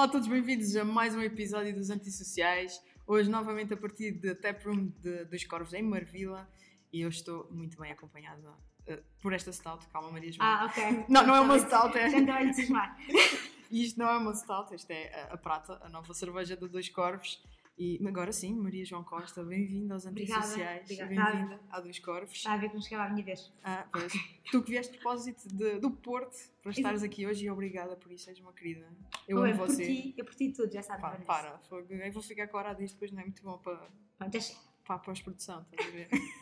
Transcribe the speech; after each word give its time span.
Olá 0.00 0.08
a 0.08 0.12
todos, 0.12 0.28
bem-vindos 0.28 0.74
a 0.76 0.82
mais 0.82 1.14
um 1.14 1.20
episódio 1.20 1.74
dos 1.74 1.90
Antissociais. 1.90 2.82
Hoje, 3.06 3.28
novamente, 3.28 3.74
a 3.74 3.76
partir 3.76 4.12
da 4.12 4.34
Taproom 4.34 4.86
de, 4.98 5.26
dos 5.26 5.44
Corvos 5.44 5.74
em 5.74 5.82
Marvila. 5.82 6.48
E 6.90 7.02
eu 7.02 7.10
estou 7.10 7.46
muito 7.52 7.78
bem 7.78 7.92
acompanhada 7.92 8.48
uh, 8.48 8.98
por 9.20 9.34
esta 9.34 9.52
stout. 9.52 9.86
Calma, 9.88 10.10
Maria 10.10 10.32
João. 10.32 10.48
Ah, 10.48 10.64
ok. 10.64 11.04
Não, 11.06 11.26
não 11.26 11.34
é 11.36 11.40
uma 11.40 11.58
stout, 11.58 11.98
é. 11.98 12.06
A 12.06 12.42
entusiasmar. 12.42 12.96
Isto 13.70 13.98
não 13.98 14.08
é 14.08 14.16
uma 14.16 14.32
stout, 14.32 14.74
esta 14.74 14.90
é 14.90 15.28
a, 15.28 15.34
a 15.34 15.36
Prata, 15.36 15.78
a 15.82 15.88
nova 15.90 16.14
cerveja 16.14 16.56
de 16.56 16.66
Dois 16.66 16.88
Corvos. 16.88 17.44
E 17.78 17.98
agora 18.06 18.30
sim, 18.30 18.54
Maria 18.54 18.84
João 18.84 19.02
Costa, 19.02 19.42
bem-vinda 19.42 19.94
aos 19.94 20.04
Antissociais. 20.04 20.86
Bem-vinda 20.86 21.58
a 21.70 21.80
Dois 21.80 21.98
Corvos. 21.98 22.36
Estava 22.36 22.56
a 22.56 22.58
ver 22.58 22.68
como 22.68 22.82
chegava 22.82 23.04
a 23.08 23.10
minha 23.10 23.24
vez. 23.24 23.50
Ah, 23.64 23.86
pois. 23.90 24.12
tu 24.50 24.62
que 24.62 24.70
vieste 24.72 24.92
de 24.92 24.98
propósito 24.98 25.48
de- 25.48 25.78
do 25.78 25.90
Porto 25.90 26.36
para 26.62 26.72
estares 26.72 27.02
aqui 27.02 27.26
hoje 27.26 27.46
e 27.46 27.50
obrigada 27.50 27.96
por 27.96 28.12
isso, 28.12 28.28
és 28.28 28.38
uma 28.38 28.52
querida. 28.52 28.86
Eu 29.26 29.38
Ou 29.38 29.44
amo 29.44 29.52
é 29.54 29.56
por 29.56 29.66
você. 29.68 29.86
ti, 29.86 30.14
eu 30.16 30.24
por 30.26 30.34
ti 30.34 30.52
tudo, 30.52 30.70
já 30.70 30.82
sabes. 30.82 31.00
Pá, 31.00 31.16
para, 31.26 31.58
fogo. 31.60 31.86
eu 31.90 32.12
vou 32.12 32.22
ficar 32.22 32.48
com 32.48 32.58
a 32.58 32.60
hora 32.60 32.74
disto, 32.74 32.94
depois 32.96 33.12
não 33.12 33.20
é 33.20 33.24
muito 33.24 33.42
bom 33.42 33.56
para, 33.56 33.88
Pronto, 34.18 34.32
já 34.34 34.40
chega. 34.40 34.58
para 34.84 34.96
a 34.96 34.98
pós-produção, 34.98 35.64
estás 35.72 35.88
a 35.88 35.90
ver? 35.96 36.08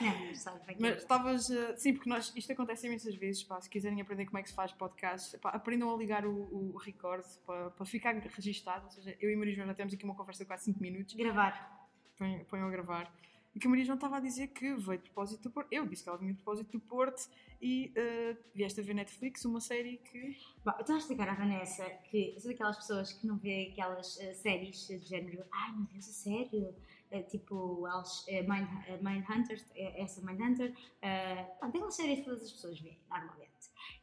Não, 0.00 0.58
bem 0.66 0.76
que 0.76 0.82
Mas 0.82 0.92
é. 0.92 0.96
estavas. 0.96 1.50
eh, 1.50 1.76
sim, 1.76 1.92
porque 1.94 2.08
nós, 2.08 2.32
isto 2.34 2.52
acontece 2.52 2.86
imensas 2.86 3.14
vezes, 3.14 3.42
pá, 3.44 3.60
se 3.60 3.68
quiserem 3.68 4.00
aprender 4.00 4.26
como 4.26 4.38
é 4.38 4.42
que 4.42 4.48
se 4.48 4.54
faz 4.54 4.72
podcast, 4.72 5.36
pá, 5.38 5.50
aprendam 5.50 5.92
a 5.94 5.96
ligar 5.96 6.26
o, 6.26 6.72
o 6.72 6.76
record 6.78 7.24
para, 7.46 7.70
para 7.70 7.86
ficar 7.86 8.14
registado. 8.14 8.84
Ou 8.86 8.90
seja, 8.90 9.16
eu 9.20 9.30
e 9.30 9.36
Maria 9.36 9.54
João 9.54 9.66
já 9.66 9.74
temos 9.74 9.92
aqui 9.94 10.04
uma 10.04 10.14
conversa 10.14 10.44
de 10.44 10.48
quase 10.48 10.64
5 10.64 10.80
minutos, 10.80 11.14
Gravar. 11.14 11.88
põem, 12.18 12.44
ponham 12.44 12.66
a 12.68 12.70
gravar. 12.70 13.12
E 13.54 13.58
que 13.58 13.66
a 13.66 13.70
Maria 13.70 13.84
João 13.84 13.96
estava 13.96 14.18
a 14.18 14.20
dizer 14.20 14.46
que 14.48 14.74
veio 14.74 14.98
de 14.98 15.04
propósito 15.10 15.42
do 15.42 15.50
Porto. 15.50 15.72
Eu 15.72 15.84
disse 15.84 16.04
que 16.04 16.08
ela 16.08 16.16
vinha 16.18 16.30
de 16.32 16.36
propósito 16.38 16.70
do 16.70 16.78
Porto 16.80 17.28
e 17.60 17.92
eh, 17.96 18.36
vieste 18.54 18.78
a 18.80 18.82
ver 18.84 18.94
Netflix, 18.94 19.44
uma 19.44 19.60
série 19.60 19.96
que. 19.98 20.36
Bom, 20.64 20.70
eu 20.70 20.80
estava 20.80 20.98
a 20.98 21.00
explicar 21.00 21.28
à 21.28 21.34
Vanessa 21.34 21.84
que 22.08 22.36
sou 22.38 22.52
daquelas 22.52 22.76
pessoas 22.76 23.12
que 23.12 23.26
não 23.26 23.36
vê 23.38 23.70
aquelas 23.72 24.20
eh, 24.20 24.34
séries 24.34 24.86
de 24.86 24.98
género. 25.00 25.44
Ai 25.50 25.72
meu 25.72 25.84
Deus, 25.86 26.08
a 26.08 26.12
sério? 26.12 26.74
Eh, 27.10 27.22
tipo, 27.24 27.88
uh, 27.88 28.02
Mind, 28.28 28.68
eh, 28.86 28.98
Mindhunter, 29.02 29.60
essa 29.74 30.24
Mindhunter. 30.24 30.70
Uh, 30.70 31.58
pronto, 31.58 31.76
aquelas 31.76 31.96
séries 31.96 32.20
que 32.20 32.24
todas 32.24 32.42
as 32.44 32.52
pessoas 32.52 32.80
veem, 32.80 33.00
normalmente. 33.08 33.50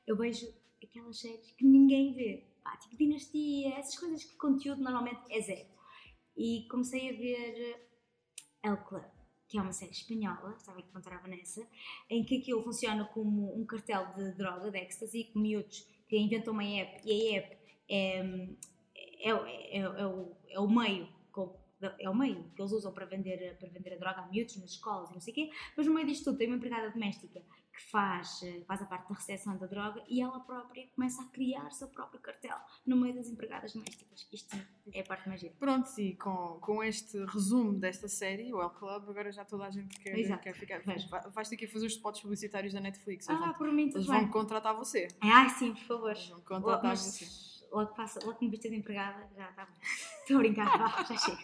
Eu 0.06 0.18
vejo 0.18 0.46
aquelas 0.84 1.18
séries 1.18 1.52
que 1.52 1.66
ninguém 1.66 2.14
vê. 2.14 2.46
Pá, 2.64 2.76
tipo 2.76 2.98
Dinastia, 2.98 3.76
essas 3.76 3.98
coisas 3.98 4.26
que 4.26 4.36
conteúdo 4.36 4.82
normalmente 4.82 5.22
é 5.30 5.42
zero. 5.42 5.70
E 6.36 6.68
comecei 6.70 7.10
a 7.10 7.14
ver 7.14 7.88
El 8.62 8.78
Club, 8.84 9.06
que 9.48 9.58
é 9.58 9.62
uma 9.62 9.72
série 9.72 9.92
espanhola, 9.92 10.54
estava 10.58 10.80
a 10.80 10.84
contar 10.84 11.14
à 11.14 11.20
Vanessa, 11.20 11.66
em 12.10 12.26
que 12.26 12.40
aquilo 12.40 12.62
funciona 12.62 13.06
como 13.06 13.58
um 13.58 13.66
cartel 13.66 14.14
de 14.16 14.34
droga, 14.34 14.70
de 14.70 14.78
ecstasy, 14.80 15.32
com 15.32 15.40
miúdos 15.40 15.88
que 16.10 16.18
inventam 16.18 16.54
uma 16.54 16.64
app 16.64 17.02
e 17.06 17.36
a 17.36 17.38
app 17.38 17.58
é, 17.90 18.20
é, 19.20 19.30
é, 19.30 19.80
é, 19.80 20.08
o, 20.08 20.36
é 20.50 20.60
o 20.60 20.68
meio 20.68 21.17
é 22.00 22.10
o 22.10 22.16
meio 22.16 22.44
que 22.56 22.62
eles 22.62 22.72
usam 22.72 22.92
para 22.94 23.06
vender, 23.06 23.58
para 23.58 23.70
vender 23.70 23.94
a 23.94 23.98
droga 23.98 24.22
a 24.22 24.28
miúdos 24.28 24.58
nas 24.58 24.72
escolas 24.72 25.10
e 25.10 25.14
não 25.14 25.20
sei 25.22 25.32
o 25.32 25.36
quê, 25.36 25.50
mas 25.76 25.86
no 25.86 25.94
meio 25.94 26.08
disto 26.08 26.26
tudo 26.26 26.38
tem 26.38 26.48
uma 26.48 26.58
empregada 26.58 26.90
doméstica 26.90 27.42
que 27.72 27.92
faz, 27.92 28.42
eh, 28.42 28.64
faz 28.68 28.82
a 28.82 28.86
parte 28.88 29.08
da 29.08 29.14
recepção 29.14 29.56
da 29.56 29.68
droga 29.68 30.04
e 30.10 30.20
ela 30.20 30.40
própria 30.40 30.88
começa 30.96 31.22
a 31.22 31.26
criar 31.26 31.70
seu 31.72 31.88
próprio 31.88 32.20
cartel 32.20 32.58
no 32.84 32.96
meio 32.98 33.14
das 33.14 33.28
empregadas 33.30 33.72
domésticas. 33.74 34.28
Isto 34.34 34.58
é 34.92 35.02
a 35.02 35.04
parte 35.04 35.28
mais 35.30 35.40
gira. 35.42 35.54
Pronto, 35.60 35.88
e 36.00 36.16
com, 36.16 36.58
com 36.60 36.84
este 36.84 37.24
resumo 37.26 37.74
desta 37.78 38.08
série, 38.08 38.52
o 38.52 38.60
El 38.60 38.72
Club, 38.72 39.08
agora 39.12 39.32
já 39.32 39.46
toda 39.46 39.66
a 39.66 39.70
gente 39.70 39.96
quer, 40.00 40.18
Exato. 40.18 40.42
quer 40.42 40.54
ficar. 40.56 40.82
Vai- 40.82 40.98
Vais 41.30 41.50
ter 41.50 41.56
que 41.58 41.68
fazer 41.68 41.86
os 41.86 41.94
spots 41.94 42.20
publicitários 42.22 42.74
da 42.74 42.80
Netflix. 42.80 43.30
Eles 43.30 43.40
Ah, 43.42 43.46
vão, 43.46 43.54
por 43.54 43.72
mim 43.72 43.84
eles 43.84 43.94
tudo 43.94 44.08
vão 44.08 44.20
bem. 44.22 44.28
contratar 44.30 44.76
você. 44.76 45.08
Ai, 45.22 45.48
sim, 45.52 45.74
por 45.76 45.84
favor. 45.84 46.10
Eles 46.10 46.28
vão 46.30 46.42
contratar 46.42 46.84
Mas 46.84 47.00
você. 47.02 47.26
Logo, 47.72 47.94
passa, 47.94 48.20
logo 48.26 48.38
que 48.38 48.46
me 48.46 48.52
viste 48.52 48.70
de 48.70 48.76
empregada, 48.76 49.30
já 49.36 49.50
está 49.50 49.66
bom. 49.66 49.74
Estou 50.22 50.38
a 50.38 50.40
brincar, 50.40 50.78
vá, 50.78 51.04
já 51.04 51.18
chega. 51.18 51.38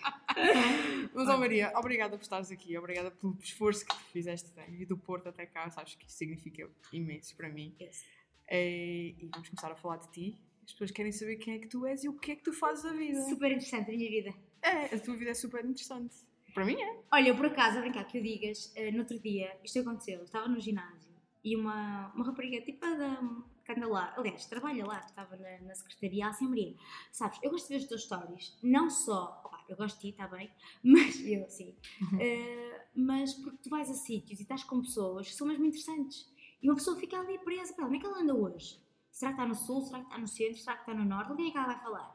Mas, 1.14 1.30
ó 1.30 1.38
Maria, 1.38 1.72
obrigada 1.76 2.18
por 2.18 2.24
estares 2.24 2.52
aqui, 2.52 2.78
obrigada 2.78 3.12
pelo 3.12 3.38
esforço 3.42 3.86
que 3.86 3.96
tu 3.96 4.04
fizeste 4.12 4.52
e 4.70 4.86
do 4.86 4.98
Porto 4.98 5.30
até 5.30 5.46
cá, 5.46 5.70
sabes 5.70 5.96
que 5.96 6.06
isso 6.06 6.18
significa 6.18 6.70
imenso 6.92 7.36
para 7.36 7.50
mim. 7.50 7.76
Yes. 7.80 8.06
E, 8.52 9.16
e 9.20 9.30
vamos 9.32 9.50
começar 9.50 9.72
a 9.72 9.76
falar 9.76 9.98
de 9.98 10.12
ti. 10.12 10.40
As 10.64 10.72
pessoas 10.72 10.92
querem 10.92 11.12
saber 11.12 11.38
quem 11.38 11.56
é 11.56 11.60
que 11.60 11.68
tu 11.68 11.86
és 11.86 12.04
e 12.04 12.10
o 12.10 12.14
que 12.14 12.32
é 12.32 12.36
que 12.36 12.44
tu 12.44 12.54
fazes 12.54 12.84
da 12.84 12.94
vida. 12.94 13.22
Super 13.24 13.52
interessante 13.52 13.92
a 13.92 13.94
minha 13.96 14.10
vida. 14.10 14.34
É, 14.62 14.96
a 14.96 15.00
tua 15.00 15.16
vida 15.16 15.32
é 15.32 15.34
super 15.34 15.64
interessante. 15.64 16.16
Para 16.54 16.66
mim 16.66 16.80
é. 16.80 17.00
Olha, 17.12 17.30
eu 17.30 17.36
por 17.36 17.48
acaso, 17.48 17.78
a 17.78 17.82
brincar 17.82 18.06
que 18.06 18.20
o 18.20 18.24
digas, 18.24 18.72
eh, 18.76 18.92
no 18.92 19.00
outro 19.00 19.20
dia, 19.20 19.58
isto 19.64 19.80
aconteceu, 19.80 20.20
eu 20.20 20.24
estava 20.24 20.48
no 20.48 20.60
ginásio 20.60 21.12
e 21.44 21.56
uma, 21.56 22.14
uma 22.14 22.26
rapariga, 22.26 22.64
tipo 22.64 22.80
da 22.80 23.22
que 23.64 23.72
anda 23.72 23.88
lá, 23.88 24.14
aliás, 24.18 24.46
trabalha 24.46 24.86
lá, 24.86 25.00
que 25.00 25.10
estava 25.10 25.36
na, 25.38 25.62
na 25.62 25.76
secretaria, 25.76 26.30
Maria, 26.42 26.76
sabes, 27.12 27.40
eu 27.42 27.50
gosto 27.52 27.68
de 27.68 27.74
ver 27.74 27.84
as 27.84 27.88
tuas 27.88 28.04
stories, 28.04 28.58
não 28.62 28.90
só, 28.90 29.42
claro, 29.44 29.66
eu 29.70 29.78
gosto 29.78 29.96
de 29.96 30.02
ti, 30.02 30.10
está 30.10 30.28
bem, 30.28 30.52
mas 30.84 31.20
eu, 31.22 31.50
sim, 31.50 31.76
eh, 32.20 32.88
mas 32.96 33.34
porque 33.34 33.58
tu 33.64 33.70
vais 33.70 33.90
a 33.90 33.94
sítios 33.94 34.40
e 34.40 34.44
estás 34.44 34.64
com 34.64 34.82
pessoas 34.82 35.28
que 35.28 35.36
são 35.36 35.48
mesmo 35.48 35.66
interessantes 35.66 36.32
e 36.62 36.70
uma 36.70 36.76
pessoa 36.76 36.98
fica 36.98 37.20
ali 37.20 37.38
presa, 37.40 37.74
pá, 37.74 37.84
onde 37.86 37.98
é 37.98 38.00
que 38.00 38.06
ela 38.06 38.22
anda 38.22 38.34
hoje? 38.34 38.82
Será 39.12 39.32
que 39.34 39.42
está 39.42 39.48
no 39.48 39.54
sul? 39.54 39.82
Será 39.82 40.00
que 40.00 40.06
está 40.06 40.18
no 40.18 40.28
centro? 40.28 40.58
Será 40.58 40.76
que 40.76 40.82
está 40.82 40.94
no 40.94 41.06
norte? 41.06 41.32
Onde 41.32 41.48
é 41.48 41.52
que 41.52 41.58
ela 41.58 41.68
vai 41.68 41.80
falar? 41.80 42.14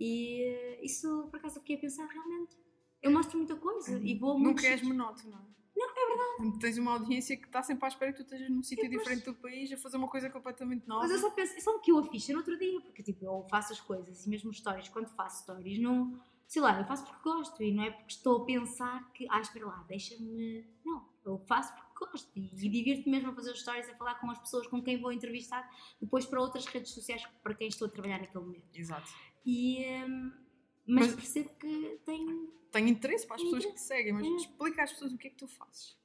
E 0.00 0.42
eh, 0.42 0.84
isso, 0.84 1.28
por 1.30 1.36
acaso, 1.36 1.58
eu 1.58 1.60
fiquei 1.60 1.76
a 1.76 1.80
pensar, 1.80 2.06
realmente, 2.06 2.56
eu 3.02 3.12
mostro 3.12 3.36
muita 3.36 3.54
coisa 3.54 4.00
e 4.02 4.18
vou 4.18 4.32
a 4.32 4.38
muitos 4.38 4.62
Nunca 4.62 4.74
és 4.74 4.82
monótono. 4.82 5.30
Não, 5.30 5.46
é 5.80 6.06
verdade. 6.06 6.58
Tens 6.58 6.78
uma 6.78 6.92
audiência 6.92 7.36
que 7.36 7.46
está 7.46 7.62
sempre 7.62 7.84
à 7.84 7.88
espera 7.88 8.12
que 8.12 8.18
tu 8.18 8.24
estejas 8.24 8.50
num 8.50 8.62
sítio 8.62 8.88
diferente 8.88 9.24
do 9.24 9.34
país 9.34 9.72
a 9.72 9.76
fazer 9.76 9.96
uma 9.96 10.08
coisa 10.08 10.28
completamente 10.30 10.86
nova. 10.86 11.02
Mas 11.02 11.10
eu 11.12 11.18
só 11.18 11.30
penso, 11.30 11.58
sabe 11.60 11.78
o 11.78 11.80
que 11.80 11.92
eu 11.92 11.98
a 11.98 12.04
fiz 12.04 12.28
no 12.28 12.38
outro 12.38 12.58
dia? 12.58 12.80
Porque 12.80 13.02
tipo, 13.02 13.24
eu 13.24 13.46
faço 13.48 13.72
as 13.72 13.80
coisas 13.80 14.26
e 14.26 14.28
mesmo 14.28 14.52
stories, 14.52 14.88
quando 14.88 15.08
faço 15.08 15.42
stories, 15.42 15.80
não. 15.80 16.20
Sei 16.46 16.60
lá, 16.60 16.78
eu 16.78 16.84
faço 16.84 17.04
porque 17.06 17.22
gosto 17.22 17.62
e 17.62 17.72
não 17.72 17.84
é 17.84 17.90
porque 17.90 18.12
estou 18.12 18.42
a 18.42 18.44
pensar 18.44 19.10
que, 19.12 19.26
ah, 19.30 19.40
espera 19.40 19.66
lá, 19.66 19.84
deixa-me. 19.88 20.66
Não, 20.84 21.08
eu 21.24 21.38
faço 21.46 21.74
porque 21.74 22.04
gosto 22.04 22.30
e, 22.36 22.50
e 22.52 22.68
divirto-me 22.68 23.16
mesmo 23.16 23.30
a 23.30 23.34
fazer 23.34 23.52
os 23.52 23.60
stories, 23.60 23.88
a 23.88 23.94
falar 23.94 24.16
com 24.16 24.30
as 24.30 24.38
pessoas 24.38 24.66
com 24.66 24.82
quem 24.82 25.00
vou 25.00 25.12
entrevistar, 25.12 25.66
depois 26.00 26.26
para 26.26 26.40
outras 26.40 26.66
redes 26.66 26.92
sociais 26.92 27.24
para 27.42 27.54
quem 27.54 27.68
estou 27.68 27.86
a 27.88 27.90
trabalhar 27.90 28.18
naquele 28.18 28.44
momento. 28.44 28.66
Exato. 28.74 29.10
E. 29.46 29.86
hum, 30.04 30.41
mas, 30.86 31.06
Mas- 31.06 31.14
percebo 31.16 31.50
que 31.58 32.00
tenho. 32.04 32.52
Tenho 32.70 32.88
interesse 32.88 33.26
para 33.26 33.36
as 33.36 33.42
Tenho 33.42 33.54
pessoas 33.54 33.74
que 33.74 33.80
te 33.80 33.86
seguem, 33.86 34.12
mas 34.14 34.26
É. 34.26 34.30
explica 34.36 34.82
às 34.82 34.92
pessoas 34.92 35.12
o 35.12 35.18
que 35.18 35.26
é 35.26 35.30
que 35.30 35.36
tu 35.36 35.46
fazes. 35.46 35.96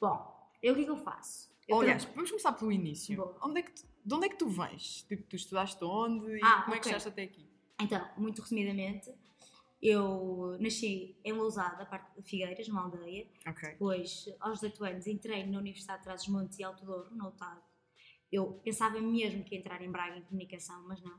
Bom, 0.00 0.50
eu 0.62 0.72
o 0.72 0.76
que 0.76 0.82
é 0.82 0.84
que 0.84 0.90
eu 0.90 0.96
faço? 0.98 1.50
Eu 1.66 1.80
Aliás, 1.80 2.04
tra- 2.04 2.12
vamos 2.14 2.30
começar 2.30 2.52
pelo 2.52 2.70
início. 2.72 3.36
Onde 3.42 3.60
é 3.60 3.62
que 3.62 3.72
tu, 3.72 3.86
de 4.04 4.14
onde 4.14 4.26
é 4.26 4.28
que 4.28 4.36
tu 4.36 4.48
vens? 4.48 5.02
Tipo, 5.04 5.22
tu 5.22 5.36
estudaste 5.36 5.82
onde 5.84 6.36
e 6.36 6.40
Ah, 6.44 6.62
como 6.62 6.74
é 6.74 6.78
que 6.78 6.84
chegaste 6.88 7.08
até 7.08 7.22
aqui? 7.22 7.48
Então, 7.80 8.06
muito 8.18 8.42
resumidamente, 8.42 9.10
eu 9.80 10.56
nasci 10.60 11.16
em 11.24 11.32
Lousada, 11.32 11.86
parte 11.86 12.14
de 12.20 12.28
Figueiras, 12.28 12.68
numa 12.68 12.82
aldeia. 12.82 13.26
Ok. 13.46 13.70
Depois, 13.70 14.26
aos 14.40 14.60
18 14.60 14.84
anos, 14.84 15.06
entrei 15.06 15.46
na 15.46 15.58
Universidade 15.58 16.00
de 16.00 16.04
Trás-os-Montes 16.04 16.58
e 16.58 16.64
Alto 16.64 16.84
Douro, 16.84 17.14
na 17.14 17.28
UTAD. 17.28 17.60
Eu 18.30 18.60
pensava 18.62 19.00
mesmo 19.00 19.42
que 19.42 19.54
ia 19.54 19.60
entrar 19.60 19.80
em 19.82 19.90
Braga 19.90 20.18
em 20.18 20.22
comunicação, 20.22 20.84
mas 20.86 21.00
não. 21.02 21.18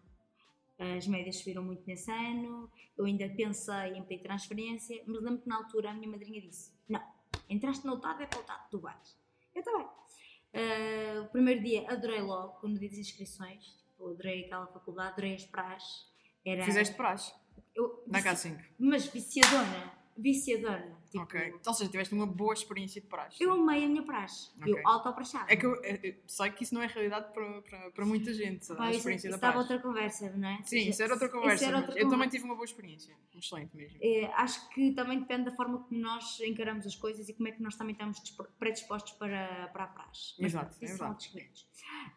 As 0.98 1.06
médias 1.08 1.38
subiram 1.38 1.64
muito 1.64 1.84
nesse 1.86 2.10
ano, 2.12 2.72
eu 2.98 3.06
ainda 3.06 3.30
pensei 3.30 3.94
em 3.96 4.04
pedir 4.04 4.24
transferência, 4.24 5.04
mas 5.06 5.22
lembro 5.22 5.42
que 5.42 5.48
na 5.48 5.58
altura 5.58 5.92
a 5.92 5.94
minha 5.94 6.10
madrinha 6.10 6.42
disse: 6.42 6.74
Não, 6.90 7.02
entraste 7.50 7.86
na 7.86 7.94
UTAD, 7.94 8.24
é 8.24 8.26
para 8.26 8.40
a 8.40 8.42
UTAD, 8.42 8.70
tu 8.72 8.80
vais. 8.80 9.18
Eu 9.54 9.64
também. 9.64 9.88
o 11.24 11.30
primeiro 11.30 11.62
dia 11.62 11.90
adorei 11.92 12.22
logo, 12.22 12.68
no 12.68 12.80
dia 12.80 12.90
das 12.90 12.98
inscrições, 12.98 13.64
tipo, 13.86 14.10
adorei 14.10 14.46
aquela 14.46 14.66
faculdade, 14.68 15.12
adorei 15.12 15.36
as 15.36 15.46
praxes. 15.46 16.10
Era, 16.44 16.66
Fizeste 16.66 16.96
praxe 16.96 17.32
eu, 17.76 18.04
na 18.08 18.20
vici- 18.20 18.50
K5. 18.50 18.66
Mas 18.80 19.06
viciadona, 19.06 19.94
viciadona. 20.18 20.98
Tipo, 21.10 21.24
Ok. 21.24 21.54
Ou 21.68 21.74
seja, 21.74 21.90
tiveste 21.92 22.14
uma 22.14 22.26
boa 22.26 22.54
experiência 22.54 23.02
de 23.02 23.08
praxe. 23.08 23.44
Eu 23.44 23.52
amei 23.52 23.84
a 23.84 23.90
minha 23.90 24.04
praxe. 24.04 24.50
Ok. 24.60 24.74
Eu 24.74 24.88
auto-praxava. 24.88 25.46
É 25.52 25.56
que 25.58 25.66
eu, 25.66 25.76
eu- 25.84 26.00
eu 26.04 26.16
sei 26.26 26.50
que 26.52 26.64
isso 26.64 26.74
não 26.74 26.82
é 26.82 26.88
realidade 26.88 27.34
para, 27.34 27.62
para, 27.64 27.92
para 27.92 28.06
muita 28.06 28.34
gente, 28.34 28.72
a 28.72 28.76
Pá, 28.76 28.90
isso, 28.90 29.00
experiência 29.00 29.28
isso 29.30 29.38
da 29.38 29.52
praxe. 29.52 29.58
outra 29.58 29.80
conversa, 29.80 30.32
não 30.38 30.48
é? 30.48 30.62
Sim, 30.64 30.88
isso 30.90 31.04
era 31.04 31.14
outra 31.14 31.28
conversa. 31.30 31.66
era 31.66 31.78
outra 31.78 31.92
eu 31.94 31.96
também 32.04 32.10
conversa. 32.12 32.32
tive 32.32 32.46
uma 32.46 32.56
boa 32.56 32.66
experiência. 32.66 33.14
Excelente 33.36 33.76
mesmo. 33.76 33.98
É, 34.02 34.26
acho 34.36 34.70
que 34.70 34.92
também 34.94 35.20
depende 35.20 35.46
da 35.46 35.52
forma 35.56 35.80
como 35.80 36.00
nós 36.00 36.40
encaramos 36.40 36.86
as 36.88 36.96
coisas 36.96 37.28
e 37.28 37.34
como 37.34 37.48
é 37.50 37.52
que 37.52 37.62
nós 37.62 37.76
também 37.76 37.94
estamos 37.94 38.22
dispo- 38.22 38.48
predispostos 38.58 39.12
para, 39.14 39.68
para 39.74 39.84
a 39.84 39.88
praxe. 39.88 40.36
Mas 40.40 40.52
Exato, 40.54 40.70
pronto, 40.70 40.82
é 40.82 40.86
isso 40.86 40.98
são 40.98 41.08
verdade. 41.08 41.12
outros 41.12 41.28
500. 41.28 41.68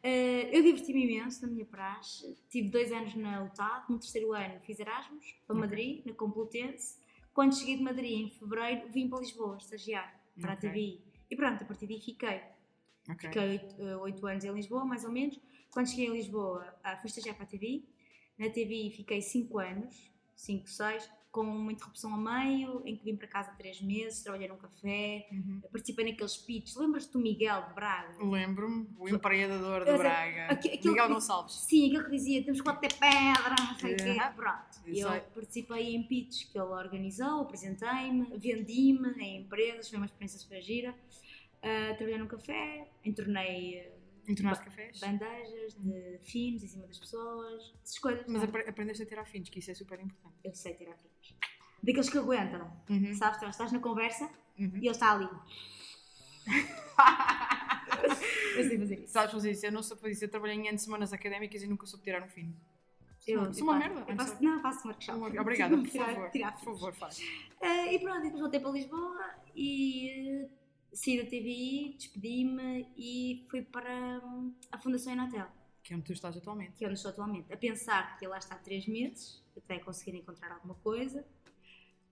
Eh, 0.02 0.56
eu 0.58 0.62
diverti-me 0.62 1.04
imenso 1.04 1.42
na 1.46 1.52
minha 1.52 1.64
praxe. 1.66 2.36
Tive 2.48 2.68
dois 2.68 2.92
anos 2.92 3.14
na 3.16 3.42
UTAD. 3.42 3.86
No 3.90 3.98
terceiro 3.98 4.32
ano 4.32 4.60
fiz 4.60 4.78
Erasmus 4.78 5.34
para 5.46 5.56
Ok. 5.56 5.60
Madrid, 5.66 6.06
na 6.06 6.12
Complutense. 6.12 7.02
Quando 7.34 7.56
cheguei 7.56 7.76
de 7.76 7.82
Madrid 7.82 8.12
em 8.20 8.30
fevereiro, 8.30 8.88
vim 8.90 9.08
para 9.08 9.18
Lisboa 9.18 9.56
estagiar 9.58 10.08
para 10.40 10.52
Ok. 10.54 10.68
a 10.68 10.72
TVI. 10.72 11.02
E 11.30 11.36
pronto, 11.36 11.62
a 11.62 11.66
partir 11.66 11.86
daí 11.88 12.00
fiquei. 12.00 12.40
Ok. 13.10 13.28
Fiquei 13.28 13.42
oito, 13.50 13.82
eh, 13.82 13.96
oito 13.96 14.26
anos 14.26 14.44
em 14.44 14.52
Lisboa, 14.54 14.84
mais 14.84 15.04
ou 15.04 15.10
menos. 15.10 15.38
Quando 15.72 15.88
cheguei 15.88 16.08
a 16.08 16.12
Lisboa, 16.12 16.78
ah, 16.84 16.96
fui 16.98 17.08
estagiar 17.08 17.34
para 17.34 17.44
a 17.44 17.48
TVI. 17.48 17.88
Na 18.38 18.48
TVI 18.48 18.90
fiquei 18.92 19.20
cinco 19.20 19.58
anos. 19.58 20.10
5, 20.36 20.68
6, 20.68 21.10
com 21.30 21.40
uma 21.42 21.72
interrupção 21.72 22.14
a 22.14 22.16
meio, 22.44 22.80
em 22.86 22.94
que 22.96 23.04
vim 23.04 23.16
para 23.16 23.26
casa 23.26 23.50
três 23.58 23.80
meses, 23.82 24.22
trabalhei 24.22 24.46
num 24.46 24.56
café, 24.56 25.26
Uhum. 25.32 25.60
participei 25.72 26.04
naqueles 26.12 26.36
pitches. 26.36 26.76
Lembras-te 26.76 27.12
do 27.12 27.18
Miguel 27.18 27.60
de 27.66 27.74
Braga? 27.74 28.24
Lembro-me, 28.24 28.86
o 28.96 29.08
empreendedor 29.08 29.84
de 29.84 29.90
Mas, 29.90 30.00
Braga. 30.00 30.46
aque- 30.52 30.68
aquele 30.68 30.90
Miguel 30.90 31.06
que- 31.08 31.12
Gonçalves. 31.14 31.54
Sim, 31.56 31.88
aquele 31.88 32.04
que 32.04 32.10
dizia 32.12 32.44
temos 32.44 32.60
que 32.60 32.66
bater 32.66 32.92
pedra, 32.92 33.56
não 33.68 33.74
sei 33.80 33.94
o 33.94 33.96
quê. 33.96 34.16
Pronto. 34.36 34.80
Isso 34.86 35.00
Eu 35.06 35.12
é. 35.12 35.20
participei 35.20 35.96
em 35.96 36.02
pitches 36.04 36.44
que 36.44 36.56
ele 36.56 36.68
organizou, 36.68 37.40
apresentei-me, 37.40 38.26
vendi-me 38.38 39.08
em 39.20 39.40
empresas, 39.40 39.88
foi 39.88 39.96
uma 39.98 40.06
experiência 40.06 40.38
super 40.38 40.62
gira. 40.62 40.94
Ah, 41.62 41.94
trabalhei 41.96 42.18
num 42.18 42.26
café, 42.28 42.86
entornei 43.04 43.90
Entornaste 44.28 44.64
cafés? 44.64 44.98
bandejas 45.00 45.74
de 45.74 46.18
finos 46.22 46.62
em 46.62 46.68
cima 46.68 46.86
das 46.86 46.98
pessoas, 46.98 47.74
essas 47.82 47.98
coisas. 47.98 48.24
Mas 48.26 48.42
apre- 48.42 48.68
aprendeste 48.68 49.02
a 49.02 49.06
tirar 49.06 49.24
fins, 49.26 49.48
que 49.48 49.58
isso 49.58 49.70
é 49.70 49.74
super 49.74 50.00
importante. 50.00 50.34
Eu 50.44 50.54
sei 50.54 50.74
tirar 50.74 50.96
finos. 50.96 51.34
Daqueles 51.82 52.08
que 52.08 52.18
aguentam, 52.18 52.72
Uhum. 52.88 53.14
sabes? 53.14 53.38
Tu 53.40 53.46
Estás 53.46 53.70
na 53.72 53.78
conversa 53.80 54.24
Uhum. 54.58 54.70
e 54.76 54.78
ele 54.78 54.88
está 54.90 55.12
ali. 55.12 55.28
Eu 58.56 58.64
sei 58.68 58.78
fazer 58.78 58.98
isso. 59.00 59.12
Sabes 59.12 59.32
fazer 59.32 59.50
isso? 59.50 59.66
Eu 59.66 59.72
não 59.72 59.82
sou 59.82 59.96
fazer 59.96 60.12
isso. 60.12 60.24
Eu 60.24 60.28
trabalhei 60.28 60.56
em 60.56 60.68
anos 60.68 60.80
de 60.80 60.84
semanas 60.84 61.12
académicas 61.12 61.62
e 61.62 61.66
nunca 61.66 61.86
soube 61.86 62.04
tirar 62.04 62.22
um 62.22 62.28
fino. 62.28 62.54
Eu, 63.26 63.52
Sou 63.54 63.64
uma 63.64 63.78
merda, 63.78 64.00
faço- 64.04 64.10
Eu 64.10 64.16
faço, 64.16 64.30
sorry. 64.32 64.44
não, 64.46 64.60
faço 64.62 64.86
um 64.86 64.90
workshop. 64.90 65.38
Obrigada, 65.38 65.76
por 65.76 65.86
Tirar- 65.88 66.14
favor. 66.14 66.30
tirar 66.30 66.52
Por 66.52 66.60
finos. 66.60 66.78
favor, 66.80 66.94
faz. 66.94 67.18
Ah, 67.62 67.86
e 67.92 67.98
pronto, 67.98 68.22
depois 68.22 68.40
voltei 68.40 68.60
para 68.60 68.70
Lisboa 68.70 69.30
e 69.56 70.08
eh, 70.44 70.48
saí 70.94 71.22
da 71.22 71.24
TVI, 71.24 71.94
despedi-me 71.96 72.88
e 72.96 73.46
fui 73.50 73.62
para 73.62 74.20
hum, 74.24 74.54
a 74.70 74.78
Fundação 74.78 75.12
Inatel, 75.12 75.46
Que 75.82 75.92
é 75.92 75.96
onde 75.96 76.06
tu 76.06 76.12
estás 76.12 76.36
atualmente. 76.36 76.72
que 76.76 76.84
é 76.84 76.88
onde 76.88 76.96
estou 76.96 77.10
atualmente, 77.10 77.52
a 77.52 77.56
pensar 77.56 78.16
que 78.18 78.26
lá 78.26 78.38
está 78.38 78.56
três 78.56 78.86
meses, 78.86 79.42
até 79.56 79.78
conseguir 79.78 80.16
encontrar 80.16 80.52
alguma 80.52 80.74
coisa. 80.76 81.26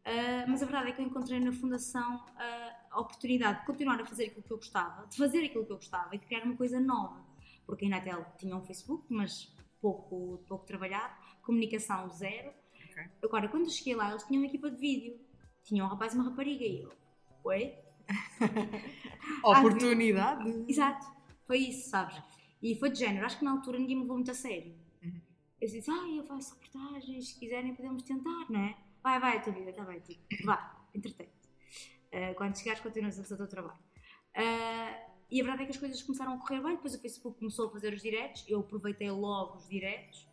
Ah, 0.04 0.44
mas 0.48 0.62
a 0.62 0.66
verdade 0.66 0.90
é 0.90 0.92
que 0.92 1.00
eu 1.00 1.06
encontrei 1.06 1.38
na 1.38 1.52
Fundação 1.52 2.24
ah, 2.36 2.76
a 2.90 3.00
oportunidade 3.00 3.60
de 3.60 3.66
continuar 3.66 4.00
a 4.00 4.04
fazer 4.04 4.26
aquilo 4.26 4.42
que 4.42 4.52
eu 4.52 4.56
gostava, 4.56 5.06
de 5.06 5.16
fazer 5.16 5.44
aquilo 5.44 5.64
que 5.64 5.72
eu 5.72 5.76
gostava 5.76 6.14
e 6.14 6.18
de 6.18 6.26
criar 6.26 6.44
uma 6.44 6.56
coisa 6.56 6.80
nova. 6.80 7.24
Porque 7.64 7.84
a 7.84 7.88
Inatel 7.88 8.26
tinha 8.36 8.56
um 8.56 8.62
Facebook, 8.62 9.06
mas 9.08 9.54
pouco, 9.80 10.42
pouco 10.48 10.66
trabalhado, 10.66 11.14
comunicação 11.42 12.10
zero. 12.10 12.52
Ok. 12.90 13.04
Agora, 13.22 13.48
quando 13.48 13.64
eu 13.64 13.70
cheguei 13.70 13.94
lá, 13.94 14.10
eles 14.10 14.24
tinham 14.24 14.42
uma 14.42 14.48
equipa 14.48 14.68
de 14.70 14.76
vídeo. 14.76 15.20
Tinham 15.62 15.86
um 15.86 15.88
rapaz 15.88 16.12
e 16.12 16.16
uma 16.16 16.28
rapariga 16.28 16.64
e 16.64 16.82
eu, 16.82 16.92
oi? 17.44 17.78
Oportunidade. 19.44 20.64
Exato, 20.68 21.06
foi 21.46 21.58
isso, 21.58 21.90
sabes? 21.90 22.20
E 22.62 22.76
foi 22.76 22.90
de 22.90 23.00
género, 23.00 23.26
acho 23.26 23.38
que 23.38 23.44
na 23.44 23.52
altura 23.52 23.78
ninguém 23.78 23.96
me 23.96 24.02
levou 24.02 24.16
muito 24.16 24.30
a 24.30 24.34
sério. 24.34 24.74
Uhum. 25.02 25.20
Eu 25.60 25.68
disse, 25.68 25.90
ah, 25.90 26.08
eu 26.16 26.24
faço 26.24 26.54
reportagens, 26.54 27.28
se 27.28 27.38
quiserem 27.38 27.74
podemos 27.74 28.02
tentar, 28.02 28.46
não 28.48 28.60
é? 28.60 28.76
Vai, 29.02 29.18
vai, 29.18 29.36
a 29.36 29.40
tua 29.40 29.52
vida, 29.52 29.70
está 29.70 29.84
bem, 29.84 29.98
tipo, 30.00 30.22
vá, 30.44 30.86
entretente. 30.94 31.32
Uh, 32.12 32.34
quando 32.36 32.56
chegares, 32.56 32.80
continuas 32.80 33.18
a 33.18 33.22
fazer 33.22 33.34
o 33.34 33.36
teu 33.38 33.48
trabalho. 33.48 33.80
Uh, 34.36 35.12
e 35.30 35.40
a 35.40 35.44
verdade 35.44 35.62
é 35.62 35.64
que 35.64 35.72
as 35.72 35.78
coisas 35.78 36.02
começaram 36.02 36.34
a 36.34 36.38
correr 36.38 36.62
bem, 36.62 36.76
depois 36.76 36.94
o 36.94 37.00
Facebook 37.00 37.38
começou 37.38 37.68
a 37.68 37.70
fazer 37.70 37.92
os 37.92 38.02
diretos, 38.02 38.44
eu 38.46 38.60
aproveitei 38.60 39.10
logo 39.10 39.56
os 39.56 39.68
diretos, 39.68 40.28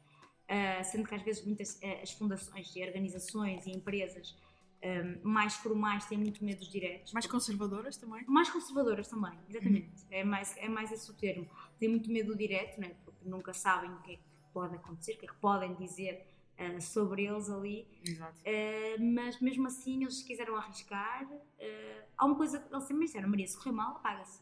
uh, 0.46 0.84
sendo 0.84 1.08
que 1.08 1.16
às 1.16 1.22
vezes 1.24 1.44
muitas 1.44 1.80
as 2.04 2.12
fundações 2.12 2.76
e 2.76 2.84
organizações 2.84 3.66
e 3.66 3.72
empresas 3.72 4.38
um, 4.84 5.30
mais 5.30 5.56
formais 5.56 6.06
têm 6.06 6.18
muito 6.18 6.44
medo 6.44 6.60
dos 6.60 6.70
diretos. 6.70 7.12
Mais 7.14 7.26
conservadoras 7.26 7.98
também. 7.98 8.24
Mais 8.28 8.50
conservadoras 8.50 9.08
também, 9.08 9.38
exatamente. 9.50 10.06
É, 10.10 10.24
mais, 10.24 10.56
é 10.58 10.70
mais 10.70 10.92
esse 10.92 11.10
o 11.12 11.14
termo. 11.14 11.48
Tem 11.78 11.90
muito 11.90 12.10
medo 12.12 12.32
do 12.32 12.38
direto, 12.38 12.80
né? 12.80 12.96
porque 13.04 13.28
nunca 13.28 13.54
sabem 13.54 13.92
o 13.92 14.00
que 14.02 14.14
é 14.14 14.16
que 14.16 14.24
pode 14.54 14.76
acontecer, 14.76 15.14
o 15.14 15.18
que 15.18 15.26
é 15.26 15.30
que 15.30 15.36
podem 15.36 15.76
dizer 15.76 16.26
uh, 16.58 16.82
sobre 16.82 17.26
eles 17.26 17.50
ali. 17.50 17.88
Exato. 18.06 18.38
Uh, 18.40 19.14
mas 19.14 19.40
mesmo 19.42 19.68
assim 19.68 20.04
eles 20.04 20.22
quiseram 20.24 20.56
arriscar. 20.56 21.26
Uh, 21.26 22.04
há 22.18 22.26
uma 22.26 22.36
coisa 22.36 22.60
que 22.60 22.74
eles 22.74 22.84
sempre 22.86 23.06
disseram: 23.06 23.30
Maria, 23.30 23.48
se 23.48 23.58
correr 23.58 23.72
mal, 23.72 23.98
apaga-se. 23.98 24.42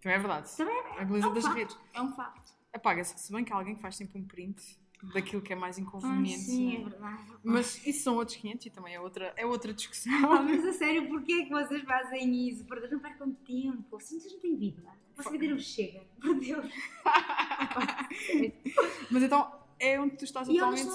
Também 0.00 0.16
é 0.16 0.20
verdade. 0.20 0.56
Também 0.56 0.82
A 0.98 1.04
beleza 1.04 1.26
é 1.26 1.30
um 1.30 1.34
das 1.34 1.44
facto. 1.44 1.56
redes. 1.56 1.78
É 1.92 2.02
um 2.02 2.12
facto. 2.12 2.52
Apaga-se. 2.72 3.18
Se 3.18 3.32
bem 3.32 3.44
que 3.44 3.52
há 3.52 3.56
alguém 3.56 3.74
que 3.74 3.82
faz 3.82 3.96
sempre 3.96 4.18
um 4.18 4.24
print 4.24 4.78
daquilo 5.12 5.42
que 5.42 5.52
é 5.52 5.56
mais 5.56 5.76
Ai, 5.76 5.82
inconveniente. 5.84 6.38
sim, 6.40 6.76
é 6.76 6.78
né? 6.78 6.84
verdade. 6.90 7.22
Mas 7.42 7.86
isso 7.86 8.04
são 8.04 8.16
outros 8.16 8.36
500 8.38 8.66
e 8.66 8.70
também 8.70 8.94
é 8.94 9.00
outra, 9.00 9.34
é 9.36 9.44
outra 9.44 9.74
discussão. 9.74 10.12
Ah, 10.32 10.42
mas 10.42 10.64
a 10.64 10.72
sério, 10.72 11.08
porquê 11.08 11.32
é 11.32 11.44
que 11.44 11.50
vocês 11.50 11.82
fazem 11.82 12.48
isso? 12.48 12.64
Por 12.64 12.78
Deus, 12.80 12.92
não 12.92 13.00
percam 13.00 13.32
tempo. 13.32 13.96
Assim 13.96 14.18
vocês 14.18 14.32
não 14.32 14.40
têm 14.40 14.56
vida. 14.56 14.82
Vossa 15.16 15.30
vida 15.30 15.46
não 15.48 15.58
chega. 15.58 16.00
Por 16.20 16.34
Deus. 16.40 16.66
Mas 19.10 19.22
então 19.22 19.52
é 19.78 20.00
onde 20.00 20.16
tu 20.16 20.24
estás 20.24 20.48
E 20.48 20.56
atualmente. 20.58 20.88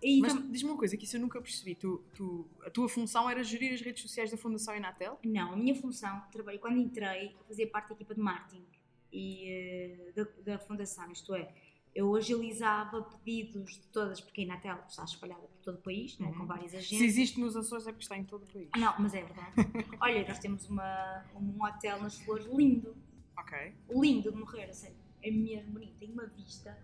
E 0.00 0.20
Mas 0.20 0.32
tam- 0.32 0.48
diz-me 0.50 0.70
uma 0.70 0.78
coisa 0.78 0.96
que 0.96 1.04
isso 1.04 1.16
eu 1.16 1.20
nunca 1.20 1.40
percebi. 1.40 1.74
Tu, 1.74 2.00
tu, 2.14 2.46
a 2.64 2.70
tua 2.70 2.88
função 2.88 3.28
era 3.28 3.42
gerir 3.42 3.72
as 3.74 3.80
redes 3.80 4.02
sociais 4.02 4.30
da 4.30 4.36
Fundação 4.36 4.76
Inatel? 4.76 5.18
Não, 5.24 5.52
a 5.52 5.56
minha 5.56 5.74
função, 5.74 6.22
trabalho, 6.30 6.58
quando 6.60 6.78
entrei, 6.78 7.34
fazia 7.48 7.66
parte 7.68 7.88
da 7.88 7.94
equipa 7.94 8.14
de 8.14 8.20
marketing 8.20 8.64
e, 9.12 9.44
eh, 9.48 10.12
da, 10.14 10.26
da 10.52 10.58
fundação, 10.60 11.10
isto 11.10 11.34
é, 11.34 11.52
eu 11.94 12.14
agilizava 12.14 13.02
pedidos 13.24 13.74
de 13.74 13.86
todas, 13.88 14.20
porque 14.20 14.40
a 14.42 14.44
Inatel 14.44 14.78
está 14.88 15.04
espalhada 15.04 15.42
por 15.42 15.58
todo 15.62 15.74
o 15.76 15.82
país, 15.82 16.16
é? 16.20 16.24
com 16.24 16.30
Uhum. 16.30 16.46
várias 16.46 16.70
Se 16.70 16.76
agências. 16.76 17.00
existe 17.02 17.40
nos 17.40 17.56
Açores 17.56 17.86
é 17.86 17.90
porque 17.92 18.04
está 18.04 18.16
em 18.16 18.24
todo 18.24 18.44
o 18.44 18.46
país. 18.52 18.68
Não, 18.76 18.94
mas 18.98 19.14
é 19.14 19.22
verdade. 19.22 19.52
Olha, 20.00 20.26
nós 20.28 20.38
temos 20.38 20.68
uma, 20.68 21.24
um 21.34 21.62
hotel 21.64 22.00
nas 22.02 22.18
flores 22.20 22.46
lindo, 22.46 22.96
Ok. 23.36 23.74
lindo 23.90 24.30
de 24.32 24.38
morrer, 24.38 24.64
a 24.64 24.72
sério. 24.72 24.96
É 25.22 25.30
mesmo 25.30 25.72
bonito, 25.72 25.94
tem 25.98 26.10
uma 26.12 26.26
vista. 26.26 26.78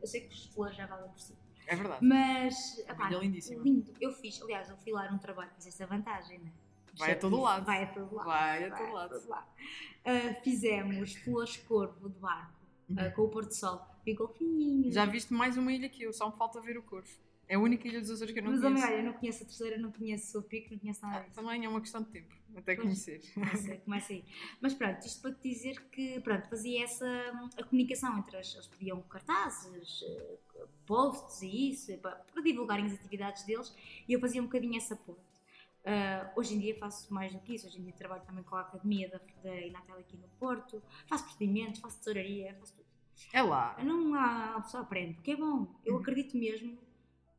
Eu 0.00 0.06
sei 0.06 0.20
que 0.22 0.32
as 0.34 0.46
flores 0.46 0.76
já 0.76 0.86
valem 0.86 1.08
por 1.10 1.18
si. 1.20 1.34
É 1.66 1.74
verdade. 1.76 2.04
Mas, 2.04 2.78
epá, 2.88 3.08
ilha 3.10 3.18
lindíssima. 3.18 3.62
lindo. 3.62 3.92
Eu 4.00 4.12
fiz, 4.12 4.40
aliás, 4.42 4.68
eu 4.70 4.76
fui 4.78 4.92
lá 4.92 5.10
num 5.10 5.18
trabalho, 5.18 5.50
mas 5.54 5.66
essa 5.66 5.82
é 5.82 5.86
a 5.86 5.88
vantagem, 5.88 6.38
não 6.38 6.46
é? 6.46 6.50
Vai 6.96 7.12
a 7.12 7.16
todo 7.18 7.40
lado. 7.40 7.64
Vai 7.64 7.84
a 7.84 7.86
todo 7.86 8.14
lado. 8.14 8.26
Vai 8.26 8.64
a 8.64 8.76
todo 8.76 8.92
lado. 8.92 9.22
Ah, 10.04 10.34
fizemos 10.42 11.14
flores 11.16 11.56
corvo 11.58 12.08
de 12.08 12.18
barco 12.18 12.52
ah, 12.96 13.10
com 13.10 13.22
o 13.22 13.28
pôr 13.28 13.46
do 13.46 13.54
sol. 13.54 13.86
Já 14.90 15.04
viste 15.06 15.32
mais 15.32 15.56
uma 15.56 15.72
ilha 15.72 15.88
que 15.88 16.02
eu, 16.02 16.12
só 16.12 16.30
me 16.30 16.36
falta 16.36 16.60
ver 16.60 16.76
o 16.78 16.82
Corvo. 16.82 17.08
É 17.48 17.56
a 17.56 17.58
única 17.58 17.88
ilha 17.88 18.00
dos 18.00 18.10
Açores 18.10 18.32
que 18.32 18.38
eu 18.38 18.44
não 18.44 18.52
Mas, 18.52 18.60
conheço. 18.60 18.84
olha, 18.86 18.94
eu 18.94 19.02
não 19.02 19.12
conheço 19.12 19.42
a 19.42 19.46
terceira, 19.46 19.76
não 19.76 19.90
conheço 19.90 20.38
o 20.38 20.42
pico, 20.42 20.70
não 20.72 20.78
conheço 20.78 21.02
nada 21.02 21.26
Ah, 21.28 21.30
também 21.34 21.64
é 21.64 21.68
uma 21.68 21.80
questão 21.80 22.00
de 22.00 22.08
tempo, 22.08 22.32
até 22.54 22.76
Pois. 22.76 22.86
conhecer. 22.86 23.20
Começa, 23.34 23.76
começa 23.78 24.12
aí. 24.12 24.24
Mas 24.60 24.72
pronto, 24.74 25.04
isto 25.04 25.20
para 25.20 25.32
te 25.32 25.48
dizer 25.48 25.80
que 25.90 26.20
pronto, 26.20 26.48
fazia 26.48 26.84
essa 26.84 27.06
a 27.56 27.64
comunicação 27.64 28.16
entre 28.18 28.36
as. 28.36 28.54
Eles 28.54 28.66
pediam 28.68 29.02
cartazes, 29.02 30.00
eh, 30.04 30.36
posts 30.86 31.42
e 31.42 31.70
isso, 31.70 31.98
para, 31.98 32.16
para 32.16 32.40
divulgarem 32.42 32.86
as 32.86 32.92
atividades 32.92 33.42
deles 33.42 33.74
e 34.08 34.12
eu 34.12 34.20
fazia 34.20 34.40
um 34.40 34.44
bocadinho 34.44 34.76
essa 34.76 34.94
ponte. 34.94 35.18
Ah, 35.84 36.32
hoje 36.36 36.54
em 36.54 36.58
dia 36.60 36.76
faço 36.78 37.12
mais 37.12 37.32
do 37.32 37.40
que 37.40 37.54
isso, 37.54 37.66
hoje 37.66 37.80
em 37.80 37.82
dia 37.82 37.94
trabalho 37.94 38.22
também 38.24 38.44
com 38.44 38.54
a 38.54 38.60
Academia 38.60 39.08
da, 39.08 39.18
da 39.42 39.60
Inatel 39.60 39.96
aqui 39.98 40.16
no 40.16 40.28
Porto, 40.38 40.80
faço 41.08 41.24
procedimentos, 41.24 41.80
faço 41.80 41.98
tesouraria, 41.98 42.54
faço 42.60 42.74
tudo. 42.74 42.89
É 43.32 43.42
lá. 43.42 43.76
Não 43.82 44.14
há, 44.14 44.56
a 44.56 44.60
pessoa 44.60 44.82
aprende, 44.82 45.14
porque 45.14 45.32
é 45.32 45.36
bom. 45.36 45.66
Eu 45.84 45.94
Uhum. 45.94 46.00
acredito 46.00 46.36
mesmo. 46.36 46.78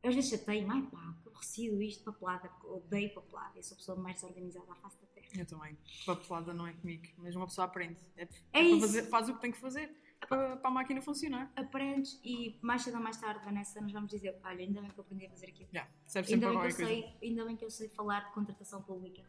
Às 0.02 0.14
vezes 0.16 0.30
chateio, 0.30 0.68
ai 0.70 0.82
pá, 0.82 1.14
que 1.22 1.28
aborrecido 1.28 1.80
isto, 1.80 2.02
papelada, 2.04 2.50
odeio 2.64 3.14
papelada. 3.14 3.52
Eu 3.56 3.62
sou 3.62 3.74
a 3.76 3.78
pessoa 3.78 3.98
mais 3.98 4.16
desorganizada 4.16 4.72
à 4.72 4.74
face 4.74 4.98
da 5.00 5.06
terra. 5.08 5.28
Eu 5.38 5.46
também. 5.46 5.78
Papelada 6.04 6.52
não 6.52 6.66
é 6.66 6.72
comigo, 6.72 7.06
mas 7.18 7.36
uma 7.36 7.46
pessoa 7.46 7.66
aprende. 7.66 7.98
É, 8.16 8.22
É 8.24 8.26
para 8.50 8.60
isso. 8.62 8.80
fazer- 8.80 9.02
faz 9.08 9.28
o 9.28 9.34
que 9.34 9.40
tem 9.40 9.52
que 9.52 9.58
fazer 9.60 9.94
para, 10.28 10.56
para 10.56 10.68
a 10.68 10.72
máquina 10.72 11.00
funcionar. 11.00 11.52
Aprendes 11.54 12.18
e 12.24 12.58
mais 12.62 12.82
cedo 12.82 12.96
ou 12.96 13.02
mais 13.02 13.16
tarde, 13.16 13.44
Vanessa, 13.44 13.80
nos 13.80 13.92
vamos 13.92 14.10
dizer: 14.10 14.36
olha, 14.42 14.58
ainda 14.60 14.80
bem 14.80 14.90
que 14.90 14.98
eu 14.98 15.04
aprendi 15.04 15.26
a 15.26 15.30
fazer 15.30 15.46
aquilo. 15.46 15.68
Yeah, 15.72 15.88
serve 16.06 16.28
sempre 16.28 16.46
Ainda 16.46 16.60
bem, 16.60 16.68
que 16.68 16.72
eu 16.82 16.86
coisa. 16.86 16.92
sei, 17.02 17.16
ainda 17.28 17.44
bem 17.44 17.56
que 17.56 17.64
eu 17.64 17.70
sei 17.70 17.88
falar 17.90 18.20
de 18.26 18.32
contratação 18.34 18.82
pública. 18.82 19.22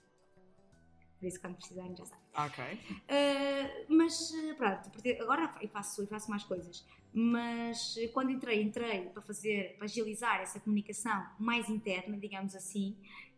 Por 1.24 1.28
isso, 1.30 1.40
quando 1.40 1.56
precisarem, 1.56 1.96
já 1.96 2.06
sabem. 2.06 2.26
Ok. 2.36 2.64
Uh, 3.08 3.96
mas 3.96 4.34
pronto, 4.58 4.92
agora 5.22 5.48
faço, 5.72 6.06
faço 6.08 6.30
mais 6.30 6.44
coisas. 6.44 6.86
Mas 7.14 7.96
uh, 7.96 8.12
quando 8.12 8.32
entrei, 8.32 8.62
entrei 8.62 9.04
para 9.06 9.22
fazer, 9.22 9.78
para 9.78 9.86
agilizar 9.86 10.42
essa 10.42 10.60
comunicação 10.60 11.26
mais 11.40 11.70
interna, 11.70 12.18
digamos 12.18 12.56
assim, 12.58 12.98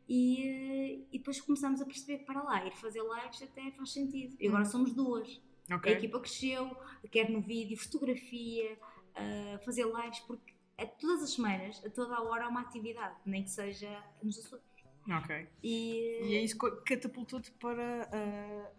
e, 0.10 1.04
uh, 1.04 1.08
e 1.12 1.20
depois 1.20 1.40
começamos 1.40 1.80
a 1.80 1.86
perceber 1.86 2.18
que 2.20 2.26
para 2.26 2.42
lá, 2.42 2.66
ir 2.66 2.76
fazer 2.76 3.04
lives 3.04 3.44
até 3.44 3.70
faz 3.70 3.94
sentido. 3.94 4.36
E 4.40 4.48
agora 4.48 4.64
Hum. 4.64 4.66
somos 4.66 4.92
duas. 4.92 5.40
A 5.70 5.76
Ok. 5.76 5.92
equipa 5.94 6.20
cresceu, 6.20 6.76
quer 7.12 7.30
no 7.30 7.40
vídeo, 7.40 7.78
fotografia, 7.78 8.80
uh, 9.16 9.64
fazer 9.64 9.86
lives, 9.86 10.22
porque 10.22 10.56
a 10.76 10.88
todas 10.88 11.22
as 11.22 11.34
semanas, 11.34 11.84
a 11.86 11.90
toda 11.92 12.16
a 12.16 12.24
hora, 12.24 12.46
há 12.46 12.50
uma 12.50 12.62
atividade, 12.62 13.16
nem 13.28 13.44
que 13.44 13.52
seja 13.52 14.04
nos 14.24 14.40
Açores. 14.40 14.66
Ok. 15.10 15.48
E, 15.64 16.20
E 16.24 16.36
é 16.36 16.44
isso 16.44 16.58
que 16.58 16.72
catapultou-te 16.96 17.52
para. 17.54 18.10
ah, 18.12 18.72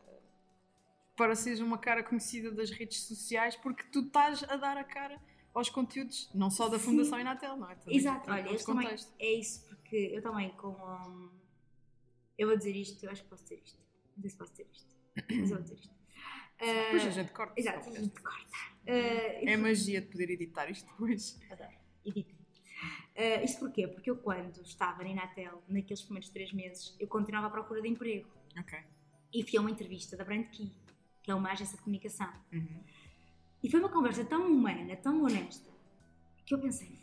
para 1.17 1.35
seres 1.35 1.61
uma 1.61 1.79
cara 1.79 2.03
conhecida 2.03 2.51
das 2.51 2.71
redes 2.71 3.01
sociais, 3.05 3.57
porque 3.57 3.85
tu 3.85 4.01
estás 4.01 4.43
a 4.45 4.57
dar 4.57 4.77
a 4.77 4.85
cara 4.85 5.19
aos 5.55 5.71
conteúdos, 5.71 6.29
não 6.35 6.51
só 6.51 6.69
da 6.69 6.79
Sim. 6.79 6.85
Fundação 6.85 7.19
Inatel, 7.19 7.57
não 7.57 7.71
é? 7.71 7.75
Também 7.75 7.97
Exato, 7.97 8.31
olha, 8.31 8.51
eu 8.51 8.63
também, 8.65 8.95
é 9.19 9.33
isso, 9.33 9.65
porque 9.67 9.97
eu 10.15 10.21
também 10.23 10.51
com. 10.57 10.73
hum, 10.73 11.31
eu 12.37 12.49
vou 12.49 12.57
dizer 12.59 12.77
isto, 12.77 13.03
eu 13.03 13.11
acho 13.11 13.23
que 13.23 13.31
posso 13.31 13.45
dizer 13.45 13.63
isto. 13.65 13.79
Não 14.15 14.21
sei 14.21 14.31
se 14.31 14.37
posso 14.37 14.51
dizer 14.53 14.69
isto, 14.71 14.95
mas 15.15 15.51
eu 15.51 15.57
vou 15.57 15.63
dizer 15.63 15.75
isto. 15.77 15.95
Depois 16.59 17.07
a 17.07 17.11
gente 17.11 17.33
corta. 17.33 17.55
Exato, 17.61 17.89
a 17.89 17.93
gente 17.93 18.21
corta. 18.21 18.57
Ah, 18.87 18.91
É 18.91 19.55
a 19.55 19.59
magia 19.59 20.01
de 20.03 20.09
poder 20.09 20.29
editar 20.31 20.71
isto 20.71 20.87
depois. 20.91 21.41
Adoro, 21.51 21.71
edita. 22.05 22.35
Uh, 23.17 23.45
isto 23.45 23.61
porquê? 23.61 23.89
Porque 23.89 24.11
eu, 24.11 24.17
quando 24.17 24.61
estava 24.61 25.03
na 25.03 25.09
Inatel, 25.09 25.63
naqueles 25.69 26.03
primeiros 26.03 26.29
três 26.29 26.53
meses, 26.53 26.95
eu 27.01 27.09
continuava 27.09 27.47
à 27.47 27.51
procura 27.51 27.81
de 27.81 27.89
emprego. 27.89 28.29
Ok. 28.59 28.79
E 29.33 29.43
fui 29.43 29.59
a 29.59 29.61
uma 29.63 29.71
entrevista 29.71 30.17
da 30.17 30.25
Brand 30.25 30.47
Key, 30.49 30.71
que 31.23 31.31
é 31.31 31.35
uma 31.35 31.51
agência 31.51 31.77
de 31.77 31.83
comunicação. 31.83 32.31
Uhum. 32.53 32.85
E 33.63 33.71
foi 33.71 33.81
uma 33.81 33.89
conversa 33.89 34.25
tão 34.25 34.47
humana, 34.47 34.95
tão 34.97 35.23
honesta, 35.25 35.71
que 36.45 36.55
eu 36.55 36.61
pensei, 36.61 36.97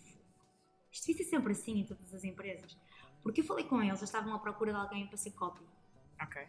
isto 0.91 1.07
devia 1.07 1.23
ser 1.23 1.29
sempre 1.31 1.51
assim 1.51 1.79
em 1.79 1.83
todas 1.83 2.13
as 2.13 2.23
empresas. 2.23 2.77
Porque 3.23 3.41
eu 3.41 3.45
falei 3.45 3.65
com 3.65 3.81
eles, 3.81 3.99
eles 3.99 4.03
estavam 4.03 4.33
à 4.35 4.39
procura 4.39 4.71
de 4.71 4.77
alguém 4.77 5.07
para 5.07 5.17
ser 5.17 5.31
copy. 5.31 5.63
Ok. 6.21 6.47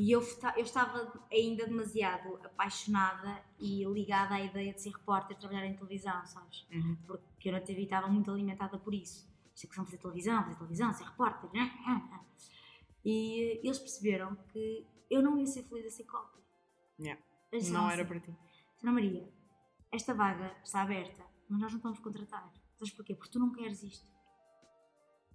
E 0.00 0.12
eu, 0.12 0.22
eu 0.56 0.62
estava 0.64 1.12
ainda 1.30 1.66
demasiado 1.66 2.36
apaixonada 2.42 3.44
e 3.58 3.84
ligada 3.84 4.34
à 4.36 4.40
ideia 4.40 4.72
de 4.72 4.80
ser 4.80 4.92
repórter, 4.92 5.36
trabalhar 5.36 5.66
em 5.66 5.74
televisão, 5.76 6.24
sabes? 6.24 6.66
Uhum. 6.72 6.96
Porque 7.06 7.50
eu 7.50 7.52
na 7.52 7.60
TV 7.60 7.82
estava 7.82 8.08
muito 8.08 8.30
alimentada 8.30 8.78
por 8.78 8.94
isso. 8.94 9.28
Esta 9.54 9.66
questão 9.66 9.84
de 9.84 9.90
fazer 9.90 10.00
televisão, 10.00 10.42
fazer 10.42 10.56
televisão, 10.56 10.92
ser 10.94 11.04
repórter, 11.04 11.50
né? 11.52 11.70
E 13.04 13.60
eles 13.62 13.78
perceberam 13.78 14.36
que 14.50 14.86
eu 15.10 15.20
não 15.20 15.36
ia 15.38 15.44
ser 15.44 15.64
feliz 15.64 15.84
a 15.84 15.90
ser 15.90 16.04
copy. 16.04 16.38
Yeah. 16.98 17.22
Não 17.52 17.58
disseram 17.58 17.90
era 17.90 18.00
assim, 18.02 18.08
para 18.08 18.20
ti. 18.20 18.34
Ana 18.82 18.92
Maria, 18.92 19.28
esta 19.92 20.14
vaga 20.14 20.56
está 20.64 20.80
aberta, 20.80 21.26
mas 21.46 21.60
nós 21.60 21.72
não 21.72 21.76
estamos 21.78 21.98
a 21.98 22.02
contratar. 22.02 22.50
Sabes 22.78 22.94
porquê? 22.94 23.14
Porque 23.14 23.32
tu 23.32 23.38
não 23.38 23.52
queres 23.52 23.82
isto. 23.82 24.08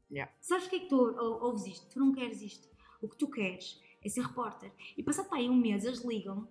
Yeah. 0.09 0.33
Sabes 0.41 0.63
porquê 0.63 0.79
que 0.79 0.89
tu 0.89 0.95
ou- 0.97 1.43
ouves 1.43 1.67
isto? 1.67 1.87
Tu 1.87 1.99
não 1.99 2.11
queres 2.11 2.41
isto. 2.41 2.67
O 2.99 3.07
que 3.07 3.15
tu 3.17 3.29
queres 3.29 3.79
é 4.05 4.09
ser 4.09 4.21
repórter. 4.21 4.71
E 4.95 5.03
passado 5.03 5.27
para 5.27 5.39
aí 5.39 5.49
um 5.49 5.55
mês, 5.55 5.83
eles 5.83 6.03
ligam 6.03 6.47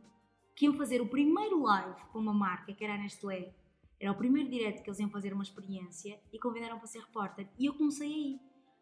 que 0.56 0.66
iam 0.66 0.74
fazer 0.74 1.00
o 1.00 1.08
primeiro 1.08 1.62
live 1.62 2.04
com 2.12 2.18
uma 2.18 2.34
marca, 2.34 2.72
que 2.72 2.84
era 2.84 2.94
a 2.94 2.98
Nestlé. 2.98 3.54
Era 3.98 4.12
o 4.12 4.16
primeiro 4.16 4.50
direto 4.50 4.82
que 4.82 4.90
eles 4.90 4.98
iam 4.98 5.08
fazer 5.08 5.32
uma 5.32 5.42
experiência 5.42 6.20
e 6.32 6.38
convidaram 6.38 6.78
para 6.78 6.86
ser 6.86 7.00
repórter. 7.00 7.48
E 7.58 7.66
eu 7.66 7.74
comecei 7.74 8.12
aí. 8.12 8.40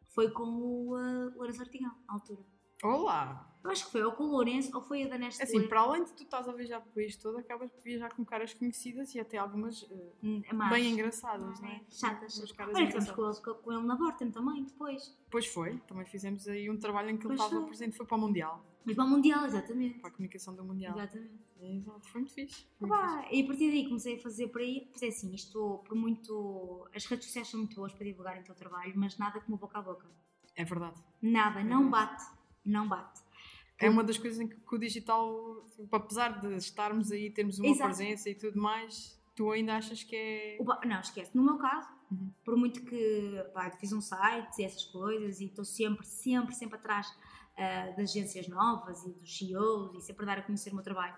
Foi 0.09 0.31
com 0.31 0.45
o 0.45 0.95
uh, 0.95 1.37
Lourenço 1.37 1.63
Artigão, 1.63 1.93
à 2.09 2.15
altura. 2.15 2.45
Olá! 2.83 3.52
Eu 3.65 3.71
acho 3.71 3.85
que 3.87 3.93
foi 3.93 4.03
ou 4.03 4.13
com 4.13 4.25
o 4.25 4.27
Lourenço 4.33 4.75
ou 4.75 4.83
foi 4.83 5.05
a 5.05 5.09
da 5.09 5.17
Nestlé. 5.17 5.45
Assim, 5.45 5.69
para 5.69 5.81
além 5.81 6.05
de 6.05 6.13
tu 6.15 6.25
estás 6.25 6.49
a 6.49 6.53
viajar 6.53 6.81
para 6.81 6.91
o 6.91 6.93
país 6.93 7.17
todo, 7.17 7.39
acabas 7.39 7.71
por 7.71 7.81
viajar 7.83 8.13
com 8.13 8.25
caras 8.25 8.53
conhecidas 8.55 9.15
e 9.15 9.21
até 9.21 9.39
algumas 9.39 9.89
é 10.49 10.53
mais. 10.53 10.73
bem 10.73 10.93
engraçadas, 10.93 11.61
não 11.61 11.69
é? 11.69 11.77
É, 11.77 11.81
chatas. 11.89 12.39
Olha, 12.59 12.83
engraçadas. 12.83 13.11
com, 13.41 13.51
ele- 13.51 13.59
com 13.63 13.73
ele 13.73 13.83
na 13.85 13.95
Vorten 13.95 14.31
também, 14.33 14.65
depois. 14.65 15.17
Pois 15.31 15.47
foi, 15.47 15.79
também 15.87 16.05
fizemos 16.05 16.49
aí 16.49 16.69
um 16.69 16.77
trabalho 16.77 17.11
em 17.11 17.17
que 17.17 17.23
ele 17.27 17.37
Pois 17.37 17.41
estava 17.41 17.61
foi. 17.61 17.67
presente, 17.69 17.97
foi 17.97 18.05
para 18.07 18.17
o 18.17 18.21
Mundial, 18.21 18.65
Mas 18.85 18.97
para 18.97 19.05
o 19.05 19.09
Mundial, 19.09 19.45
exatamente. 19.47 19.99
para 20.01 20.09
a 20.09 20.13
comunicação 20.13 20.55
do 20.57 20.65
Mundial. 20.65 20.99
Exatamente. 20.99 21.43
Exato, 21.61 22.09
foi 22.09 22.21
muito 22.23 22.35
fixe. 22.35 22.67
Foi 22.77 22.89
muito 22.89 23.01
Opa, 23.01 23.29
e 23.31 23.43
a 23.43 23.47
partir 23.47 23.71
daí 23.71 23.85
comecei 23.87 24.17
a 24.17 24.19
fazer 24.21 24.49
por 24.49 24.61
aí, 24.61 24.89
pois 24.91 25.03
é 25.03 25.07
assim, 25.07 25.33
isto 25.33 25.81
por 25.87 25.95
muito. 25.95 26.89
As 26.93 27.05
redes 27.07 27.27
sociais 27.27 27.47
são 27.49 27.61
muito 27.61 27.77
boas 27.77 27.93
para 27.93 28.05
divulgar 28.05 28.37
o 28.41 28.43
teu 28.43 28.57
trabalho, 28.57 28.93
mas 28.97 29.17
nada 29.19 29.41
como 29.41 29.57
boca 29.57 29.79
a 29.79 29.83
boca. 29.83 30.09
fixe. 30.41 30.53
É 30.57 30.65
verdade. 30.65 31.01
Nada, 31.23 31.63
não 31.63 31.85
Uhum. 31.85 31.91
bate. 31.91 32.25
Não 32.65 32.89
bate. 32.89 33.21
É 33.87 33.91
uma 33.91 34.05
das 34.05 34.19
coisas 34.19 34.39
em 34.41 34.49
que, 34.49 34.57
que 34.57 34.75
o 34.75 34.79
digital, 34.79 35.67
tipo, 35.77 35.95
apesar 35.97 36.41
de 36.41 36.55
estarmos 36.57 37.11
aí, 37.11 37.31
termos 37.31 37.59
uma 37.59 37.69
Exato. 37.69 37.89
presença 37.95 38.31
e 38.31 38.35
tudo 38.35 38.61
mais, 38.61 39.21
tu 39.35 39.51
ainda 39.51 39.77
achas 39.77 40.03
que 40.03 40.15
é. 40.17 40.59
Não, 40.87 41.01
esquece. 41.01 41.37
No 41.37 41.43
meu 41.45 41.59
caso, 41.59 41.89
Uhum. 42.13 42.31
por 42.45 42.57
muito 42.59 42.85
que 42.85 43.43
pá, 43.55 43.71
fiz 43.71 43.91
um 43.93 44.01
site 44.01 44.59
e 44.59 44.65
essas 44.65 44.85
coisas 44.85 45.41
e 45.41 45.47
estou 45.47 45.65
sempre, 45.65 46.05
sempre, 46.07 46.55
sempre 46.55 46.77
atrás 46.77 47.07
ah, 47.57 47.87
das 47.97 48.11
agências 48.11 48.47
novas 48.49 49.03
e 49.07 49.13
dos 49.13 49.39
CEOs 49.39 49.95
e 49.97 50.01
sempre 50.03 50.25
a 50.25 50.27
dar 50.27 50.39
a 50.41 50.43
conhecer 50.43 50.71
o 50.73 50.75
meu 50.75 50.85
trabalho. 50.85 51.17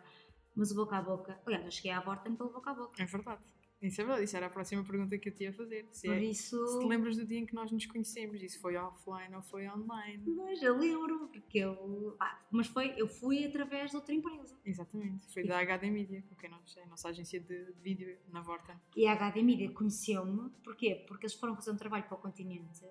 Mas 0.55 0.71
o 0.71 0.77
boca 0.77 0.97
a 0.97 1.03
boca, 1.03 1.37
aliás, 1.45 1.65
eu 1.65 1.71
cheguei 1.73 1.91
à 1.91 2.01
Vorten 2.01 2.37
pelo 2.37 2.51
boca 2.51 2.71
a 2.71 2.75
boca. 2.75 3.03
É 3.03 3.07
verdade. 3.07 3.43
Isso 3.87 4.01
é 4.01 4.05
verdade. 4.05 4.25
Isso 4.25 4.37
era 4.37 4.47
a 4.47 4.51
próxima 4.51 4.83
pergunta 4.83 5.17
que 5.19 5.29
eu 5.29 5.35
te 5.35 5.45
ia 5.45 5.53
fazer. 5.53 5.87
Se, 5.93 6.07
Por 6.07 6.17
é- 6.17 6.25
isso. 6.25 6.67
se 6.67 6.79
te 6.81 6.87
lembras 6.87 7.17
do 7.17 7.27
dia 7.27 7.39
em 7.39 7.47
que 7.47 7.55
nós 7.55 7.71
nos 7.71 7.87
conhecemos, 7.87 8.43
isso 8.43 8.61
foi 8.61 8.77
offline 8.77 9.35
ou 9.35 9.43
foi 9.43 9.69
online? 9.69 10.23
Mas 10.27 10.63
eu 10.63 10.77
lembro, 10.79 11.29
porque 11.29 11.59
eu. 11.59 12.17
pá, 12.19 12.41
mas 12.51 12.67
foi, 12.67 12.95
eu 12.97 13.07
fui 13.07 13.45
através 13.45 13.91
de 13.91 13.97
outra 13.97 14.15
empresa. 14.15 14.57
Exatamente. 14.65 15.33
Foi 15.33 15.45
da 15.45 15.59
HD 15.59 15.91
Media, 15.91 16.23
com 16.29 16.35
quem 16.35 16.51
nós, 16.51 16.77
é 16.77 16.83
a 16.83 16.87
nossa 16.87 17.09
agência 17.09 17.39
de, 17.41 17.73
de 17.73 17.81
vídeo 17.81 18.17
na 18.33 18.41
Vorta. 18.41 18.81
E 18.97 19.07
a 19.07 19.13
HD 19.13 19.43
Media 19.43 19.71
conheceu-me, 19.71 20.51
porquê? 20.63 21.05
Porque 21.07 21.27
eles 21.27 21.35
foram 21.35 21.55
fazer 21.55 21.71
um 21.71 21.77
trabalho 21.77 22.05
para 22.05 22.15
o 22.17 22.21
continente 22.21 22.85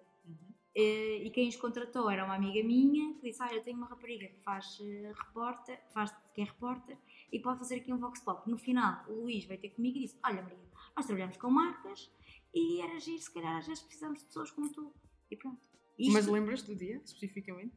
eh, 0.76 1.18
e 1.24 1.30
quem 1.30 1.48
os 1.48 1.56
contratou 1.56 2.10
era 2.10 2.26
uma 2.26 2.34
amiga 2.36 2.64
minha 2.66 3.14
que 3.16 3.30
disse: 3.30 3.42
Ah, 3.44 3.54
eu 3.54 3.62
tenho 3.62 3.78
uma 3.78 3.86
rapariga 3.88 4.28
que 4.28 4.40
faz 4.40 4.80
eh, 4.82 5.12
repórter, 5.16 5.80
faz, 5.94 6.12
que 6.34 6.42
é 6.42 6.46
repórter 6.46 6.98
e 7.32 7.40
pode 7.40 7.60
fazer 7.60 7.76
aqui 7.76 7.94
um 7.94 7.98
Vox 7.98 8.20
Pop. 8.22 8.50
No 8.50 8.58
final, 8.58 9.06
o 9.08 9.22
Luís 9.22 9.46
veio 9.46 9.60
ter 9.60 9.70
comigo 9.70 9.98
e 9.98 10.02
disse: 10.02 10.18
Olha, 10.26 10.42
Maria, 10.42 10.58
nós 10.96 11.06
trabalhamos 11.06 11.38
com 11.38 11.50
marcas 11.50 12.12
e 12.54 12.82
era 12.82 13.00
giro, 13.00 13.20
se 13.22 13.34
calhar 13.34 13.58
às 13.58 13.68
vezes 13.68 13.84
precisamos 13.84 14.20
de 14.20 14.26
pessoas 14.26 14.52
como 14.52 14.72
tu. 14.72 14.94
E 15.32 15.36
pronto. 15.38 15.60
Isto, 15.98 16.14
Mas 16.14 16.28
lembras 16.28 16.62
do 16.64 16.76
dia, 16.76 17.02
especificamente? 17.04 17.76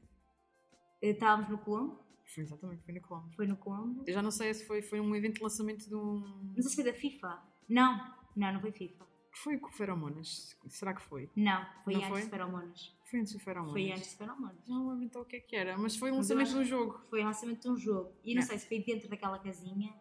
eh, 1.03 1.11
estávamos 1.11 1.49
no 1.51 1.59
Colombo, 1.59 2.05
Foi 2.35 2.43
exatamente, 2.43 2.83
foi 2.85 2.95
na 2.95 3.01
Colômbia. 3.01 3.33
foi 3.37 3.47
no 3.47 3.57
Colombo. 3.57 4.05
Eu 4.07 4.13
já 4.13 4.23
não 4.23 4.31
sei 4.31 4.53
se 4.55 4.67
foi, 4.67 4.83
foi 4.83 5.01
um 5.01 5.15
evento 5.15 5.35
de 5.37 5.43
lançamento 5.43 5.87
de 5.89 5.95
um. 5.95 6.21
Não 6.55 6.63
sei 6.63 6.71
se 6.71 6.75
foi 6.77 6.85
da 6.85 6.95
FIFA. 6.95 7.43
Não, 7.69 8.15
não, 8.35 8.53
não 8.55 8.61
foi 8.61 8.73
FIFA. 8.73 9.07
Foi 9.43 9.59
com 9.59 9.71
feromonas? 9.71 10.57
Será 10.69 10.95
que 10.95 11.03
foi? 11.03 11.31
Não, 11.37 11.65
foi 11.85 11.93
Não 11.93 12.01
antes 12.01 12.11
foi? 12.11 12.23
de 12.23 12.31
Feromonas. 12.31 12.97
Foi 13.11 13.21
antes 13.21 13.33
do 13.35 13.39
feromonas? 13.39 13.73
Foi 13.73 13.93
antes 13.93 14.11
de 14.11 14.17
Feromonas. 14.17 14.67
Não 14.69 14.89
lembro 14.89 15.05
então 15.05 15.23
o 15.23 15.25
que 15.27 15.37
é 15.37 15.41
que 15.41 15.55
era, 15.57 15.77
mas 15.79 15.95
foi 15.97 16.11
Mas 16.11 16.31
eu 16.31 16.37
lançamento 16.37 16.55
de 16.59 16.59
um 16.59 16.65
jogo. 16.65 16.99
Foi 17.11 17.21
o 17.21 17.25
lançamento 17.25 17.61
de 17.63 17.69
um 17.69 17.77
jogo. 17.77 18.13
E 18.25 18.35
não 18.35 18.41
Não. 18.41 18.49
sei 18.49 18.59
se 18.59 18.67
foi 18.67 18.83
dentro 18.83 19.09
daquela 19.11 19.39
casinha. 19.39 19.95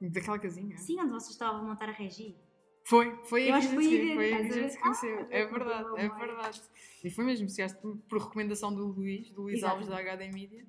Daquela 0.00 0.38
casinha? 0.38 0.76
Sim, 0.78 0.98
onde 1.00 1.10
vocês 1.12 1.30
estavam 1.30 1.60
a 1.60 1.64
montar 1.64 1.88
a 1.88 1.92
regi. 1.92 2.36
Foi, 2.84 3.16
foi 3.24 3.48
Eu 3.48 3.54
aí 3.54 3.60
que 3.60 3.66
a 3.66 3.70
gente 3.70 3.74
foi 3.74 3.84
se- 3.84 3.90
aí 4.00 4.16
que 4.28 4.34
a 4.34 4.42
gente 4.42 4.52
se 4.52 4.58
estás 4.58 4.76
a 4.76 4.80
conheceu. 4.80 5.26
É 5.30 5.42
Ah, 5.42 5.46
verdade, 5.46 5.88
é 5.96 6.08
verdade. 6.08 6.62
E 7.04 7.10
foi 7.10 7.24
mesmo, 7.24 7.48
chegaste 7.48 7.80
por, 7.80 7.96
por 8.08 8.18
recomendação 8.22 8.74
do 8.74 8.86
Luís, 8.86 9.30
do 9.30 9.42
Luís 9.42 9.58
Exato. 9.58 9.72
Alves 9.74 9.88
da 9.88 9.98
HD 9.98 10.30
Media. 10.30 10.66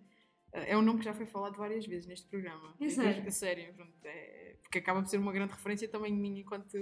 É 0.52 0.78
um 0.78 0.84
nome 0.84 1.00
que 1.00 1.06
já 1.06 1.14
foi 1.16 1.26
falado 1.26 1.56
várias 1.58 1.86
vezes 1.88 2.06
neste 2.08 2.28
programa. 2.30 2.76
É 2.80 2.88
sério? 2.88 3.24
a 3.28 3.32
sério, 3.32 3.74
pronto, 3.74 3.94
é- 4.06 4.56
porque 4.62 4.78
acaba 4.78 5.02
por 5.02 5.08
ser 5.10 5.18
uma 5.18 5.32
grande 5.34 5.52
referência 5.54 5.88
também 5.88 6.14
minha 6.14 6.42
enquanto, 6.42 6.78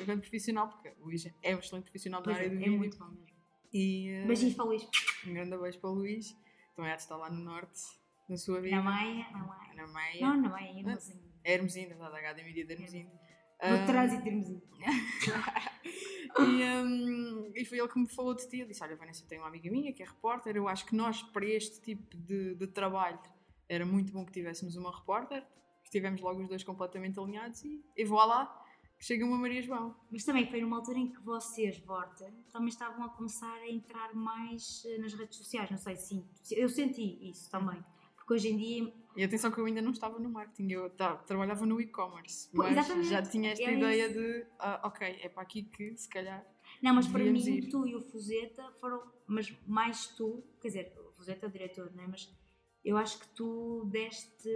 enquanto 0.00 0.20
profissional, 0.20 0.68
porque 0.68 0.88
o 1.00 1.04
Luís 1.06 1.26
é 1.42 1.54
um 1.54 1.58
excelente 1.58 1.84
profissional 1.84 2.20
da 2.20 2.26
Pois 2.26 2.36
é, 2.36 2.40
área 2.44 2.50
do 2.50 2.56
é 2.56 2.58
vídeo. 2.64 2.78
muito 2.78 2.96
bom 2.98 3.06
mesmo. 3.08 3.26
E, 3.72 4.08
eh, 4.10 4.26
Beijinhos 4.26 4.54
para 4.54 4.64
o 4.64 4.68
Luís. 4.68 4.88
um 5.26 5.34
grande 5.34 5.56
beijo 5.58 5.80
para 5.80 5.90
o 5.90 5.94
Luís. 5.94 6.36
Também 6.76 6.92
há 6.92 6.96
de 6.96 7.02
estar 7.02 7.16
lá 7.16 7.28
no 7.28 7.40
norte, 7.42 7.80
na 8.28 8.36
sua 8.36 8.60
vida. 8.60 8.76
Na 8.76 8.82
Maia, 8.82 9.26
na 9.32 9.38
Maia. 9.44 9.74
Na 9.74 9.86
Maia. 9.88 10.20
Não, 10.20 10.42
na 10.42 10.48
Maia. 10.48 10.70
É 11.42 11.52
Hermesinde, 11.54 11.88
verdade, 11.88 12.14
a 12.14 12.18
HD 12.18 12.42
Media 12.44 12.64
de 12.64 12.72
Hermesinde. 12.74 13.10
No 13.62 13.86
trânsito, 13.86 14.26
irmãozinho. 14.26 14.62
E, 16.38 17.60
e 17.62 17.64
foi 17.64 17.78
ele 17.78 17.88
que 17.88 17.98
me 17.98 18.08
falou 18.08 18.34
de 18.34 18.46
ti. 18.48 18.56
Ele 18.56 18.66
disse: 18.66 18.82
Olha, 18.82 18.96
Vanessa, 18.96 19.24
eu 19.24 19.28
tenho 19.28 19.42
uma 19.42 19.48
amiga 19.48 19.70
minha 19.70 19.92
que 19.92 20.02
é 20.02 20.06
repórter. 20.06 20.56
Eu 20.56 20.68
acho 20.68 20.84
que 20.84 20.94
nós, 20.94 21.22
para 21.22 21.46
este 21.46 21.80
tipo 21.80 22.16
de, 22.16 22.54
de 22.54 22.66
trabalho, 22.66 23.18
era 23.68 23.86
muito 23.86 24.12
bom 24.12 24.24
que 24.24 24.32
tivéssemos 24.32 24.76
uma 24.76 24.94
repórter. 24.94 25.44
Estivemos 25.84 26.20
logo 26.20 26.42
os 26.42 26.48
dois 26.48 26.64
completamente 26.64 27.18
alinhados 27.18 27.64
e, 27.64 27.82
e 27.96 28.04
lá, 28.04 28.66
chega 28.98 29.24
uma 29.24 29.38
Maria 29.38 29.62
João. 29.62 29.96
Mas 30.10 30.24
também 30.24 30.48
foi 30.50 30.60
numa 30.60 30.76
altura 30.76 30.98
em 30.98 31.12
que 31.12 31.20
vocês, 31.20 31.78
Vorta, 31.78 32.32
também 32.52 32.68
estavam 32.68 33.04
a 33.04 33.08
começar 33.10 33.54
a 33.54 33.68
entrar 33.70 34.14
mais 34.14 34.82
eh, 34.84 34.98
nas 34.98 35.14
redes 35.14 35.38
sociais. 35.38 35.70
Não 35.70 35.78
sei 35.78 35.96
se 35.96 36.24
eu 36.50 36.68
senti 36.68 37.30
isso 37.30 37.50
também. 37.50 37.82
Porque 38.26 38.34
hoje 38.34 38.48
em 38.48 38.56
dia 38.56 38.92
E 39.16 39.22
atenção 39.22 39.52
que 39.52 39.58
eu 39.58 39.66
ainda 39.66 39.80
não 39.80 39.92
estava 39.92 40.18
no 40.18 40.28
marketing, 40.28 40.72
eu 40.72 40.90
ta- 40.90 41.14
trabalhava 41.14 41.64
no 41.64 41.80
e-commerce, 41.80 42.50
mas 42.52 42.72
exatamente, 42.72 43.08
já 43.08 43.22
tinha 43.22 43.52
esta 43.52 43.62
é 43.64 43.74
ideia 43.74 44.06
isso. 44.06 44.14
de, 44.18 44.46
ah, 44.58 44.80
ok, 44.82 45.20
é 45.22 45.28
para 45.28 45.42
aqui 45.44 45.62
que 45.62 45.96
se 45.96 46.08
calhar. 46.08 46.44
Não, 46.82 46.92
mas 46.92 47.06
para 47.06 47.22
mim, 47.24 47.38
ir. 47.38 47.68
tu 47.70 47.86
e 47.86 47.94
o 47.94 48.00
Fuzeta 48.00 48.68
foram, 48.80 49.00
mas 49.28 49.56
mais 49.64 50.08
tu, 50.08 50.42
quer 50.60 50.68
dizer, 50.68 50.92
o 51.08 51.12
Fuzeta 51.12 51.46
é 51.46 51.48
o 51.48 51.52
diretor, 51.52 51.94
não 51.94 52.02
é? 52.02 52.08
Mas 52.08 52.28
eu 52.84 52.96
acho 52.96 53.20
que 53.20 53.28
tu 53.28 53.84
deste, 53.86 54.50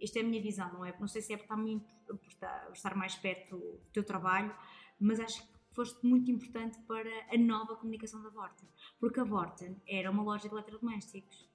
isto 0.00 0.16
é 0.18 0.20
a 0.20 0.24
minha 0.24 0.40
visão, 0.40 0.72
não 0.72 0.84
é? 0.84 0.96
Não 1.00 1.08
sei 1.08 1.20
se 1.20 1.32
é 1.32 1.36
por 1.36 1.42
estar, 1.42 1.56
muito, 1.56 1.92
por 2.06 2.28
estar, 2.28 2.66
por 2.66 2.72
estar 2.76 2.94
mais 2.94 3.16
perto 3.16 3.58
do 3.58 3.80
teu 3.92 4.04
trabalho, 4.04 4.54
mas 5.00 5.18
acho 5.18 5.42
que 5.42 5.56
foste 5.74 6.06
muito 6.06 6.30
importante 6.30 6.78
para 6.86 7.10
a 7.30 7.36
nova 7.36 7.74
comunicação 7.76 8.22
da 8.22 8.30
Vorten. 8.30 8.68
Porque 9.00 9.18
a 9.20 9.24
Vorten 9.24 9.76
era 9.86 10.08
uma 10.10 10.22
loja 10.22 10.48
de 10.48 10.54
eletrodomésticos, 10.54 11.50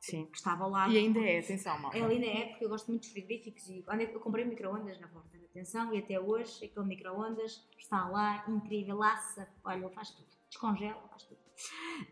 Sim. 0.00 0.26
que 0.26 0.38
estava 0.38 0.66
lado. 0.66 0.92
E 0.92 0.98
ainda 0.98 1.20
é, 1.20 1.40
atenção, 1.40 1.78
malta. 1.78 1.98
Ela 1.98 2.08
ainda 2.08 2.26
é, 2.26 2.46
porque 2.46 2.64
eu 2.64 2.68
gosto 2.68 2.88
muito 2.88 3.02
dos 3.02 3.12
frigoríficos 3.12 3.68
e 3.68 3.82
quando 3.82 4.00
eu 4.00 4.20
comprei 4.20 4.44
micro-ondas 4.44 4.98
na 4.98 5.08
porta, 5.08 5.36
atenção, 5.50 5.92
e 5.94 5.98
até 5.98 6.18
hoje 6.18 6.64
aquele 6.64 6.86
micro-ondas 6.86 7.68
está 7.78 8.08
lá, 8.08 8.44
incrível, 8.48 8.96
laça, 8.96 9.48
olha, 9.64 9.84
ele 9.84 9.94
faz 9.94 10.10
tudo, 10.10 10.28
descongela, 10.48 11.06
faz 11.08 11.24
tudo. 11.24 11.40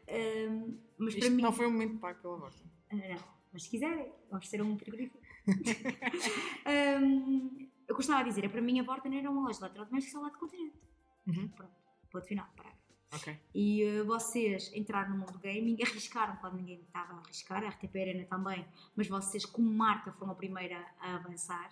Ahm, 0.09 0.79
mas 0.99 1.15
para 1.15 1.25
Isto 1.25 1.37
mim, 1.37 1.43
não 1.43 1.53
foi 1.53 1.67
um 1.67 1.73
momento 1.73 1.99
pago 1.99 2.21
pela 2.21 2.37
voz. 2.37 2.63
Ah, 2.91 2.97
não, 2.97 3.25
mas 3.53 3.63
se 3.63 3.71
quiserem, 3.71 4.13
ter 4.51 4.63
um 4.63 4.79
frigorífico. 4.79 5.19
Ahm, 6.67 7.71
eu 7.89 7.95
gostava 7.95 8.23
de 8.23 8.29
dizer, 8.29 8.45
é 8.45 8.49
para 8.49 8.61
mim 8.61 8.81
a 8.81 8.83
Vorten 8.83 9.17
era 9.17 9.31
uma 9.31 9.43
loja 9.43 9.59
de 9.59 9.65
eletrodomésticos 9.65 10.17
ao 10.17 10.23
lado 10.23 10.33
do 10.33 10.39
continente. 10.39 10.79
Uhum. 11.27 11.49
Pronto, 11.49 11.73
ponto 12.11 12.27
final, 12.27 12.47
parar. 12.55 12.78
Ok. 13.13 13.39
E 13.55 13.83
eh, 13.83 14.03
vocês 14.03 14.71
entraram 14.75 15.11
no 15.11 15.19
mundo 15.19 15.39
gaming, 15.39 15.79
arriscaram 15.83 16.37
quando 16.37 16.57
ninguém 16.57 16.81
estava 16.81 17.15
a 17.15 17.19
arriscar, 17.19 17.65
a 17.65 17.69
RTP 17.69 17.97
Arena 17.97 18.25
também, 18.25 18.67
mas 18.95 19.09
vocês, 19.09 19.45
como 19.47 19.71
marca, 19.71 20.13
foram 20.13 20.33
a 20.33 20.35
primeira 20.35 20.85
a 21.01 21.15
avançar. 21.17 21.71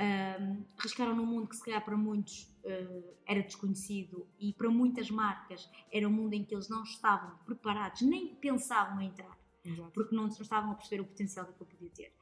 Um, 0.00 0.64
arriscaram 0.78 1.14
num 1.14 1.26
mundo 1.26 1.48
que 1.48 1.56
se 1.56 1.64
calhar 1.64 1.84
para 1.84 1.96
muitos 1.96 2.44
uh, 2.64 3.16
era 3.26 3.42
desconhecido 3.42 4.28
e 4.38 4.52
para 4.52 4.70
muitas 4.70 5.10
marcas 5.10 5.68
era 5.92 6.06
um 6.06 6.12
mundo 6.12 6.34
em 6.34 6.44
que 6.44 6.54
eles 6.54 6.68
não 6.68 6.84
estavam 6.84 7.36
preparados, 7.38 8.02
nem 8.02 8.36
pensavam 8.36 9.00
em 9.00 9.08
entrar, 9.08 9.36
Exato. 9.64 9.90
porque 9.90 10.14
não, 10.14 10.28
não 10.28 10.30
estavam 10.30 10.70
a 10.70 10.74
perceber 10.76 11.02
o 11.02 11.04
potencial 11.04 11.46
que 11.46 11.50
aquilo 11.50 11.68
podia 11.68 11.90
ter. 11.90 12.12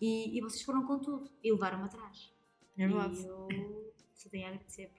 E, 0.00 0.36
e 0.36 0.40
vocês 0.40 0.62
foram 0.62 0.84
com 0.84 0.98
tudo 0.98 1.30
e 1.44 1.52
levaram-me 1.52 1.84
atrás. 1.84 2.32
É 2.76 2.88
verdade. 2.88 3.20
E 3.20 3.24
eu 3.24 3.94
só 4.14 4.28
tenho 4.28 4.46
a 4.46 4.48
agradecer. 4.48 4.90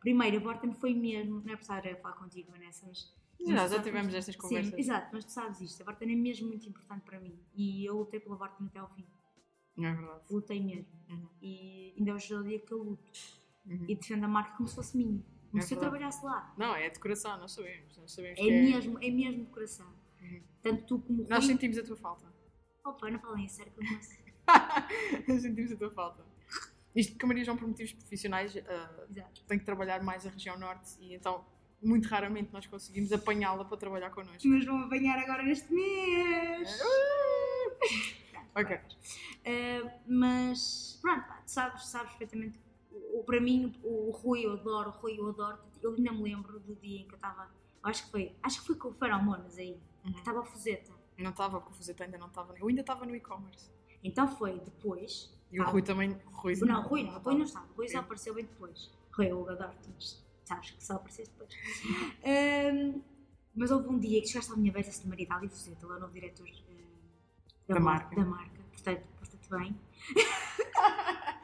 Primeiro, 0.00 0.36
a 0.36 0.40
Vorten 0.40 0.72
foi 0.74 0.94
mesmo, 0.94 1.40
não 1.44 1.52
é 1.52 1.56
por 1.56 1.62
estar 1.62 1.86
a 1.86 1.96
falar 1.96 2.16
contigo, 2.16 2.50
Vanessa, 2.52 2.86
mas. 2.86 3.14
Já, 3.40 3.68
já 3.68 3.82
tivemos 3.82 4.14
estas 4.14 4.34
conversas. 4.36 4.72
Sim, 4.72 4.80
exato, 4.80 5.10
mas 5.12 5.24
tu 5.24 5.30
sabes 5.32 5.60
isto. 5.60 5.82
A 5.82 5.84
Vorten 5.84 6.10
é 6.12 6.16
mesmo 6.16 6.48
muito 6.48 6.68
importante 6.68 7.02
para 7.04 7.20
mim. 7.20 7.38
E 7.54 7.84
eu 7.84 7.96
lutei 7.98 8.18
pela 8.20 8.36
Vorten 8.36 8.66
até 8.66 8.78
ao 8.78 8.88
fim. 8.94 9.06
É 9.78 9.92
verdade. 9.92 10.20
Lutei 10.30 10.60
mesmo. 10.62 10.86
Uhum. 11.10 11.28
E 11.42 11.94
ainda 11.98 12.14
hoje 12.14 12.32
é 12.32 12.38
o 12.38 12.42
dia 12.42 12.58
que 12.58 12.72
eu 12.72 12.78
luto. 12.82 13.10
Uhum. 13.66 13.84
E 13.88 13.94
defendo 13.94 14.24
a 14.24 14.28
marca 14.28 14.56
como 14.56 14.66
se 14.68 14.74
fosse 14.74 14.96
minha. 14.96 15.22
Como 15.50 15.62
É 15.62 15.66
se 15.66 15.74
eu 15.74 15.78
trabalhasse 15.80 16.24
lá. 16.24 16.54
Não, 16.56 16.74
é 16.74 16.88
de 16.88 16.98
coração, 16.98 17.36
nós 17.38 17.52
sabemos. 17.52 17.96
Nós 17.98 18.10
sabemos 18.12 18.38
É 18.38 18.42
que 18.42 18.50
mesmo, 18.50 18.98
é 19.02 19.10
mesmo 19.10 19.44
de 19.44 19.50
coração. 19.50 19.86
Uhum. 20.22 20.42
Tanto 20.62 20.86
tu 20.86 20.98
como 21.00 21.26
Nós 21.28 21.44
Rui. 21.44 21.52
sentimos 21.52 21.76
a 21.78 21.82
tua 21.84 21.96
falta. 21.96 22.34
Opa, 22.84 23.10
não 23.10 23.18
falem 23.18 23.44
isso, 23.44 23.56
sério 23.56 23.72
que 23.72 23.80
eu 23.80 23.92
não 23.92 24.00
sei. 24.00 24.24
Nós 25.28 25.42
sentimos 25.42 25.72
a 25.72 25.76
tua 25.76 25.90
falta. 25.90 26.24
Isto 26.96 27.12
porque 27.12 27.24
a 27.24 27.28
Maria 27.28 27.44
João, 27.44 27.56
por 27.58 27.68
motivos 27.68 27.92
profissionais, 27.92 28.56
ah, 28.56 29.04
Exato. 29.10 29.44
tem 29.46 29.58
que 29.58 29.64
trabalhar 29.64 30.02
mais 30.02 30.26
a 30.26 30.30
região 30.30 30.58
norte 30.58 30.96
e 30.98 31.14
então, 31.14 31.44
muito 31.82 32.08
raramente, 32.08 32.50
nós 32.52 32.66
conseguimos 32.66 33.12
apanhá-la 33.12 33.64
para 33.64 33.76
trabalhar 33.76 34.10
connosco. 34.10 34.48
Mas 34.48 34.64
vão 34.64 34.78
apanhar 34.84 35.18
agora 35.18 35.42
neste 35.42 35.70
mês. 35.72 36.80
Ok. 38.54 38.74
Uh, 38.76 39.90
mas 40.06 40.98
pronto, 41.02 41.26
pá, 41.28 41.42
sabes, 41.46 41.86
sabes 41.88 42.08
perfeitamente. 42.14 42.58
O, 42.90 43.22
para 43.24 43.40
mim, 43.40 43.78
o, 43.84 44.08
o 44.08 44.10
Rui 44.12 44.46
eu 44.46 44.52
adoro, 44.54 44.88
o 44.88 44.92
Rui 44.92 45.18
eu 45.18 45.28
adoro. 45.28 45.58
Eu 45.82 45.94
ainda 45.94 46.10
me 46.12 46.22
lembro 46.22 46.58
do 46.60 46.74
dia 46.76 47.00
em 47.02 47.06
que 47.06 47.12
eu 47.12 47.16
estava. 47.16 47.50
Acho 47.82 48.06
que 48.06 48.10
foi, 48.10 48.34
acho 48.42 48.60
que 48.60 48.66
foi 48.66 48.76
com 48.76 48.88
o 48.88 48.94
Feromonas 48.94 49.58
aí, 49.58 49.78
Uhum. 50.04 50.12
que 50.12 50.18
estava 50.20 50.40
a 50.40 50.44
Fuseta. 50.44 50.92
Não 51.18 51.30
estava 51.30 51.60
com 51.60 51.70
o 51.70 51.74
Fuzeta, 51.74 52.04
ainda 52.04 52.16
não 52.16 52.28
estava. 52.28 52.54
Eu 52.58 52.68
ainda 52.68 52.80
estava 52.80 53.04
no 53.04 53.14
e-commerce. 53.14 53.70
Então 54.02 54.26
foi 54.28 54.58
depois. 54.60 55.35
E 55.52 55.60
o 55.60 55.62
Ah, 55.62 55.66
Rui 55.66 55.82
também. 55.82 56.12
Rui 56.26 56.54
Não, 56.60 56.82
Rui 56.82 57.02
não, 57.04 57.18
Rui 57.20 57.34
não 57.36 57.44
estava. 57.44 57.66
Rui 57.76 57.86
Ok. 57.86 57.96
apareceu 57.98 58.34
bem 58.34 58.44
depois. 58.44 58.90
Rui 59.12 59.30
eu 59.30 59.48
adoro-te, 59.48 59.88
mas 59.94 60.24
sabes 60.44 60.70
que 60.72 60.84
só 60.84 60.94
apareceste 60.94 61.32
depois. 61.32 61.54
Um, 62.24 63.02
mas 63.54 63.70
houve 63.70 63.88
um 63.88 63.98
dia 63.98 64.20
que 64.20 64.28
chegaste 64.28 64.52
à 64.52 64.56
minha 64.56 64.72
beira 64.72 64.88
assim, 64.88 65.08
Maria 65.08 65.26
Dália 65.26 65.48
Fuseta, 65.48 65.84
ele 65.86 65.92
é 65.92 65.96
o 65.96 66.00
novo 66.00 66.12
diretor 66.12 66.46
eh, 66.48 67.72
Da 67.74 67.80
marca. 67.80 68.14
Da 68.16 68.24
marca, 68.24 68.60
portanto, 68.72 69.06
portanto 69.18 69.48
bem. 69.58 69.80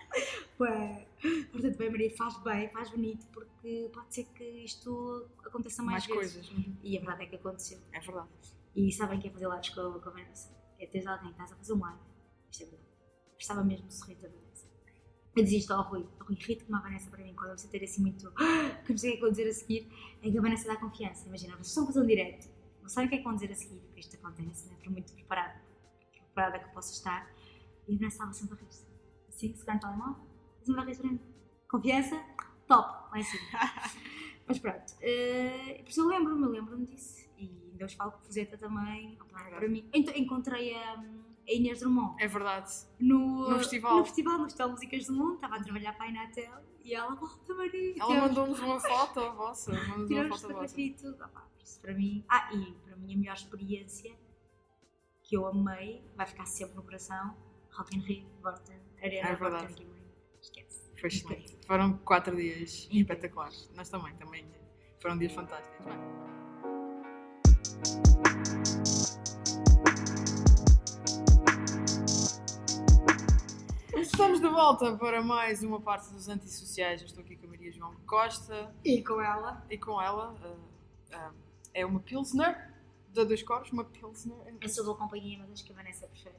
Portanto 1.50 1.76
bem, 1.78 1.90
Maria, 1.90 2.16
faz 2.16 2.36
bem, 2.42 2.68
faz 2.70 2.90
bonito, 2.90 3.26
porque 3.32 3.90
pode 3.92 4.14
ser 4.14 4.24
que 4.26 4.44
isto 4.44 5.26
aconteça 5.44 5.82
mais, 5.82 6.06
Mais 6.06 6.20
vezes. 6.20 6.46
coisas. 6.46 6.50
Uhum. 6.66 6.76
E 6.82 6.96
a 6.96 7.00
verdade 7.00 7.22
é 7.24 7.26
que 7.26 7.36
aconteceu. 7.36 7.78
É 7.92 7.98
verdade. 8.00 8.28
E 8.76 8.92
sabem 8.92 9.18
que 9.20 9.28
é 9.28 9.30
fazer 9.30 9.48
lives 9.48 9.68
com, 9.70 9.98
com 10.00 10.08
a 10.08 10.12
Vanessa? 10.12 10.50
É 10.78 10.86
teres 10.86 11.06
alguém, 11.06 11.30
estás 11.30 11.52
a 11.52 11.56
fazer 11.56 11.72
um 11.72 11.80
live. 11.80 11.98
Isto 12.50 12.62
é 12.62 12.66
verdade. 12.66 12.91
Precisava 13.42 13.64
mesmo 13.64 13.88
do 13.88 13.92
sorriso 13.92 14.22
da 14.22 14.28
Vanessa. 14.28 14.66
Eu 15.34 15.42
dizia 15.42 15.58
isto 15.58 15.72
ao 15.72 15.82
Rui. 15.82 16.06
O 16.20 16.24
Rui 16.24 16.36
irrita 16.38 16.64
como 16.64 16.76
a 16.76 16.80
Vanessa 16.80 17.10
para 17.10 17.24
mim, 17.24 17.34
quando 17.34 17.48
eu 17.48 17.52
preciso 17.54 17.72
ter 17.72 17.82
assim 17.82 18.00
muito. 18.02 18.30
que 18.86 18.90
não 18.92 18.96
sei 18.96 19.10
o 19.10 19.12
que 19.12 19.14
é 19.14 19.14
que 19.16 19.20
vou 19.20 19.30
dizer 19.32 19.48
a 19.48 19.52
seguir. 19.52 19.92
É 20.22 20.30
que 20.30 20.38
a 20.38 20.40
Vanessa 20.40 20.68
dá 20.68 20.76
confiança. 20.76 21.26
Imagina, 21.26 21.54
vocês 21.56 21.66
estão 21.66 21.82
a 21.82 21.86
fazer 21.88 22.00
um 22.02 22.06
direto. 22.06 22.48
Não 22.80 22.88
sabem 22.88 23.06
o 23.06 23.10
que 23.10 23.16
é 23.16 23.18
que 23.18 23.24
vão 23.24 23.34
dizer 23.34 23.50
a 23.50 23.54
seguir, 23.56 23.80
porque 23.80 23.98
isto 23.98 24.14
acontece, 24.14 24.68
né? 24.68 24.76
por 24.80 24.92
muito 24.92 25.12
preparado, 25.12 25.60
preparada 26.12 26.60
que 26.60 26.72
possa 26.72 26.92
estar. 26.92 27.28
E 27.88 27.94
a 27.94 27.98
Vanessa 27.98 28.14
estava 28.14 28.32
sempre 28.32 28.54
a 28.54 28.62
rir-se. 28.62 28.86
Assim, 29.28 29.54
segurando 29.56 29.78
o 29.78 29.80
telemóvel, 29.80 30.26
sempre 30.62 30.80
a 30.80 30.84
rir 30.84 30.96
para 30.96 31.10
mim. 31.10 31.20
Confiança, 31.68 32.24
top, 32.68 33.10
lá 33.10 33.18
em 33.18 33.24
cima. 33.24 33.42
Mas 34.46 34.58
pronto, 34.60 34.94
eh, 35.00 35.80
por 35.82 35.90
isso 35.90 36.00
eu 36.00 36.06
lembro-me, 36.06 36.44
eu 36.44 36.50
lembro-me 36.50 36.86
disso. 36.86 37.28
E 37.36 37.70
ainda 37.72 37.86
hoje 37.86 37.96
falo 37.96 38.12
com 38.12 38.20
Fuseta 38.20 38.56
também. 38.56 39.18
Para 39.32 39.68
mim. 39.68 39.88
Ent- 39.92 40.16
encontrei 40.16 40.76
a, 40.76 41.04
a 41.48 41.52
Inês 41.52 41.80
Drummond 41.80 42.22
É 42.22 42.26
verdade. 42.28 42.70
no, 43.00 43.50
No 43.50 43.58
festival. 43.58 43.96
no 43.98 44.04
festival, 44.04 44.38
no 44.38 44.44
Festival 44.44 44.68
Músicas 44.70 45.06
do 45.06 45.12
Mundo. 45.14 45.34
Estava 45.34 45.56
a 45.56 45.62
trabalhar 45.62 45.92
para 45.94 46.06
a 46.06 46.08
Inatel 46.08 46.52
e 46.84 46.94
ela, 46.94 47.14
volta 47.14 47.54
Maria. 47.54 47.94
Ela 48.00 48.14
mandou-nos 48.28 48.58
uma 48.60 48.78
foto 48.80 49.32
vossa. 49.32 49.72
Mandou-nos 49.72 50.10
uma 50.10 50.38
foto 50.38 50.54
vossa. 50.54 50.80
e 50.80 50.94
tudo. 50.94 51.14
Opa, 51.24 51.40
por 51.40 51.62
isso 51.62 51.80
para 51.80 51.94
mim. 51.94 52.24
Ah, 52.28 52.48
e 52.52 52.72
para 52.84 52.96
mim 52.96 53.14
a 53.14 53.18
melhor 53.18 53.34
experiência 53.36 54.14
que 55.22 55.36
eu 55.36 55.46
amei, 55.46 56.04
vai 56.16 56.26
ficar 56.26 56.46
sempre 56.46 56.76
no 56.76 56.82
coração: 56.82 57.36
Rock 57.72 57.96
in 57.96 58.00
Rio, 58.00 58.26
Vorten, 58.42 58.78
Arena, 59.02 59.28
É 59.28 59.34
verdade. 59.34 59.86
Esquece. 60.40 60.82
Foi 60.98 61.08
excelente. 61.08 61.56
Foram 61.66 61.96
quatro 61.98 62.34
dias 62.36 62.88
espetaculares. 62.90 63.70
Nós 63.74 63.88
também, 63.88 64.14
também. 64.16 64.44
Foram 65.00 65.18
dias 65.18 65.32
fantásticos. 65.32 65.84
Bem, 65.86 65.98
volta 74.52 74.96
para 74.96 75.22
mais 75.22 75.62
uma 75.62 75.80
parte 75.80 76.12
dos 76.12 76.28
antissociais. 76.28 77.00
Eu 77.00 77.06
estou 77.06 77.22
aqui 77.24 77.36
com 77.36 77.46
a 77.46 77.50
Maria 77.50 77.72
João 77.72 77.94
Costa 78.06 78.74
E 78.84 79.02
com 79.02 79.20
ela. 79.20 79.64
e 79.70 79.78
com 79.78 80.00
ela 80.00 80.34
ah, 81.12 81.16
ah, 81.16 81.32
é 81.74 81.84
uma 81.86 82.00
Pilsner 82.00 82.72
da 83.12 83.24
Dois 83.24 83.42
Corpos, 83.42 83.70
uma 83.72 83.84
Pilsner. 83.84 84.36
Eu 84.60 84.68
sou 84.68 84.84
boa 84.84 84.96
companhia, 84.96 85.38
mas 85.38 85.50
acho 85.52 85.64
que 85.64 85.72
a 85.72 85.76
Vanessa 85.76 86.06
prefere. 86.06 86.36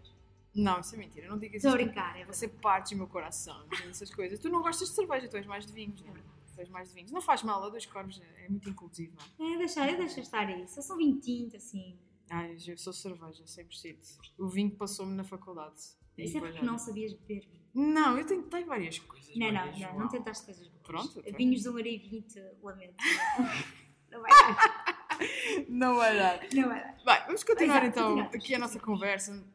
Não, 0.55 0.79
isso 0.79 0.93
é 0.93 0.97
mentira, 0.99 1.27
não 1.27 1.37
digas 1.39 1.63
Estou 1.63 1.71
a 1.71 1.75
isso. 1.81 1.85
brincar, 1.85 2.19
é 2.19 2.25
Você 2.25 2.47
parte 2.47 2.93
o 2.93 2.97
meu 2.97 3.07
coração, 3.07 3.65
essas 3.89 4.13
coisas. 4.13 4.39
Tu 4.39 4.49
não 4.49 4.61
gostas 4.61 4.89
de 4.89 4.95
cerveja, 4.95 5.27
tu 5.27 5.35
és 5.37 5.45
mais 5.47 5.65
de 5.65 5.73
vinhos, 5.73 5.99
É 6.01 6.05
não 6.05 6.15
é? 6.15 6.19
Tu 6.53 6.59
és 6.59 6.69
mais 6.69 6.89
de 6.89 6.93
vinhos. 6.95 7.11
Não 7.11 7.21
faz 7.21 7.41
mal, 7.41 7.63
a 7.63 7.69
Dois 7.69 7.85
Corpos 7.87 8.21
é 8.37 8.47
muito 8.47 8.69
inclusivo, 8.69 9.15
não 9.39 9.47
é? 9.49 9.53
É, 9.55 9.57
deixa, 9.57 9.83
é, 9.85 9.95
deixa 9.95 10.19
estar 10.19 10.47
isso. 10.59 10.77
Eu 10.77 10.83
sou 10.83 10.95
vintinho, 10.97 11.49
assim. 11.55 11.97
Ai, 12.29 12.55
eu 12.67 12.77
sou 12.77 12.93
cerveja, 12.93 13.43
100%. 13.45 14.17
O 14.37 14.47
vinho 14.47 14.69
passou-me 14.75 15.13
na 15.15 15.23
faculdade. 15.23 15.75
Isso 16.17 16.37
é 16.37 16.39
porque 16.41 16.59
já- 16.59 16.63
não 16.63 16.77
sabias 16.77 17.13
beber 17.13 17.47
vinho. 17.47 17.62
Não, 17.73 18.17
eu 18.17 18.25
tentei 18.25 18.63
várias 18.63 18.99
coisas. 18.99 19.35
Não, 19.35 19.51
não, 19.51 19.71
não, 19.77 19.99
não 19.99 20.07
tentaste 20.07 20.45
coisas 20.45 20.67
boas. 20.67 20.83
Pronto, 20.83 21.19
então. 21.19 21.37
Vinhos 21.37 21.63
do 21.63 21.73
Maria 21.73 21.97
20, 21.99 22.39
lamento. 22.61 22.95
Não 24.11 24.21
vai 24.21 24.29
dar. 24.31 25.65
Não 25.69 25.95
vai 25.95 26.15
dar. 26.17 26.39
Não 26.53 26.67
vai 26.69 26.79
dar. 26.83 27.03
Bem, 27.03 27.25
vamos 27.25 27.43
continuar 27.43 27.77
Exato, 27.83 27.87
então 27.87 28.03
continuamos. 28.09 28.35
aqui 28.35 28.53
a 28.55 28.59
nossa 28.59 28.79
conversa 28.79 29.47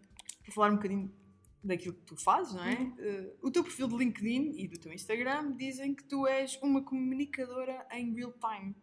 para 0.42 0.52
falar 0.52 0.70
um 0.72 0.76
bocadinho 0.76 1.14
daquilo 1.62 1.94
que 1.94 2.00
tu 2.06 2.16
fazes, 2.16 2.54
não 2.54 2.64
é? 2.64 2.74
Uhum. 2.74 2.94
Eh, 2.98 3.32
o 3.42 3.50
teu 3.52 3.62
perfil 3.62 3.86
de 3.86 3.96
LinkedIn 3.96 4.52
e 4.58 4.66
do 4.66 4.78
teu 4.80 4.92
Instagram 4.92 5.52
dizem 5.56 5.94
que 5.94 6.02
tu 6.04 6.26
és 6.26 6.58
uma 6.60 6.82
comunicadora 6.82 7.86
em 7.92 8.12
real 8.14 8.32
time. 8.32 8.74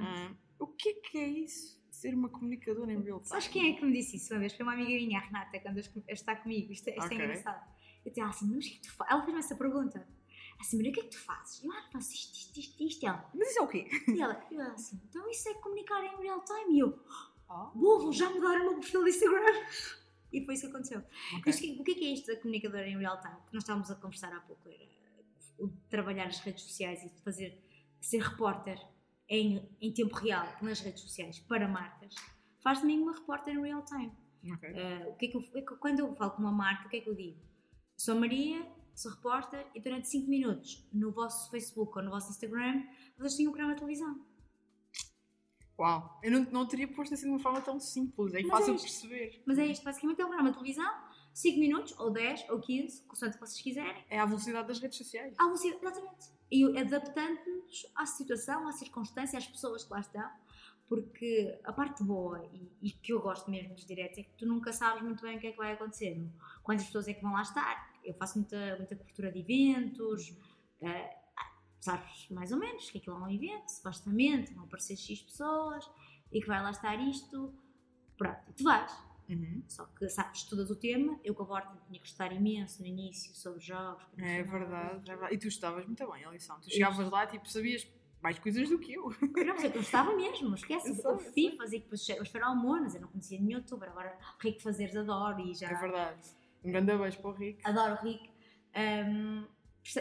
Ah, 0.00 0.30
o 0.60 0.68
que 0.68 0.90
é 0.90 0.92
que 0.94 1.18
é 1.18 1.26
isso? 1.26 1.82
Ser 1.90 2.14
uma 2.14 2.28
comunicadora 2.28 2.92
em 2.92 3.02
real 3.02 3.18
time? 3.18 3.28
Sabes 3.30 3.48
quem 3.48 3.72
é 3.72 3.76
que 3.76 3.84
me 3.84 3.92
disse 3.92 4.16
isso 4.16 4.32
uma 4.32 4.38
vez? 4.40 4.52
Foi 4.52 4.62
uma 4.64 4.74
amiga 4.74 4.90
minha, 4.90 5.18
a 5.18 5.22
Renata, 5.22 5.58
quando 5.60 5.80
está 6.08 6.36
comigo. 6.36 6.72
Isto, 6.72 6.88
é- 6.88 6.92
isto 6.92 7.06
Ok. 7.06 7.18
é 7.18 7.24
engraçado. 7.24 7.71
Eu 8.04 8.12
ela 8.16 8.28
assim, 8.30 8.46
mas 8.46 8.64
o 8.64 8.68
que 8.68 8.74
é 8.74 8.78
que 8.78 8.82
tu 8.82 8.92
fazes? 8.92 9.12
Ela 9.12 9.22
fez-me 9.22 9.38
essa 9.40 9.56
pergunta. 9.56 10.08
Assim, 10.60 10.76
Maria, 10.76 10.90
o 10.90 10.94
que 10.94 11.00
é 11.00 11.02
que 11.04 11.10
tu 11.10 11.18
fazes? 11.18 11.62
Eu, 11.64 11.72
ah, 11.72 11.88
faço 11.92 12.12
isto, 12.12 12.34
isto, 12.34 12.58
isto, 12.60 12.82
isto. 12.84 13.02
E 13.02 13.06
ela, 13.06 13.30
Mas 13.34 13.48
isso 13.50 13.58
é 13.58 13.62
o 13.62 13.68
quê? 13.68 13.88
e 14.08 14.20
ela, 14.20 14.46
e 14.50 14.54
ela 14.54 14.72
assim, 14.72 15.00
então 15.08 15.28
isso 15.30 15.48
é 15.48 15.54
comunicar 15.54 16.04
em 16.04 16.16
real 16.22 16.44
time. 16.44 16.76
E 16.76 16.78
eu, 16.80 16.98
boa, 17.74 17.98
vou 18.00 18.12
já 18.12 18.28
mudar 18.30 18.56
o 18.60 18.64
meu 18.64 18.74
perfil 18.74 19.04
de 19.04 19.10
Instagram. 19.10 19.66
E 20.32 20.44
foi 20.44 20.54
isso 20.54 20.62
que 20.64 20.68
aconteceu. 20.70 20.98
ok. 21.00 21.42
Mas 21.46 21.60
que- 21.60 21.78
o 21.80 21.84
que 21.84 21.90
é 21.90 21.94
que 21.94 22.04
é 22.04 22.12
isto 22.14 22.26
da 22.28 22.36
comunicadora 22.36 22.88
em 22.88 22.96
real 22.98 23.20
time? 23.20 23.34
Que 23.46 23.52
nós 23.54 23.62
estávamos 23.64 23.90
a 23.90 23.96
conversar 23.96 24.32
há 24.32 24.40
pouco. 24.40 24.68
Era 24.68 24.88
o 25.58 25.68
de 25.68 25.76
trabalhar 25.90 26.24
nas 26.26 26.38
redes 26.40 26.62
sociais 26.64 27.02
e 27.02 27.08
de 27.10 27.20
fazer, 27.22 27.62
ser 28.00 28.22
repórter 28.22 28.80
em, 29.28 29.68
em 29.80 29.92
tempo 29.92 30.14
real 30.16 30.46
nas 30.62 30.80
redes 30.80 31.02
sociais 31.02 31.38
para 31.40 31.68
marcas. 31.68 32.14
Faz 32.60 32.80
de 32.80 32.86
mim 32.86 33.00
uma 33.00 33.12
repórter 33.12 33.54
em 33.54 33.60
real 33.62 33.84
time. 33.84 34.12
Ok. 34.54 34.70
Uh, 34.70 35.10
o 35.10 35.16
que 35.16 35.26
é 35.26 35.28
que 35.28 35.36
eu, 35.36 35.42
é 35.54 35.62
quando 35.62 35.98
eu 36.00 36.14
falo 36.16 36.30
com 36.32 36.42
uma 36.42 36.52
marca, 36.52 36.86
o 36.86 36.90
que 36.90 36.96
é 36.96 37.00
que 37.00 37.08
eu 37.10 37.14
digo? 37.14 37.38
Sou 38.04 38.18
Maria, 38.18 38.66
sou 38.96 39.12
repórter 39.12 39.64
e 39.76 39.80
durante 39.80 40.08
5 40.08 40.28
minutos 40.28 40.84
no 40.92 41.12
vosso 41.12 41.48
Facebook 41.52 41.96
ou 41.96 42.02
no 42.02 42.10
vosso 42.10 42.32
Instagram 42.32 42.82
vocês 43.16 43.36
têm 43.36 43.46
um 43.46 43.52
programa 43.52 43.74
de 43.74 43.78
televisão. 43.78 44.20
Uau, 45.78 46.18
eu 46.20 46.32
não, 46.32 46.42
não 46.50 46.66
teria 46.66 46.88
posto 46.88 47.14
assim 47.14 47.26
de 47.26 47.30
uma 47.30 47.38
forma 47.38 47.60
tão 47.60 47.78
simples, 47.78 48.34
é 48.34 48.42
Mas 48.42 48.50
fácil 48.50 48.72
é 48.72 48.74
isto. 48.74 48.84
perceber. 48.86 49.42
Mas 49.46 49.56
é 49.56 49.66
isto, 49.66 49.84
basicamente 49.84 50.20
é 50.20 50.24
um 50.24 50.28
programa 50.30 50.50
de 50.50 50.56
televisão, 50.56 50.92
5 51.32 51.60
minutos, 51.60 51.96
ou 51.96 52.10
10, 52.10 52.50
ou 52.50 52.58
15, 52.58 53.04
consoante 53.04 53.36
o 53.36 53.38
que 53.40 53.46
vocês 53.46 53.62
quiserem. 53.62 54.04
É 54.10 54.18
a 54.18 54.26
velocidade 54.26 54.66
das 54.66 54.80
redes 54.80 54.98
sociais. 54.98 55.36
À 55.38 55.44
velocidade, 55.44 55.80
exatamente. 55.80 56.26
E 56.50 56.78
adaptando-nos 56.80 57.86
à 57.94 58.04
situação, 58.04 58.66
à 58.66 58.72
circunstância, 58.72 59.38
às 59.38 59.46
pessoas 59.46 59.84
que 59.84 59.92
lá 59.92 60.00
estão. 60.00 60.28
Porque 60.88 61.56
a 61.62 61.72
parte 61.72 62.02
boa 62.02 62.44
e, 62.52 62.68
e 62.82 62.90
que 62.90 63.12
eu 63.12 63.20
gosto 63.20 63.48
mesmo 63.48 63.74
dos 63.74 63.86
diretos 63.86 64.18
é 64.18 64.24
que 64.24 64.36
tu 64.36 64.44
nunca 64.44 64.72
sabes 64.72 65.02
muito 65.02 65.22
bem 65.22 65.36
o 65.36 65.40
que 65.40 65.46
é 65.46 65.52
que 65.52 65.56
vai 65.56 65.72
acontecer. 65.72 66.20
Quantas 66.64 66.84
pessoas 66.86 67.06
é 67.06 67.14
que 67.14 67.22
vão 67.22 67.32
lá 67.32 67.42
estar? 67.42 67.91
Eu 68.04 68.14
faço 68.14 68.38
muita, 68.38 68.76
muita 68.76 68.96
cobertura 68.96 69.30
de 69.30 69.40
eventos, 69.40 70.34
eh, 70.80 71.16
sabes 71.80 72.28
mais 72.30 72.52
ou 72.52 72.58
menos 72.58 72.90
que 72.90 72.98
aquilo 72.98 73.16
é 73.16 73.20
um 73.20 73.30
evento, 73.30 73.68
supostamente 73.68 74.54
vão 74.54 74.64
aparecer 74.64 74.96
X 74.96 75.22
pessoas 75.22 75.88
e 76.30 76.40
que 76.40 76.46
vai 76.46 76.62
lá 76.62 76.70
estar 76.70 76.96
isto. 76.96 77.54
Pronto, 78.16 78.40
e 78.48 78.52
tu 78.52 78.64
vais. 78.64 78.92
Uhum. 79.28 79.62
Só 79.68 79.86
que, 79.86 80.08
sabes, 80.08 80.40
estudas 80.40 80.70
o 80.70 80.76
tema, 80.76 81.18
eu 81.24 81.34
com 81.34 81.42
a 81.42 81.46
Vorten 81.46 81.80
tinha 81.86 82.00
que 82.00 82.06
estudar 82.06 82.32
imenso 82.32 82.80
no 82.82 82.86
início 82.86 83.34
sobre 83.34 83.60
jogos. 83.60 84.04
É 84.18 84.42
verdade, 84.42 85.10
é 85.10 85.14
verdade. 85.14 85.34
E 85.34 85.38
tu 85.38 85.48
estavas 85.48 85.86
muito 85.86 86.10
bem 86.10 86.24
a 86.24 86.30
lição. 86.30 86.60
Tu 86.60 86.70
chegavas 86.70 87.10
lá 87.10 87.26
tipo, 87.26 87.48
sabias 87.48 87.86
mais 88.22 88.38
coisas 88.38 88.68
do 88.68 88.78
que 88.78 88.92
eu. 88.92 89.10
Não, 89.20 89.54
mas 89.54 89.64
eu 89.64 89.72
gostava 89.72 90.14
mesmo, 90.14 90.54
esquece. 90.54 90.90
Eu 90.90 91.18
sei. 91.18 91.32
FIFAs 91.32 91.72
e 91.72 91.78
depois 91.80 92.08
os 92.08 92.28
feromonas, 92.28 92.94
eu 92.94 93.00
não 93.00 93.08
conhecia 93.08 93.38
nenhum 93.40 93.58
youtuber. 93.58 93.88
Agora, 93.90 94.16
Rico 94.38 94.60
Fazeres 94.60 94.96
adoro 94.96 95.40
e 95.40 95.54
já 95.54 95.68
É 95.68 95.74
verdade. 95.74 96.41
Um 96.64 96.70
grande 96.70 96.96
beijo 96.96 97.18
para 97.20 97.30
o 97.30 97.34
Rico. 97.34 97.60
adoro 97.64 97.94
o 97.94 98.04
Rico. 98.04 98.32
Hum, 98.76 99.46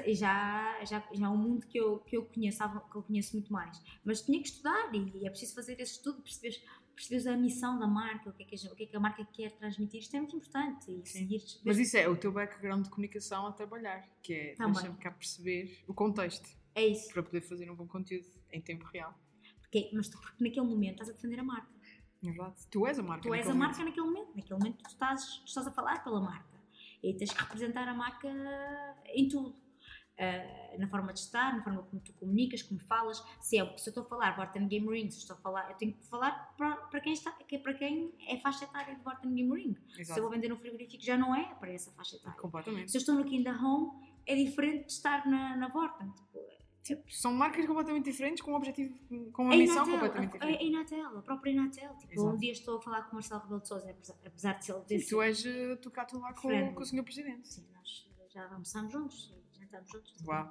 e 0.06 0.14
já, 0.14 0.78
já, 0.86 1.04
já 1.12 1.26
é 1.26 1.30
um 1.30 1.38
mundo 1.38 1.66
que 1.66 1.78
eu, 1.78 2.00
que 2.00 2.16
eu 2.16 2.26
conheço, 2.26 2.60
que 2.92 2.98
eu 2.98 3.04
conheço 3.04 3.34
muito 3.34 3.52
mais. 3.52 3.82
Mas 4.06 4.22
tinha 4.22 4.40
que 4.40 4.48
estudar 4.48 4.94
e 4.94 5.26
é 5.26 5.30
preciso 5.30 5.56
fazer 5.56 5.80
esse 5.80 5.94
estudo, 5.94 6.22
perceberes, 6.22 6.62
perceberes 6.96 7.26
a 7.26 7.36
missão 7.36 7.80
da 7.80 7.88
marca, 7.88 8.30
o 8.30 8.34
que, 8.34 8.44
é 8.44 8.46
que 8.46 8.68
a, 8.68 8.72
o 8.72 8.76
que 8.76 8.84
é 8.84 8.86
que 8.86 8.96
a 8.96 9.00
marca 9.00 9.26
quer 9.26 9.52
transmitir. 9.54 10.00
Isto 10.00 10.16
é 10.16 10.20
muito 10.20 10.36
importante. 10.36 10.92
E 10.92 11.06
seguir. 11.08 11.42
Mas 11.66 11.80
isso 11.80 11.98
é 11.98 12.08
o 12.08 12.16
teu 12.16 12.32
background 12.32 12.84
de 12.84 12.90
comunicação 12.92 13.48
a 13.48 13.52
trabalhar, 13.52 14.08
que 14.22 14.34
é 14.34 14.56
deixa-me 14.56 14.98
cá 14.98 15.10
perceber 15.12 15.84
o 15.88 15.94
contexto 15.96 16.48
É 16.76 16.86
isso. 16.86 17.12
para 17.12 17.24
poder 17.24 17.42
fazer 17.42 17.70
um 17.72 17.76
bom 17.76 17.88
conteúdo 17.88 18.28
em 18.52 18.62
tempo 18.62 18.86
real. 18.86 19.18
Porque, 19.62 19.90
mas 19.94 20.10
tu, 20.10 20.20
porque 20.20 20.44
naquele 20.44 20.68
momento 20.68 20.94
estás 21.02 21.10
a 21.10 21.14
defender 21.14 21.40
a 21.40 21.44
marca. 21.44 21.72
É 22.24 22.28
verdade. 22.28 22.56
Tu 22.70 22.86
és 22.86 23.00
a 23.00 23.04
marca. 23.04 23.24
Tu 23.24 23.34
és 23.34 23.48
a 23.48 23.54
naquele 23.54 23.66
marca 23.66 23.84
naquele 23.84 24.06
momento. 24.06 24.36
Naquele 24.36 24.60
momento 24.60 24.84
tu 24.84 24.90
estás, 24.90 25.26
tu 25.40 25.46
estás 25.48 25.66
a 25.66 25.72
falar 25.72 26.04
pela 26.04 26.22
marca. 26.22 26.51
E 27.04 27.14
tens 27.16 27.34
que 27.34 27.42
representar 27.42 27.88
a 27.88 27.94
marca 27.94 28.30
em 29.08 29.28
tudo. 29.28 29.56
Ah, 30.22 30.78
na 30.78 30.88
forma 30.88 31.12
de 31.12 31.20
estar, 31.20 31.56
na 31.56 31.64
forma 31.64 31.82
como 31.82 32.00
tu 32.00 32.14
comunicas, 32.14 32.62
como 32.62 32.80
falas. 32.80 33.24
Se, 33.40 33.58
é, 33.58 33.66
se 33.78 33.90
eu 33.90 33.92
estou 33.92 34.04
a 34.04 34.06
falar 34.06 34.36
Vorten 34.36 34.68
Game 34.68 34.88
Ring, 34.88 35.10
se 35.10 35.18
eu 35.18 35.22
estou 35.22 35.36
a 35.36 35.40
falar, 35.40 35.72
eu 35.72 35.78
tenho 35.78 35.94
que 35.94 36.06
falar 36.08 36.54
para, 36.56 36.76
para, 36.76 37.02
quem, 37.02 37.14
está, 37.14 37.32
que 37.32 37.56
é 37.56 37.60
para 37.60 37.74
quem 37.74 38.14
é 38.28 38.38
faixa 38.38 38.66
etária 38.66 38.96
de 38.96 39.02
Vorten 39.02 39.34
Game 39.34 39.52
Ring. 39.52 39.70
momento. 39.70 39.92
Se 39.92 39.98
eu 39.98 40.02
Exato. 40.02 40.22
vou 40.22 40.30
vender 40.30 40.54
um 40.54 40.58
frigorífico, 40.58 41.04
já 41.04 41.18
não 41.18 41.34
é 41.34 41.56
para 41.56 41.72
essa 41.72 41.92
faixa 41.94 42.18
etária. 42.18 42.40
Completamente. 42.40 42.92
Se 42.92 42.98
eu 42.98 43.00
estou 43.00 43.16
no 43.16 43.26
Kinda 43.26 43.52
Home, 43.52 43.92
é 44.28 44.36
diferente 44.36 44.86
de 44.86 44.92
estar 44.92 45.26
na, 45.26 45.58
na 45.58 45.68
Vorten. 45.70 46.12
Tipo, 46.12 46.40
São 47.10 47.34
marcas 47.34 47.66
completamente 47.66 48.06
diferentes, 48.06 48.42
com 48.42 48.52
um 48.52 48.56
objetivo, 48.56 48.98
com 49.32 49.44
uma 49.44 49.54
a 49.54 49.58
missão 49.58 49.88
Inatel, 49.88 49.94
completamente 49.94 50.32
a, 50.32 50.36
a 50.36 50.40
diferente. 50.40 50.66
Inatel, 50.66 51.18
a 51.18 51.22
própria 51.22 51.52
Inatel. 51.52 51.96
Tipo, 51.98 52.14
Exato. 52.14 52.30
um 52.30 52.38
dia 52.38 52.52
estou 52.52 52.78
a 52.78 52.82
falar 52.82 53.04
com 53.04 53.12
o 53.12 53.14
Marcelo 53.16 53.42
Rebelo 53.42 53.62
de 53.62 53.68
Sousa, 53.68 53.96
apesar, 54.26 54.54
de 54.54 54.66
ser 54.66 54.76
E 54.76 54.86
desse, 54.88 55.10
tu 55.10 55.22
és 55.22 55.46
uh, 55.46 55.78
tu 55.82 55.92
cá 55.92 56.06
tu 56.06 56.20
lá 56.20 56.34
com, 56.34 56.48
Friendly. 56.48 56.74
com 56.74 56.82
o 56.82 56.86
Sr. 56.86 57.04
Presidente. 57.04 57.48
Sim, 57.48 57.68
nós 57.74 58.10
já 58.34 58.52
almoçámos 58.52 58.92
juntos, 58.94 59.34
jantamos 59.60 59.90
juntos. 59.92 60.14
Uau. 60.26 60.50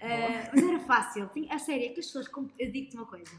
Eh, 0.00 0.50
mas 0.52 0.62
era 0.62 0.80
fácil, 0.80 1.30
a 1.50 1.58
sério, 1.58 1.86
é 1.86 1.88
que 1.90 2.00
as 2.00 2.06
pessoas, 2.06 2.26
eu 2.58 2.72
digo-te 2.72 2.96
uma 2.96 3.06
coisa. 3.06 3.32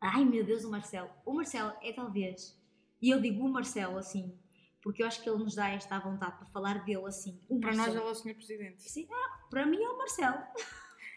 Ai 0.00 0.24
meu 0.24 0.44
Deus, 0.44 0.64
o 0.64 0.70
Marcelo. 0.70 1.10
O 1.24 1.32
Marcelo 1.32 1.72
é 1.82 1.92
talvez, 1.92 2.58
e 3.00 3.10
eu 3.10 3.20
digo 3.20 3.44
o 3.44 3.48
Marcelo 3.48 3.98
assim, 3.98 4.38
porque 4.82 5.02
eu 5.02 5.06
acho 5.06 5.22
que 5.22 5.28
ele 5.28 5.38
nos 5.38 5.54
dá 5.54 5.68
esta 5.68 5.98
vontade 5.98 6.36
para 6.38 6.46
falar 6.46 6.84
dele 6.84 7.06
assim. 7.06 7.38
Para 7.60 7.68
nós, 7.68 7.76
Marcelo. 7.76 7.98
ele 7.98 8.08
é 8.08 8.10
o 8.10 8.14
Sr. 8.14 8.34
Presidente. 8.34 8.82
Sim, 8.82 9.08
ah, 9.10 9.46
para 9.48 9.66
mim 9.66 9.82
é 9.82 9.88
o 9.88 9.98
Marcelo. 9.98 10.38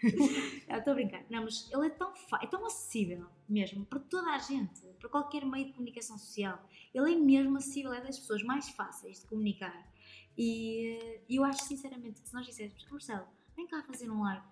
Estou 0.70 0.92
a 0.92 0.94
brincar. 0.94 1.26
Não, 1.30 1.44
mas 1.44 1.70
ele 1.72 1.88
é 1.88 1.90
tão, 1.90 2.14
é 2.42 2.48
tão 2.48 2.66
acessível 2.66 3.28
mesmo 3.48 3.86
para 3.86 4.00
toda 4.00 4.32
a 4.32 4.38
gente, 4.38 4.82
para 5.00 5.10
qualquer 5.10 5.46
meio 5.46 5.68
de 5.68 5.74
comunicação 5.74 6.18
social. 6.18 6.60
Ele 6.94 7.14
é 7.14 7.16
mesmo 7.16 7.58
acessível, 7.58 7.94
é 7.94 8.02
das 8.02 8.20
pessoas 8.20 8.44
mais 8.44 8.70
fáceis 8.70 9.22
de 9.22 9.28
comunicar. 9.28 9.92
E 10.38 11.20
eu 11.30 11.44
acho 11.44 11.64
sinceramente 11.64 12.22
que 12.22 12.28
se 12.28 12.34
nós 12.34 12.46
disséssemos, 12.46 12.86
Marcelo, 12.90 13.28
vem 13.56 13.68
cá 13.68 13.84
fazer 13.84 14.10
um 14.10 14.22
live, 14.24 14.46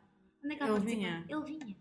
anda 0.44 0.56
cá 0.56 0.66
Ele 0.66 0.74
participar." 0.74 0.86
vinha. 0.86 1.26
Ele 1.28 1.46
vinha. 1.46 1.78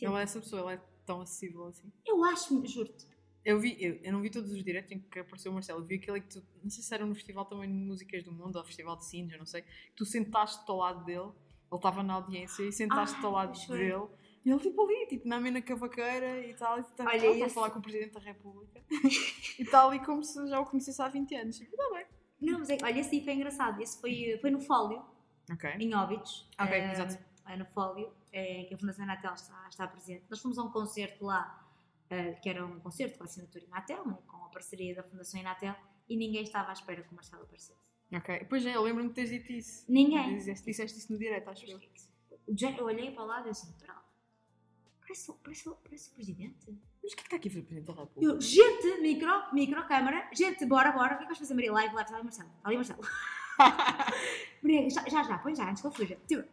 Ele 0.00 0.14
é 0.14 0.22
essa 0.22 0.40
pessoa, 0.40 0.72
ele 0.72 0.80
é 0.80 0.84
tão 1.06 1.20
acessível 1.20 1.66
assim. 1.66 1.92
Eu 2.04 2.24
acho, 2.24 2.66
juro-te. 2.66 3.06
Eu 3.44 3.58
vi, 3.58 3.76
eu, 3.80 3.94
eu 4.02 4.12
não 4.12 4.22
vi 4.22 4.30
todos 4.30 4.52
os 4.52 4.62
diretos 4.62 4.92
em 4.92 5.00
que 5.00 5.18
apareceu 5.18 5.50
o 5.50 5.54
Marcelo, 5.54 5.80
eu 5.80 5.84
vi 5.84 5.96
aquele 5.96 6.20
que 6.20 6.28
tu, 6.28 6.46
não 6.62 6.70
sei 6.70 6.82
se 6.82 6.94
era 6.94 7.04
no 7.04 7.14
Festival 7.14 7.44
também 7.44 7.68
de 7.68 7.74
Músicas 7.74 8.22
do 8.22 8.30
Mundo 8.30 8.56
ou 8.56 8.64
Festival 8.64 8.96
de 8.96 9.04
Sines, 9.04 9.32
eu 9.32 9.38
não 9.38 9.46
sei, 9.46 9.62
que 9.62 9.96
tu 9.96 10.04
sentaste-te 10.04 10.70
ao 10.70 10.76
lado 10.76 11.04
dele, 11.04 11.32
ele 11.72 11.78
estava 11.78 12.02
na 12.02 12.14
audiência 12.14 12.62
e 12.62 12.72
sentaste-te 12.72 13.24
ao 13.24 13.36
Ai, 13.36 13.46
lado 13.46 13.58
dele, 13.68 14.06
e 14.44 14.50
ele 14.50 14.60
tipo 14.60 14.82
ali, 14.84 15.06
tipo 15.06 15.26
na 15.28 15.36
amena 15.36 15.62
cavaqueira 15.62 16.40
e 16.46 16.54
tal, 16.54 16.78
e 16.78 16.82
tal, 16.82 17.06
Olha, 17.06 17.18
tal, 17.20 17.28
para 17.34 17.46
esse- 17.46 17.54
falar 17.54 17.70
com 17.70 17.78
o 17.78 17.82
Presidente 17.82 18.12
da 18.14 18.20
República 18.20 18.80
e 19.58 19.64
tal, 19.64 19.94
e 19.94 19.98
como 20.04 20.22
se 20.22 20.46
já 20.48 20.60
o 20.60 20.66
conhecesse 20.66 21.00
há 21.00 21.08
20 21.08 21.34
anos. 21.34 21.58
Tipo, 21.58 21.76
tá 21.76 21.88
bem. 21.94 22.06
Não, 22.40 22.58
mas 22.58 22.70
é, 22.70 22.76
que- 22.76 22.84
olha, 22.84 22.98
esse 23.00 23.14
aí 23.16 23.24
foi 23.24 23.32
engraçado. 23.34 23.80
Esse 23.80 24.00
foi, 24.00 24.36
foi 24.40 24.50
no 24.50 24.60
Fólio, 24.60 25.02
Ok. 25.50 25.70
em 25.78 25.94
Óbidos. 25.94 26.48
Ok, 26.60 26.72
eh, 26.74 26.92
exato. 26.92 27.18
eh, 27.46 27.56
no 27.56 27.64
Fólio, 27.66 28.12
eh, 28.32 28.64
que 28.68 28.74
a 28.74 28.78
Fundação 28.78 29.06
Natel 29.06 29.32
está, 29.34 29.66
está 29.68 29.86
presente. 29.86 30.24
Nós 30.28 30.40
fomos 30.40 30.58
a 30.58 30.62
um 30.64 30.70
concerto 30.70 31.24
lá, 31.24 31.64
eh, 32.10 32.32
que 32.42 32.48
era 32.48 32.66
um 32.66 32.80
concerto 32.80 33.16
com 33.18 33.24
a 33.24 33.26
assinatura 33.26 33.64
Inatel, 33.64 34.06
né, 34.06 34.18
com 34.26 34.36
a 34.44 34.48
parceria 34.48 34.94
da 34.94 35.02
Fundação 35.04 35.38
Inatel, 35.40 35.74
e 36.08 36.16
ninguém 36.16 36.42
estava 36.42 36.70
à 36.70 36.72
espera 36.72 37.00
que 37.02 37.12
o 37.12 37.14
Marcelo 37.14 37.44
aparecesse. 37.44 37.80
Ok. 38.12 38.46
Pois 38.48 38.64
é, 38.66 38.76
eu 38.76 38.82
lembro-me 38.82 39.08
de 39.08 39.14
teres 39.14 39.30
dito 39.30 39.52
isso. 39.52 39.84
Ninguém. 39.90 40.36
Dizeste, 40.36 40.66
disseste 40.66 40.98
isso 40.98 41.12
no 41.12 41.18
direto, 41.18 41.48
acho 41.48 41.64
eu. 41.66 41.80
Eu 42.78 42.84
olhei 42.84 43.10
para 43.12 43.22
o 43.22 43.26
lado 43.26 43.46
e 43.46 43.48
eu 43.48 43.50
assim, 43.52 43.72
"Pera 43.80 43.94
lá, 43.94 44.04
parece, 45.00 45.30
o- 45.30 45.34
parece, 45.34 45.70
parece 45.82 46.10
o 46.10 46.12
presidente. 46.14 46.78
Mas 47.02 47.12
o 47.12 47.16
que 47.16 47.20
é 47.20 47.22
que 47.22 47.26
está 47.28 47.36
aqui 47.36 47.48
a 47.48 47.50
fazer 47.50 47.60
o 47.62 47.64
Presidente 47.64 47.86
da 47.96 48.00
República? 48.02 48.32
Eu, 48.34 48.40
gente, 48.40 49.00
micro, 49.00 49.54
micro, 49.54 49.86
câmara, 49.88 50.28
gente, 50.32 50.64
bora, 50.66 50.92
bora, 50.92 51.14
o 51.14 51.16
que 51.18 51.24
é 51.24 51.26
que 51.26 51.26
vais 51.26 51.38
fazer, 51.38 51.54
Maria? 51.54 51.72
Live, 51.72 51.94
live, 51.94 52.14
ali 52.14 52.22
Marcelo, 52.22 52.50
ali 52.62 52.76
Marcelo. 52.76 53.00
Maria, 54.62 54.88
já, 54.90 55.02
já, 55.08 55.22
já, 55.24 55.38
põe 55.38 55.54
já, 55.54 55.68
antes 55.68 55.80
que 55.82 55.88
ele 55.88 55.96
fuja. 55.96 56.16
Tipo, 56.28 56.48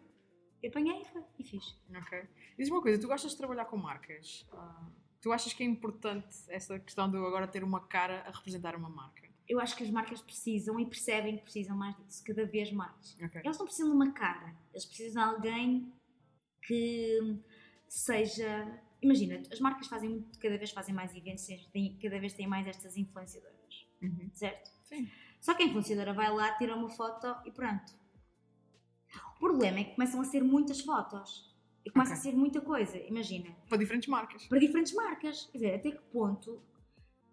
eu 0.63 0.69
apanhei 0.69 1.05
e 1.37 1.43
fiz. 1.43 1.75
Ok. 1.95 2.23
Diz 2.57 2.69
uma 2.69 2.81
coisa, 2.81 2.99
tu 2.99 3.07
gostas 3.07 3.31
de 3.31 3.37
trabalhar 3.37 3.65
com 3.65 3.77
marcas? 3.77 4.45
Ah, 4.51 4.87
tu 5.21 5.31
achas 5.31 5.53
que 5.53 5.61
é 5.63 5.65
importante 5.65 6.35
essa 6.47 6.79
questão 6.79 7.09
de 7.09 7.15
eu 7.17 7.25
agora 7.27 7.47
ter 7.47 7.63
uma 7.63 7.81
cara 7.85 8.21
a 8.27 8.31
representar 8.31 8.75
uma 8.75 8.89
marca? 8.89 9.28
Eu 9.49 9.59
acho 9.59 9.75
que 9.75 9.83
as 9.83 9.89
marcas 9.89 10.21
precisam 10.21 10.79
e 10.79 10.85
percebem 10.85 11.35
que 11.37 11.41
precisam 11.43 11.75
mais 11.75 11.97
disso, 11.97 12.23
cada 12.23 12.45
vez 12.45 12.71
mais. 12.71 13.17
Ok. 13.21 13.41
Eles 13.43 13.57
não 13.57 13.65
precisam 13.65 13.89
de 13.89 13.95
uma 13.95 14.11
cara, 14.11 14.55
eles 14.71 14.85
precisam 14.85 15.23
de 15.41 15.47
alguém 15.49 15.91
que 16.61 17.39
seja. 17.87 18.79
Imagina, 19.01 19.41
as 19.51 19.59
marcas 19.59 19.87
fazem 19.87 20.09
muito, 20.09 20.37
cada 20.39 20.57
vez 20.57 20.69
fazem 20.71 20.93
mais 20.93 21.15
eventos, 21.15 21.47
têm- 21.73 21.97
cada 21.97 22.19
vez 22.19 22.33
têm 22.33 22.45
mais 22.47 22.67
estas 22.67 22.95
influenciadoras, 22.95 23.87
Uhum. 24.01 24.29
certo? 24.33 24.69
Sim. 24.83 25.09
Só 25.41 25.53
que 25.55 25.63
a 25.63 25.65
influenciadora 25.65 26.13
vai 26.13 26.31
lá, 26.31 26.55
tira 26.57 26.75
uma 26.75 26.89
foto 26.89 27.27
e 27.47 27.51
pronto. 27.51 27.97
O 29.37 29.39
problema 29.39 29.79
é 29.79 29.83
que 29.85 29.95
começam 29.95 30.19
a 30.21 30.25
ser 30.25 30.43
muitas 30.43 30.81
fotos 30.81 31.55
e 31.85 31.89
começa 31.89 32.11
Ok. 32.11 32.19
a 32.19 32.23
ser 32.23 32.37
muita 32.37 32.59
coisa. 32.61 32.97
Imagina, 32.97 33.49
Para 33.69 33.77
diferentes 33.79 34.07
marcas. 34.09 34.45
para 34.47 34.59
diferentes 34.59 34.93
marcas. 34.93 35.45
Quer 35.45 35.57
dizer, 35.57 35.75
até 35.75 35.91
que 35.91 36.01
ponto 36.11 36.61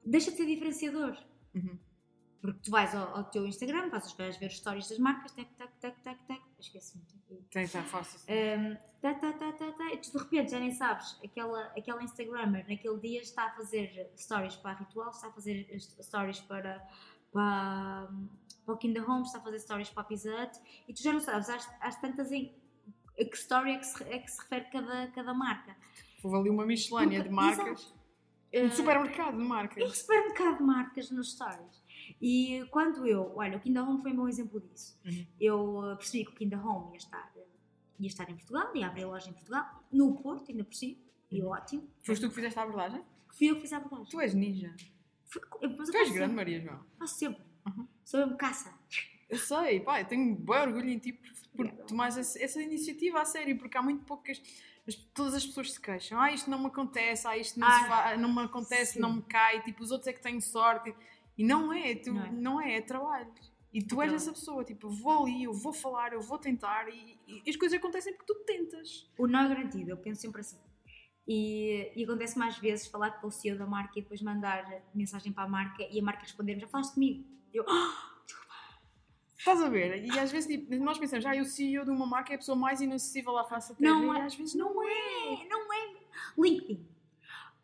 deixa 0.05 0.31
de 0.31 0.37
ser 0.37 0.46
diferenciador? 0.46 1.18
Uhum. 1.55 1.76
Porque 2.40 2.61
tu 2.61 2.70
vais 2.70 2.94
ao, 2.94 3.16
ao 3.16 3.25
teu 3.25 3.46
Instagram, 3.46 3.88
vais, 3.88 4.12
vais 4.12 4.37
ver 4.37 4.46
os 4.46 4.57
stories 4.57 4.88
das 4.88 4.99
marcas, 4.99 5.33
tac, 5.33 5.49
tac, 5.55 5.72
tac, 5.81 6.01
tac, 6.03 6.22
tac, 6.27 6.42
esqueci-me. 6.59 7.05
Tá, 7.51 7.83
faço 7.83 8.16
isso. 8.16 8.27
Um, 8.29 8.77
tá, 9.01 9.14
tá, 9.14 9.33
tá, 9.33 9.53
tá, 9.53 9.72
tá, 9.72 9.92
e 9.92 9.99
tu 9.99 10.12
de 10.12 10.18
repente 10.18 10.51
já 10.53 10.61
nem 10.61 10.70
sabes, 10.70 11.18
aquela, 11.25 11.64
aquela 11.77 12.03
Instagrammer 12.05 12.64
naquele 12.68 12.99
dia 13.01 13.20
está 13.20 13.46
a 13.46 13.51
fazer 13.57 14.12
stories 14.16 14.57
para 14.57 14.72
a 14.72 14.75
Ritual, 14.75 15.11
está 15.11 15.29
a 15.29 15.33
fazer 15.33 15.66
stories 16.01 16.40
para, 16.40 16.87
para, 17.33 18.09
para 18.64 18.75
o 18.75 18.77
Kinder 18.77 19.09
Home, 19.11 19.22
está 19.22 19.38
a 19.38 19.42
fazer 19.42 19.59
stories 19.59 19.90
para 19.90 20.03
a 20.03 20.07
Pizza 20.07 20.31
Hut, 20.31 20.61
e 20.87 20.94
tu 20.94 21.03
já 21.03 21.12
não 21.12 21.20
sabes, 21.20 21.49
às, 21.49 21.68
às 21.81 22.01
tantas 22.01 22.31
em 22.31 22.55
a 23.18 23.25
que 23.25 23.37
story 23.37 23.72
é 23.72 23.79
que 23.79 23.87
se, 23.87 24.05
é 24.05 24.18
que 24.18 24.31
se 24.31 24.40
refere 24.42 24.66
cada, 24.70 25.09
cada 25.09 25.35
marca. 25.35 25.75
Houve 26.22 26.37
ali 26.37 26.51
uma 26.51 26.66
miscelânea 26.66 27.22
de 27.22 27.31
marcas. 27.31 27.92
Um 27.92 27.96
Uh, 28.55 28.70
supermercado 28.70 29.37
de 29.37 29.42
marcas. 29.42 29.99
supermercado 29.99 30.59
de 30.59 30.62
marcas 30.62 31.11
nos 31.11 31.33
stories. 31.33 31.83
E 32.21 32.64
quando 32.71 33.07
eu, 33.07 33.33
olha, 33.37 33.57
o 33.59 33.61
Kinder 33.61 33.88
Home 33.88 34.01
foi 34.03 34.12
um 34.12 34.16
bom 34.16 34.29
exemplo 34.29 34.61
disso. 34.61 34.99
Uhum. 35.05 35.27
Eu 35.40 35.79
uh, 35.79 35.97
percebi 35.97 36.25
que 36.25 36.31
o 36.33 36.35
Kinder 36.35 36.66
Home 36.66 36.92
ia 36.92 36.97
estar, 36.99 37.33
uh, 37.37 37.40
ia 37.99 38.07
estar 38.09 38.29
em 38.31 38.35
Portugal, 38.37 38.75
ia 38.75 38.87
abrir 38.87 39.05
a 39.05 39.09
loja 39.09 39.29
em 39.31 39.33
Portugal, 39.33 39.85
no 39.92 40.14
Porto, 40.16 40.51
ainda 40.51 40.64
por 40.64 40.75
si, 40.75 40.99
e 41.31 41.42
Uhum. 41.42 41.49
ótimo. 41.51 41.90
Foste 42.05 42.23
tu 42.23 42.29
que 42.29 42.35
fizeste 42.35 42.59
a 42.59 42.62
abordagem? 42.62 43.03
Fui 43.37 43.51
eu 43.51 43.57
que 43.57 43.62
fiz 43.62 43.73
a 43.73 43.79
abordagem. 43.79 44.07
Tu 44.11 44.21
és 44.21 44.35
ninja. 44.35 44.75
Fui- 45.27 45.42
eu, 45.61 45.75
Tu 45.77 45.83
és 45.83 45.90
grande, 45.90 46.12
sempre, 46.12 46.29
Maria 46.37 46.61
João. 46.61 46.81
faço 46.99 47.19
sempre. 47.19 47.42
Uhum. 47.66 47.87
Sou 48.05 48.21
eu 48.21 48.37
caça. 48.37 48.73
Eu 49.29 49.38
sei, 49.38 49.81
pá, 49.81 50.01
eu 50.01 50.07
tenho 50.07 50.37
bem 50.37 50.57
orgulho 50.61 50.88
em 50.88 50.99
ti 50.99 51.12
por, 51.12 51.29
por 51.57 51.69
tomares 51.87 52.16
essa, 52.16 52.40
essa 52.42 52.62
iniciativa 52.62 53.21
a 53.21 53.25
sério, 53.25 53.59
porque 53.59 53.77
há 53.77 53.83
muito 53.83 54.05
poucas. 54.05 54.40
as- 54.87 54.95
todas 55.12 55.35
as 55.35 55.45
pessoas 55.45 55.73
se 55.73 55.81
queixam. 55.81 56.21
Ah, 56.21 56.31
isto 56.31 56.49
não 56.49 56.61
me 56.61 56.66
acontece, 56.66 57.27
ah, 57.27 57.37
isto 57.37 57.59
não, 57.59 57.66
Ah, 57.66 57.85
fa- 57.88 58.16
não 58.16 58.33
me 58.33 58.42
acontece, 58.42 58.92
sim. 58.95 59.01
não 59.01 59.14
me 59.14 59.23
cai. 59.23 59.61
Tipo, 59.64 59.83
os 59.83 59.90
outros 59.90 60.07
é 60.07 60.12
que 60.12 60.23
têm 60.23 60.40
sorte. 60.40 60.95
E 61.37 61.44
não 61.44 61.72
é, 61.72 61.94
tu, 61.94 62.12
Não 62.14 62.25
é. 62.25 62.31
não 62.33 62.61
é, 62.61 62.77
é 62.77 62.81
trabalho. 62.81 63.33
E 63.72 63.83
tu 63.83 64.01
É 64.01 64.05
és 64.07 64.12
trabalho. 64.12 64.14
essa 64.16 64.33
pessoa, 64.33 64.64
tipo, 64.64 64.87
eu 64.87 64.90
vou 64.90 65.25
ali, 65.25 65.44
eu 65.44 65.53
vou 65.53 65.72
falar, 65.72 66.12
eu 66.12 66.20
vou 66.20 66.38
tentar 66.38 66.88
e, 66.88 67.18
e 67.27 67.51
as 67.51 67.57
coisas 67.57 67.79
acontecem 67.79 68.14
porque 68.14 68.33
tu 68.33 68.38
tentas. 68.46 69.11
O 69.18 69.27
não 69.27 69.40
é 69.40 69.49
garantido, 69.49 69.90
eu 69.90 69.96
penso 69.99 70.20
sempre 70.22 70.40
assim. 70.40 70.59
E, 71.29 71.90
e 71.96 72.05
acontece 72.05 72.38
mais 72.38 72.57
vezes 72.57 72.87
falar 72.87 73.11
com 73.20 73.27
o 73.27 73.31
CEO 73.31 73.59
da 73.59 73.66
marca 73.66 73.99
e 73.99 74.03
depois 74.03 74.22
mandar 74.22 74.64
mensagem 74.94 75.33
para 75.33 75.42
a 75.44 75.49
marca 75.49 75.83
e 75.90 75.99
a 75.99 76.03
marca 76.03 76.22
responder 76.22 76.59
já 76.59 76.68
falaste 76.68 76.94
comigo. 76.94 77.25
Eu, 77.53 77.64
"Ah, 77.68 78.12
Estás 79.38 79.62
a 79.62 79.68
ver? 79.68 80.05
E 80.05 80.18
às 80.18 80.33
vezes 80.33 80.49
tipo, 80.51 80.75
nós 80.83 80.99
pensamos, 80.99 81.25
ah, 81.27 81.33
o 81.40 81.44
CEO 81.44 81.85
de 81.85 81.90
uma 81.90 82.07
marca 82.07 82.33
é 82.33 82.37
a 82.37 82.38
pessoa 82.38 82.57
mais 82.57 82.81
inacessível 82.81 83.37
à 83.38 83.44
face 83.44 83.68
da 83.70 83.75
terra. 83.79 83.90
Não 83.94 84.14
é. 84.14 84.22
às 84.22 84.35
vezes 84.35 84.55
não, 84.55 84.72
não 84.75 84.83
é, 84.88 85.46
não 85.49 85.72
é. 85.72 85.94
LinkedIn. 86.38 86.85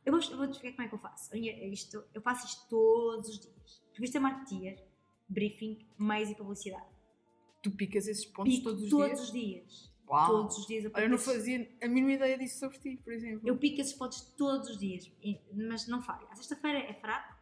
Eu 0.05 0.13
vou, 0.13 0.21
eu 0.31 0.37
vou 0.37 0.47
te 0.49 0.53
explicar 0.53 0.77
como 0.77 0.87
é 0.87 0.89
que 0.89 0.95
eu 0.95 0.99
faço. 0.99 1.33
A 1.33 1.37
minha- 1.39 1.69
Isto, 1.73 2.05
eu 2.13 2.21
faço 2.21 2.47
isto 2.47 2.69
todos 2.69 3.29
os 3.29 3.39
dias. 3.41 3.83
Revista 3.95 4.19
Marketeer, 4.21 4.83
briefing, 5.29 5.87
meios 5.99 6.31
e 6.31 6.35
publicidade. 6.35 6.87
Tu 7.63 7.71
picas 7.71 8.09
esses 8.09 8.25
pontos 8.27 8.55
Pico 8.57 8.65
todos 8.71 8.83
os 8.83 8.91
todos 8.91 9.07
dias? 9.09 9.21
os 9.21 9.33
dias. 9.33 9.93
Uau. 10.09 10.27
Todos 10.27 10.59
os 10.59 10.67
dias 10.67 10.85
eu 10.85 10.91
eu 10.91 11.09
não 11.09 11.15
esses- 11.15 11.33
fazia 11.33 11.77
a 11.83 11.87
mínima 11.89 12.13
ideia 12.13 12.37
disso 12.37 12.59
sobre 12.59 12.79
ti, 12.79 12.97
por 13.03 13.13
exemplo. 13.13 13.49
Eu 13.49 13.57
pico 13.57 13.81
esses 13.81 13.93
pontos 13.93 14.21
todos 14.37 14.69
os 14.71 14.79
dias, 14.79 15.11
mas 15.55 15.87
não 15.87 16.03
falho. 16.03 16.27
À 16.31 16.35
sexta-feira 16.35 16.79
é 16.81 16.93
fraco, 16.95 17.35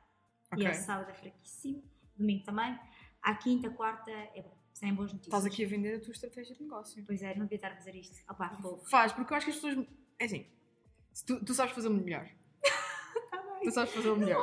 Ok. 0.52 0.62
e 0.62 0.66
ao 0.68 0.74
sábado 0.74 1.10
é 1.10 1.14
fraquíssimo, 1.14 1.82
domingo 2.16 2.44
também. 2.44 2.78
À 3.22 3.34
quinta, 3.34 3.70
quarta 3.70 4.10
é 4.10 4.42
bom, 4.42 4.56
sem 4.74 4.94
boas 4.94 5.12
notícias. 5.12 5.34
Estás 5.34 5.46
aqui 5.52 5.64
a 5.64 5.68
vender 5.68 5.94
a 5.96 6.00
tua 6.00 6.12
estratégia 6.12 6.54
de 6.54 6.62
negócio. 6.62 7.02
Pois 7.06 7.22
é, 7.22 7.34
não 7.34 7.44
devia 7.46 7.56
estar 7.56 7.72
a 7.72 7.76
fazer 7.76 7.94
isto. 7.96 8.14
Fogo. 8.60 8.84
Faz, 8.90 9.12
porque 9.14 9.32
eu 9.32 9.36
acho 9.38 9.46
que 9.46 9.52
as 9.52 9.56
pessoas. 9.58 9.86
É 10.18 10.24
assim, 10.26 10.46
tu, 11.26 11.42
tu 11.44 11.54
sabes 11.54 11.74
fazer 11.74 11.88
o 11.88 11.92
melhor. 11.94 12.28
Tu 13.62 13.70
sabes 13.70 13.92
fazer 13.92 14.08
o 14.10 14.16
melhor. 14.16 14.42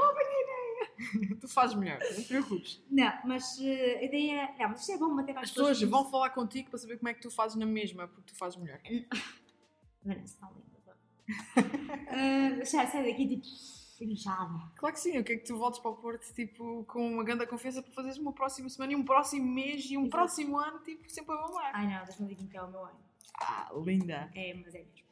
tu 1.39 1.47
fazes 1.47 1.75
melhor, 1.75 1.99
não 1.99 2.21
te 2.21 2.27
preocupes. 2.27 2.84
Não, 2.89 3.13
mas 3.25 3.60
eh, 3.62 3.99
a 3.99 4.03
ideia. 4.03 4.56
Não, 4.60 4.69
mas 4.69 4.82
isto 4.82 4.91
é 4.91 4.97
bom 4.97 5.10
manter 5.10 5.34
para 5.34 5.43
As 5.43 5.51
pessoas 5.51 5.82
vão 5.82 6.10
falar 6.10 6.32
contigo 6.32 6.69
para 6.69 6.80
saber 6.80 6.97
como 6.97 7.10
é 7.10 7.13
que 7.13 7.21
tu 7.21 7.30
fazes 7.30 7.56
na 7.56 7.65
mesma, 7.65 8.08
porque 8.08 8.34
tu 8.34 8.36
fazes 8.36 8.58
melhor. 8.58 8.80
Vanessa, 10.03 10.36
está 10.36 10.49
linda. 10.49 10.67
uh, 12.62 12.65
sai, 12.65 12.88
sai 12.88 13.06
daqui 13.06 13.27
tipo. 13.27 13.45
inchada. 14.03 14.71
Claro 14.75 14.95
que 14.95 15.01
sim, 15.01 15.15
eu 15.15 15.23
quero 15.23 15.39
que 15.39 15.45
tu 15.45 15.58
voltes 15.58 15.80
para 15.80 15.91
o 15.91 15.95
Porto 15.95 16.34
tipo, 16.34 16.84
com 16.86 17.13
uma 17.13 17.23
grande 17.23 17.45
confiança 17.45 17.82
para 17.82 17.91
fazeres 17.91 18.17
uma 18.17 18.34
próxima 18.34 18.69
semana 18.69 18.93
e 18.93 18.95
um 18.95 19.03
próximo 19.03 19.45
mês 19.45 19.86
e 19.86 19.97
um 19.97 20.01
Exato. 20.01 20.10
próximo 20.12 20.58
ano 20.58 20.80
tipo, 20.80 21.10
sempre 21.10 21.36
a 21.36 21.41
bombar. 21.41 21.71
Ai 21.73 21.88
não, 21.88 22.06
2020 22.06 22.56
é 22.56 22.62
o 22.62 22.71
meu 22.71 22.86
ano. 22.86 22.99
Ah, 23.39 23.69
linda. 23.86 24.32
É, 24.34 24.53
mas 24.53 24.73
é 24.73 24.80
mesmo. 24.80 25.07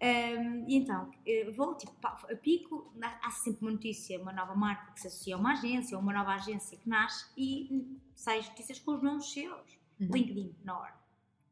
Um, 0.00 0.68
e 0.68 0.76
então, 0.76 1.10
eu 1.26 1.52
vou, 1.52 1.76
tipo, 1.76 1.92
a 2.06 2.36
pico, 2.36 2.92
há 3.00 3.30
sempre 3.30 3.62
uma 3.62 3.72
notícia, 3.72 4.20
uma 4.20 4.32
nova 4.32 4.54
marca 4.54 4.92
que 4.92 5.00
se 5.00 5.08
associa 5.08 5.34
a 5.34 5.38
uma 5.38 5.52
agência, 5.52 5.96
ou 5.96 6.02
uma 6.02 6.12
nova 6.12 6.34
agência 6.34 6.78
que 6.78 6.88
nasce 6.88 7.28
e 7.36 7.98
sai 8.14 8.38
as 8.38 8.48
notícias 8.48 8.78
com 8.78 8.92
os 8.92 9.02
nomes 9.02 9.30
seus. 9.32 9.78
Uhum. 10.00 10.08
LinkedIn, 10.12 10.54
na 10.62 10.78
hora. 10.78 10.94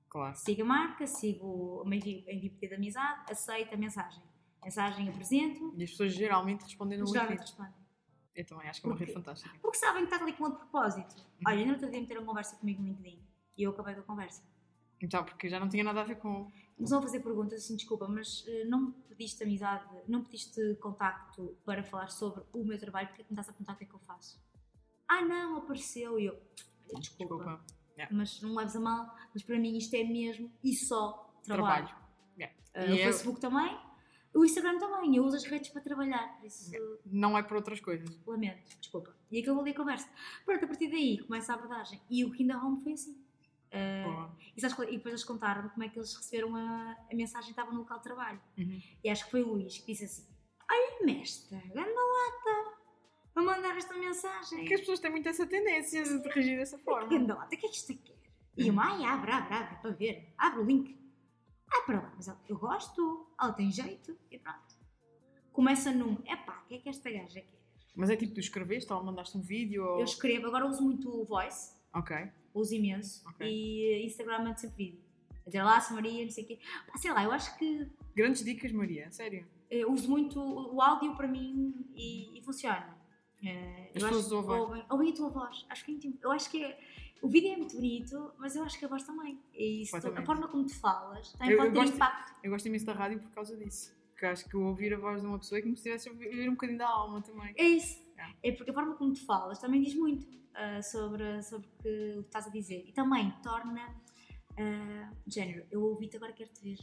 Claro. 0.08 0.36
Siga 0.36 0.62
a 0.62 0.66
marca, 0.66 1.06
sigo, 1.06 1.82
envio, 1.86 2.22
envio 2.28 2.50
pedido 2.52 2.68
de 2.70 2.74
amizade, 2.76 3.32
aceito 3.32 3.74
a 3.74 3.76
mensagem. 3.76 4.22
Mensagem 4.62 5.08
apresento, 5.08 5.74
E 5.76 5.82
as 5.82 5.90
pessoas 5.90 6.14
geralmente 6.14 6.62
respondem 6.62 6.98
no 6.98 7.06
geralmente 7.06 7.38
LinkedIn. 7.40 7.50
respondem. 7.50 7.86
Eu 8.34 8.46
também 8.46 8.68
acho 8.68 8.80
que 8.80 8.86
é 8.86 8.90
uma 8.90 8.98
rede 8.98 9.12
fantástica. 9.12 9.58
Porque 9.60 9.78
sabem 9.78 10.06
que 10.06 10.12
está 10.12 10.22
ali 10.24 10.32
com 10.34 10.44
outro 10.44 10.60
propósito. 10.60 11.16
Uhum. 11.16 11.24
Olha, 11.46 11.56
ainda 11.56 11.66
não 11.66 11.72
outro 11.74 11.90
dia 11.90 12.00
meter 12.00 12.18
uma 12.18 12.26
conversa 12.26 12.56
comigo 12.56 12.80
no 12.82 12.88
LinkedIn 12.88 13.20
e 13.58 13.62
eu 13.62 13.70
acabei 13.70 13.94
com 13.94 14.00
a 14.00 14.04
conversa. 14.04 14.42
Então, 15.00 15.24
porque 15.24 15.48
já 15.48 15.58
não 15.58 15.68
tinha 15.68 15.82
nada 15.84 16.00
a 16.02 16.04
ver 16.04 16.16
com. 16.16 16.50
Começou 16.76 16.98
a 16.98 17.02
fazer 17.02 17.20
perguntas 17.20 17.64
assim, 17.64 17.74
desculpa, 17.76 18.06
mas 18.06 18.44
eh, 18.46 18.64
não 18.66 18.80
me 18.88 18.92
pediste 19.08 19.42
amizade, 19.42 19.84
não 20.06 20.18
me 20.20 20.24
pediste 20.26 20.74
contacto 20.76 21.56
para 21.64 21.82
falar 21.82 22.08
sobre 22.10 22.44
o 22.52 22.64
meu 22.64 22.78
trabalho, 22.78 23.08
porque 23.08 23.22
é 23.22 23.24
que 23.24 23.32
me 23.32 23.34
estás 23.40 23.48
a 23.48 23.52
perguntar 23.52 23.72
o 23.72 23.76
que 23.76 23.84
é 23.84 23.86
que 23.86 23.94
eu 23.94 23.98
faço? 24.00 24.38
Ah 25.08 25.22
não, 25.22 25.56
apareceu 25.56 26.18
e 26.18 26.26
eu, 26.26 26.38
desculpa, 26.98 27.36
Desculpa. 27.36 27.64
mas 28.10 28.42
não 28.42 28.54
leves 28.54 28.76
a 28.76 28.80
mal, 28.80 29.14
mas 29.32 29.42
para 29.42 29.58
mim 29.58 29.76
isto 29.78 29.94
é 29.94 30.04
mesmo 30.04 30.52
e 30.62 30.74
só 30.74 31.32
trabalho. 31.44 31.86
Trabalho. 31.86 32.06
Yeah. 32.38 32.54
E 32.74 32.92
o 32.92 32.96
eu- 32.98 33.04
Facebook 33.04 33.40
também, 33.40 33.74
o 34.34 34.44
Instagram 34.44 34.78
também, 34.78 35.16
eu 35.16 35.24
uso 35.24 35.36
as 35.36 35.44
redes 35.44 35.70
para 35.70 35.80
trabalhar, 35.80 36.36
por 36.38 36.46
isso 36.46 36.70
Não 37.06 37.38
é 37.38 37.42
para 37.42 37.56
outras 37.56 37.80
coisas. 37.80 38.06
lamento, 38.26 38.76
desculpa. 38.78 39.16
E 39.30 39.40
acabou 39.40 39.62
ali 39.62 39.70
a 39.70 39.74
conversa. 39.76 40.06
Pronto, 40.44 40.62
a 40.64 40.68
partir 40.68 40.90
daí 40.90 41.18
começa 41.24 41.52
a 41.52 41.56
abordagem. 41.56 41.98
E 42.10 42.22
o 42.22 42.30
Kinda 42.32 42.58
Home 42.62 42.82
foi 42.82 42.92
assim. 42.92 43.16
Boa. 44.04 44.36
e, 44.56 44.60
sabes 44.60 44.74
qual- 44.76 44.88
e 44.88 44.96
depois 44.96 45.12
eles 45.12 45.24
contaram 45.24 45.68
como 45.68 45.82
é 45.84 45.88
que 45.88 45.98
eles 45.98 46.14
receberam 46.14 46.54
a, 46.56 46.96
a 47.10 47.14
mensagem 47.14 47.50
estava 47.50 47.70
no 47.72 47.78
local 47.80 47.98
de 47.98 48.04
trabalho. 48.04 48.40
Uhum. 48.58 48.80
E 49.04 49.08
acho 49.10 49.24
que 49.24 49.30
foi 49.30 49.42
o 49.42 49.48
Luís 49.54 49.78
que 49.78 49.86
disse 49.92 50.04
assim: 50.04 50.26
Olha-me 50.70 51.20
esta, 51.22 51.56
grande 51.56 51.90
lata, 51.90 52.78
vou 53.34 53.44
mandar 53.44 53.76
esta 53.76 53.94
mensagem. 53.96 54.58
Porque 54.60 54.74
as 54.74 54.80
pessoas 54.80 55.00
têm 55.00 55.10
muito 55.10 55.28
essa 55.28 55.46
tendência 55.46 56.02
de 56.04 56.28
reagir 56.28 56.56
dessa 56.58 56.78
forma. 56.78 57.08
Grande 57.08 57.32
lata, 57.32 57.46
o 57.46 57.48
que 57.58 57.66
é 57.66 57.68
que 57.68 57.76
isto 57.76 57.96
quer? 57.98 58.16
E 58.56 58.68
eu, 58.68 58.80
ai, 58.80 59.04
abre, 59.04 59.30
abre, 59.32 59.54
abre, 59.54 59.76
para 59.82 59.90
ver. 59.90 60.32
Abre 60.38 60.60
o 60.60 60.64
link. 60.64 60.98
Ah, 61.70 61.82
para 61.84 62.00
lá, 62.00 62.12
mas 62.16 62.28
ela, 62.28 62.40
eu 62.48 62.56
gosto, 62.56 63.28
ela 63.40 63.52
tem 63.52 63.70
jeito, 63.70 64.16
e 64.30 64.38
pronto. 64.38 64.76
Começa 65.52 65.90
num, 65.92 66.22
epá, 66.26 66.62
o 66.64 66.66
que 66.68 66.74
é 66.76 66.78
que 66.78 66.88
esta 66.88 67.10
gaja 67.10 67.40
quer? 67.40 67.56
Mas 67.94 68.08
é 68.10 68.16
tipo, 68.16 68.34
tu 68.34 68.40
escreveste 68.40 68.92
ou 68.92 69.02
mandaste 69.02 69.36
um 69.36 69.42
vídeo 69.42 69.84
ou. 69.84 69.98
Eu 69.98 70.04
escrevo, 70.04 70.46
agora 70.46 70.66
uso 70.66 70.82
muito 70.82 71.08
o 71.10 71.24
voice, 71.24 71.74
Ok. 71.94 72.16
uso 72.54 72.74
imenso, 72.74 73.22
Ok. 73.28 73.46
e 73.46 73.84
eh, 73.94 74.06
Instagram 74.06 74.44
mando 74.44 74.58
sempre 74.58 74.76
vídeo. 74.84 75.00
A 75.42 75.44
dizer 75.46 75.62
lá, 75.62 75.86
Maria, 75.92 76.24
não 76.24 76.30
sei 76.30 76.44
o 76.44 76.46
quê. 76.46 76.58
Pá, 76.90 76.98
sei 76.98 77.12
lá, 77.12 77.22
eu 77.24 77.30
acho 77.32 77.56
que 77.58 77.86
Grandes 78.16 78.42
dicas, 78.44 78.72
Maria, 78.72 79.10
sério. 79.12 79.46
eu 79.70 79.92
uso 79.92 80.10
muito 80.10 80.40
o 80.40 80.80
áudio 80.80 81.14
para 81.16 81.28
mim 81.28 81.74
e, 81.94 82.38
e 82.38 82.42
funciona. 82.42 82.96
Eh, 83.44 83.90
As 83.94 84.02
eu 84.02 84.08
pessoas 84.08 84.32
ouvem. 84.32 84.56
ouvem. 84.58 84.84
Ouvem 84.90 85.10
a 85.12 85.14
tua 85.14 85.28
voz. 85.28 85.64
Acho 85.68 85.84
que 85.84 85.90
é 85.92 85.94
muito- 85.94 86.18
eu 86.22 86.32
acho 86.32 86.50
que 86.50 86.64
é- 86.64 86.78
o 87.22 87.28
vídeo 87.28 87.52
é 87.52 87.56
muito 87.56 87.76
bonito, 87.76 88.32
mas 88.38 88.56
eu 88.56 88.64
acho 88.64 88.78
que 88.78 88.84
a 88.84 88.88
voz 88.88 89.02
também. 89.04 89.38
E 89.54 89.82
isso, 89.82 89.94
a 89.94 90.00
Completamente. 90.00 90.26
forma 90.26 90.48
como 90.48 90.64
tu 90.66 90.74
falas 90.80 91.32
também 91.32 91.50
Eu- 91.52 91.56
pode 91.58 91.68
eu 91.68 91.74
ter 91.74 91.80
gosto- 91.80 91.94
impacto. 91.94 92.34
Eu 92.42 92.50
gosto 92.50 92.66
imenso 92.66 92.86
da 92.86 92.92
rádio 92.94 93.20
por 93.20 93.30
causa 93.30 93.56
disso. 93.56 93.94
Porque 94.10 94.26
acho 94.26 94.48
que 94.48 94.56
ouvir 94.56 94.94
a 94.94 94.98
voz 94.98 95.20
de 95.20 95.26
uma 95.28 95.38
pessoa 95.38 95.58
é 95.58 95.62
como 95.62 95.76
se 95.76 95.80
estivesse 95.88 96.08
a 96.08 96.12
ouvir 96.12 96.48
um 96.48 96.52
bocadinho 96.52 96.78
da 96.78 96.88
alma 96.88 97.20
também. 97.22 97.52
É 97.56 97.64
isso. 97.64 98.04
É. 98.48 98.52
Porque 98.52 98.70
a 98.70 98.74
forma 98.74 98.94
como 98.94 99.12
tu 99.12 99.24
falas 99.24 99.58
também 99.58 99.82
diz 99.82 99.94
muito 99.94 100.26
ah, 100.54 100.82
sobre, 100.82 101.42
sobre 101.42 101.66
o 101.66 101.82
que 101.82 102.20
estás 102.26 102.46
a 102.46 102.50
dizer. 102.50 102.84
E 102.86 102.92
também 102.92 103.32
torna. 103.42 103.94
de 105.26 105.34
género, 105.34 105.66
eu 105.70 105.82
ouvi-te 105.82 106.16
agora 106.16 106.32
quero 106.32 106.50
te 106.50 106.62
ver. 106.62 106.78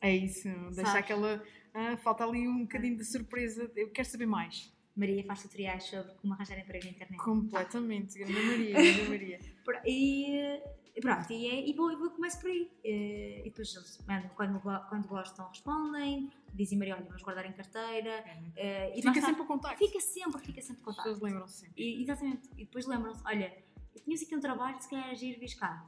É 0.00 0.14
isso, 0.14 0.48
deixa 0.48 0.74
Sabes? 0.74 0.94
aquela. 0.94 1.42
ah, 1.72 1.96
falta 1.96 2.24
ali 2.24 2.46
um 2.46 2.62
bocadinho 2.62 2.96
de 2.96 3.04
surpresa. 3.04 3.70
Eu 3.74 3.90
quero 3.90 4.08
saber 4.08 4.26
mais. 4.26 4.72
Maria 4.96 5.22
faz 5.24 5.42
tutoriais 5.42 5.84
sobre 5.84 6.14
como 6.14 6.32
arranjar 6.32 6.58
emprego 6.58 6.86
na 6.86 6.90
internet. 6.90 7.18
Completamente. 7.22 8.18
Grande 8.18 8.32
Maria, 8.32 8.72
grande 8.72 9.08
Maria. 9.08 9.40
E, 9.84 10.62
e 10.96 11.00
pronto, 11.00 11.30
e, 11.30 11.46
é- 11.46 11.68
e 11.68 11.72
vou, 11.74 11.92
e 11.92 11.96
vou 11.96 12.10
começo 12.10 12.40
por 12.40 12.48
aí. 12.50 12.70
Eh, 12.84 13.40
E 13.40 13.50
depois 13.50 13.74
eles 13.74 13.98
mandam, 14.08 14.30
quando, 14.30 14.60
quando 14.88 15.06
gostam, 15.06 15.46
respondem, 15.48 16.30
dizem 16.54 16.78
Maria, 16.78 16.94
olha, 16.96 17.04
vamos 17.04 17.22
guardar 17.22 17.44
em 17.46 17.52
carteira. 17.52 18.24
eh, 18.56 18.90
e 18.92 18.96
Fica 18.96 19.06
mais 19.10 19.20
tarde- 19.20 19.26
sempre 19.26 19.42
o 19.42 19.46
contacto. 19.46 19.78
Fica 19.78 20.00
sempre, 20.00 20.40
fica 20.42 20.60
sempre 20.62 20.80
As 20.80 20.84
contato. 20.84 21.04
pessoas 21.04 21.20
lembram-se 21.20 21.58
sempre. 21.60 21.82
E, 21.82 22.02
exatamente. 22.02 22.48
E 22.56 22.64
depois 22.64 22.86
lembram-se, 22.86 23.22
olha, 23.26 23.54
eu 23.94 24.00
tinha 24.02 24.16
aqui 24.16 24.34
um 24.36 24.40
trabalho, 24.40 24.80
se 24.80 24.88
calhar 24.88 25.10
agir, 25.10 25.38
vis 25.38 25.54
cá. 25.54 25.86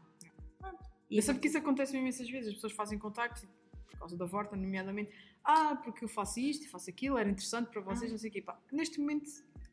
Pronto. 0.59 0.85
E 1.11 1.17
Eu 1.17 1.23
sei 1.23 1.35
que 1.39 1.49
isso 1.49 1.57
acontece 1.59 1.97
imensas 1.97 2.29
vezes. 2.29 2.49
As 2.49 2.55
pessoas 2.57 2.73
fazem 2.75 2.99
contactos, 2.99 3.47
por 3.91 3.99
causa 3.99 4.17
da 4.17 4.27
Vorta, 4.27 4.55
nomeadamente. 4.57 5.11
Ah, 5.43 5.75
porque 5.77 6.05
eu 6.05 6.09
faço 6.09 6.39
isto, 6.39 6.69
faço 6.71 6.91
aquilo, 6.91 7.17
era 7.17 7.31
interessante 7.31 7.71
para 7.71 7.81
vocês, 7.81 8.11
Ah. 8.11 8.13
não 8.13 8.19
sei 8.19 8.29
o 8.29 8.33
quê. 8.35 8.43
Pá, 8.43 8.61
neste 8.71 9.01
momento 9.01 9.31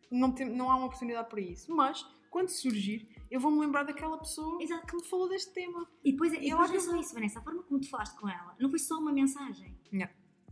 não, 0.09 0.31
tem, 0.31 0.47
não 0.47 0.71
há 0.71 0.77
uma 0.77 0.85
oportunidade 0.85 1.27
para 1.29 1.41
isso. 1.41 1.69
Mas, 1.75 2.03
quando 2.29 2.47
surgir, 2.49 3.09
eu 3.35 3.39
vou-me 3.41 3.59
lembrar 3.59 3.83
daquela 3.83 4.17
pessoa 4.17 4.63
Exato. 4.63 4.87
que 4.87 4.95
me 4.95 5.03
falou 5.03 5.27
deste 5.27 5.51
tema. 5.53 5.85
E 6.03 6.13
depois, 6.13 6.31
e 6.31 6.37
E 6.37 6.49
depois 6.49 6.69
não 6.69 6.77
é 6.77 6.79
só 6.79 6.95
isso, 6.95 7.13
Vanessa, 7.13 7.39
a 7.39 7.41
forma 7.41 7.63
como 7.63 7.81
tu 7.81 7.89
falaste 7.89 8.17
com 8.17 8.29
ela, 8.29 8.55
não 8.57 8.69
foi 8.69 8.79
só 8.79 8.97
uma 8.97 9.11
mensagem. 9.11 9.77
Não. 9.91 10.07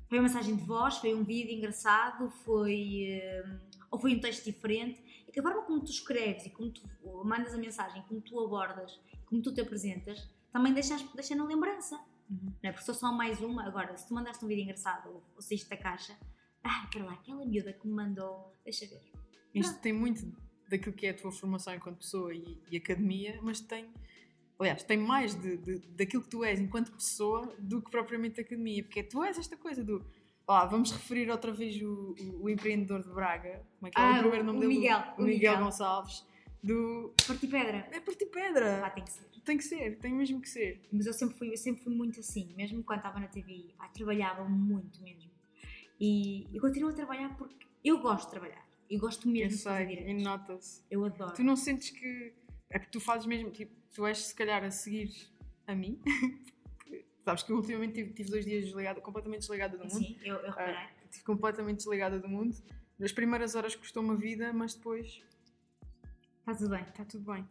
Foi 0.09 0.17
uma 0.19 0.23
mensagem 0.23 0.55
de 0.55 0.63
voz, 0.65 0.97
foi 0.97 1.13
um 1.13 1.23
vídeo 1.23 1.53
engraçado, 1.53 2.29
foi. 2.43 3.05
eh, 3.09 3.59
ou 3.89 3.97
foi 3.97 4.13
um 4.13 4.19
texto 4.19 4.43
diferente. 4.43 5.01
É 5.25 5.31
que 5.31 5.39
a 5.39 5.43
forma 5.43 5.61
como 5.61 5.79
tu 5.79 5.91
escreves 5.91 6.45
e 6.45 6.49
como 6.49 6.71
tu 6.71 6.83
mandas 7.23 7.53
a 7.53 7.57
mensagem, 7.57 8.03
como 8.07 8.19
tu 8.19 8.37
abordas, 8.39 8.99
como 9.25 9.41
tu 9.41 9.53
te 9.53 9.61
apresentas, 9.61 10.29
também 10.51 10.73
deixa, 10.73 10.97
deixa 11.15 11.33
na 11.35 11.45
lembrança. 11.45 11.95
Uhum. 12.29 12.53
Não 12.61 12.69
é? 12.69 12.71
Porque 12.73 12.85
sou 12.85 12.93
só 12.93 13.13
mais 13.13 13.39
uma. 13.39 13.65
Agora, 13.65 13.95
se 13.95 14.05
tu 14.07 14.13
mandaste 14.13 14.43
um 14.43 14.47
vídeo 14.49 14.63
engraçado 14.63 15.07
ou, 15.09 15.23
ou 15.35 15.41
saíste 15.41 15.69
da 15.69 15.77
caixa, 15.77 16.15
ah, 16.63 16.87
para 16.91 17.05
lá, 17.05 17.13
aquela 17.13 17.45
miúda 17.45 17.71
que 17.71 17.87
me 17.87 17.93
mandou, 17.93 18.53
deixa 18.65 18.85
ver. 18.87 19.01
Isto 19.53 19.79
tem 19.79 19.93
muito 19.93 20.25
daquilo 20.77 20.93
que 20.95 21.05
é 21.05 21.11
a 21.11 21.13
tua 21.13 21.31
formação 21.31 21.73
enquanto 21.73 21.97
pessoa 21.97 22.33
e, 22.33 22.57
e 22.71 22.77
academia, 22.77 23.39
mas 23.41 23.59
tem. 23.59 23.89
Aliás, 24.59 24.83
tem 24.83 24.97
mais 24.97 25.33
de, 25.35 25.57
de- 25.57 25.79
daquilo 25.97 26.23
que 26.23 26.29
tu 26.29 26.43
és 26.43 26.59
enquanto 26.59 26.91
pessoa 26.91 27.53
do 27.59 27.81
que 27.81 27.89
propriamente 27.89 28.39
academia, 28.39 28.83
porque 28.83 29.03
tu 29.03 29.23
és 29.23 29.37
esta 29.37 29.57
coisa 29.57 29.83
do. 29.83 30.05
Lá, 30.47 30.65
vamos 30.65 30.91
referir 30.91 31.29
outra 31.29 31.51
vez 31.53 31.81
o, 31.81 32.15
o, 32.19 32.43
o 32.43 32.49
empreendedor 32.49 33.01
de 33.01 33.09
Braga, 33.09 33.65
como 33.79 33.87
é 33.87 33.91
que 33.91 33.99
é 33.99 34.03
Ah, 34.03 34.15
o 34.17 34.19
primeiro 34.19 34.43
nome 34.45 34.57
o 34.57 34.61
dele? 34.61 34.73
Miguel, 34.75 34.99
o 35.17 35.21
Miguel, 35.23 35.51
Miguel. 35.51 35.57
Gonçalves, 35.65 36.25
do. 36.61 37.13
Parti 37.27 37.47
pedra. 37.47 37.87
É 37.91 37.99
partir 37.99 38.25
pedra! 38.27 38.79
Lá 38.81 38.89
tem 38.89 39.03
que 39.03 39.11
ser. 39.11 39.23
Tem 39.45 39.57
que 39.57 39.63
ser, 39.63 39.97
tem 39.99 40.13
mesmo 40.13 40.39
que 40.41 40.47
ser. 40.49 40.81
Mas 40.91 41.05
eu 41.05 41.13
sempre 41.13 41.37
fui, 41.37 41.51
eu 41.51 41.57
sempre 41.57 41.83
fui 41.83 41.93
muito 41.93 42.19
assim, 42.21 42.53
mesmo 42.55 42.81
quando 42.83 42.99
estava 42.99 43.19
na 43.19 43.27
TV, 43.27 43.73
pá, 43.77 43.87
trabalhava 43.89 44.43
muito 44.47 45.01
mesmo. 45.01 45.29
E, 45.99 46.47
e 46.55 46.59
continuo 46.59 46.89
a 46.89 46.93
trabalhar 46.93 47.35
porque 47.37 47.65
eu 47.83 47.99
gosto 47.99 48.25
de 48.25 48.31
trabalhar. 48.31 48.65
Eu 48.93 48.99
gosto 48.99 49.27
mesmo 49.27 49.45
Eu 49.53 49.57
de 49.57 49.63
fazer 49.63 49.87
sei, 49.87 50.09
e 50.09 50.13
nota-se. 50.23 50.83
Eu 50.89 51.03
adoro. 51.05 51.33
Tu 51.33 51.43
não 51.43 51.55
sentes 51.55 51.89
que. 51.89 52.33
É 52.69 52.77
que 52.79 52.89
tu 52.91 52.99
fazes 52.99 53.25
mesmo, 53.25 53.49
tipo, 53.51 53.73
tu 53.91 54.05
és 54.05 54.17
se 54.27 54.35
calhar 54.35 54.63
a 54.63 54.69
seguir 54.71 55.11
a 55.65 55.73
mim. 55.75 55.99
Sabes 57.25 57.41
que 57.43 57.51
eu 57.51 57.55
ultimamente 57.57 57.93
tive, 57.93 58.13
tive 58.13 58.29
dois 58.29 58.45
dias 58.45 58.65
desligada, 58.65 58.99
completamente 59.01 59.39
desligada 59.41 59.77
do 59.77 59.83
mundo. 59.85 59.97
Sim, 60.05 60.17
eu, 60.23 60.35
eu 60.35 60.49
reparei. 60.51 60.75
Ah, 60.75 60.91
Estive 61.05 61.23
completamente 61.25 61.77
desligada 61.77 62.19
do 62.19 62.27
mundo. 62.27 62.55
Nas 62.99 63.11
primeiras 63.11 63.55
horas 63.55 63.75
custou-me 63.75 64.11
a 64.11 64.15
vida, 64.15 64.51
mas 64.53 64.75
depois 64.75 65.23
Está 66.39 66.53
tudo 66.55 66.69
bem. 66.69 66.81
está 66.83 67.05
tudo 67.05 67.31
bem. 67.33 67.43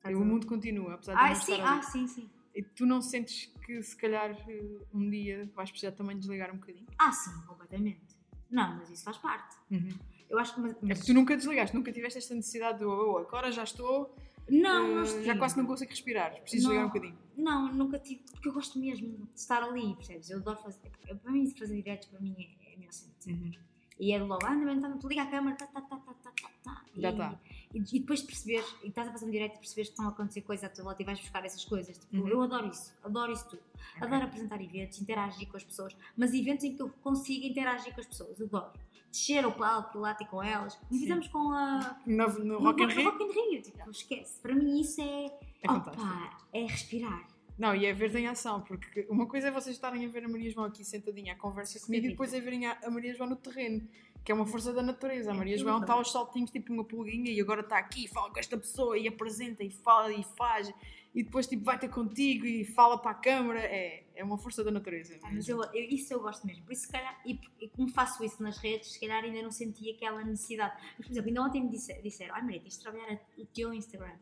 Tá 0.00 0.08
o 0.08 0.12
tudo 0.14 0.24
mundo 0.24 0.46
continua, 0.46 0.94
apesar 0.94 1.14
de 1.14 1.20
Ah, 1.20 1.28
não 1.28 1.34
sim, 1.36 1.52
estar 1.52 1.64
ah, 1.64 1.74
ali. 1.74 1.82
sim, 1.84 2.06
sim. 2.08 2.30
E 2.54 2.62
tu 2.62 2.86
não 2.86 3.00
sentes 3.02 3.46
que 3.64 3.82
se 3.82 3.96
calhar 3.96 4.30
eh, 4.48 4.78
um 4.92 5.08
dia 5.08 5.48
vais 5.54 5.70
precisar 5.70 5.92
também 5.92 6.18
desligar 6.18 6.50
um 6.50 6.56
bocadinho? 6.56 6.86
Ah, 6.98 7.12
sim, 7.12 7.30
completamente. 7.46 8.16
Não, 8.50 8.76
mas 8.78 8.90
isso 8.90 9.04
faz 9.04 9.16
parte. 9.18 9.56
Uhum. 9.70 9.90
Eu 10.32 10.38
acho 10.38 10.54
que. 10.54 10.60
Mas, 10.60 10.72
É 10.72 10.76
mas- 10.82 11.00
que 11.00 11.06
tu 11.06 11.14
nunca 11.14 11.36
desligaste, 11.36 11.76
nunca 11.76 11.92
tiveste 11.92 12.18
esta 12.18 12.34
necessidade 12.34 12.78
de 12.78 12.84
oh, 12.86 13.18
agora 13.18 13.52
já 13.52 13.62
estou, 13.62 14.14
Não, 14.48 14.86
eh, 14.86 14.94
não 14.94 15.04
já 15.04 15.16
estive. 15.18 15.38
quase 15.38 15.56
não 15.58 15.66
consigo 15.66 15.90
respirar, 15.90 16.32
preciso 16.40 16.64
Não. 16.64 16.70
desligar 16.70 16.84
um 16.84 16.88
bocadinho. 16.88 17.18
Não, 17.36 17.72
nunca 17.74 17.98
tive, 17.98 18.22
porque 18.32 18.48
eu 18.48 18.52
gosto 18.52 18.78
mesmo 18.78 19.08
de 19.08 19.28
estar 19.40 19.62
ali, 19.62 19.94
percebes? 19.94 20.30
Eu 20.30 20.38
adoro 20.38 20.58
fazer. 20.58 20.80
eu- 21.06 21.16
Para 21.16 21.30
mim, 21.32 21.48
fazer 21.50 21.76
diretos 21.76 22.08
para 22.08 22.18
mim 22.20 22.34
é, 22.38 22.70
é 22.70 22.74
a 22.74 22.78
melhor 22.78 22.92
cena. 22.92 23.14
Uhum. 23.38 23.52
E 24.00 24.12
é 24.12 24.18
logo, 24.22 24.44
anda 24.46 24.64
bem, 24.64 24.76
então, 24.76 24.98
liga 25.08 25.22
a 25.22 25.26
câmera, 25.26 25.54
tá, 25.56 25.66
tá, 25.66 25.80
tá, 25.82 25.96
tá, 25.98 26.14
tá, 26.14 26.32
tá, 26.42 26.50
tá. 26.64 26.84
Já 26.96 27.10
e, 27.12 27.16
tá. 27.16 27.40
E, 27.74 27.78
e 27.96 28.00
depois 28.00 28.20
de 28.20 28.26
perceberes, 28.26 28.66
e 28.82 28.88
estás 28.88 29.08
a 29.08 29.12
fazer 29.12 29.26
um 29.26 29.30
direto 29.30 29.54
e 29.56 29.58
perceberes 29.58 29.88
que 29.88 29.92
estão 29.94 30.06
a 30.06 30.08
acontecer 30.10 30.42
coisas 30.42 30.64
à 30.64 30.68
tua 30.68 30.84
volta 30.84 31.02
e 31.02 31.04
vais 31.04 31.18
buscar 31.20 31.44
essas 31.44 31.64
coisas. 31.64 31.96
Tipo, 31.98 32.16
Uhum. 32.16 32.28
eu 32.28 32.42
adoro 32.42 32.68
isso, 32.68 32.94
adoro 33.02 33.32
isso 33.32 33.48
tudo. 33.48 33.62
Adoro 34.00 34.24
apresentar 34.24 34.60
eventos, 34.62 35.00
interagir 35.00 35.48
com 35.48 35.56
as 35.56 35.64
pessoas, 35.64 35.96
mas 36.16 36.32
eventos 36.34 36.64
em 36.64 36.74
que 36.76 36.82
eu 36.82 36.88
consiga 37.02 37.46
interagir 37.46 37.94
com 37.94 38.00
as 38.00 38.06
pessoas, 38.06 38.40
adoro. 38.40 38.72
Descer 39.10 39.44
ao 39.44 39.52
palco, 39.52 39.98
lá 39.98 40.14
ter 40.14 40.24
com 40.26 40.42
elas. 40.42 40.72
Sim. 40.72 40.98
fizemos 41.00 41.28
com 41.28 41.52
a. 41.52 42.00
No, 42.06 42.28
no 42.44 42.58
Rock 42.60 42.82
in 42.82 42.86
Rio 42.86 43.10
Rock 43.10 43.22
in 43.22 43.30
Rio, 43.30 43.62
tipo, 43.62 43.90
esquece. 43.90 44.40
Para 44.40 44.54
mim 44.54 44.80
isso 44.80 45.02
é. 45.02 45.26
é 45.62 45.70
opa, 45.70 46.38
é 46.52 46.62
respirar. 46.62 47.28
Não, 47.58 47.76
e 47.76 47.84
é 47.84 47.92
ver 47.92 48.14
em 48.16 48.26
ação, 48.26 48.62
porque 48.62 49.06
uma 49.10 49.26
coisa 49.26 49.48
é 49.48 49.50
vocês 49.50 49.76
estarem 49.76 50.06
a 50.06 50.08
ver 50.08 50.24
a 50.24 50.28
Maria 50.28 50.50
João 50.50 50.64
aqui 50.66 50.82
sentadinha 50.82 51.34
à 51.34 51.36
conversa 51.36 51.78
comigo 51.84 52.06
é 52.06 52.08
e 52.08 52.12
depois 52.12 52.32
é 52.32 52.40
verem 52.40 52.66
a 52.66 52.90
Maria 52.90 53.14
João 53.14 53.28
no 53.28 53.36
terreno, 53.36 53.86
que 54.24 54.30
é 54.30 54.34
uma 54.34 54.46
força 54.46 54.72
da 54.72 54.82
natureza. 54.82 55.30
A 55.30 55.34
Maria 55.34 55.54
É 55.54 55.58
João 55.58 55.80
está 55.80 55.94
aos 55.94 56.10
saltinhos 56.12 56.50
tipo 56.50 56.72
uma 56.72 56.84
pulguinha 56.84 57.30
e 57.30 57.40
agora 57.40 57.60
está 57.60 57.78
aqui, 57.78 58.06
fala 58.08 58.30
com 58.32 58.38
esta 58.38 58.56
pessoa 58.56 58.96
e 58.98 59.08
apresenta 59.08 59.62
e 59.64 59.70
fala 59.70 60.12
e 60.12 60.22
faz 60.36 60.72
e 61.14 61.22
depois 61.22 61.46
tipo 61.46 61.62
vai 61.64 61.78
ter 61.78 61.88
contigo 61.90 62.46
e 62.46 62.64
fala 62.64 62.96
para 62.98 63.10
a 63.10 63.14
câmara. 63.14 63.60
É, 63.60 64.04
é 64.14 64.24
uma 64.24 64.38
força 64.38 64.62
da 64.64 64.70
natureza. 64.70 65.18
Ah, 65.22 65.30
mas 65.32 65.48
eu, 65.48 65.62
eu- 65.64 65.88
isso 65.90 66.12
eu 66.14 66.20
gosto 66.20 66.46
mesmo. 66.46 66.64
Por 66.64 66.72
isso, 66.72 66.82
se 66.86 66.92
calhar, 66.92 67.20
e, 67.26 67.38
e 67.60 67.68
como 67.68 67.88
faço 67.88 68.24
isso 68.24 68.42
nas 68.42 68.56
redes, 68.58 68.92
se 68.92 69.00
calhar 69.00 69.22
ainda 69.22 69.42
não 69.42 69.50
senti 69.50 69.90
aquela 69.90 70.24
necessidade. 70.24 70.74
Mas, 70.96 71.06
por 71.06 71.12
exemplo, 71.12 71.28
ainda 71.28 71.42
ontem 71.42 71.62
me 71.64 71.68
disse- 71.70 72.00
disseram: 72.02 72.34
Ai, 72.34 72.42
Maria, 72.42 72.60
tens 72.60 72.74
de 72.78 72.80
trabalhar 72.82 73.20
o 73.36 73.46
teu 73.46 73.74
Instagram. 73.74 74.14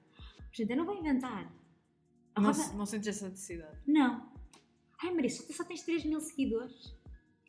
Gente, 0.52 0.70
eu 0.70 0.76
não 0.76 0.84
vou 0.84 0.96
inventar. 0.96 1.52
Não, 2.36 2.52
se- 2.54 2.74
não 2.74 2.86
sentes 2.86 3.08
essa 3.08 3.28
necessidade. 3.28 3.76
Não. 3.86 4.28
Ai, 5.02 5.12
Maria, 5.12 5.30
só, 5.30 5.42
só 5.52 5.62
tens 5.64 5.82
3 5.82 6.04
mil 6.04 6.20
seguidores. 6.20 6.94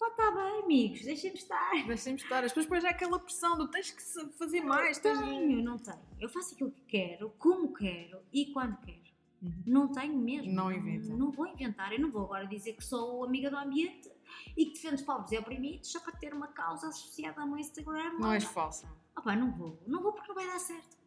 Lá 0.01 0.07
está 0.07 0.31
bem, 0.31 0.63
amigos, 0.63 1.01
deixem-me 1.03 1.37
estar. 1.37 1.85
Deixem-me 1.85 2.19
estar. 2.19 2.43
As 2.43 2.51
pessoas 2.51 2.65
depois 2.65 2.83
é 2.83 2.89
aquela 2.89 3.19
pressão 3.19 3.55
do 3.55 3.67
tens 3.67 3.91
que 3.91 4.01
fazer 4.35 4.61
mais. 4.61 4.97
Tens 4.97 5.19
de... 5.19 5.23
Tenho, 5.23 5.63
não 5.63 5.77
tenho. 5.77 5.99
Eu 6.19 6.27
faço 6.27 6.55
aquilo 6.55 6.71
que 6.71 6.81
quero, 6.87 7.29
como 7.37 7.71
quero 7.71 8.19
e 8.33 8.47
quando 8.47 8.77
quero. 8.77 8.99
Uhum. 9.43 9.63
Não 9.67 9.87
tenho 9.91 10.17
mesmo. 10.17 10.51
Não 10.51 10.71
inventa. 10.71 11.13
Não 11.13 11.31
vou 11.31 11.45
inventar. 11.45 11.93
Eu 11.93 11.99
não 11.99 12.09
vou 12.09 12.23
agora 12.23 12.47
dizer 12.47 12.73
que 12.73 12.83
sou 12.83 13.23
amiga 13.23 13.51
do 13.51 13.57
ambiente 13.57 14.11
e 14.57 14.65
que 14.65 14.73
defendo 14.73 14.95
os 14.95 15.03
pobres 15.03 15.31
e 15.33 15.37
oprimidos 15.37 15.91
só 15.91 15.99
para 15.99 16.13
ter 16.13 16.33
uma 16.33 16.47
causa 16.47 16.87
associada 16.87 17.39
ao 17.39 17.47
meu 17.47 17.59
Instagram. 17.59 18.13
Não 18.17 18.33
és 18.33 18.43
falsa. 18.43 18.91
Ah 19.15 19.21
pá, 19.21 19.35
não 19.35 19.51
vou. 19.51 19.79
Não 19.85 20.01
vou 20.01 20.13
porque 20.13 20.29
não 20.29 20.35
vai 20.35 20.47
dar 20.47 20.59
certo. 20.59 20.97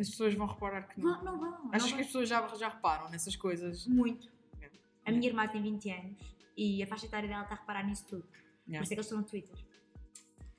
As 0.00 0.08
pessoas 0.08 0.34
vão 0.34 0.48
reparar 0.48 0.82
que 0.88 1.00
não. 1.00 1.14
Vão, 1.14 1.24
não 1.24 1.38
vão. 1.38 1.70
Achas 1.70 1.90
não 1.90 1.96
que 1.96 2.00
as 2.00 2.06
pessoas 2.08 2.28
já, 2.28 2.44
já 2.56 2.68
reparam 2.70 3.08
nessas 3.08 3.36
coisas? 3.36 3.86
Muito. 3.86 4.28
É. 4.60 4.68
A 5.06 5.12
minha 5.12 5.28
irmã 5.28 5.46
tem 5.46 5.62
20 5.62 5.90
anos 5.90 6.32
e 6.56 6.82
a 6.82 6.86
faixa 6.86 7.06
etária 7.06 7.28
dela 7.28 7.42
está 7.42 7.54
a 7.54 7.58
reparar 7.58 7.86
nisso 7.86 8.06
tudo. 8.08 8.22
Por 8.22 8.70
Yeah. 8.70 8.84
isso 8.84 8.92
é 8.92 8.94
que 8.94 9.00
eles 9.00 9.06
estão 9.06 9.18
no 9.18 9.24
Twitter. 9.24 9.58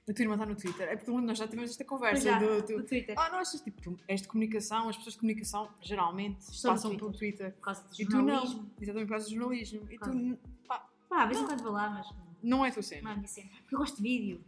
A 0.09 0.13
tua 0.13 0.23
irmã 0.23 0.33
está 0.35 0.45
no 0.45 0.55
Twitter. 0.55 0.89
É 0.89 0.95
porque 0.97 1.11
nós 1.11 1.37
já 1.37 1.47
tivemos 1.47 1.71
esta 1.71 1.85
conversa. 1.85 2.21
já, 2.21 2.37
do, 2.39 2.61
do- 2.61 2.77
no 2.79 2.83
Twitter. 2.85 3.15
Ah, 3.17 3.29
não 3.29 3.37
achas 3.39 3.61
tipo, 3.61 3.81
tu 3.81 3.97
és 4.07 4.21
de 4.21 4.27
comunicação, 4.27 4.89
as 4.89 4.97
pessoas 4.97 5.13
de 5.13 5.19
comunicação 5.21 5.69
geralmente 5.81 6.45
passam 6.45 6.91
Twitter. 6.91 6.97
pelo 6.99 7.13
Twitter. 7.13 7.53
Por 7.53 7.61
causa 7.61 7.83
do 7.83 7.93
E 8.01 8.05
tu 8.05 8.11
jornalismo. 8.11 8.61
não. 8.63 8.71
Exatamente 8.81 9.07
por 9.07 9.11
causa 9.13 9.25
do 9.29 9.31
jornalismo. 9.35 9.87
E 9.91 9.97
tu 9.97 10.39
pá, 10.67 10.89
Pá, 11.07 11.25
vezes 11.25 11.41
em 11.43 11.45
quando 11.45 11.63
vou 11.63 11.71
lá, 11.71 11.89
mas 11.89 12.07
não 12.43 12.65
é 12.65 12.69
a 12.69 12.71
tua 12.71 12.81
não 12.81 12.89
cena. 12.89 13.09
é 13.09 13.13
a 13.13 13.15
minha 13.15 13.27
cena. 13.27 13.49
Porque 13.61 13.75
eu 13.75 13.79
gosto 13.79 13.95
de 13.97 14.01
vídeo. 14.03 14.43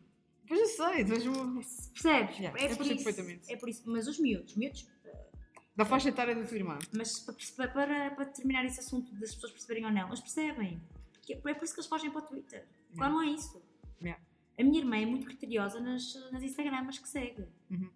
Pois 0.48 0.60
eu 0.60 0.68
sei, 0.68 1.06
tu 1.06 1.14
és 1.14 1.26
uma... 1.26 1.54
Percebes? 1.54 2.38
Yeah, 2.38 2.60
é 2.62 2.72
eu 2.72 2.78
por 2.78 2.86
isso. 2.86 2.96
perfeitamente. 3.04 3.52
É 3.54 3.56
por 3.56 3.70
isso. 3.70 3.82
Mas 3.86 4.08
os 4.08 4.20
miúdos, 4.20 4.56
miúdos, 4.58 4.86
da 5.76 5.86
faixa 5.86 6.10
etária 6.10 6.36
da 6.36 6.44
tua 6.46 6.58
irmã. 6.58 6.78
mas 6.94 7.20
pa- 7.22 7.34
para, 7.56 7.68
para, 7.70 8.12
para 8.12 8.26
terminar 8.26 8.66
esse 8.66 8.80
assunto 8.82 9.12
das 9.16 9.34
pessoas 9.34 9.54
perceberem 9.54 9.86
ou 9.86 9.92
não, 9.92 10.08
eles 10.08 10.20
percebem. 10.20 10.82
Que 11.26 11.34
É 11.34 11.54
por 11.54 11.64
isso 11.64 11.74
que 11.74 11.80
eles 11.82 11.88
fogem 11.90 12.12
para 12.12 12.20
o 12.24 12.28
Twitter. 12.28 12.66
Lá 12.96 13.10
não 13.10 13.22
é 13.22 13.28
isso. 13.28 13.62
Yeah. 14.02 14.22
A 14.60 14.64
minha 14.64 14.80
irmã 14.80 14.96
é 14.98 15.06
muito 15.06 15.26
criteriosa 15.26 15.80
nas, 15.80 16.14
nas 16.32 16.42
Instagramas 16.44 16.98
que 17.00 17.10
segue. 17.10 17.46
Uhum. 17.70 17.90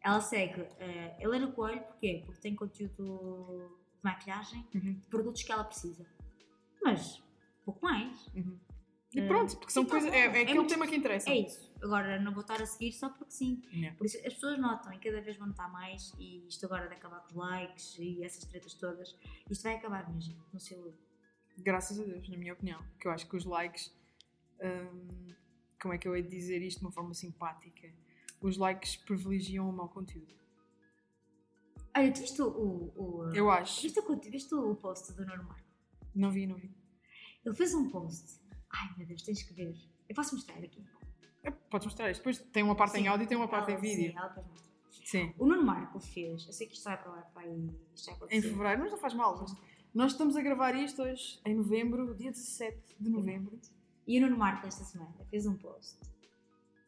Ela 0.00 0.20
segue 0.20 0.60
eh, 0.78 1.16
Helena 1.20 1.50
Coelho, 1.52 1.82
porquê? 1.82 2.22
Porque 2.24 2.40
tem 2.40 2.54
conteúdo 2.54 3.70
de 3.98 4.04
maquilhagem, 4.04 4.64
Uhum. 4.74 4.94
de 4.94 5.06
produtos 5.08 5.42
que 5.42 5.50
ela 5.52 5.64
precisa. 5.64 6.06
Mas, 6.82 7.22
pouco 7.64 7.84
mais. 7.84 8.26
Uhum. 8.34 8.56
E 9.14 9.20
Eh, 9.20 9.26
pronto, 9.26 9.56
porque 9.56 9.72
são 9.72 9.82
então, 9.82 9.98
coisas. 9.98 10.12
É, 10.14 10.18
é 10.20 10.24
é 10.26 10.28
aquele 10.42 10.54
muito- 10.54 10.68
tema 10.70 10.86
que 10.86 10.94
interessa. 10.94 11.28
É 11.30 11.36
isso. 11.40 11.72
Agora, 11.82 12.20
não 12.20 12.32
vou 12.32 12.42
estar 12.42 12.60
a 12.62 12.66
seguir 12.66 12.92
só 12.92 13.08
porque 13.08 13.32
sim. 13.32 13.60
Yeah. 13.72 13.96
Por 13.96 14.06
isso, 14.06 14.18
as 14.18 14.34
pessoas 14.34 14.58
notam 14.58 14.92
e 14.92 14.98
cada 14.98 15.20
vez 15.20 15.36
vão 15.36 15.48
notar 15.48 15.70
mais. 15.72 16.12
E 16.18 16.46
isto 16.46 16.64
agora 16.66 16.86
de 16.88 16.94
acabar 16.94 17.20
com 17.20 17.28
os 17.30 17.34
likes 17.34 17.98
e 17.98 18.22
essas 18.22 18.44
tretas 18.44 18.74
todas, 18.74 19.16
isto 19.50 19.62
vai 19.62 19.74
acabar, 19.76 20.06
minha 20.08 20.20
gente, 20.20 20.38
no 20.52 20.60
seu 20.60 20.94
Graças 21.62 21.98
a 22.00 22.04
Deus, 22.04 22.28
na 22.28 22.36
minha 22.36 22.52
opinião. 22.52 22.82
Porque 22.92 23.08
eu 23.08 23.12
acho 23.12 23.28
que 23.28 23.36
os 23.36 23.44
likes. 23.44 23.92
hum, 24.60 25.28
como 25.80 25.94
é 25.94 25.98
que 25.98 26.06
eu 26.08 26.16
hei 26.16 26.22
de 26.22 26.28
dizer 26.28 26.60
isto 26.62 26.78
de 26.80 26.84
uma 26.86 26.92
forma 26.92 27.14
simpática? 27.14 27.92
Os 28.40 28.56
likes 28.56 28.96
privilegiam 28.96 29.68
o 29.68 29.72
mau 29.72 29.88
conteúdo. 29.88 30.34
Olha, 31.96 32.12
tu 32.12 32.20
viste 32.20 32.40
o. 32.42 32.48
o, 32.48 32.92
o 33.26 33.34
Eu 33.34 33.50
acho. 33.50 33.82
Viste, 33.82 33.98
o, 34.00 34.16
viste 34.30 34.54
o 34.54 34.74
post 34.76 35.12
do 35.12 35.26
Marco? 35.26 35.56
Não 36.14 36.30
vi, 36.30 36.46
não 36.46 36.56
vi. 36.56 36.74
Ele 37.44 37.54
fez 37.54 37.74
um 37.74 37.88
post. 37.90 38.40
Ai 38.70 38.94
meu 38.96 39.06
Deus, 39.06 39.22
tens 39.22 39.42
que 39.42 39.52
ver. 39.54 39.74
Eu 40.08 40.14
posso 40.14 40.34
mostrar 40.34 40.58
aqui. 40.58 40.84
É, 41.42 41.50
Podes 41.50 41.86
mostrar 41.86 42.10
isto. 42.10 42.20
Depois 42.20 42.38
tem 42.38 42.62
uma 42.62 42.74
parte 42.76 42.98
em 42.98 43.02
Sim, 43.02 43.08
áudio 43.08 43.24
e 43.24 43.28
tem 43.28 43.36
uma 43.36 43.48
parte 43.48 43.70
em 43.70 43.74
ela- 43.74 43.80
vídeo. 43.80 44.10
Sim, 44.12 44.16
ela 44.16 44.28
depois 44.28 44.46
mostra. 44.46 44.68
Sim. 45.04 45.34
O 45.38 45.46
Nuno 45.46 45.62
Marco 45.64 45.98
fez. 46.00 46.46
Eu 46.46 46.52
sei 46.52 46.66
que 46.66 46.74
isto 46.74 46.84
vai 46.84 47.00
para 47.02 47.12
pai. 47.22 47.48
Isto 47.94 48.14
vai 48.18 48.28
Em 48.30 48.42
fevereiro, 48.42 48.80
mas 48.82 48.90
não 48.90 48.98
faz 48.98 49.14
mal. 49.14 49.38
mas 49.40 49.52
Nós 49.98 50.12
estamos 50.12 50.36
a 50.36 50.40
gravar 50.40 50.76
isto 50.76 51.02
hoje, 51.02 51.40
em 51.44 51.56
novembro, 51.56 52.14
dia 52.14 52.30
17 52.30 52.78
de 53.00 53.10
novembro. 53.10 53.58
E 54.06 54.16
o 54.16 54.20
Nuno 54.20 54.38
Marco, 54.38 54.64
esta 54.64 54.84
semana, 54.84 55.12
fez 55.28 55.44
um 55.44 55.56
post. 55.56 55.98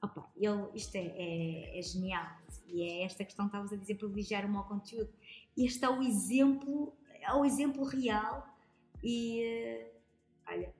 Opa, 0.00 0.30
ele, 0.36 0.68
isto 0.76 0.94
é, 0.94 1.06
é, 1.16 1.76
é 1.80 1.82
genial. 1.82 2.24
E 2.68 2.84
é 2.84 3.02
esta 3.02 3.24
questão 3.24 3.46
que 3.46 3.56
estavas 3.56 3.72
a 3.72 3.76
dizer, 3.76 3.96
privilegiar 3.96 4.46
o 4.46 4.48
mau 4.48 4.62
conteúdo. 4.62 5.10
Este 5.58 5.84
é 5.84 5.88
o 5.88 6.00
exemplo, 6.00 6.94
é 7.20 7.34
o 7.34 7.44
exemplo 7.44 7.82
real. 7.82 8.46
E, 9.02 9.42
eh, 9.42 9.92
olha, 10.46 10.72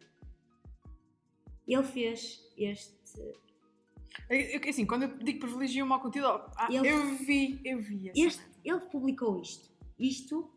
ele 1.66 1.82
fez 1.82 2.48
este... 2.56 3.34
Assim, 4.68 4.86
quando 4.86 5.02
eu 5.02 5.18
digo 5.18 5.40
privilegio 5.40 5.84
o 5.84 5.88
mau 5.88 5.98
conteúdo, 5.98 6.28
ah, 6.54 6.68
Ele- 6.70 6.90
eu 6.90 7.16
vi, 7.16 7.60
eu 7.64 7.80
vi 7.80 8.12
este 8.14 8.40
ele 8.64 8.80
publicou 8.82 9.42
isto. 9.42 9.68
Isto, 9.98 10.48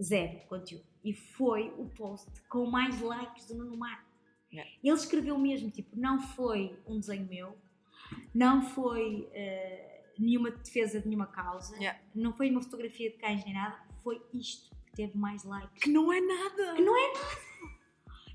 zero 0.00 0.38
conteúdo. 0.46 0.91
E 1.04 1.12
foi 1.12 1.72
o 1.78 1.86
post 1.90 2.30
com 2.48 2.66
mais 2.66 3.00
likes 3.00 3.46
do 3.48 3.54
Nuno 3.56 3.76
Marco. 3.76 4.10
Yeah. 4.52 4.70
Ele 4.84 4.94
escreveu 4.96 5.38
mesmo, 5.38 5.70
tipo, 5.70 5.96
não 5.96 6.20
foi 6.20 6.78
um 6.86 7.00
desenho 7.00 7.26
meu, 7.26 7.56
não 8.34 8.62
foi 8.62 9.28
eh, 9.32 10.04
nenhuma 10.18 10.50
defesa 10.50 11.00
de 11.00 11.06
nenhuma 11.08 11.26
causa, 11.26 11.74
Yeah. 11.76 11.98
não 12.14 12.32
foi 12.34 12.50
uma 12.50 12.60
fotografia 12.60 13.10
de 13.10 13.16
cães 13.16 13.42
nem 13.44 13.54
nada, 13.54 13.78
foi 14.04 14.20
isto 14.34 14.70
que 14.86 14.92
teve 14.92 15.16
mais 15.16 15.42
likes. 15.44 15.82
Que 15.82 15.88
não 15.90 16.12
é 16.12 16.20
nada. 16.20 16.74
Que 16.74 16.82
não 16.82 16.96
é 16.96 17.12
nada! 17.14 17.52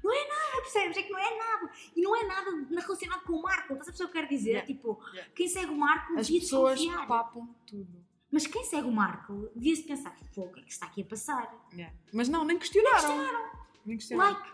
Não 0.04 0.14
é 0.14 0.28
nada, 0.28 0.62
percebes? 0.62 0.98
É 0.98 1.04
que 1.04 1.12
não 1.12 1.20
é 1.20 1.38
nada. 1.38 1.72
E 1.96 2.02
não 2.02 2.16
é 2.16 2.24
nada 2.26 2.50
relacionado 2.70 3.24
com 3.24 3.34
o 3.34 3.42
Marco. 3.42 3.74
Estás 3.74 3.82
a 3.82 3.92
perceber 3.92 3.94
o 3.94 4.12
que 4.12 4.18
eu 4.18 4.22
quero 4.22 4.28
dizer? 4.30 4.50
Yeah. 4.52 4.68
Tipo, 4.68 5.00
Yeah. 5.14 5.32
quem 5.36 5.48
segue 5.50 5.72
o 5.72 5.78
Marco 5.78 6.14
As 6.18 6.28
devia 6.28 6.40
pessoas 6.42 6.80
desconfiar. 6.80 7.08
papam 7.08 7.54
tudo. 7.66 8.07
Mas 8.32 8.46
quem 8.46 8.64
segue 8.66 8.88
o 8.88 8.92
Marco 8.92 9.50
devia-se 9.56 9.84
pensar: 9.84 10.16
o 10.36 10.52
que 10.52 10.60
é 10.60 10.64
que 10.64 10.72
está 10.72 10.86
aqui 10.86 11.02
a 11.02 11.06
passar? 11.06 11.68
Yeah. 11.74 11.96
Mas 12.14 12.28
não, 12.28 12.44
nem 12.44 12.58
questionaram. 12.58 13.50
Nem 13.86 13.98
questionaram. 13.98 14.34
Like! 14.34 14.50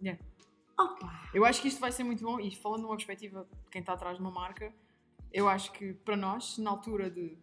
Yeah. 0.00 0.22
Opa! 0.78 1.30
Eu 1.34 1.44
acho 1.44 1.60
que 1.60 1.68
isto 1.68 1.80
vai 1.80 1.90
ser 1.90 2.04
muito 2.04 2.22
bom 2.22 2.38
e 2.38 2.54
falando 2.54 2.82
numa 2.82 2.94
perspectiva 2.94 3.48
de 3.64 3.70
quem 3.70 3.80
está 3.80 3.94
atrás 3.94 4.16
de 4.16 4.22
uma 4.22 4.30
marca, 4.30 4.72
eu 5.32 5.48
acho 5.48 5.72
que 5.72 5.92
para 5.92 6.16
nós, 6.16 6.58
na 6.58 6.70
altura 6.70 7.10
de, 7.10 7.36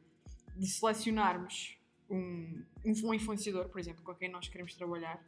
de 0.56 0.68
selecionarmos 0.68 1.78
um, 2.10 2.64
um, 2.86 3.14
influenciador, 3.14 3.70
por 3.70 3.80
exemplo, 3.80 4.04
com 4.04 4.14
quem 4.14 4.30
nós 4.30 4.48
queremos 4.48 4.74
trabalhar, 4.76 5.22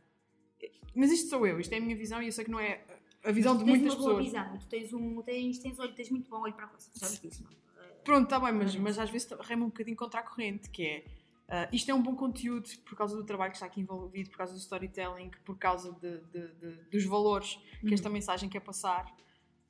mas 0.96 1.12
isto 1.12 1.30
sou 1.30 1.46
eu, 1.46 1.60
isto 1.60 1.74
é 1.74 1.78
a 1.78 1.82
minha 1.82 1.96
visão 1.96 2.22
e 2.22 2.28
eu 2.28 2.32
sei 2.32 2.46
que 2.46 2.52
não 2.52 2.60
é 2.60 2.82
a 3.24 3.32
visão 3.32 3.58
de 3.58 3.64
tu 3.64 3.66
tens 3.66 3.80
muitas 3.80 3.94
uma 3.96 4.04
boa 4.04 4.24
pessoas. 4.24 4.26
visão. 4.26 4.58
Tu 4.60 4.68
tens 4.68 4.94
um. 4.94 5.22
Tens, 5.24 5.60
tens 5.60 5.80
olho, 5.80 5.96
tens 5.96 6.10
muito 6.10 6.30
bom 6.30 6.42
olho 6.42 6.54
para 6.54 6.66
a 6.66 6.68
coisa. 6.70 6.90
Sabes 6.94 7.20
disso, 7.20 7.44
não? 7.44 7.65
Pronto, 8.06 8.24
está 8.26 8.40
bem, 8.40 8.54
mas, 8.54 8.76
mas 8.76 8.98
às 9.00 9.10
vezes 9.10 9.28
rema 9.42 9.66
um 9.66 9.70
bocadinho 9.70 9.98
contra 9.98 10.22
a 10.22 10.24
corrente, 10.24 10.70
que 10.70 10.84
é 10.84 11.06
ah, 11.50 11.68
isto 11.72 11.90
é 11.92 11.94
um 11.94 12.02
bom 12.02 12.16
conteúdo 12.16 12.68
por 12.86 12.96
causa 12.98 13.16
do 13.16 13.24
trabalho 13.26 13.52
que 13.52 13.58
está 13.58 13.66
aqui 13.68 13.82
envolvido, 13.82 14.30
por 14.30 14.38
causa 14.38 14.54
do 14.54 14.60
storytelling, 14.60 15.30
por 15.44 15.58
causa 15.58 15.92
de- 15.94 16.20
de- 16.32 16.54
de- 16.56 16.84
dos 16.90 17.06
valores 17.06 17.56
que 17.82 17.88
Uhum. 17.88 17.94
esta 17.94 18.10
mensagem 18.10 18.48
quer 18.50 18.62
passar. 18.62 19.06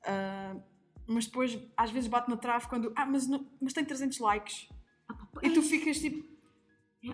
Ah, 0.04 0.54
mas 1.06 1.26
depois 1.26 1.58
às 1.76 1.90
vezes 1.90 2.08
bate 2.08 2.28
na 2.30 2.36
trave 2.36 2.66
quando 2.68 2.92
ah, 2.94 3.04
mas, 3.06 3.26
não- 3.26 3.46
mas 3.60 3.72
tem 3.72 3.84
300 3.84 4.18
likes. 4.20 4.68
Ah, 5.08 5.16
E 5.42 5.50
tu 5.50 5.60
é- 5.60 5.62
ficas 5.62 5.98
tipo, 5.98 6.24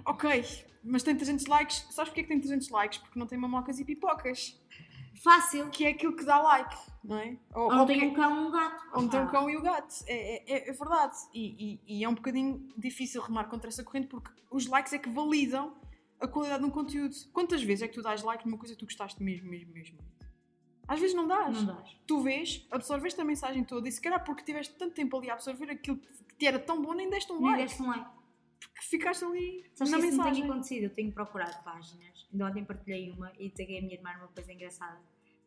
ok, 0.07 0.45
mas 0.85 1.03
tem 1.03 1.15
300 1.17 1.47
likes. 1.47 1.79
Sabes 1.91 2.11
porquê 2.11 2.23
que 2.23 2.29
tem 2.29 2.39
300 2.41 2.69
likes? 2.69 2.99
Porque 2.99 3.19
não 3.19 3.27
tem 3.27 3.39
mamocas 3.39 3.79
e 3.81 3.85
pipocas. 3.85 4.59
Fácil. 5.23 5.69
que 5.71 5.85
é 5.85 5.89
aquilo 5.91 6.15
que 6.17 6.25
dá 6.25 6.39
like, 6.41 6.77
não 7.05 7.17
é? 7.19 7.37
Ou, 7.55 7.71
Ou 7.73 7.79
ou 7.81 7.87
tem 7.87 7.99
que- 8.01 8.07
um 8.07 8.15
cão 8.15 8.43
ou 8.43 8.49
um 8.49 8.51
gato. 8.51 8.83
Onde 8.95 9.11
tem 9.11 9.21
o 9.21 9.23
Opá. 9.25 9.33
cão 9.33 9.51
e 9.51 9.57
o 9.57 9.63
gato. 9.63 9.95
É, 10.07 10.53
é- 10.53 10.69
é 10.71 10.73
verdade. 10.73 11.15
E, 11.35 11.81
e- 11.87 11.99
e 12.01 12.05
é 12.05 12.09
um 12.09 12.15
bocadinho 12.15 12.69
difícil 12.77 13.21
remar 13.23 13.45
contra 13.45 13.69
essa 13.69 13.83
corrente 13.85 14.07
porque 14.09 14.31
os 14.51 14.67
likes 14.67 14.93
é 14.93 14.99
que 14.99 15.09
validam 15.11 15.75
a 16.21 16.27
qualidade 16.29 16.63
de 16.63 16.69
um 16.69 16.71
conteúdo. 16.71 17.15
Quantas 17.33 17.63
vezes 17.63 17.83
é 17.83 17.89
que 17.89 17.95
tu 17.95 18.03
dás 18.03 18.23
like 18.23 18.45
numa 18.47 18.57
coisa 18.59 18.75
que 18.75 18.81
tu 18.81 18.87
gostaste 18.87 19.23
mesmo, 19.23 19.49
mesmo, 19.51 19.73
mesmo? 19.73 19.99
Às 20.89 20.99
vezes 21.01 21.15
não 21.15 21.27
dás. 21.27 21.63
Não 21.63 21.75
dás. 21.77 21.97
Tu 22.07 22.21
vês, 22.21 22.67
absorveste 22.71 23.21
a 23.21 23.25
mensagem 23.25 23.65
toda 23.65 23.89
e 23.89 23.93
se 23.93 24.01
calhar 24.01 24.23
porque 24.25 24.43
tiveste 24.43 24.75
tanto 24.77 24.95
tempo 24.95 25.17
ali 25.17 25.31
a 25.31 25.35
absorver 25.35 25.71
aquilo 25.71 25.97
que 25.99 26.35
te 26.37 26.47
era 26.47 26.59
tão 26.59 26.83
bom, 26.83 26.93
nem 26.93 27.09
deste 27.09 27.33
um 27.33 27.37
Nem 27.41 27.45
like. 27.51 27.63
deste 27.65 27.83
um 27.83 27.87
like. 27.89 28.07
Porque 28.83 28.97
ficaste 28.99 29.25
ali 29.25 29.65
Sabes 29.75 29.93
na 29.93 29.99
que 30.01 30.07
isso 30.07 30.17
não 30.17 30.25
tem 30.25 30.33
mensagem. 30.33 30.51
acontecido? 30.51 30.83
Eu 30.85 30.91
tenho 30.91 31.13
procurado 31.13 31.63
páginas. 31.63 32.27
Ainda 32.33 32.47
ontem 32.47 32.65
partilhei 32.65 33.11
uma 33.11 33.33
e 33.39 33.49
taguei 33.51 33.79
a 33.79 33.83
minha 33.83 33.95
irmã 33.95 34.13
numa 34.15 34.29
coisa 34.29 34.53
engraçada. 34.53 34.99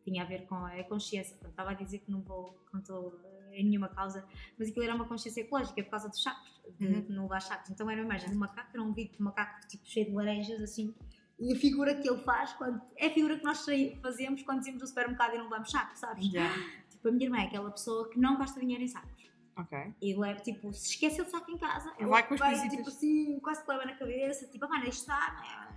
Tinha 0.04 0.22
a 0.22 0.26
ver 0.26 0.46
com 0.46 0.54
a 0.54 0.82
consciência. 0.84 1.32
Portanto, 1.34 1.50
estava 1.50 1.70
a 1.70 1.74
dizer 1.74 1.98
que 1.98 2.10
não 2.10 2.22
vou, 2.22 2.52
que 2.66 2.72
não 2.74 2.80
estou 2.80 3.20
em 3.52 3.64
nenhuma 3.64 3.88
causa, 3.88 4.24
mas 4.58 4.68
aquilo 4.68 4.84
era 4.84 4.94
uma 4.94 5.06
consciência 5.06 5.40
ecológica 5.40 5.82
por 5.82 5.90
causa 5.90 6.08
dos 6.08 6.22
sacos, 6.22 6.60
de 6.78 6.86
Uhum. 6.86 7.06
não 7.10 7.22
levar 7.24 7.40
sacos. 7.42 7.70
Então 7.70 7.90
era 7.90 8.00
uma 8.00 8.06
imagem 8.06 8.28
de 8.30 8.36
um 8.36 8.38
macaco, 8.38 8.70
era 8.72 8.82
um 8.82 8.92
vídeo 8.92 9.12
de 9.16 9.22
macaco 9.22 9.66
tipo 9.68 9.86
cheio 9.86 10.06
de 10.06 10.12
laranjas 10.12 10.60
assim. 10.62 10.94
E 11.38 11.52
a 11.54 11.56
figura 11.58 11.94
que 11.94 12.08
ele 12.08 12.18
faz, 12.22 12.52
quando, 12.54 12.80
é 12.96 13.08
a 13.08 13.10
figura 13.10 13.36
que 13.38 13.44
nós 13.44 13.64
fazemos 14.00 14.42
quando 14.42 14.62
saímos 14.62 14.80
do 14.80 14.86
supermercado 14.88 15.34
e 15.34 15.38
não 15.38 15.44
levamos 15.44 15.70
sacos, 15.70 15.98
sabes? 15.98 16.26
Já. 16.30 16.48
Tipo, 16.88 17.08
a 17.08 17.12
minha 17.12 17.26
irmã 17.26 17.38
é 17.38 17.46
aquela 17.46 17.70
pessoa 17.70 18.08
que 18.08 18.18
não 18.18 18.38
gasta 18.38 18.58
dinheiro 18.60 18.82
em 18.82 18.88
sacos. 18.88 19.30
Ok. 19.56 19.78
E 20.02 20.14
leva, 20.14 20.40
tipo, 20.40 20.72
se 20.72 20.90
esquece 20.90 21.20
o 21.22 21.24
saco 21.28 21.50
em 21.50 21.56
casa, 21.58 21.92
Vai 22.00 22.26
com 22.28 22.34
as 22.34 22.40
vai, 22.40 22.68
tipo 22.68 22.88
assim, 22.88 23.40
quase 23.40 23.62
que 23.64 23.70
leva 23.70 23.84
na 23.86 23.94
cabeça, 23.96 24.46
tipo, 24.48 24.64
ah, 24.64 24.68
mano, 24.68 24.84
isto 24.86 25.00
está, 25.10 25.72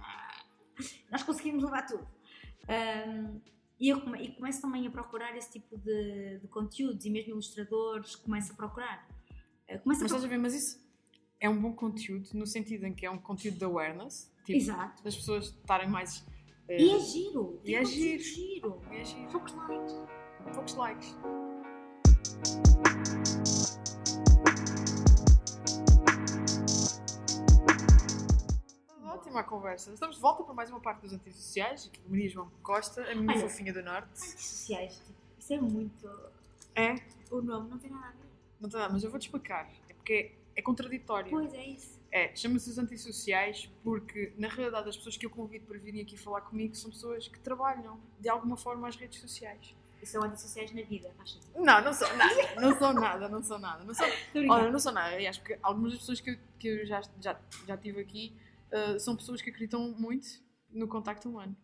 nós 1.11 1.23
conseguimos 1.23 1.63
levar 1.63 1.85
tudo. 1.85 2.05
Ahm, 2.67 3.39
e 3.79 3.87
eu 3.89 4.01
come- 4.01 4.21
e 4.21 4.35
começo 4.35 4.61
também 4.61 4.85
a 4.85 4.91
procurar 4.91 5.35
esse 5.37 5.51
tipo 5.51 5.77
de, 5.77 6.39
de 6.39 6.47
conteúdos 6.49 7.05
e 7.05 7.09
mesmo 7.09 7.31
ilustradores 7.31 8.15
começo 8.17 8.51
a 8.51 8.55
procurar. 8.55 9.07
Ah, 9.69 9.77
começo 9.77 9.79
a 9.79 9.81
Mas 9.85 9.95
estás 9.97 10.11
procurar. 10.11 10.25
a 10.25 10.29
ver, 10.29 10.37
mas 10.37 10.53
isso 10.53 10.89
é 11.39 11.49
um 11.49 11.59
bom 11.61 11.71
conteúdo 11.73 12.27
no 12.33 12.45
sentido 12.45 12.85
em 12.85 12.93
que 12.93 13.05
é 13.05 13.09
um 13.09 13.17
conteúdo 13.17 13.57
de 13.57 13.63
awareness. 13.63 14.29
Tipo, 14.45 14.57
Exato. 14.57 15.01
das 15.03 15.15
pessoas 15.15 15.45
estarem 15.45 15.87
mais. 15.87 16.25
eh, 16.67 16.81
E 16.81 16.89
é 16.91 16.99
giro. 16.99 17.61
e 17.63 17.75
é 17.75 17.85
giro. 17.85 18.21
giro. 18.23 18.81
é 18.91 19.03
giro. 19.05 19.31
Poucos 19.31 19.53
likes. 19.53 19.93
poucos 20.53 20.73
likes. 20.75 21.15
Ótima 29.29 29.43
conversa. 29.43 29.93
Estamos 29.93 30.15
de 30.15 30.21
volta 30.23 30.43
para 30.43 30.55
mais 30.55 30.71
uma 30.71 30.79
parte 30.79 31.01
dos 31.01 31.13
antissociais. 31.13 31.85
Aqui 31.85 31.99
com 31.99 32.09
Maria 32.09 32.29
João 32.29 32.51
Costa, 32.63 33.03
a 33.03 33.13
minha 33.13 33.29
Olha. 33.29 33.41
fofinha 33.41 33.71
do 33.71 33.83
Norte. 33.83 34.09
Antissociais, 34.09 34.95
tipo, 34.95 35.13
isso 35.37 35.53
é 35.53 35.61
muito. 35.61 36.09
É? 36.75 36.95
O 37.29 37.39
nome 37.39 37.69
não 37.69 37.77
tem 37.77 37.91
nada 37.91 38.07
a 38.07 38.11
ver. 38.11 38.29
Não 38.59 38.67
tem 38.67 38.79
nada, 38.79 38.91
mas 38.91 39.03
eu 39.03 39.11
vou-te 39.11 39.27
explicar. 39.27 39.69
É 39.87 39.93
porque 39.93 40.31
é 40.55 40.61
contraditório. 40.63 41.29
Pois 41.29 41.53
é 41.53 41.63
isso. 41.63 41.99
É, 42.11 42.35
chama-se 42.35 42.71
os 42.71 42.79
antissociais 42.79 43.69
porque, 43.83 44.33
na 44.35 44.47
realidade, 44.47 44.89
as 44.89 44.97
pessoas 44.97 45.15
que 45.15 45.27
eu 45.27 45.29
convido 45.29 45.67
para 45.67 45.77
virem 45.77 46.01
aqui 46.01 46.17
falar 46.17 46.41
comigo 46.41 46.73
são 46.73 46.89
pessoas 46.89 47.27
que 47.27 47.39
trabalham, 47.39 47.99
de 48.19 48.29
alguma 48.29 48.57
forma, 48.57 48.87
às 48.87 48.95
redes 48.95 49.21
sociais. 49.21 49.75
E 50.01 50.07
são 50.07 50.23
antissociais 50.23 50.73
na 50.73 50.81
vida, 50.81 51.13
sentido. 51.19 51.45
Não, 51.55 51.83
não 51.83 51.93
sou 51.93 52.17
nada. 52.17 52.55
Não 52.59 52.79
sou 52.79 52.93
nada, 52.93 53.29
não 53.29 53.43
sou 53.43 53.59
nada. 53.59 53.83
Não 53.83 53.93
sou... 53.93 54.07
Olha, 54.49 54.71
não 54.71 54.79
sou 54.79 54.91
nada. 54.91 55.13
Aliás, 55.13 55.37
porque 55.37 55.59
algumas 55.61 55.91
das 55.91 55.99
pessoas 55.99 56.19
que 56.19 56.31
eu, 56.31 56.37
que 56.57 56.67
eu 56.67 56.85
já, 56.87 57.03
já, 57.21 57.39
já 57.67 57.77
tive 57.77 58.01
aqui 58.01 58.33
uh, 58.73 58.99
são 58.99 59.15
pessoas 59.15 59.41
que 59.41 59.49
acreditam 59.49 59.91
muito 59.97 60.27
no 60.69 60.87
contacto 60.87 61.29
humano. 61.29 61.55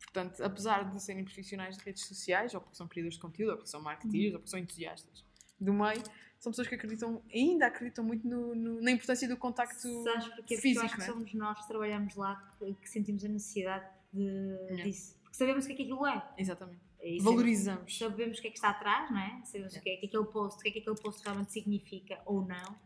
Portanto, 0.00 0.42
apesar 0.42 0.90
de 0.92 1.02
serem 1.02 1.24
profissionais 1.24 1.76
de 1.76 1.84
redes 1.84 2.04
sociais, 2.06 2.54
ou 2.54 2.60
porque 2.60 2.76
são 2.76 2.86
criadores 2.86 3.14
de 3.16 3.20
conteúdo, 3.22 3.50
ou 3.50 3.56
porque 3.56 3.70
são 3.70 3.80
marketeers, 3.82 4.34
ou 4.34 4.38
porque 4.40 4.50
são 4.50 4.58
entusiastas 4.60 5.24
do 5.60 5.72
meio, 5.72 6.02
são 6.38 6.52
pessoas 6.52 6.68
que 6.68 6.74
acreditam, 6.74 7.22
ainda 7.32 7.66
acreditam 7.66 8.04
muito 8.04 8.26
no- 8.28 8.54
no- 8.54 8.80
na 8.82 8.90
importância 8.90 9.26
do 9.26 9.36
contacto 9.36 9.80
Sabes 10.02 10.24
porquê? 10.26 10.34
Porque 10.36 10.56
físico, 10.58 10.84
acho 10.84 10.94
que 10.94 11.00
não 11.00 11.06
é? 11.06 11.10
somos 11.12 11.34
nós 11.34 11.60
que 11.62 11.68
trabalhamos 11.68 12.14
lá 12.16 12.36
que, 12.58 12.74
que 12.74 12.88
sentimos 12.90 13.24
a 13.24 13.28
necessidade 13.28 13.86
de, 14.12 14.22
Yeah. 14.22 14.84
disso. 14.84 15.16
Porque 15.22 15.36
sabemos 15.36 15.64
o 15.64 15.66
que 15.68 15.72
é 15.72 15.76
que 15.76 15.82
aquilo 15.84 16.06
é. 16.06 16.28
Exatamente. 16.38 16.80
E 17.02 17.20
Valorizamos. 17.22 17.96
Sabemos, 17.96 17.98
sabemos 17.98 18.38
o 18.38 18.42
que 18.42 18.48
é 18.48 18.50
que 18.50 18.56
está 18.56 18.70
atrás, 18.70 19.10
não 19.10 19.18
é? 19.18 19.42
Sabemos 19.44 19.74
o 19.74 19.80
que 19.80 19.90
é 19.90 19.96
que 19.96 20.06
aquele 20.06 20.24
post, 20.26 20.58
o 20.58 20.62
que 20.62 20.68
é 20.68 20.72
que 20.72 20.78
aquele 20.80 20.96
post 20.96 21.22
realmente 21.24 21.52
significa 21.52 22.20
ou 22.26 22.44
não. 22.46 22.76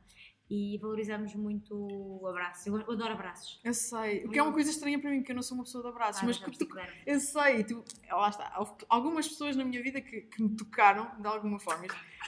E 0.50 0.78
valorizamos 0.78 1.34
muito 1.34 1.74
o 1.76 2.26
abraço. 2.26 2.68
Eu, 2.68 2.76
adoro 2.76 3.12
abraços. 3.12 3.60
Eu 3.62 3.74
sei. 3.74 4.24
O 4.24 4.30
que 4.30 4.38
é 4.38 4.42
uma 4.42 4.52
coisa 4.52 4.70
estranha 4.70 4.98
para 4.98 5.10
mim, 5.10 5.18
porque 5.18 5.32
eu 5.32 5.36
não 5.36 5.42
sou 5.42 5.56
uma 5.56 5.64
pessoa 5.64 5.82
de 5.84 5.90
abraços. 5.90 6.22
Ah, 6.22 6.26
mas 6.26 6.38
que 6.38 6.44
percebi 6.46 6.70
tu- 6.70 6.76
eu 7.06 7.20
sei, 7.20 7.64
tu, 7.64 7.84
lá 8.10 8.28
está. 8.30 8.54
Houve 8.58 8.72
algumas 8.88 9.28
pessoas 9.28 9.54
na 9.56 9.64
minha 9.64 9.82
vida 9.82 10.00
que, 10.00 10.22
que 10.22 10.42
me 10.42 10.56
tocaram 10.56 11.10
de 11.20 11.26
alguma 11.26 11.58
forma. 11.60 11.84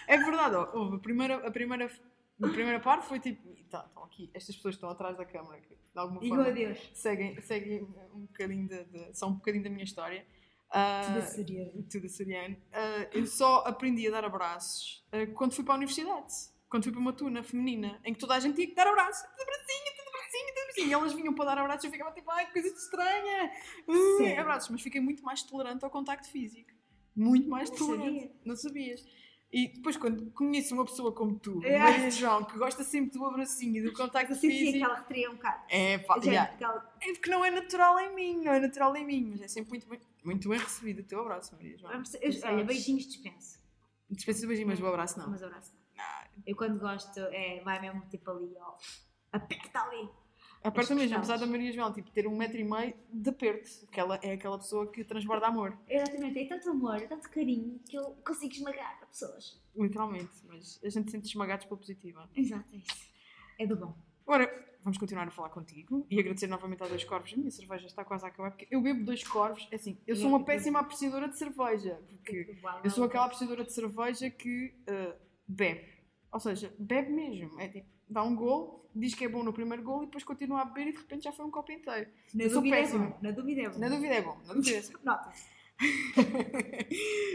É 0.07 0.18
verdade, 0.18 0.55
houve 0.75 0.97
a 0.97 0.99
primeira, 0.99 1.47
a 1.47 1.51
primeira, 1.51 1.87
a 1.87 2.49
primeira 2.49 2.79
parte 2.81 3.07
foi 3.07 3.18
tipo. 3.21 3.49
Tá, 3.71 3.85
estão 3.89 4.03
aqui, 4.05 4.29
estas 4.35 4.55
pessoas 4.57 4.75
estão 4.75 4.91
atrás 4.91 5.16
da 5.16 5.25
câmara, 5.25 5.59
que 5.61 5.68
de 5.68 5.77
alguma 5.99 6.21
Digo 6.21 6.35
forma 6.35 6.51
adeus. 6.51 6.91
seguem, 6.93 7.41
seguem 7.41 7.85
um 8.12 8.21
bocadinho 8.27 8.68
de, 8.68 8.85
de- 8.85 9.16
são 9.16 9.31
um 9.31 9.35
bocadinho 9.35 9.64
da 9.64 9.71
minha 9.71 9.85
história. 9.85 10.27
Ah, 10.71 11.03
Tudo 11.07 11.18
a 11.18 11.23
seriano. 11.23 11.83
tudo 11.91 12.07
açoriano. 12.07 12.57
Ah, 12.73 13.09
eu 13.12 13.27
só 13.27 13.64
aprendi 13.66 14.07
a 14.07 14.11
dar 14.11 14.25
abraços 14.27 15.03
ah, 15.11 15.27
quando 15.35 15.55
fui 15.55 15.64
para 15.64 15.75
a 15.75 15.77
universidade. 15.79 16.35
Quando 16.71 16.85
fui 16.85 16.93
para 16.93 17.01
uma 17.01 17.12
turma 17.12 17.43
feminina, 17.43 18.01
em 18.05 18.14
que 18.14 18.21
toda 18.21 18.35
a 18.35 18.41
gente 18.41 18.55
tinha 18.55 18.66
que 18.68 18.75
dar 18.75 18.87
abraços. 18.87 19.23
Tudo 19.31 19.43
abracinho, 19.43 19.97
tudo 19.97 20.09
abracinho, 20.09 20.47
tudo 20.47 20.59
abracinho. 20.61 20.87
E 20.89 20.93
elas 20.93 21.12
vinham 21.12 21.35
para 21.35 21.45
dar 21.47 21.59
abraços 21.59 21.85
e 21.85 21.87
eu 21.89 21.91
ficava 21.93 22.12
tipo, 22.12 22.31
ai, 22.31 22.47
que 22.47 22.53
coisa 22.53 22.68
estranha. 22.68 23.53
Uh, 23.89 24.16
Sério? 24.18 24.41
abraços. 24.41 24.71
Mas 24.71 24.81
fiquei 24.81 25.01
muito 25.01 25.23
mais 25.25 25.43
tolerante 25.43 25.85
ao 25.85 25.91
contacto 25.91 26.31
físico. 26.31 26.71
Muito 27.16 27.49
mais 27.51 27.68
Não 27.71 27.77
tolerante. 27.77 28.21
sabia. 28.21 28.33
Não 28.45 28.55
sabias. 28.57 29.05
E 29.53 29.66
depois, 29.66 29.97
quando 29.97 30.31
conheço 30.31 30.73
uma 30.75 30.85
pessoa 30.85 31.12
como 31.12 31.37
tu, 31.41 31.61
É. 31.64 31.77
Maria 31.77 32.09
João, 32.12 32.45
que 32.45 32.57
gosta 32.57 32.85
sempre 32.85 33.18
do 33.18 33.25
abracinho 33.27 33.79
e 33.79 33.83
do 33.83 33.93
contacto 33.93 34.31
Eu 34.33 34.37
sentia 34.37 34.57
que 34.59 34.64
físico, 34.66 34.85
ela 34.85 34.95
retria 34.95 35.29
um 35.29 35.35
bocado. 35.35 35.64
é 35.68 35.99
pá, 35.99 36.21
yeah. 36.23 36.57
que 36.57 36.62
ela- 36.62 36.95
É 37.03 37.12
porque 37.14 37.31
não 37.31 37.45
é 37.45 37.51
natural 37.51 37.99
em 37.99 38.14
mim, 38.14 38.45
não 38.45 38.53
é 38.53 38.61
natural 38.61 38.95
em 38.97 39.05
mim, 39.05 39.27
mas 39.33 39.43
é 39.43 39.49
sempre 39.49 39.71
muito, 39.71 39.89
bem- 39.89 40.01
muito 40.25 40.49
bem 40.49 40.57
recebido 40.61 41.01
o 41.01 41.03
teu 41.03 41.21
abraço, 41.23 41.53
Maria 41.57 41.77
João. 41.77 41.93
Eu- 41.93 42.31
Olha, 42.45 42.64
beijinhos 42.64 43.09
dispenso. 43.09 43.59
Dispensa 44.09 44.41
de 44.43 44.47
beijinho, 44.47 44.68
mas 44.68 44.81
o 44.81 44.87
abraço 44.87 45.18
não. 45.18 45.29
Mas 45.29 45.43
abraço 45.43 45.73
não. 45.75 45.80
Eu 46.47 46.57
quando 46.57 46.78
gosto, 46.78 47.18
é, 47.18 47.61
vai 47.62 47.80
mesmo 47.80 48.03
tipo 48.09 48.30
ali, 48.30 48.53
ó. 48.59 48.76
Aperta 49.32 49.80
ali. 49.80 50.09
Aperta 50.62 50.95
mesmo, 50.95 51.16
apesar 51.16 51.38
da 51.38 51.47
Maria 51.47 51.72
João 51.72 51.91
tipo, 51.93 52.11
ter 52.11 52.26
um 52.26 52.36
metro 52.36 52.59
e 52.59 52.64
meio 52.64 52.95
de 53.11 53.30
aperto, 53.30 53.70
porque 53.80 53.99
ela 53.99 54.20
é 54.22 54.32
aquela 54.32 54.59
pessoa 54.59 54.86
que 54.91 55.03
transborda 55.03 55.47
amor, 55.47 55.76
Exatamente, 55.88 56.38
é 56.38 56.47
tanto 56.47 56.68
amor, 56.70 56.97
é 56.97 57.07
tanto 57.07 57.30
carinho 57.30 57.80
que 57.88 57.97
eu 57.97 58.11
consigo 58.26 58.53
esmagar 58.53 59.01
pessoas. 59.09 59.59
literalmente. 59.74 60.30
Mas 60.47 60.78
a 60.84 60.88
gente 60.91 61.11
sente 61.11 61.26
esmagados 61.28 61.64
pela 61.64 61.78
positiva. 61.78 62.28
Exato, 62.36 62.74
é 62.74 62.76
isso. 62.76 63.11
É 63.59 63.66
do 63.66 63.74
bom. 63.74 63.95
Agora, 64.26 64.70
vamos 64.82 64.99
continuar 64.99 65.26
a 65.26 65.30
falar 65.30 65.49
contigo 65.49 66.07
e 66.11 66.20
agradecer 66.20 66.47
novamente 66.47 66.82
aos 66.82 66.91
dois 66.91 67.05
corvos. 67.05 67.32
A 67.32 67.36
minha 67.36 67.51
cerveja 67.51 67.86
está 67.86 68.05
quase 68.05 68.24
a 68.24 68.28
acabar, 68.28 68.51
porque 68.51 68.68
eu 68.70 68.82
bebo 68.82 69.03
dois 69.05 69.26
corvos. 69.26 69.66
É 69.70 69.76
Assim, 69.76 69.99
eu 70.07 70.14
sou 70.14 70.28
uma 70.28 70.45
péssima 70.45 70.80
apreciadora 70.80 71.28
de 71.28 71.38
cerveja, 71.38 71.99
porque 72.09 72.55
eu 72.84 72.91
sou 72.91 73.05
aquela 73.05 73.24
apreciadora 73.24 73.64
de 73.64 73.72
cerveja 73.72 74.30
que 74.30 74.74
uh, 74.82 75.14
bebe. 75.49 75.89
Ou 76.33 76.41
seja, 76.41 76.72
bebe 76.78 77.11
mesmo. 77.11 77.61
É 77.61 77.68
tipo, 77.68 77.89
dá 78.09 78.22
um 78.22 78.35
gol, 78.35 78.89
diz 78.95 79.14
que 79.14 79.24
é 79.24 79.28
bom 79.28 79.43
no 79.43 79.53
primeiro 79.53 79.83
gol 79.83 80.03
e 80.03 80.07
depois 80.07 80.24
continua 80.24 80.62
a 80.62 80.64
beber 80.64 80.89
e 80.89 80.93
de 80.93 80.99
repente 80.99 81.24
já 81.24 81.33
foi 81.33 81.45
um 81.45 81.51
copo 81.51 81.72
inteiro. 81.72 82.11
Na 82.35 82.45
eu 82.45 82.51
dúvida 82.51 82.76
é 82.76 82.89
bom. 82.89 83.18
Na 83.20 83.31
dúvida 83.31 83.61
é 83.62 83.68
bom. 83.68 83.78
Na 83.78 83.89
dúvida 83.89 84.14
é 84.14 84.22
bom, 84.22 84.39
na 84.47 84.55
dúvida 84.55 84.76
é 84.76 84.83
bom. 84.83 84.99
Nota-se. 85.05 85.61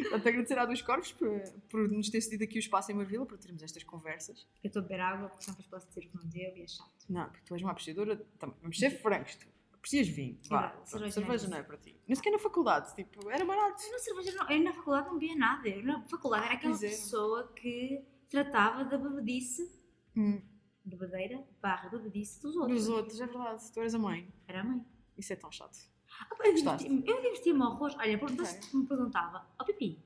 Portanto, 0.04 0.28
agradecer 0.28 0.60
a 0.60 0.66
dois 0.66 0.82
corvos 0.82 1.12
por, 1.12 1.42
por 1.70 1.90
nos 1.90 2.10
ter 2.10 2.22
cedido 2.22 2.44
aqui 2.44 2.58
o 2.58 2.60
espaço 2.60 2.92
em 2.92 2.96
Marvila 2.96 3.26
para 3.26 3.38
termos 3.38 3.64
estas 3.64 3.84
conversas. 3.84 4.48
Eu 4.64 4.68
estou 4.68 4.82
a 4.82 4.84
beber 4.84 5.00
água 5.02 5.30
porque 5.30 5.46
sempre 5.46 5.64
posso 5.64 5.88
dizer 5.88 6.02
que 6.02 6.16
não 6.16 6.24
devo 6.26 6.58
e 6.58 6.62
é 6.62 6.68
chato. 6.68 7.06
Não, 7.10 7.26
porque 7.26 7.42
tu 7.44 7.54
és 7.56 7.62
uma 7.62 7.72
apreciadora. 7.72 8.18
Também, 8.38 8.56
vamos 8.62 8.78
ser 8.78 8.92
francos, 8.92 9.36
tu 9.36 9.48
aprecias 9.74 10.08
vinho. 10.08 10.38
Vá, 10.48 10.70
pronto, 10.70 10.90
cerveja 10.90 11.12
cerveja, 11.12 11.48
não 11.48 11.58
é 11.58 11.60
não 11.60 11.68
para 11.68 11.78
ti. 11.78 12.00
Nem 12.08 12.16
sequer 12.16 12.32
na 12.32 12.40
faculdade, 12.40 12.96
tipo, 12.96 13.30
era 13.32 13.46
barato. 13.46 13.84
Eu 13.84 13.92
na 13.92 14.00
cerveja, 14.00 14.32
não, 14.36 14.50
eu 14.50 14.64
na 14.64 14.74
faculdade 14.74 15.08
não 15.08 15.18
bebia 15.18 15.36
nada. 15.36 15.68
Eu 15.68 15.84
na 15.84 16.02
faculdade 16.04 16.46
era 16.46 16.54
aquela 16.54 16.76
é. 16.76 16.80
pessoa 16.80 17.52
que 17.56 18.04
tratava 18.30 18.84
da 18.86 18.98
bebedice, 18.98 19.72
Hum, 20.18 20.42
bebedeira, 20.84 21.44
barra 21.62 21.90
bebedice 21.90 22.42
dos 22.42 22.56
outros. 22.56 22.86
dos 22.86 22.90
outros, 22.90 23.20
é 23.22 23.26
verdade. 23.28 23.72
Tu 23.72 23.80
eras 23.80 23.96
a 23.96 24.00
mãe. 24.00 24.32
Era 24.48 24.62
a 24.62 24.64
mãe. 24.64 24.86
Isso 25.18 25.34
é 25.34 25.36
tão 25.36 25.52
chato. 25.52 25.78
Ah, 26.20 26.28
eu 26.48 26.54
divertia-me 26.54 27.62
horrores. 27.62 27.96
Olha, 27.98 28.18
por 28.18 28.32
Ok. 28.32 28.46
se 28.46 28.76
me 28.78 28.86
perguntava, 28.86 29.46
ó 29.60 29.64
Pipi, 29.66 30.00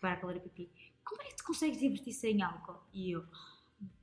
para 0.00 0.12
aquela 0.12 0.32
era 0.32 0.40
Pipi, 0.40 0.70
como 1.04 1.22
é 1.22 1.26
que 1.26 1.36
tu 1.36 1.44
consegues 1.44 1.78
divertir 1.78 2.12
sem 2.12 2.42
álcool? 2.42 2.80
E 2.92 3.10
eu, 3.12 3.24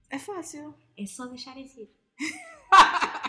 É 0.10 0.18
fácil. 0.18 0.74
é 0.98 1.06
só 1.06 1.28
deixarem-se 1.28 1.82
ir. 1.82 1.96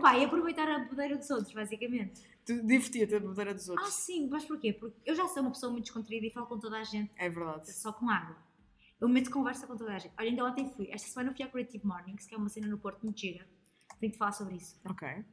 Pá, 0.00 0.16
e 0.18 0.24
aproveitar 0.24 0.68
a 0.68 0.78
bebedeira 0.80 1.16
dos 1.16 1.30
outros, 1.30 1.52
basicamente. 1.52 2.22
Tu 2.44 2.54
divertia-te 2.62 3.14
a 3.16 3.20
bebedeira 3.20 3.54
dos 3.54 3.68
Ah, 3.68 3.72
outros. 3.72 3.94
sim, 3.94 4.28
mas 4.28 4.44
porquê? 4.44 4.72
Porque 4.72 4.96
eu 5.04 5.14
já 5.14 5.26
sou 5.28 5.42
uma 5.42 5.50
pessoa 5.50 5.72
muito 5.72 5.84
descontraída 5.84 6.26
e 6.26 6.30
falo 6.30 6.46
com 6.46 6.58
toda 6.58 6.78
a 6.78 6.84
gente 6.84 7.10
É 7.16 7.28
verdade. 7.28 7.72
só 7.72 7.92
com 7.92 8.08
água. 8.08 8.36
Eu 9.00 9.08
meto 9.08 9.30
conversa 9.30 9.66
com 9.66 9.76
toda 9.76 9.92
a 9.94 9.98
gente. 9.98 10.12
Olha, 10.18 10.28
ainda 10.30 10.44
ontem 10.44 10.68
fui. 10.70 10.88
Esta 10.90 11.08
semana 11.08 11.34
fui 11.34 11.44
à 11.44 11.48
Creative 11.48 11.86
Mornings, 11.86 12.26
que 12.26 12.34
é 12.34 12.38
uma 12.38 12.48
cena 12.48 12.66
no 12.66 12.78
Porto 12.78 13.02
muito 13.04 13.20
gira. 13.20 13.46
Tenho 14.00 14.12
de 14.12 14.18
falar 14.18 14.32
sobre 14.32 14.56
isso. 14.56 14.80
Ok. 14.88 15.06
É, 15.08 15.24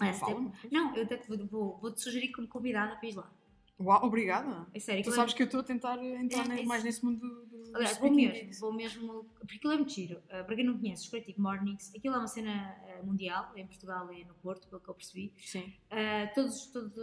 Ah, 0.00 0.12
fala-me. 0.14 0.52
Não, 0.70 0.94
eu 0.94 1.02
até 1.04 1.16
te 1.16 1.26
vou, 1.28 1.46
vou, 1.46 1.78
vou 1.78 1.92
te 1.92 2.00
sugerir 2.00 2.30
como 2.30 2.46
convidada 2.46 2.94
para 2.96 3.08
ir 3.08 3.14
lá. 3.16 3.32
Uau, 3.80 4.04
obrigada. 4.06 4.66
É 4.74 4.78
sério. 4.80 5.04
Tu 5.04 5.10
é- 5.10 5.12
sabes 5.14 5.34
que 5.34 5.42
eu 5.42 5.44
estou 5.46 5.60
a 5.60 5.62
tentar 5.64 6.02
entrar 6.04 6.48
É, 6.50 6.60
é 6.60 6.64
mais 6.64 6.82
nesse 6.82 7.04
mundo 7.04 7.20
do. 7.20 7.46
do 7.46 7.76
Aliás, 7.76 7.96
vou 7.98 8.12
mesmo, 8.12 8.60
vou 8.60 8.72
mesmo, 8.72 9.24
porque 9.38 9.56
aquilo 9.56 9.72
é 9.72 9.76
muito 9.76 9.92
giro. 9.92 10.18
Uh, 10.26 10.44
para 10.44 10.56
quem 10.56 10.64
não 10.64 10.76
conhece, 10.78 11.02
os 11.04 11.08
Creative 11.08 11.40
Mornings, 11.40 11.92
aquilo 11.94 12.14
é 12.14 12.18
uma 12.18 12.26
cena 12.26 12.76
uh, 13.00 13.06
mundial, 13.06 13.52
em 13.56 13.66
Portugal 13.66 14.12
e 14.12 14.24
no 14.24 14.34
Porto, 14.34 14.66
pelo 14.68 14.80
que 14.80 14.88
eu 14.88 14.94
percebi. 14.94 15.32
Sim. 15.38 15.72
Uh, 15.92 16.34
todos, 16.34 16.66
todos, 16.66 16.94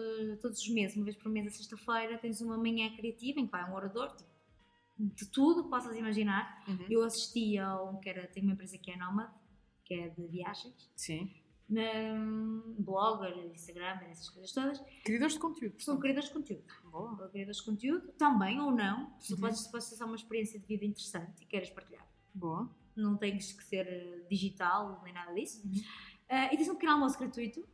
todos 0.41 0.59
os 0.59 0.69
meses, 0.69 0.95
uma 0.97 1.05
vez 1.05 1.15
por 1.15 1.29
mês, 1.31 1.47
a 1.47 1.51
sexta-feira, 1.51 2.17
tens 2.17 2.41
uma 2.41 2.57
manhã 2.57 2.93
criativa 2.95 3.39
em 3.39 3.45
que 3.45 3.51
vai 3.51 3.69
um 3.69 3.73
orador, 3.73 4.13
tipo, 4.15 4.29
de 4.97 5.27
tudo 5.29 5.63
que 5.63 5.69
possas 5.69 5.95
imaginar. 5.95 6.63
Uhum. 6.67 6.85
Eu 6.89 7.03
assisti 7.03 7.57
a 7.57 7.81
um 7.83 7.99
que 7.99 8.09
era, 8.09 8.27
tem 8.27 8.43
uma 8.43 8.53
empresa 8.53 8.77
que 8.77 8.91
é 8.91 8.97
Nomad, 8.97 9.29
que 9.83 9.93
é 9.93 10.09
de 10.09 10.27
viagens, 10.27 10.89
Sim. 10.95 11.31
na 11.69 11.81
blogger, 12.79 13.35
Instagram, 13.53 13.99
essas 14.09 14.29
coisas 14.29 14.51
todas. 14.51 14.79
Criadores 15.03 15.33
de 15.33 15.39
conteúdo. 15.39 15.81
São 15.81 15.99
criadores 15.99 16.27
de 16.29 16.33
conteúdo. 16.33 16.63
Boa. 16.91 17.29
Criadores 17.29 17.57
de 17.57 17.65
conteúdo, 17.65 18.07
também 18.13 18.59
ou 18.59 18.71
não, 18.71 19.13
se 19.19 19.33
Uhum. 19.33 19.39
podes, 19.41 19.67
pode 19.67 19.83
ser 19.83 19.95
só 19.95 20.05
uma 20.05 20.15
experiência 20.15 20.59
de 20.59 20.65
vida 20.65 20.85
interessante 20.85 21.43
e 21.43 21.45
queres 21.45 21.69
partilhar. 21.69 22.05
Boa. 22.33 22.69
não 22.95 23.17
tens 23.17 23.51
que 23.51 23.61
ser 23.65 23.85
eh, 23.87 24.25
digital 24.29 25.01
nem 25.03 25.13
nada 25.13 25.33
disso. 25.33 25.61
Uhum. 25.67 25.73
Ah, 26.29 26.45
e 26.53 26.55
tens 26.57 26.69
um 26.69 26.75
pequeno 26.75 26.93
almoço 26.93 27.19
gratuito. 27.19 27.67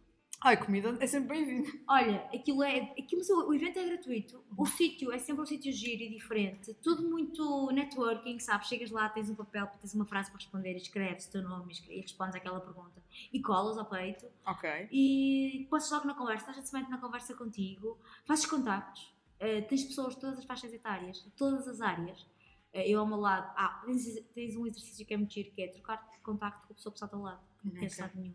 Ai, 0.43 0.57
comida 0.57 0.97
é 0.99 1.05
sempre 1.05 1.37
bem-vinda. 1.37 1.69
Olha, 1.87 2.25
aquilo 2.33 2.63
é. 2.63 2.93
Aquilo, 2.97 3.21
o 3.47 3.53
evento 3.53 3.77
é 3.77 3.85
gratuito, 3.85 4.43
o 4.57 4.65
sítio 4.65 5.11
é 5.11 5.19
sempre 5.19 5.43
um 5.43 5.45
sítio 5.45 5.71
giro 5.71 6.01
e 6.01 6.09
diferente, 6.09 6.73
tudo 6.81 7.07
muito 7.07 7.69
networking, 7.71 8.39
sabes? 8.39 8.67
Chegas 8.67 8.89
lá, 8.89 9.07
tens 9.09 9.29
um 9.29 9.35
papel, 9.35 9.67
tens 9.79 9.93
uma 9.93 10.03
frase 10.05 10.31
para 10.31 10.39
responder, 10.39 10.75
escreves 10.75 11.27
o 11.27 11.31
teu 11.31 11.43
nome 11.43 11.71
e 11.87 12.01
respondes 12.01 12.35
àquela 12.35 12.59
pergunta 12.59 13.03
e 13.31 13.39
colas 13.39 13.77
ao 13.77 13.85
peito 13.85 14.25
Ok. 14.47 14.87
e 14.91 15.67
passas 15.69 15.91
logo 15.91 16.07
na 16.07 16.15
conversa, 16.15 16.49
estás 16.49 16.67
semente 16.67 16.89
na 16.89 16.97
conversa 16.97 17.35
contigo, 17.35 17.99
fazes 18.25 18.47
contactos, 18.47 19.13
eh, 19.39 19.61
tens 19.61 19.83
pessoas 19.83 20.15
de 20.15 20.21
todas 20.21 20.39
as 20.39 20.45
faixas 20.45 20.73
etárias, 20.73 21.23
de 21.23 21.29
todas 21.31 21.67
as 21.67 21.81
áreas. 21.81 22.25
Eh, 22.73 22.89
eu 22.89 22.99
ao 22.99 23.05
meu 23.05 23.17
lado, 23.19 23.53
ah, 23.55 23.83
tens, 23.85 24.19
tens 24.33 24.55
um 24.55 24.65
exercício 24.65 25.05
que 25.05 25.13
é 25.13 25.17
muito 25.17 25.31
giro, 25.33 25.51
que 25.51 25.61
é 25.61 25.67
trocar 25.67 25.97
contacto 26.23 26.65
com 26.67 26.73
a 26.73 26.75
pessoa 26.75 26.91
que 26.91 26.97
está 26.97 27.05
ao 27.05 27.09
teu 27.11 27.21
lado, 27.21 27.41
não 27.63 27.69
Ok. 27.73 27.77
conheces 27.79 27.99
lado 27.99 28.11
nenhum. 28.15 28.33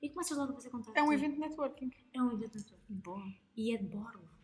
E 0.00 0.10
começas 0.10 0.36
logo 0.36 0.52
a 0.52 0.54
fazer 0.54 0.70
contacto. 0.70 0.98
É 0.98 1.02
um 1.02 1.12
evento 1.12 1.34
de 1.34 1.40
networking. 1.40 1.90
É 2.14 2.22
um 2.22 2.32
evento 2.32 2.56
network. 2.56 2.84
Boa. 2.88 3.22
E 3.56 3.74
é 3.74 3.78
de 3.78 3.84
borla. 3.84 4.36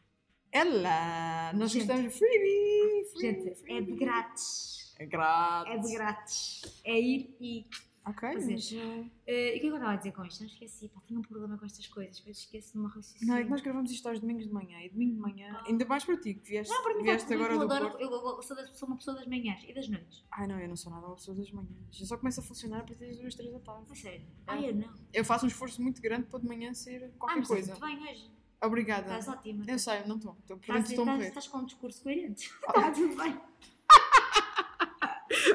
Ela! 0.51 1.53
Nós 1.55 1.71
Gente. 1.71 1.87
gostamos 1.87 2.13
de 2.13 2.19
freebie! 2.19 3.21
Gente, 3.21 3.73
é 3.73 3.81
de 3.81 3.93
grátis. 3.93 4.95
É 4.99 5.07
grátis. 5.07 5.73
É 5.73 5.79
de 5.79 5.93
grátis. 5.95 6.81
É 6.85 7.01
ir 7.01 7.37
e. 7.41 7.67
Ok, 8.05 8.33
fazer. 8.33 9.11
Eh, 9.29 9.55
e 9.55 9.59
o 9.59 9.61
que 9.61 9.61
é 9.61 9.61
que 9.61 9.67
eu 9.69 9.75
estava 9.75 9.93
a 9.93 9.97
dizer 9.97 10.11
com 10.13 10.25
isto? 10.25 10.41
Não 10.41 10.49
esqueci. 10.49 10.89
Pá, 10.89 11.01
tenho 11.07 11.21
um 11.21 11.23
problema 11.23 11.57
com 11.57 11.65
estas 11.65 11.87
coisas. 11.87 12.17
Depois 12.17 12.37
esqueço 12.39 12.73
de 12.73 12.79
uma 12.81 12.89
raciocínio. 12.89 13.29
Não, 13.29 13.37
é 13.37 13.45
que 13.45 13.51
nós 13.51 13.61
gravamos 13.61 13.93
isto 13.93 14.09
aos 14.09 14.19
domingos 14.19 14.45
de 14.45 14.53
manhã 14.53 14.81
e 14.83 14.89
domingo 14.89 15.15
de 15.15 15.21
manhã, 15.21 15.55
Ah. 15.57 15.65
ainda 15.69 15.85
mais 15.85 16.05
para 16.05 16.17
ti, 16.17 16.35
que 16.35 16.49
vieste, 16.49 16.73
Não, 16.75 16.83
para 16.83 16.95
mim, 16.97 17.05
vieste 17.05 17.33
eu, 17.33 17.39
agora 17.39 17.57
do 17.57 17.63
adoro, 17.63 17.91
Porto. 17.91 18.03
eu, 18.03 18.11
eu 18.11 18.43
sou, 18.43 18.57
das- 18.57 18.77
sou 18.77 18.89
uma 18.89 18.97
pessoa 18.97 19.17
das 19.17 19.27
manhãs 19.29 19.63
e 19.69 19.73
das 19.73 19.89
noites. 19.89 20.25
Ai 20.33 20.49
não, 20.49 20.59
eu 20.59 20.69
não 20.69 20.75
sou 20.77 20.91
nada 20.91 21.07
uma 21.07 21.15
pessoa 21.15 21.37
das 21.37 21.49
manhãs. 21.53 22.01
Eu 22.01 22.07
só 22.07 22.17
começo 22.19 22.41
a 22.41 22.43
funcionar 22.43 22.79
a 22.81 22.85
partir 22.85 23.07
das 23.07 23.19
duas, 23.19 23.35
três 23.37 23.53
da 23.53 23.61
tarde. 23.61 23.87
A 23.91 23.95
sério. 23.95 24.27
Ah. 24.49 24.53
Ai, 24.55 24.71
eu 24.71 24.75
não. 24.75 24.93
Eu 25.13 25.25
faço 25.25 25.45
um 25.45 25.49
esforço 25.49 25.81
muito 25.81 26.03
grande 26.03 26.27
para 26.27 26.41
de 26.41 26.49
manhã 26.49 26.75
ser 26.75 27.13
qualquer 27.19 27.39
mas 27.39 27.47
coisa. 27.49 27.71
muito 27.77 27.87
bem 27.87 28.11
hoje. 28.11 28.31
Obrigada. 28.65 29.17
Estás 29.19 29.29
ótima. 29.29 29.65
Eu 29.69 29.79
sei, 29.79 30.05
não 30.07 30.17
estou. 30.17 30.37
Estou 30.41 30.57
por 30.57 30.77
estou 30.77 31.03
a 31.03 31.07
morrer. 31.13 31.29
estás 31.29 31.47
com 31.47 31.59
um 31.59 31.65
discurso 31.67 32.03
coerente. 32.03 32.51
Está 32.67 32.91
tudo 32.91 33.17
bem. 33.17 33.41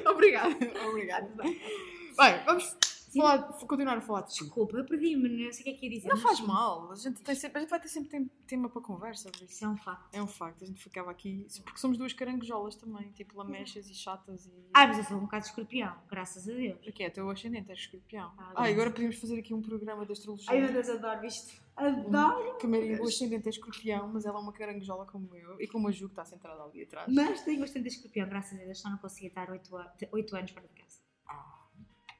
Obrigada, 0.10 0.56
obrigada. 0.90 1.44
Bem. 2.18 2.44
Vamos 2.46 2.76
falar, 3.16 3.44
continuar 3.68 3.98
a 3.98 4.02
falar 4.02 4.22
de 4.22 4.34
ti. 4.34 4.44
Desculpa, 4.44 4.78
eu 4.78 4.86
perdi-me. 4.86 5.46
Não 5.46 5.52
sei 5.54 5.62
o 5.62 5.64
que 5.64 5.70
é 5.70 5.74
que 5.74 5.86
ia 5.86 5.92
dizer. 5.92 6.08
Não 6.08 6.16
mas 6.16 6.24
faz 6.24 6.38
sim, 6.38 6.46
mal, 6.46 6.92
a 6.92 6.96
gente, 6.96 7.22
tem 7.22 7.36
sempre, 7.36 7.58
a 7.58 7.62
gente 7.62 7.70
vai 7.70 7.80
ter 7.80 7.88
sempre 7.88 8.10
tem- 8.10 8.30
tema 8.48 8.70
para 8.70 8.82
conversa. 8.82 9.30
por 9.32 9.44
isso. 9.44 9.54
Isso 9.54 9.66
é 9.66 9.68
um 9.70 9.78
facto. 9.78 10.14
É 10.16 10.22
um 10.22 10.28
facto, 10.28 10.64
a 10.64 10.68
gente 10.68 10.82
ficava 10.84 11.10
aqui. 11.12 11.48
Porque 11.64 11.80
somos 11.80 11.98
duas 11.98 12.14
caranguejolas 12.14 12.76
também, 12.76 13.12
tipo 13.12 13.38
lamechas 13.38 13.90
e 13.90 13.94
chatas 13.96 14.46
e. 14.46 14.52
Ah, 14.74 14.88
mas 14.88 14.98
eu 14.98 15.04
sou 15.06 15.18
um 15.18 15.22
bocado 15.22 15.46
escorpião, 15.46 15.96
graças 16.10 16.48
a 16.48 16.52
Deus. 16.54 16.86
O 16.88 16.92
que 16.92 17.04
é? 17.04 17.10
Teu 17.10 17.30
ascendente 17.30 17.72
é 17.72 17.74
escorpião. 17.74 18.32
Ah, 18.38 18.54
Ah, 18.56 18.68
agora 18.68 18.92
podíamos 18.92 19.18
fazer 19.18 19.40
aqui 19.40 19.54
um 19.54 19.62
programa 19.62 20.06
de 20.06 20.12
astrologia. 20.12 20.46
Ai 20.50 20.60
meu 20.62 20.74
Deus, 20.74 20.90
adoro 20.90 21.26
isto. 21.26 21.62
Adoro. 21.76 22.58
Que 22.58 22.66
a 22.66 22.70
Maria, 22.70 23.00
o 23.02 23.06
ascendente 23.08 23.48
é 23.48 23.50
escorpião, 23.52 24.08
mas 24.12 24.26
ela 24.26 24.40
é 24.40 24.42
uma 24.42 24.52
caranguejola 24.52 25.06
como 25.06 25.36
eu. 25.36 25.62
E 25.62 25.68
como 25.68 25.88
a 25.88 25.92
Ju 25.92 26.08
que 26.08 26.14
está 26.14 26.26
sentada 26.26 26.62
ali 26.64 26.84
atrás. 26.84 27.12
Mas 27.14 27.42
tenho 27.42 27.60
bastante 27.60 27.88
escorpião, 27.88 28.28
graças 28.28 28.60
a 28.60 28.64
Deus. 28.64 28.80
Só 28.82 28.90
não 28.90 28.98
consegui 28.98 29.28
estar 29.28 29.50
8, 29.50 29.76
anos 30.36 30.52
fora 30.52 30.68
de 30.68 30.74
casa. 30.82 31.07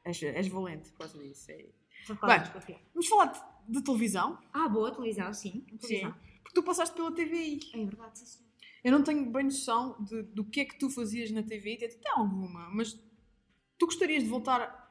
És, 0.10 0.24
és 0.24 0.48
valente 0.48 0.90
por 0.92 1.00
causa 1.00 1.18
disso. 1.20 1.52
É. 1.52 1.58
Bem. 1.58 2.78
Vamos 2.94 3.08
falar 3.08 3.26
de, 3.26 3.40
de 3.74 3.84
televisão, 3.84 4.40
Ah, 4.54 4.68
boa, 4.70 4.92
televisão, 4.92 5.34
sim. 5.34 5.62
Televisão. 5.80 6.14
porque 6.44 6.54
tu 6.54 6.64
passaste 6.64 6.96
pela 6.96 7.12
TVI. 7.12 7.60
É 7.74 7.78
verdade, 7.86 8.20
sim, 8.20 8.26
senhor. 8.26 8.48
Eu 8.84 8.92
não 8.94 9.04
tenho 9.04 9.30
bem 9.30 9.44
noção 9.46 10.02
de- 10.04 10.24
do 10.24 10.46
que 10.46 10.62
é 10.62 10.66
que 10.66 10.78
tu 10.80 10.90
fazias 10.90 11.30
na 11.32 11.44
TV, 11.44 11.74
até 11.76 11.88
tem 11.90 12.12
alguma, 12.14 12.70
mas 12.70 12.94
tu 13.78 13.86
gostarias 13.86 14.24
de 14.24 14.30
voltar 14.30 14.86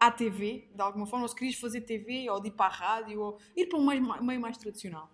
à 0.00 0.10
TV, 0.10 0.70
de 0.74 0.80
alguma 0.80 1.06
forma, 1.06 1.24
ou 1.24 1.28
se 1.28 1.34
querias 1.36 1.56
fazer 1.56 1.82
TV, 1.82 2.30
ou 2.30 2.40
de 2.40 2.48
ir 2.48 2.52
para 2.52 2.66
a 2.66 2.76
rádio, 2.76 3.20
ou 3.20 3.38
ir 3.54 3.66
para 3.66 3.78
um 3.78 3.86
meio, 3.86 4.22
meio 4.24 4.40
mais 4.40 4.56
tradicional? 4.56 5.12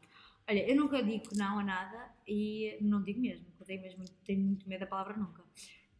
Olha, 0.49 0.69
eu 0.71 0.77
nunca 0.77 1.03
digo 1.03 1.25
não 1.35 1.59
a 1.59 1.65
nada 1.65 2.13
e 2.27 2.79
não 2.81 3.03
digo 3.03 3.21
mesmo, 3.21 3.45
porque 3.47 3.63
eu 3.63 3.67
tenho, 3.67 3.83
mesmo, 3.83 4.05
tenho 4.25 4.41
muito 4.41 4.69
medo 4.69 4.81
da 4.81 4.87
palavra 4.87 5.17
nunca. 5.17 5.43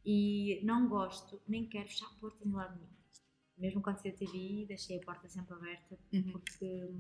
E 0.05 0.61
não 0.65 0.89
gosto, 0.89 1.41
nem 1.49 1.67
quero 1.69 1.89
fechar 1.89 2.07
a 2.07 2.21
porta 2.21 2.47
em 2.47 2.53
lado 2.53 2.77
nenhum. 2.77 3.00
Mesmo 3.61 3.83
quando 3.83 3.99
saí 3.99 4.13
da 4.13 4.67
deixei 4.67 4.97
a 4.99 5.01
porta 5.05 5.29
sempre 5.29 5.55
aberta, 5.55 5.99
Uhum. 6.13 6.33
porque. 6.33 6.91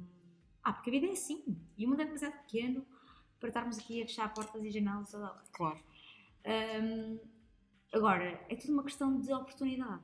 Ah, 0.62 0.72
porque 0.74 0.90
a 0.90 0.92
vida 0.92 1.06
é 1.06 1.12
assim. 1.12 1.56
E 1.76 1.86
o 1.86 1.88
mundo 1.88 2.02
é 2.02 2.04
demasiado 2.04 2.38
pequeno 2.42 2.86
para 3.38 3.48
estarmos 3.48 3.78
aqui 3.78 4.02
a 4.02 4.06
fechar 4.06 4.32
portas 4.34 4.62
e 4.62 4.70
janelas 4.70 5.10
toda 5.10 5.30
hora. 5.32 5.42
Claro. 5.52 5.80
Hum, 6.44 7.18
agora, 7.94 8.44
é 8.48 8.54
tudo 8.56 8.74
uma 8.74 8.84
questão 8.84 9.18
de 9.18 9.32
oportunidade. 9.32 10.02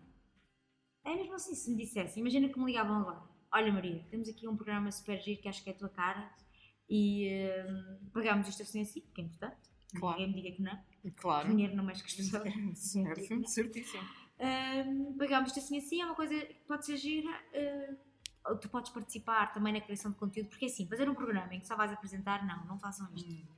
É 1.04 1.14
mesmo 1.14 1.34
assim, 1.34 1.54
se 1.54 1.70
me 1.70 1.76
dissessem, 1.76 2.20
imagina 2.22 2.48
que 2.48 2.58
me 2.58 2.64
ligavam 2.66 2.96
agora. 2.96 3.22
Olha 3.52 3.72
Maria, 3.72 4.04
temos 4.10 4.28
aqui 4.28 4.48
um 4.48 4.56
programa 4.56 4.90
super 4.90 5.20
giro 5.20 5.40
que 5.40 5.48
acho 5.48 5.62
que 5.62 5.70
é 5.70 5.72
a 5.72 5.76
tua 5.76 5.88
cara 5.90 6.34
e 6.88 7.28
hum, 7.68 8.08
pagámos 8.12 8.48
isto 8.48 8.62
assim 8.62 8.80
assim, 8.80 9.02
que 9.14 9.20
é 9.20 9.24
importante. 9.24 9.70
Claro. 9.94 10.18
Ninguém 10.18 10.34
me 10.34 10.42
diga 10.42 10.56
que 10.56 10.62
não. 10.62 11.12
Claro. 11.16 11.48
Dinheiro 11.48 11.76
não 11.76 11.84
mexe 11.84 12.00
com 12.02 12.08
as 12.08 12.14
pessoas. 12.14 12.78
Certo, 12.78 13.46
certíssimo. 13.48 14.02
Hum, 14.38 15.16
pagámos 15.18 15.48
isto 15.48 15.60
assim 15.60 15.78
assim, 15.78 16.02
é 16.02 16.04
uma 16.04 16.14
coisa 16.14 16.34
que 16.38 16.64
pode 16.66 16.84
ser 16.84 16.96
gira. 16.96 17.30
hum, 17.54 17.96
tu 18.60 18.68
podes 18.68 18.90
participar 18.92 19.52
também 19.52 19.72
na 19.72 19.80
criação 19.80 20.10
de 20.12 20.18
conteúdo, 20.18 20.48
porque 20.48 20.66
assim, 20.66 20.86
fazer 20.86 21.08
um 21.08 21.14
programa 21.14 21.52
em 21.54 21.60
que 21.60 21.66
só 21.66 21.74
vais 21.74 21.92
apresentar, 21.92 22.46
não, 22.46 22.64
não 22.66 22.78
façam 22.78 23.08
isto. 23.14 23.56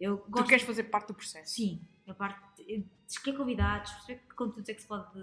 Eu 0.00 0.18
Tu 0.18 0.30
gosto 0.30 0.48
queres 0.48 0.64
fazer 0.64 0.84
parte 0.84 1.08
do 1.08 1.14
processo? 1.14 1.54
Sim, 1.54 1.80
a 2.06 2.14
parte 2.14 2.62
de 2.62 2.84
escolher 3.08 3.36
convidados, 3.36 3.92
perceber 3.92 4.20
que 4.20 4.34
conteúdos 4.34 4.68
é 4.68 4.74
que 4.74 4.82
se 4.82 4.88
pode, 4.88 5.18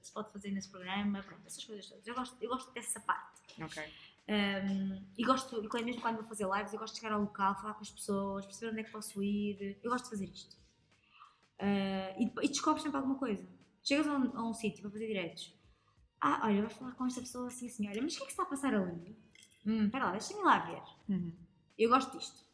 se 0.00 0.12
pode 0.12 0.32
fazer 0.32 0.50
nesse 0.52 0.70
programa, 0.70 1.22
pronto, 1.22 1.42
essas 1.46 1.64
coisas 1.64 1.86
todas. 1.86 2.06
Eu 2.06 2.14
gosto, 2.14 2.36
eu 2.40 2.48
gosto 2.48 2.72
dessa 2.72 3.00
parte. 3.00 3.40
Ok. 3.60 3.82
Um, 4.28 5.04
e 5.18 5.24
gosto, 5.24 5.60
e 5.60 5.82
mesmo 5.82 6.00
quando 6.00 6.16
vou 6.16 6.24
fazer 6.24 6.46
lives, 6.46 6.72
eu 6.72 6.78
gosto 6.78 6.94
de 6.94 7.00
chegar 7.00 7.14
ao 7.14 7.20
local, 7.20 7.54
falar 7.56 7.74
com 7.74 7.82
as 7.82 7.90
pessoas, 7.90 8.46
perceber 8.46 8.70
onde 8.72 8.80
é 8.80 8.84
que 8.84 8.92
posso 8.92 9.22
ir. 9.22 9.78
Eu 9.82 9.90
gosto 9.90 10.04
de 10.04 10.10
fazer 10.10 10.26
isto. 10.26 10.56
Uh, 11.58 12.14
e, 12.18 12.32
e 12.42 12.48
descobres 12.48 12.82
sempre 12.82 12.96
alguma 12.96 13.16
coisa. 13.16 13.46
Chegas 13.82 14.06
a 14.06 14.12
um, 14.14 14.36
a 14.36 14.48
um 14.48 14.52
sítio 14.54 14.82
para 14.82 14.90
fazer 14.90 15.06
diretos. 15.06 15.54
Ah, 16.20 16.42
olha, 16.44 16.60
vais 16.62 16.72
falar 16.74 16.92
com 16.92 17.06
esta 17.06 17.20
pessoa 17.20 17.46
assim, 17.48 17.88
olha, 17.88 18.02
mas 18.02 18.14
o 18.14 18.16
que 18.18 18.22
é 18.22 18.26
que 18.26 18.32
está 18.32 18.42
a 18.42 18.46
passar 18.46 18.74
ali? 18.74 19.16
Hum, 19.66 19.86
espera 19.86 20.06
lá, 20.06 20.10
deixa-me 20.12 20.42
lá 20.42 20.58
ver. 20.58 20.82
Uhum. 21.08 21.32
Eu 21.78 21.88
gosto 21.88 22.18
disto. 22.18 22.44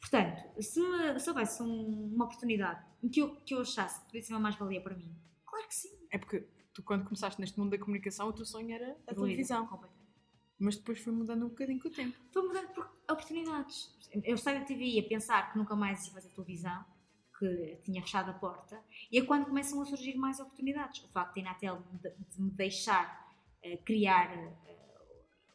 Portanto, 0.00 0.42
se, 0.62 0.80
me, 0.80 1.18
se 1.18 1.28
houvesse 1.30 1.62
um- 1.62 2.14
uma 2.14 2.24
oportunidade 2.26 2.84
que 3.12 3.20
eu, 3.20 3.36
que 3.36 3.54
eu 3.54 3.60
achasse 3.60 4.00
que 4.00 4.06
podia 4.06 4.22
ser 4.22 4.32
uma 4.34 4.40
mais-valia 4.40 4.80
para 4.82 4.94
mim, 4.94 5.14
claro 5.46 5.66
que 5.66 5.74
sim. 5.74 5.90
É 6.10 6.18
porque 6.18 6.40
tu, 6.74 6.82
quando 6.82 7.04
começaste 7.04 7.40
neste 7.40 7.58
mundo 7.58 7.70
da 7.70 7.78
comunicação, 7.78 8.28
o 8.28 8.32
teu 8.32 8.44
sonho 8.44 8.70
era 8.74 8.86
a 8.86 8.90
Evoluída, 8.90 9.14
televisão. 9.14 9.66
completamente. 9.66 10.00
Mas 10.58 10.76
depois 10.76 10.98
foi 11.00 11.12
mudando 11.12 11.46
um 11.46 11.48
bocadinho 11.48 11.80
com 11.80 11.88
o 11.88 11.90
tempo. 11.90 12.18
Foi 12.30 12.42
mudando 12.42 12.68
por 12.74 12.84
oportunidades. 13.10 13.96
Eu 14.24 14.36
saí 14.36 14.58
da 14.58 14.64
TV 14.66 14.98
a 15.00 15.08
pensar 15.08 15.50
que 15.52 15.58
nunca 15.58 15.74
mais 15.74 16.06
ia 16.06 16.12
fazer 16.12 16.28
televisão, 16.30 16.84
que 17.40 17.78
tinha 17.82 18.00
fechado 18.02 18.30
a 18.30 18.34
porta, 18.34 18.78
e 19.10 19.18
é 19.18 19.24
quando 19.24 19.46
começam 19.46 19.80
a 19.80 19.84
surgir 19.86 20.14
mais 20.16 20.38
oportunidades. 20.38 21.02
O 21.02 21.08
facto 21.08 21.34
de 21.34 21.40
Inatel 21.40 21.82
de, 22.00 22.12
me 22.38 22.50
deixar 22.50 23.32
eh, 23.62 23.78
criar 23.78 24.30
eh, 24.30 24.52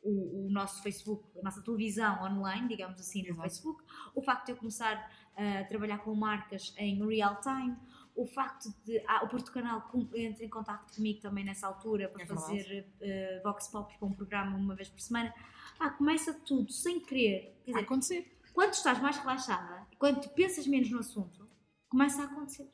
o, 0.03 0.47
o 0.47 0.49
nosso 0.49 0.81
Facebook, 0.83 1.23
a 1.39 1.43
nossa 1.43 1.61
televisão 1.61 2.23
online, 2.23 2.67
digamos 2.67 2.99
assim, 2.99 3.21
no 3.21 3.29
Exato. 3.29 3.41
Facebook, 3.41 3.83
o 4.15 4.21
facto 4.21 4.47
de 4.47 4.51
eu 4.53 4.57
começar 4.57 5.11
a 5.37 5.63
trabalhar 5.65 5.99
com 5.99 6.13
marcas 6.15 6.73
em 6.77 7.05
real 7.07 7.39
time, 7.41 7.75
o 8.15 8.25
facto 8.25 8.73
de 8.85 8.99
ah, 9.07 9.23
o 9.25 9.27
Porto 9.27 9.51
Canal 9.51 9.81
com- 9.81 10.07
entra 10.15 10.43
em 10.45 10.49
contato 10.49 10.95
comigo 10.95 11.19
também 11.21 11.43
nessa 11.43 11.67
altura 11.67 12.07
para 12.09 12.23
É 12.23 12.25
fazer 12.25 12.87
eh, 13.01 13.41
Vox 13.43 13.67
Pop 13.67 13.93
para 13.97 14.07
um 14.07 14.13
programa 14.13 14.57
uma 14.57 14.73
vez 14.73 14.89
por 14.89 14.99
semana. 15.01 15.33
Ah, 15.79 15.89
começa 15.89 16.33
tudo 16.33 16.71
sem 16.71 16.99
querer. 16.99 17.53
Quer 17.65 17.71
dizer, 17.71 17.83
acontecer. 17.83 18.37
quando 18.53 18.73
estás 18.73 19.01
mais 19.01 19.17
relaxada, 19.17 19.85
quando 19.99 20.29
pensas 20.29 20.65
menos 20.65 20.89
no 20.89 20.99
assunto, 20.99 21.44
começa 21.89 22.21
a 22.21 22.25
acontecer. 22.25 22.69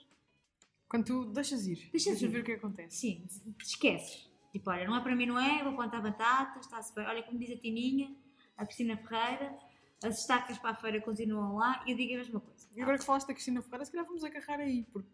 Quando 0.89 1.05
tu 1.05 1.25
deixas 1.31 1.67
ir. 1.67 1.89
Deixas 1.91 2.21
ir. 2.21 2.27
ver 2.27 2.41
o 2.41 2.43
que 2.43 2.51
acontece. 2.53 2.97
Sim, 2.97 3.27
te 3.57 3.65
esqueces. 3.65 4.29
Tipo, 4.51 4.69
olha, 4.69 4.85
não 4.85 4.97
é 4.97 5.01
para 5.01 5.15
mim, 5.15 5.25
não 5.25 5.39
é, 5.39 5.63
vou 5.63 5.73
plantar 5.73 6.01
batatas, 6.01 6.65
está-se 6.65 6.93
bem. 6.93 7.05
Olha, 7.05 7.23
como 7.23 7.39
diz 7.39 7.49
a 7.51 7.57
Tininha, 7.57 8.13
a 8.57 8.65
Cristina 8.65 8.97
Ferreira, 8.97 9.57
As 10.03 10.19
estacas 10.19 10.57
para 10.57 10.71
a 10.71 10.75
feira 10.75 10.99
continuam 10.99 11.55
lá 11.55 11.83
e 11.85 11.91
eu 11.91 11.97
digo 11.97 12.13
a 12.15 12.17
mesma 12.17 12.39
coisa. 12.39 12.67
E 12.75 12.81
agora 12.81 12.97
que 12.97 13.05
falaste 13.05 13.27
da 13.27 13.33
Cristina 13.33 13.61
Ferreira, 13.61 13.85
se 13.85 13.91
calhar 13.91 14.05
vamos 14.05 14.23
agarrar 14.23 14.59
aí. 14.59 14.83
Porque 14.91 15.09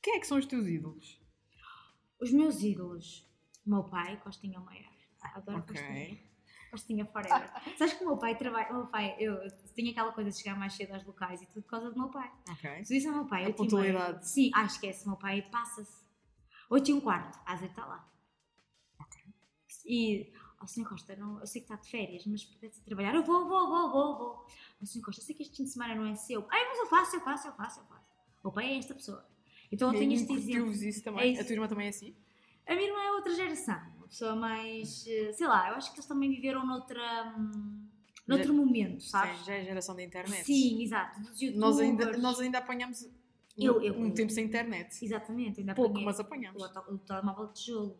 quem 0.00 0.14
é 0.16 0.20
que 0.20 0.26
são 0.26 0.38
os 0.38 0.46
teus 0.46 0.66
ídolos? 0.66 1.20
Os 2.20 2.32
meus 2.32 2.62
ídolos. 2.62 3.26
O 3.66 3.70
meu 3.70 3.84
pai, 3.84 4.18
Costinha 4.22 4.60
Maior. 4.60 4.92
Adoro 5.20 5.62
Costinha. 5.64 6.18
Ok. 6.68 6.70
Costinha 6.70 7.04
Forever. 7.06 7.50
Sabes 7.78 7.94
que 7.94 8.04
o 8.04 8.06
meu 8.08 8.16
pai 8.16 8.36
trabalha. 8.36 8.70
O 8.70 8.74
meu 8.78 8.86
pai, 8.86 9.16
eu, 9.18 9.34
eu 9.34 9.50
tinha 9.74 9.90
aquela 9.90 10.12
coisa 10.12 10.30
de 10.30 10.36
chegar 10.38 10.56
mais 10.58 10.74
cedo 10.74 10.92
aos 10.94 11.04
locais 11.04 11.42
e 11.42 11.46
tudo 11.46 11.62
por 11.62 11.70
causa 11.70 11.90
do 11.90 11.98
meu 11.98 12.08
pai. 12.08 12.30
Ok. 12.50 12.84
Se 12.84 12.94
disse 12.94 13.08
ao 13.08 13.14
meu 13.14 13.26
pai, 13.26 13.46
A 13.46 13.52
pontualidade. 13.52 14.28
Sim, 14.28 14.50
ah, 14.54 14.64
esquece, 14.64 15.04
o 15.04 15.08
meu 15.08 15.18
pai 15.18 15.42
passa-se. 15.50 16.06
Oito 16.70 16.90
e 16.90 16.94
um 16.94 17.00
quarto, 17.00 17.38
às 17.46 17.60
oito 17.62 17.70
está 17.70 17.86
lá. 17.86 18.08
E, 19.86 20.30
ó 20.60 20.66
senhor 20.66 20.86
Costa, 20.88 21.16
não, 21.16 21.40
eu 21.40 21.46
sei 21.46 21.62
que 21.62 21.72
está 21.72 21.82
de 21.82 21.88
férias, 21.90 22.26
mas 22.26 22.44
pudesse 22.44 22.82
trabalhar, 22.82 23.14
eu 23.14 23.22
vou, 23.22 23.48
vou, 23.48 23.68
vou, 23.68 23.90
vou, 23.90 24.18
vou. 24.18 24.46
Ó 24.82 24.84
senhor 24.84 25.02
Costa, 25.04 25.22
eu 25.22 25.26
sei 25.26 25.34
que 25.34 25.42
este 25.42 25.56
fim 25.56 25.64
de 25.64 25.70
semana 25.70 25.94
não 25.94 26.04
é 26.06 26.14
seu. 26.14 26.46
Ai, 26.50 26.66
mas 26.68 26.78
eu 26.78 26.86
faço, 26.86 27.16
eu 27.16 27.20
faço, 27.20 27.48
eu 27.48 27.52
faço, 27.54 27.80
eu 27.80 27.84
faço. 27.86 28.06
O 28.42 28.52
pai 28.52 28.66
é 28.74 28.78
esta 28.78 28.94
pessoa. 28.94 29.26
Então 29.72 29.90
eu 29.92 29.98
tenho 29.98 30.12
este 30.12 30.30
exemplo. 30.32 30.70
isso 30.72 31.00
É 31.00 31.02
também? 31.02 31.32
isso. 31.32 31.40
A 31.40 31.44
tua 31.44 31.52
irmã 31.54 31.68
também 31.68 31.86
é 31.86 31.90
assim? 31.90 32.14
A 32.66 32.74
minha 32.74 32.86
irmã 32.86 33.00
é 33.00 33.12
outra 33.12 33.34
geração, 33.34 33.80
pessoa 34.08 34.34
mais, 34.36 35.06
eh, 35.06 35.32
sei 35.32 35.46
lá, 35.46 35.70
eu 35.70 35.74
acho 35.76 35.90
que 35.92 35.98
eles 35.98 36.06
também 36.06 36.30
viveram 36.30 36.66
noutra, 36.66 37.34
hum, 37.38 37.86
noutro 38.26 38.52
momento, 38.54 39.02
sabes? 39.02 39.38
Sim, 39.40 39.44
já 39.44 39.54
é 39.54 39.64
geração 39.64 39.94
da 39.96 40.02
internet. 40.02 40.44
Sim, 40.44 40.82
exato. 40.82 41.20
Nós 41.54 41.78
ainda, 41.78 42.16
nós 42.18 42.40
ainda 42.40 42.58
apanhamos 42.58 43.06
Eu- 43.56 43.82
eu- 43.82 43.94
um 43.98 44.10
tempo 44.12 44.30
sem 44.32 44.44
internet. 44.44 45.04
Exatamente, 45.04 45.60
ainda 45.60 45.74
Pouco, 45.74 46.00
mas 46.00 46.20
apanhamos. 46.20 46.62
o, 46.62 46.98
telemóvel 46.98 47.46
de 47.48 47.54
tijolo, 47.54 47.98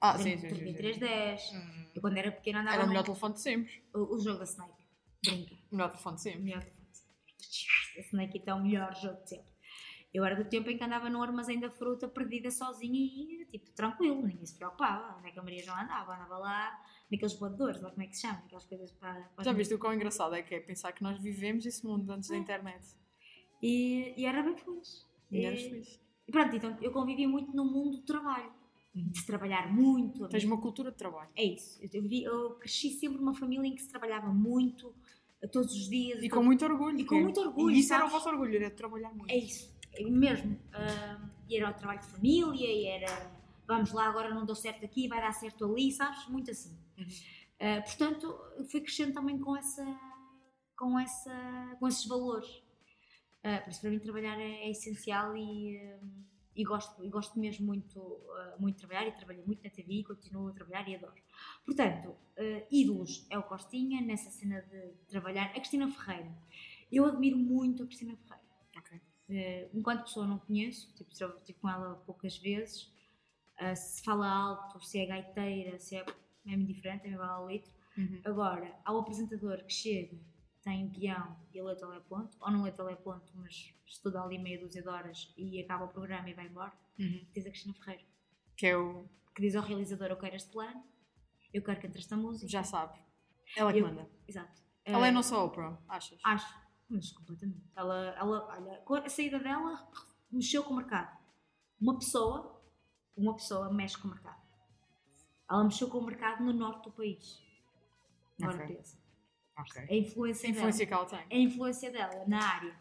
Ah, 0.00 0.16
sim, 0.16 0.38
sim, 0.38 0.48
sim. 0.48 0.48
sim. 0.48 0.54
3310. 0.74 1.52
Hum. 1.52 1.86
Eu 1.94 2.00
quando 2.00 2.16
era 2.16 2.30
pequena 2.30 2.60
andava 2.60 2.76
Era 2.76 2.84
o 2.84 2.88
melhor 2.88 3.02
telefone 3.04 3.34
de 3.34 3.40
sempre. 3.40 3.82
o, 3.92 4.14
o 4.14 4.18
jogo 4.20 4.38
da 4.38 4.44
Snake. 4.44 4.72
Brinca. 5.24 5.54
O 5.70 5.76
melhor 5.76 5.88
telefone 5.90 6.14
de 6.16 6.20
O 6.20 6.22
sempre. 6.22 6.40
melhor 6.42 6.60
telefone. 6.62 6.80
A 7.96 8.00
Snake 8.02 8.38
então 8.38 8.58
é 8.58 8.60
o 8.60 8.64
melhor 8.64 8.94
jogo 8.94 9.20
de 9.24 9.28
sempre. 9.30 9.49
Eu 10.12 10.24
era 10.24 10.34
do 10.34 10.44
tempo 10.44 10.68
em 10.68 10.76
que 10.76 10.82
andava 10.82 11.08
no 11.08 11.22
armazém 11.22 11.60
da 11.60 11.70
fruta 11.70 12.08
perdida 12.08 12.50
sozinha 12.50 12.98
e 12.98 13.44
tipo 13.46 13.70
tranquilo, 13.70 14.26
ninguém 14.26 14.44
se 14.44 14.56
preocupava. 14.56 15.16
Onde 15.18 15.28
é 15.28 15.30
que 15.30 15.38
a 15.38 15.42
Maria 15.42 15.62
já 15.62 15.80
andava? 15.80 16.14
Andava 16.16 16.36
lá 16.38 16.82
naqueles 17.10 17.34
voadores, 17.38 17.80
lá 17.80 17.90
como 17.90 18.02
é 18.02 18.06
que 18.06 18.16
se 18.16 18.22
chama? 18.22 18.38
Aquelas 18.46 18.64
coisas 18.64 18.90
para. 18.92 19.20
para 19.36 19.44
Já 19.44 19.52
viste 19.52 19.72
o 19.74 19.78
quão 19.78 19.94
engraçado 19.94 20.34
é 20.34 20.42
que 20.42 20.54
é 20.54 20.60
pensar 20.60 20.92
que 20.92 21.02
nós 21.02 21.16
vivemos 21.20 21.64
esse 21.64 21.86
mundo 21.86 22.10
antes 22.10 22.28
da 22.28 22.36
internet. 22.36 22.84
E, 23.62 24.14
e 24.16 24.24
era 24.26 24.42
bem 24.42 24.56
feliz. 24.56 25.06
E 25.30 25.44
eras 25.44 25.60
E- 25.60 25.68
feliz. 25.70 26.00
E 26.26 26.32
pronto, 26.32 26.56
então 26.56 26.76
eu 26.80 26.90
convivi 26.92 27.26
muito 27.26 27.54
no 27.54 27.64
mundo 27.64 27.98
do 27.98 28.02
trabalho. 28.02 28.52
De 28.92 29.16
se 29.20 29.24
trabalhar 29.26 29.72
muito. 29.72 30.26
Tens 30.28 30.42
uma 30.42 30.60
cultura 30.60 30.90
de 30.90 30.96
trabalho. 30.96 31.30
É 31.36 31.44
isso. 31.44 31.78
Eu, 31.92 32.02
vi- 32.02 32.24
eu 32.24 32.50
cresci 32.56 32.90
sempre 32.90 33.18
numa 33.18 33.34
família 33.34 33.64
em 33.68 33.74
que 33.76 33.82
se 33.82 33.88
trabalhava 33.88 34.32
muito, 34.32 34.92
todos 35.52 35.72
os 35.72 35.88
dias. 35.88 36.20
E 36.22 36.28
com 36.28 36.42
muito 36.42 36.64
orgulho. 36.64 36.98
E 36.98 37.04
com 37.04 37.14
é- 37.16 37.22
muito 37.22 37.38
orgulho, 37.40 37.76
E 37.76 37.78
isso 37.78 37.94
era 37.94 38.04
o 38.04 38.08
sabes? 38.08 38.24
vosso 38.24 38.34
orgulho, 38.34 38.56
era 38.56 38.68
trabalhar 38.70 39.10
muito. 39.14 39.30
É 39.30 39.36
isso, 39.36 39.72
é 39.79 39.79
mesmo. 39.98 40.58
Ah, 40.72 41.20
e 41.48 41.56
era 41.56 41.70
o 41.70 41.74
trabalho 41.74 42.00
de 42.00 42.06
família, 42.06 42.66
e 42.66 42.86
era 42.86 43.40
vamos 43.70 43.92
lá, 43.92 44.08
agora 44.08 44.34
não 44.34 44.44
deu 44.44 44.56
certo 44.56 44.84
aqui, 44.84 45.06
vai 45.06 45.20
dar 45.20 45.32
certo 45.32 45.64
ali, 45.64 45.92
sabes? 45.92 46.26
Muito 46.26 46.50
assim. 46.50 46.76
Uhum. 46.98 47.06
Ah, 47.60 47.82
portanto, 47.82 48.36
fui 48.68 48.80
crescendo 48.80 49.12
também 49.12 49.38
com, 49.38 49.56
essa, 49.56 49.84
com, 50.76 50.98
essa, 50.98 51.76
com 51.78 51.86
esses 51.86 52.04
valores. 52.06 52.50
Ah, 53.44 53.60
por 53.60 53.70
isso, 53.70 53.80
para 53.80 53.90
mim, 53.90 54.00
trabalhar 54.00 54.40
é, 54.40 54.64
é 54.64 54.70
essencial 54.70 55.36
e, 55.36 55.78
ah, 55.78 55.98
e, 56.56 56.64
gosto, 56.64 57.04
e 57.04 57.08
gosto 57.08 57.38
mesmo 57.38 57.64
muito, 57.64 58.00
ah, 58.32 58.56
muito 58.58 58.74
de 58.76 58.86
trabalhar. 58.86 59.06
E 59.06 59.12
trabalhei 59.12 59.44
muito 59.44 59.62
na 59.62 59.70
TV 59.70 60.00
e 60.00 60.04
continuo 60.04 60.48
a 60.48 60.52
trabalhar 60.52 60.88
e 60.88 60.96
adoro. 60.96 61.14
Portanto, 61.64 62.16
ídolos 62.70 63.24
é 63.30 63.38
o 63.38 63.42
Costinha, 63.44 64.00
nessa 64.00 64.30
cena 64.30 64.62
de 64.62 64.94
trabalhar. 65.06 65.44
A 65.46 65.54
Cristina 65.54 65.88
Ferreira. 65.88 66.34
Eu 66.90 67.04
admiro 67.04 67.36
muito 67.36 67.84
a 67.84 67.86
Cristina 67.86 68.16
Ferreira. 68.16 68.39
Eh, 69.30 69.68
enquanto 69.72 70.02
pessoa 70.04 70.26
não 70.26 70.38
conheço, 70.38 70.92
tipo, 70.94 71.14
já 71.16 71.28
estive 71.28 71.58
com 71.60 71.68
ela 71.68 71.94
poucas 72.04 72.36
vezes, 72.38 72.92
eh, 73.58 73.74
se 73.76 74.02
fala 74.02 74.28
alto, 74.28 74.80
se 74.84 74.98
é 74.98 75.06
gaiteira, 75.06 75.78
se 75.78 75.96
é 75.96 76.04
mesmo 76.44 76.66
diferente, 76.66 77.06
é 77.06 77.10
mesmo 77.10 77.22
ao 77.22 77.48
litro. 77.48 77.70
Uhum. 77.96 78.20
Agora, 78.24 78.74
ao 78.84 78.98
apresentador 78.98 79.62
que 79.64 79.72
chega, 79.72 80.18
tem 80.62 80.88
guião 80.88 81.36
e 81.52 81.62
lê 81.62 81.74
teleponto, 81.76 82.36
ou 82.40 82.50
não 82.50 82.62
lê 82.62 82.72
teleponto, 82.72 83.32
mas 83.36 83.72
estuda 83.86 84.20
ali 84.22 84.38
meia 84.38 84.58
dúzia 84.58 84.82
de 84.82 84.88
horas 84.88 85.32
e 85.36 85.60
acaba 85.60 85.84
o 85.84 85.88
programa 85.88 86.28
e 86.28 86.34
vai 86.34 86.46
embora, 86.46 86.72
Uhum. 86.98 87.24
diz 87.32 87.46
a 87.46 87.50
Cristina 87.50 87.74
Ferreira, 87.74 88.04
Que 88.56 88.66
é 88.66 88.76
o. 88.76 89.04
que 89.34 89.42
diz 89.42 89.54
ao 89.56 89.62
realizador, 89.62 90.08
eu 90.08 90.16
quero 90.16 90.34
este 90.36 90.50
plano, 90.50 90.82
eu 91.54 91.62
quero 91.62 91.80
que 91.80 91.86
entre 91.86 92.00
esta 92.00 92.16
música. 92.16 92.48
Já 92.48 92.62
sabe. 92.64 92.98
Ela 93.56 93.72
que 93.72 93.78
Eu- 93.78 93.86
manda. 93.86 94.08
Exato. 94.28 94.60
Ela 94.84 95.06
é 95.06 95.08
Eh, 95.08 95.10
a 95.10 95.12
nossa 95.12 95.38
Oprah, 95.38 95.78
achas? 95.88 96.18
Acho, 96.24 96.59
mas 96.90 97.12
completamente. 97.12 97.62
Ela, 97.76 98.14
ela, 98.18 98.46
olha, 98.48 98.78
com 98.80 98.94
a 98.94 99.08
saída 99.08 99.38
dela 99.38 99.88
mexeu 100.30 100.62
com 100.64 100.74
o 100.74 100.76
mercado. 100.76 101.16
Uma 101.80 101.98
pessoa, 101.98 102.60
uma 103.16 103.34
pessoa 103.34 103.72
mexe 103.72 103.96
com 103.96 104.08
o 104.08 104.10
mercado. 104.10 104.40
Ela 105.48 105.64
mexeu 105.64 105.88
com 105.88 105.98
o 105.98 106.04
mercado 106.06 106.44
no 106.44 106.52
norte 106.52 106.84
do 106.84 106.92
país. 106.92 107.42
Agora 108.42 108.64
Ok. 108.64 108.76
pensa. 108.76 108.98
Ok. 109.58 109.82
A 109.88 109.94
influência, 109.94 110.48
A 110.48 110.52
influência 110.52 110.86
que 110.86 110.92
ela 110.92 111.06
tem. 111.06 111.18
dela. 111.18 111.28
A 111.30 111.36
influência 111.36 111.90
dela 111.90 112.24
na 112.26 112.42
área. 112.42 112.76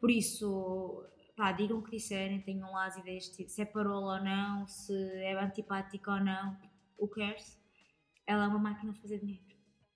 Por 0.00 0.10
isso, 0.10 1.04
pá, 1.36 1.52
digam 1.52 1.78
o 1.78 1.82
que 1.82 1.92
disserem, 1.92 2.40
tenham 2.42 2.70
lá 2.72 2.86
as 2.86 2.96
ideias, 2.96 3.26
se 3.26 3.60
é 3.62 3.64
parola 3.64 4.18
ou 4.18 4.24
não, 4.24 4.66
se 4.66 4.92
é 5.22 5.34
antipática 5.40 6.12
ou 6.12 6.20
não, 6.20 6.58
o 6.98 7.06
cares? 7.08 7.58
Ela 8.26 8.44
é 8.44 8.48
uma 8.48 8.58
máquina 8.58 8.92
de 8.92 9.00
fazer 9.00 9.18
dinheiro. 9.20 9.44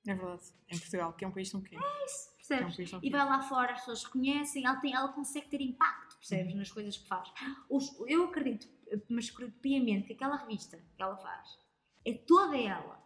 É 0.06 0.14
verdade. 0.14 0.42
Em 0.68 0.78
Portugal, 0.78 1.12
que 1.14 1.24
é 1.24 1.28
um 1.28 1.32
país 1.32 1.50
tão 1.50 1.60
pequeno. 1.62 1.82
Que 1.82 1.88
é 1.88 1.90
um 1.90 2.02
Percebes? 2.46 2.90
tão 2.90 3.00
E 3.02 3.10
vai 3.10 3.24
lá 3.24 3.40
fora, 3.42 3.72
as 3.72 3.78
pessoas 3.80 4.04
reconhecem, 4.04 4.66
ela, 4.66 4.76
tem, 4.76 4.94
ela 4.94 5.08
consegue 5.12 5.48
ter 5.48 5.60
impacto, 5.60 6.16
percebes, 6.18 6.52
Uhum. 6.52 6.58
nas 6.58 6.70
coisas 6.70 6.96
que 6.98 7.06
faz. 7.08 7.32
Os- 7.70 7.96
eu 8.06 8.24
acredito, 8.24 8.68
mas 9.08 9.30
piamente 9.62 10.06
que 10.08 10.12
aquela 10.12 10.36
revista 10.36 10.76
que 10.96 11.02
ela 11.02 11.16
faz 11.16 11.58
é 12.04 12.12
toda 12.12 12.56
ela 12.58 13.02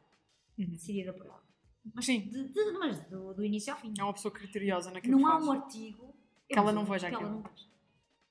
Uhum. 0.58 0.66
decidida 0.70 1.12
por 1.12 1.26
ela. 1.26 1.42
Mas, 1.94 2.04
Sim. 2.06 2.20
de- 2.28 2.48
de- 2.48 2.72
mas 2.72 3.00
do, 3.08 3.32
do 3.32 3.44
início 3.44 3.72
ao 3.72 3.78
fim. 3.78 3.94
É 3.98 4.02
uma 4.02 4.12
pessoa 4.12 4.32
criteriosa 4.32 4.90
naquilo 4.90 5.18
Não 5.18 5.28
que 5.28 5.32
há 5.32 5.38
um 5.46 5.52
artigo 5.52 6.14
Que 6.48 6.58
ela 6.58 6.72
não 6.72 6.84
veja 6.84 7.08
que 7.08 7.14
ela 7.14 7.24
aquilo. 7.24 7.40
não 7.42 7.48
veja. 7.50 7.66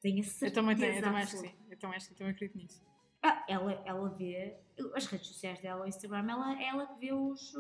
Tenho 0.02 0.20
a 0.20 0.24
certeza. 0.24 0.46
Eu 0.46 0.54
também 0.54 0.76
tenho, 0.76 0.96
eu 0.96 1.02
também 1.02 1.22
acho 1.24 1.32
que 1.32 1.38
sim. 1.38 1.56
Eu 1.70 1.80
também 1.80 1.98
acho 1.98 2.16
também 2.16 2.34
acredito 2.34 2.58
nisso. 2.58 2.86
Ah, 3.24 3.44
ela, 3.48 3.72
ela 3.86 4.10
vê 4.10 4.58
as 4.94 5.06
redes 5.08 5.28
sociais 5.28 5.60
dela, 5.62 5.86
o 5.86 5.88
Instagram, 5.88 6.30
ela, 6.30 6.62
ela 6.62 6.88
que 6.88 7.00
vê 7.00 7.14
os, 7.14 7.54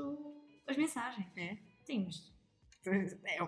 as 0.67 0.77
mensagens. 0.77 1.25
É? 1.35 1.57
Sim, 1.83 2.05
mas 2.05 2.31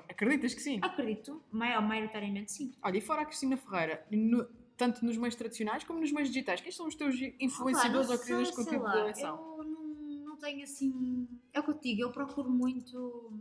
acreditas 0.07 0.53
que 0.53 0.61
sim? 0.61 0.79
acredito, 0.81 1.43
maior, 1.51 1.81
maioritariamente 1.81 2.51
sim. 2.51 2.71
Olha, 2.83 2.97
e 2.97 3.01
fora 3.01 3.21
a 3.21 3.25
Cristina 3.25 3.57
Ferreira, 3.57 4.05
no- 4.11 4.45
tanto 4.77 5.03
nos 5.03 5.17
meios 5.17 5.35
tradicionais 5.35 5.83
como 5.83 5.99
nos 5.99 6.11
meios 6.11 6.29
digitais, 6.29 6.61
quem 6.61 6.71
são 6.71 6.87
os 6.87 6.95
teus 6.95 7.15
influenciadores 7.39 8.05
Opa, 8.07 8.13
ou 8.17 8.19
criadores 8.19 8.49
de 8.49 8.55
conteúdo 8.55 8.83
lá, 8.83 8.91
de 8.93 8.97
eleição? 8.99 9.55
Eu 9.57 9.63
não, 9.65 9.83
não 10.25 10.37
tenho 10.37 10.63
assim. 10.63 11.27
É 11.53 11.59
o 11.59 11.63
que 11.63 11.71
eu 11.71 11.77
te 11.77 11.89
digo, 11.89 12.01
eu 12.03 12.11
procuro 12.11 12.49
muito 12.49 13.33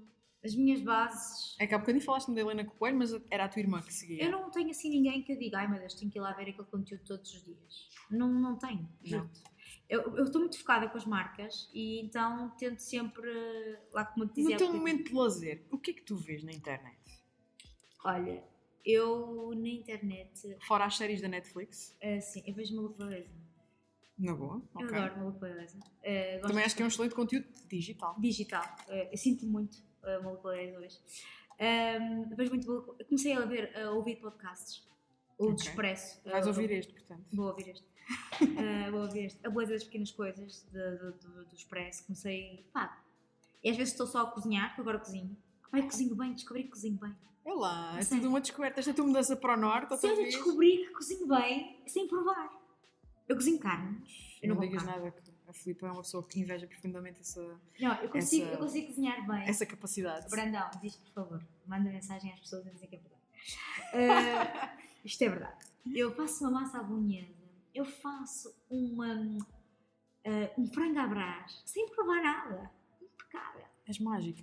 as 0.44 0.55
minhas 0.55 0.80
bases. 0.80 1.57
É 1.61 1.66
que 1.66 1.74
há 1.74 1.78
bocadinho 1.78 2.05
falaste-me 2.05 2.34
da 2.34 2.40
Helena 2.42 2.64
Coelho, 2.64 2.99
mas 2.99 3.12
era 3.30 3.44
a 3.44 3.49
tua 3.49 3.61
irmã 3.61 3.80
que 3.82 3.92
seguia. 3.92 4.24
Eu 4.24 4.30
não 4.32 4.51
tenho 4.51 4.70
assim 4.70 4.88
ninguém 4.90 5.22
que 5.22 5.32
eu 5.32 5.38
diga, 5.38 5.59
ai 5.59 5.68
meu 5.68 5.78
Deus, 5.78 5.94
tenho 5.94 6.11
que 6.11 6.18
ir 6.18 6.20
lá 6.20 6.32
ver 6.32 6.51
aquele 6.51 6.66
conteúdo 6.68 7.05
todos 7.05 7.32
os 7.34 7.44
dias. 7.44 7.88
Não, 8.11 8.28
não 8.32 8.57
tenho. 8.57 8.88
Não. 9.05 9.28
Eu 9.89 10.22
estou 10.24 10.41
muito 10.43 10.59
focada 10.59 10.86
com 10.89 10.99
as 10.99 11.07
marcas 11.07 11.70
e 11.72 12.01
então 12.01 12.51
tento 12.59 12.80
sempre, 12.80 13.30
lá 13.93 14.05
como 14.05 14.26
te 14.26 14.34
dizia. 14.34 14.51
No 14.55 14.59
teu 14.59 14.72
momento 14.72 15.05
de 15.09 15.14
lazer, 15.14 15.64
o 15.70 15.78
que 15.78 15.93
é 15.93 15.95
que 15.95 16.03
tu 16.03 16.14
vês 16.16 16.43
na 16.45 16.53
internet? 16.53 16.99
Olha, 18.05 18.45
eu 18.84 19.53
na 19.57 19.68
internet, 19.68 20.57
Fora 20.66 20.84
as 20.84 20.97
séries 20.97 21.20
da 21.22 21.28
Netflix? 21.28 21.97
assim, 22.03 22.43
eu 22.47 22.55
vejo 22.55 22.76
Maluco 22.76 22.99
Beleza. 22.99 23.30
Na 24.18 24.34
boa? 24.34 24.62
Eu 24.78 24.89
adoro 24.89 25.16
Maluco 25.18 25.39
Beleza. 25.39 25.78
Eh, 26.03 26.34
gosto 26.39 26.49
Também 26.49 26.64
acho 26.64 26.76
que 26.76 26.82
é 26.82 26.84
um 26.84 26.89
excelente 26.89 27.14
conteúdo 27.14 27.47
digital. 27.68 28.14
digital. 28.18 28.64
Eh, 28.89 29.09
eu 29.12 29.16
sinto 29.16 29.47
muito 29.47 29.76
uh, 30.03 30.22
Maluco 30.22 30.49
Beleza 30.49 30.78
hoje. 30.78 30.99
Um, 31.61 32.28
vejo 32.36 32.51
muito 32.51 32.97
Comecei 33.09 33.32
a 33.32 33.41
ver, 33.47 33.74
a 33.76 33.91
ouvir 33.93 34.16
podcasts. 34.16 34.86
O 35.39 35.45
Ok. 35.47 35.55
de 35.57 35.62
Expresso. 35.62 36.20
Vais 36.24 36.45
Uh, 36.45 36.49
ouvir 36.49 36.70
este, 36.72 36.93
portanto. 36.93 37.24
Vou 37.32 37.47
ouvir 37.47 37.68
este. 37.68 37.88
Uh, 38.40 38.96
ouvir 38.96 39.26
este. 39.26 39.46
A 39.46 39.50
Beleza 39.50 39.72
das 39.74 39.84
Pequenas 39.84 40.11
Coisas, 40.12 40.66
de- 40.72 40.96
do, 40.96 41.12
do, 41.12 41.44
do 41.46 41.54
Expresso. 41.54 42.04
Comecei. 42.04 42.64
Pá. 42.72 42.98
E 43.62 43.70
às 43.70 43.76
vezes 43.76 43.92
estou 43.92 44.06
só 44.06 44.22
a 44.22 44.30
cozinhar, 44.30 44.74
que 44.74 44.80
eu 44.80 44.82
agora 44.82 44.98
cozinho. 44.98 45.36
Ai, 45.72 45.82
cozinho 45.82 46.14
bem, 46.14 46.32
descobri 46.32 46.64
que 46.64 46.70
cozinho 46.70 46.96
bem. 46.98 47.14
É 47.44 47.52
lá, 47.54 47.98
é 47.98 48.04
tudo 48.04 48.28
uma 48.28 48.40
descoberta. 48.40 48.80
Esta 48.80 48.94
tua 48.94 49.06
mudança 49.06 49.34
para 49.36 49.54
o 49.54 49.61
norte, 49.61 49.96
Sério, 49.98 50.16
vez. 50.16 50.34
descobri 50.34 50.86
que 50.86 50.92
cozinho 50.92 51.26
bem 51.26 51.82
sem 51.86 52.06
provar. 52.06 52.50
Eu 53.28 53.36
cozinho 53.36 53.59
carne. 53.59 54.00
Eu 54.42 54.50
Não, 54.50 54.54
não, 54.56 54.62
digas 54.62 54.82
carne. 54.84 55.02
nada, 55.04 55.11
que 55.20 55.32
a 55.48 55.52
Filipe 55.52 55.84
é 55.84 55.90
uma 55.90 56.02
pessoa 56.02 56.22
que 56.26 56.40
inveja 56.40 56.66
profundamente 56.66 57.20
essa, 57.20 57.40
Não, 57.80 57.94
eu 58.02 58.09
consigo, 58.09 58.44
Essa- 58.46 58.54
eu 58.54 58.59
consigo 58.59 58.86
cozinhar 58.88 59.26
bem. 59.26 59.48
essa 59.48 59.66
capacidade. 59.66 60.30
Brandão, 60.30 60.70
diz 60.80 60.96
por 60.96 61.12
favor, 61.12 61.42
manda 61.66 61.90
mensagem 61.90 62.32
às 62.32 62.40
pessoas 62.40 62.66
a 62.66 62.70
dizer 62.70 62.86
que 62.86 62.96
é 62.96 62.98
verdade. 62.98 63.22
Eh, 63.94 64.70
isto 65.04 65.22
é 65.22 65.28
verdade. 65.28 65.66
Eu 65.94 66.14
faço 66.14 66.44
uma 66.44 66.61
massa 66.61 66.78
à 66.78 66.82
bolonhesa, 66.82 67.32
eu 67.79 67.85
faço 67.85 68.55
uma, 68.68 69.09
eh, 70.24 70.53
um 70.59 70.66
frango 70.66 70.99
à 70.99 71.07
brás, 71.07 71.62
sem 71.64 71.89
provar 71.89 72.20
nada. 72.22 72.70
Impecável. 73.01 73.64
És 73.87 73.99
mágica. 74.01 74.43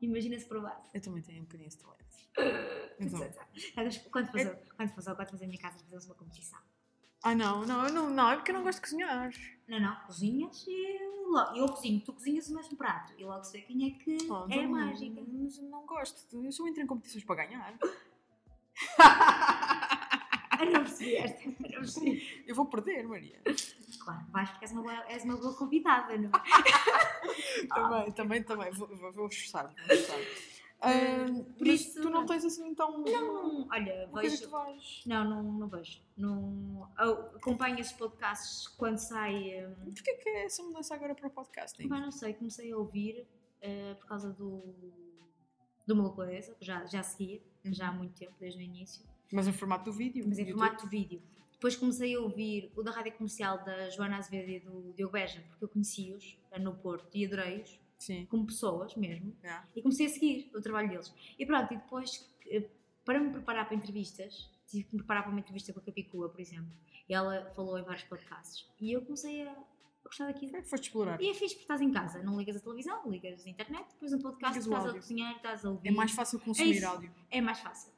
Imagina 0.00 0.38
se 0.38 0.46
provasse. 0.46 0.90
Eu 0.94 1.00
também 1.02 1.22
tenho 1.22 1.40
um 1.40 1.44
bocadinho 1.44 1.68
esse 1.68 1.78
talento. 1.78 1.96
Então. 3.00 3.20
Quando 4.10 4.28
fosse, 4.30 4.54
quando 4.76 4.90
fosse, 4.94 5.14
quando 5.14 5.28
fosse 5.30 5.44
a 5.44 5.46
minha 5.46 5.60
casa, 5.60 5.78
fazemos 5.78 6.06
uma 6.06 6.14
competição. 6.14 6.58
ah, 7.22 7.34
não, 7.34 7.64
não, 7.66 7.86
não, 7.88 8.10
não, 8.10 8.30
é 8.30 8.36
porque 8.36 8.50
eu 8.50 8.54
não 8.56 8.62
gosto 8.62 8.76
de 8.78 8.82
cozinhar. 8.82 9.30
Não, 9.68 9.80
não, 9.80 9.96
cozinhas 10.06 10.64
e 10.66 10.98
logo, 11.30 11.56
eu 11.56 11.66
cozinho, 11.68 12.00
tu 12.04 12.12
cozinhas 12.12 12.48
o 12.48 12.54
mesmo 12.54 12.76
prato 12.76 13.12
e 13.18 13.24
logo 13.24 13.42
se 13.44 13.52
vê 13.52 13.62
quem 13.62 13.86
é 13.88 13.90
que 13.98 14.16
Oh, 14.30 14.46
é 14.50 14.62
não, 14.62 14.70
mágica. 14.70 15.20
Mas 15.26 15.58
não 15.58 15.84
gosto. 15.86 16.28
de- 16.30 16.46
Eu 16.46 16.52
só 16.52 16.66
entro 16.66 16.82
em 16.82 16.86
competições 16.86 17.24
para 17.24 17.46
ganhar. 17.46 17.78
Eu 20.60 20.66
não 20.72 20.82
percebi 20.84 21.16
esta, 21.16 21.42
eu 21.44 21.50
não 21.50 21.56
percebi. 21.80 22.44
Eu 22.46 22.54
vou 22.54 22.66
perder, 22.66 23.06
Maria. 23.06 23.40
Claro, 24.00 24.26
vais 24.30 24.50
porque 24.50 24.64
és 24.64 24.72
uma 24.72 24.82
boa, 24.82 25.04
és 25.08 25.24
uma 25.24 25.36
boa 25.36 25.54
convidada, 25.56 26.16
não 26.16 26.30
é? 26.30 26.32
Também, 27.68 28.12
também, 28.12 28.42
também. 28.42 28.70
Vou, 28.72 28.86
vou, 28.96 29.12
vou 29.12 29.26
esforçar-me. 29.28 29.74
vou 29.86 29.96
esforçar-me. 29.96 30.26
Ah, 30.78 31.24
por 31.56 31.66
mas 31.66 31.80
isso, 31.80 32.02
tu 32.02 32.10
não 32.10 32.26
tens 32.26 32.44
assim 32.44 32.68
então. 32.68 32.98
Não, 32.98 33.66
olha, 33.70 34.08
que 34.12 34.20
vejo. 34.20 34.42
tu 34.42 34.50
vais. 34.50 35.02
Não, 35.06 35.24
não, 35.24 35.42
não 35.42 35.68
vejo. 35.68 36.00
Não, 36.16 36.86
eu 36.98 37.12
acompanho 37.36 37.80
esses 37.80 37.94
podcasts 37.94 38.68
quando 38.68 38.98
sai. 38.98 39.64
hum, 39.66 39.92
Porquê 39.94 40.14
que 40.14 40.28
é 40.28 40.44
essa 40.44 40.62
mudança 40.62 40.94
agora 40.94 41.14
para 41.14 41.26
o 41.28 41.30
podcasting? 41.30 41.86
Mas 41.88 42.00
não 42.02 42.10
sei, 42.10 42.34
comecei 42.34 42.70
a 42.72 42.76
ouvir 42.76 43.26
eh, 43.62 43.94
por 43.94 44.06
causa 44.06 44.30
do, 44.34 44.62
do 45.86 45.96
Malucoesa, 45.96 46.54
que 46.54 46.64
já, 46.64 46.84
já 46.84 47.02
seguia, 47.02 47.40
Uhum. 47.64 47.72
já 47.74 47.88
há 47.88 47.92
muito 47.92 48.14
tempo, 48.14 48.34
desde 48.38 48.60
o 48.60 48.62
início, 48.62 49.02
Mas 49.32 49.46
em 49.48 49.52
formato 49.52 49.84
do 49.84 49.92
vídeo. 49.92 50.24
mas 50.26 50.38
em 50.38 50.42
YouTube? 50.42 50.58
formato 50.58 50.84
de 50.84 50.90
vídeo. 50.90 51.22
Depois 51.52 51.74
comecei 51.74 52.14
a 52.14 52.20
ouvir 52.20 52.70
o 52.76 52.82
da 52.82 52.90
rádio 52.90 53.12
comercial 53.12 53.64
da 53.64 53.88
Joana 53.90 54.18
Azevedo 54.18 54.50
e 54.50 54.60
do 54.60 54.92
Diogo 54.92 55.12
Beja, 55.12 55.42
porque 55.48 55.64
eu 55.64 55.68
conheci-os 55.68 56.36
no 56.60 56.74
Porto 56.74 57.08
e 57.14 57.24
adorei-os, 57.24 57.80
Sim. 57.98 58.26
como 58.26 58.44
pessoas 58.46 58.94
mesmo, 58.94 59.34
Yeah. 59.42 59.66
e 59.74 59.80
comecei 59.82 60.06
a 60.06 60.08
seguir 60.10 60.50
o 60.54 60.60
trabalho 60.60 60.88
deles. 60.90 61.12
E 61.38 61.46
pronto, 61.46 61.72
e 61.72 61.76
depois, 61.78 62.28
eh, 62.50 62.68
para 63.04 63.18
me 63.18 63.30
preparar 63.30 63.66
para 63.66 63.74
entrevistas, 63.74 64.50
tive 64.66 64.84
que 64.84 64.92
me 64.94 64.98
preparar 64.98 65.22
para 65.22 65.32
uma 65.32 65.40
entrevista 65.40 65.72
com 65.72 65.80
a 65.80 65.82
Capicua, 65.82 66.28
por 66.28 66.40
exemplo, 66.40 66.70
e 67.08 67.14
ela 67.14 67.50
falou 67.56 67.78
em 67.78 67.82
vários 67.82 68.04
podcasts, 68.04 68.68
e 68.78 68.92
eu 68.92 69.00
comecei 69.00 69.48
a, 69.48 69.56
gostar 70.04 70.26
daquilo. 70.26 70.48
Como 70.52 70.58
é 70.58 70.62
que 70.62 70.68
foste 70.70 70.84
explorar? 70.84 71.20
E 71.22 71.30
é 71.30 71.34
fixe 71.34 71.54
porque 71.54 71.64
estás 71.64 71.80
em 71.80 71.90
casa, 71.90 72.22
não 72.22 72.38
ligas 72.38 72.56
a 72.56 72.60
televisão, 72.60 73.10
ligas 73.10 73.44
a 73.46 73.48
internet, 73.48 73.88
depois 73.92 74.12
um 74.12 74.18
podcast, 74.20 74.58
Ligas 74.58 74.66
estás 74.66 74.94
a 74.94 74.98
cozinhar, 74.98 75.36
estás 75.36 75.64
a 75.64 75.70
ouvir. 75.70 75.88
É 75.88 75.90
mais 75.90 76.12
fácil 76.12 76.38
consumir 76.38 76.76
isso. 76.76 76.86
áudio. 76.86 77.10
É 77.30 77.40
mais 77.40 77.58
fácil. 77.60 77.95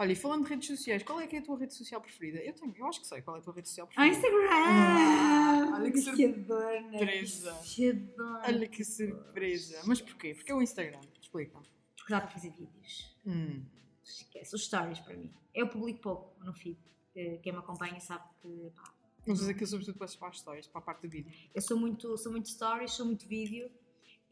Olha, 0.00 0.12
e 0.12 0.16
falando 0.16 0.44
de 0.44 0.48
redes 0.48 0.66
sociais, 0.66 1.02
qual 1.02 1.20
é 1.20 1.26
que 1.26 1.36
é 1.36 1.40
a 1.40 1.42
tua 1.42 1.58
rede 1.58 1.74
social 1.74 2.00
preferida? 2.00 2.38
Eu 2.38 2.54
tenho, 2.54 2.74
eu 2.74 2.86
acho 2.86 3.02
que 3.02 3.06
sei 3.06 3.20
qual 3.20 3.36
é 3.36 3.40
a 3.40 3.42
tua 3.42 3.52
rede 3.52 3.68
social 3.68 3.86
Ah, 3.94 4.08
preferida. 4.08 4.16
Instagram! 4.16 5.74
Olha 5.74 5.90
que 5.92 6.00
surpresa! 6.00 7.60
Olha 8.46 8.66
que 8.68 8.82
surpresa. 8.82 9.82
Mas 9.84 10.00
porquê? 10.00 10.34
Porque 10.34 10.50
é 10.50 10.54
o 10.54 10.62
Instagram. 10.62 11.00
Explica. 11.20 11.60
Porque 11.98 12.12
dá 12.14 12.18
para 12.22 12.30
fazer 12.30 12.48
vídeos. 12.48 13.14
Hum. 13.26 13.62
Esquece, 14.02 14.54
os 14.56 14.64
stories 14.64 15.00
para 15.00 15.14
mim. 15.18 15.30
Eu 15.54 15.68
publico 15.68 16.00
pouco 16.00 16.44
no 16.46 16.54
feed. 16.54 16.78
Eh, 17.14 17.38
Quem 17.42 17.52
me 17.52 17.58
acompanha 17.58 18.00
sabe 18.00 18.24
que 18.40 18.72
pá, 18.74 18.94
Usas 19.26 19.50
aquilo 19.50 19.66
sobretudo 19.66 19.98
para 19.98 20.06
as 20.06 20.16
para 20.16 20.28
as 20.28 20.38
stories, 20.38 20.66
para 20.66 20.80
a 20.80 20.82
parte 20.82 21.02
do 21.02 21.10
vídeo. 21.10 21.30
eu 21.54 21.60
sou 21.60 21.78
muito, 21.78 22.16
sou 22.16 22.32
muito 22.32 22.48
stories, 22.48 22.92
sou 22.92 23.04
muito 23.04 23.28
vídeo 23.28 23.70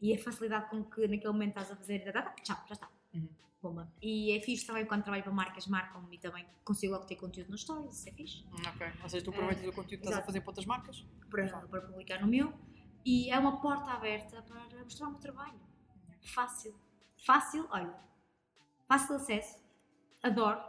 e 0.01 0.15
a 0.15 0.17
facilidade 0.19 0.67
com 0.71 0.83
que 0.83 1.01
naquele 1.07 1.31
momento 1.31 1.49
estás 1.49 1.69
a 1.69 1.75
fazer, 1.75 1.99
tchau, 2.43 2.57
já 2.67 2.73
está. 2.73 2.89
Uhum. 3.13 3.29
Bomba. 3.61 3.91
E 4.01 4.31
é 4.31 4.39
fixe 4.39 4.65
também 4.65 4.85
quando 4.85 5.03
trabalho 5.03 5.23
para 5.23 5.33
marcas, 5.33 5.67
marcam-me 5.67 6.15
e 6.15 6.19
também 6.19 6.45
consigo 6.63 6.93
logo 6.93 7.05
ter 7.05 7.17
conteúdo 7.17 7.51
nos 7.51 7.61
stories, 7.61 7.97
isso 7.97 8.09
é 8.09 8.11
fixe. 8.13 8.45
Hum, 8.45 8.55
ok. 8.73 8.87
Ou 9.03 9.09
seja, 9.09 9.25
tu 9.25 9.31
aproveitas 9.31 9.65
o 9.67 9.73
conteúdo 9.73 10.01
que 10.01 10.07
estás 10.07 10.17
a 10.17 10.25
fazer 10.25 10.41
para 10.41 10.49
outras 10.49 10.65
marcas? 10.65 11.05
para, 11.29 11.47
para 11.67 11.81
publicar 11.81 12.21
no 12.21 12.27
meu 12.27 12.53
e 13.05 13.29
é 13.29 13.37
uma 13.37 13.61
porta 13.61 13.91
aberta 13.91 14.41
para 14.41 14.83
mostrar 14.83 15.07
o 15.07 15.11
meu 15.11 15.19
trabalho. 15.19 15.59
Fácil. 16.23 16.73
Fácil, 17.25 17.67
olha. 17.69 17.93
Fácil 18.87 19.15
acesso. 19.15 19.57
Adoro. 20.23 20.59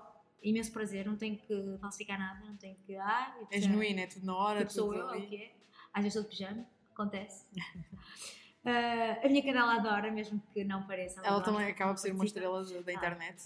Imenso 0.43 0.72
prazer. 0.72 1.07
Não 1.07 1.16
tenho 1.16 1.38
que 1.38 1.78
falsificar 1.80 2.18
nada. 2.18 2.45
Não 2.45 2.57
tenho 2.57 2.76
que. 2.76 2.97
Ah, 2.97 3.36
É 3.51 3.61
genuíno, 3.61 4.01
é 4.01 4.07
tudo 4.07 4.26
na 4.26 4.36
hora, 4.36 4.61
Tipo, 4.61 4.72
sou 4.72 4.88
tudo 4.93 4.99
eu, 4.99 5.11
é 5.11 5.18
o 5.18 5.28
que 5.28 5.36
é. 5.36 5.57
Às 5.93 6.03
vezes 6.05 6.16
estou 6.16 6.22
de 6.22 6.28
pijama. 6.36 6.66
Acontece. 6.93 7.47
Ah, 8.65 9.21
a 9.25 9.29
minha 9.29 9.43
cadela 9.43 9.75
adora, 9.77 10.11
mesmo 10.11 10.41
que 10.53 10.63
não 10.65 10.87
pareça. 10.87 11.21
Ela 11.21 11.37
gosta, 11.39 11.51
também 11.53 11.67
acaba 11.71 11.95
por 11.95 12.01
ser 12.01 12.13
uma 12.13 12.25
estrela 12.25 12.63
da- 12.65 12.71
Ah. 12.77 12.93
internet. 12.93 13.43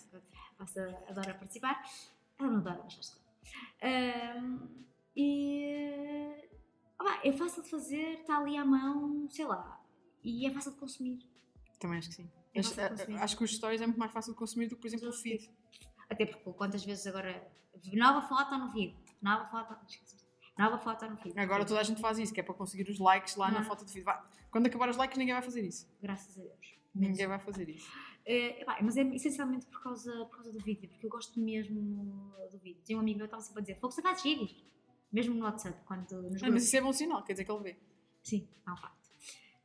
Passa, 0.59 1.03
adora 1.09 1.35
participar. 1.35 1.83
Ela 2.39 2.51
não 2.51 2.59
adora, 2.59 2.81
mas 2.85 2.95
tudo. 3.11 3.25
Ahm, 3.83 4.85
e 5.17 6.35
ah, 6.99 7.21
é 7.23 7.33
fácil 7.33 7.63
de 7.63 7.71
fazer, 7.71 8.21
está 8.21 8.39
ali 8.39 8.57
à 8.57 8.65
mão, 8.65 9.29
sei 9.31 9.45
lá, 9.47 9.81
e 10.23 10.47
é 10.47 10.51
fácil 10.51 10.73
de 10.73 10.79
consumir. 10.79 11.19
Também 11.79 11.99
acho 11.99 12.09
que 12.09 12.15
sim. 12.15 12.31
É 12.55 12.61
Acho, 12.61 12.75
acho 13.21 13.37
que 13.37 13.45
os 13.45 13.55
stories 13.57 13.81
é 13.81 13.87
muito 13.87 13.99
mais 13.99 14.13
fácil 14.13 14.33
de 14.33 14.39
consumir 14.39 14.69
do 14.69 14.77
que, 14.77 14.83
por 14.83 14.87
exemplo, 14.89 15.09
o 15.09 15.13
feed. 15.13 15.51
Até 16.09 16.25
porque 16.27 16.53
quantas 16.53 16.85
vezes 16.85 17.07
agora 17.07 17.47
nova 17.93 18.23
foto 18.29 18.57
no 18.57 18.73
feed, 18.73 18.97
nova 19.21 19.45
foto, 19.47 19.77
esqueci, 19.89 20.24
nova 20.59 20.79
foto 20.79 21.07
no 21.09 21.17
feed. 21.17 21.39
Agora 21.39 21.65
toda 21.65 21.81
a 21.81 21.83
gente 21.83 22.01
faz 22.01 22.19
isso, 22.19 22.33
que 22.33 22.41
é 22.41 22.43
para 22.43 22.55
conseguir 22.55 22.89
os 22.91 22.99
likes 22.99 23.37
lá 23.37 23.51
na 23.51 23.61
Ah. 23.61 23.65
foto 23.65 23.85
do 23.85 23.91
feed. 23.91 24.05
Vai. 24.05 24.21
Quando 24.51 24.67
acabar 24.67 24.89
os 24.89 24.97
likes, 24.97 25.17
ninguém 25.19 25.35
vai 25.35 25.43
fazer 25.43 25.63
isso. 25.63 25.89
Graças 26.01 26.39
a 26.39 26.43
Deus. 26.43 26.75
Ninguém 26.95 27.27
vai 27.27 27.39
fazer 27.41 27.69
isso. 27.69 27.91
Epá, 28.25 28.79
mas 28.81 28.97
é 28.97 29.03
essencialmente 29.03 29.67
por 29.67 29.83
causa, 29.83 30.11
por 30.27 30.37
causa 30.37 30.53
do 30.53 30.61
vídeo, 30.61 30.89
porque 30.89 31.05
eu 31.07 31.11
gosto 31.11 31.39
mesmo 31.41 32.33
do 32.53 32.59
vídeo. 32.59 32.81
Tem 32.87 32.97
um 32.97 33.01
amigo 33.01 33.19
meu 33.19 33.27
que 33.27 33.35
estava 33.35 33.43
sempre 33.43 33.61
a 33.61 33.63
dizer: 33.63 33.81
Fogo, 33.81 33.93
faz 34.01 34.23
vídeos. 34.23 34.55
Mesmo 35.13 35.35
no 35.35 35.45
WhatsApp, 35.45 35.79
quando 35.85 36.11
nos 36.31 36.43
Ah, 36.43 36.51
mas 36.51 36.65
isso 36.65 36.77
é 36.77 36.81
bom 36.81 36.93
sinal, 36.93 37.23
quer 37.23 37.35
dizer 37.35 37.45
que 37.45 37.53
ele 37.53 37.63
vê. 37.63 37.77
Sim, 38.23 38.49
é 38.67 38.71
um 38.73 38.77
facto. 38.77 39.11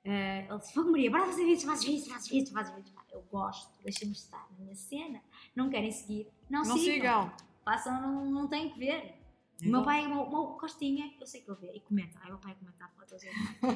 Eh, 0.04 0.46
ele 0.50 0.58
disse: 0.60 0.74
Fogo 0.74 0.92
Maria, 0.92 1.10
bora 1.12 1.26
fazer 1.28 1.44
vídeos, 1.46 1.64
faz 1.64 1.84
vídeos, 1.84 2.08
faz 2.08 2.28
vídeos, 2.28 2.50
faz 2.52 2.70
vídeos. 2.70 2.90
Pá, 2.92 3.04
Eu 3.12 3.22
gosto, 3.32 3.72
deixem-me 3.84 4.14
estar 4.14 4.48
na 4.52 4.64
minha 4.66 4.76
cena. 4.76 5.22
Não 5.56 5.70
querem 5.70 5.92
seguir? 5.92 6.28
Não, 6.50 6.64
Não 6.64 6.78
sigam. 6.78 7.30
sigam. 7.30 7.34
Façam, 7.64 8.02
não, 8.02 8.26
não 8.32 8.48
têm 8.48 8.70
que 8.72 8.80
ver. 8.80 9.19
O 9.64 9.70
meu 9.70 9.84
pai, 9.84 10.06
o 10.06 10.10
meu, 10.10 10.22
o 10.24 10.30
meu 10.30 10.44
Costinha, 10.58 11.14
eu 11.20 11.28
sei 11.28 11.42
que 11.42 11.52
ele 11.52 11.60
vê 11.60 11.72
e 11.74 11.80
comenta. 11.82 12.18
Ai, 12.22 12.28
o 12.28 12.34
meu 12.34 12.38
pai 12.40 12.56
comenta 12.56 12.88
fotos. 12.96 13.24
eu 13.24 13.32
não. 13.34 13.72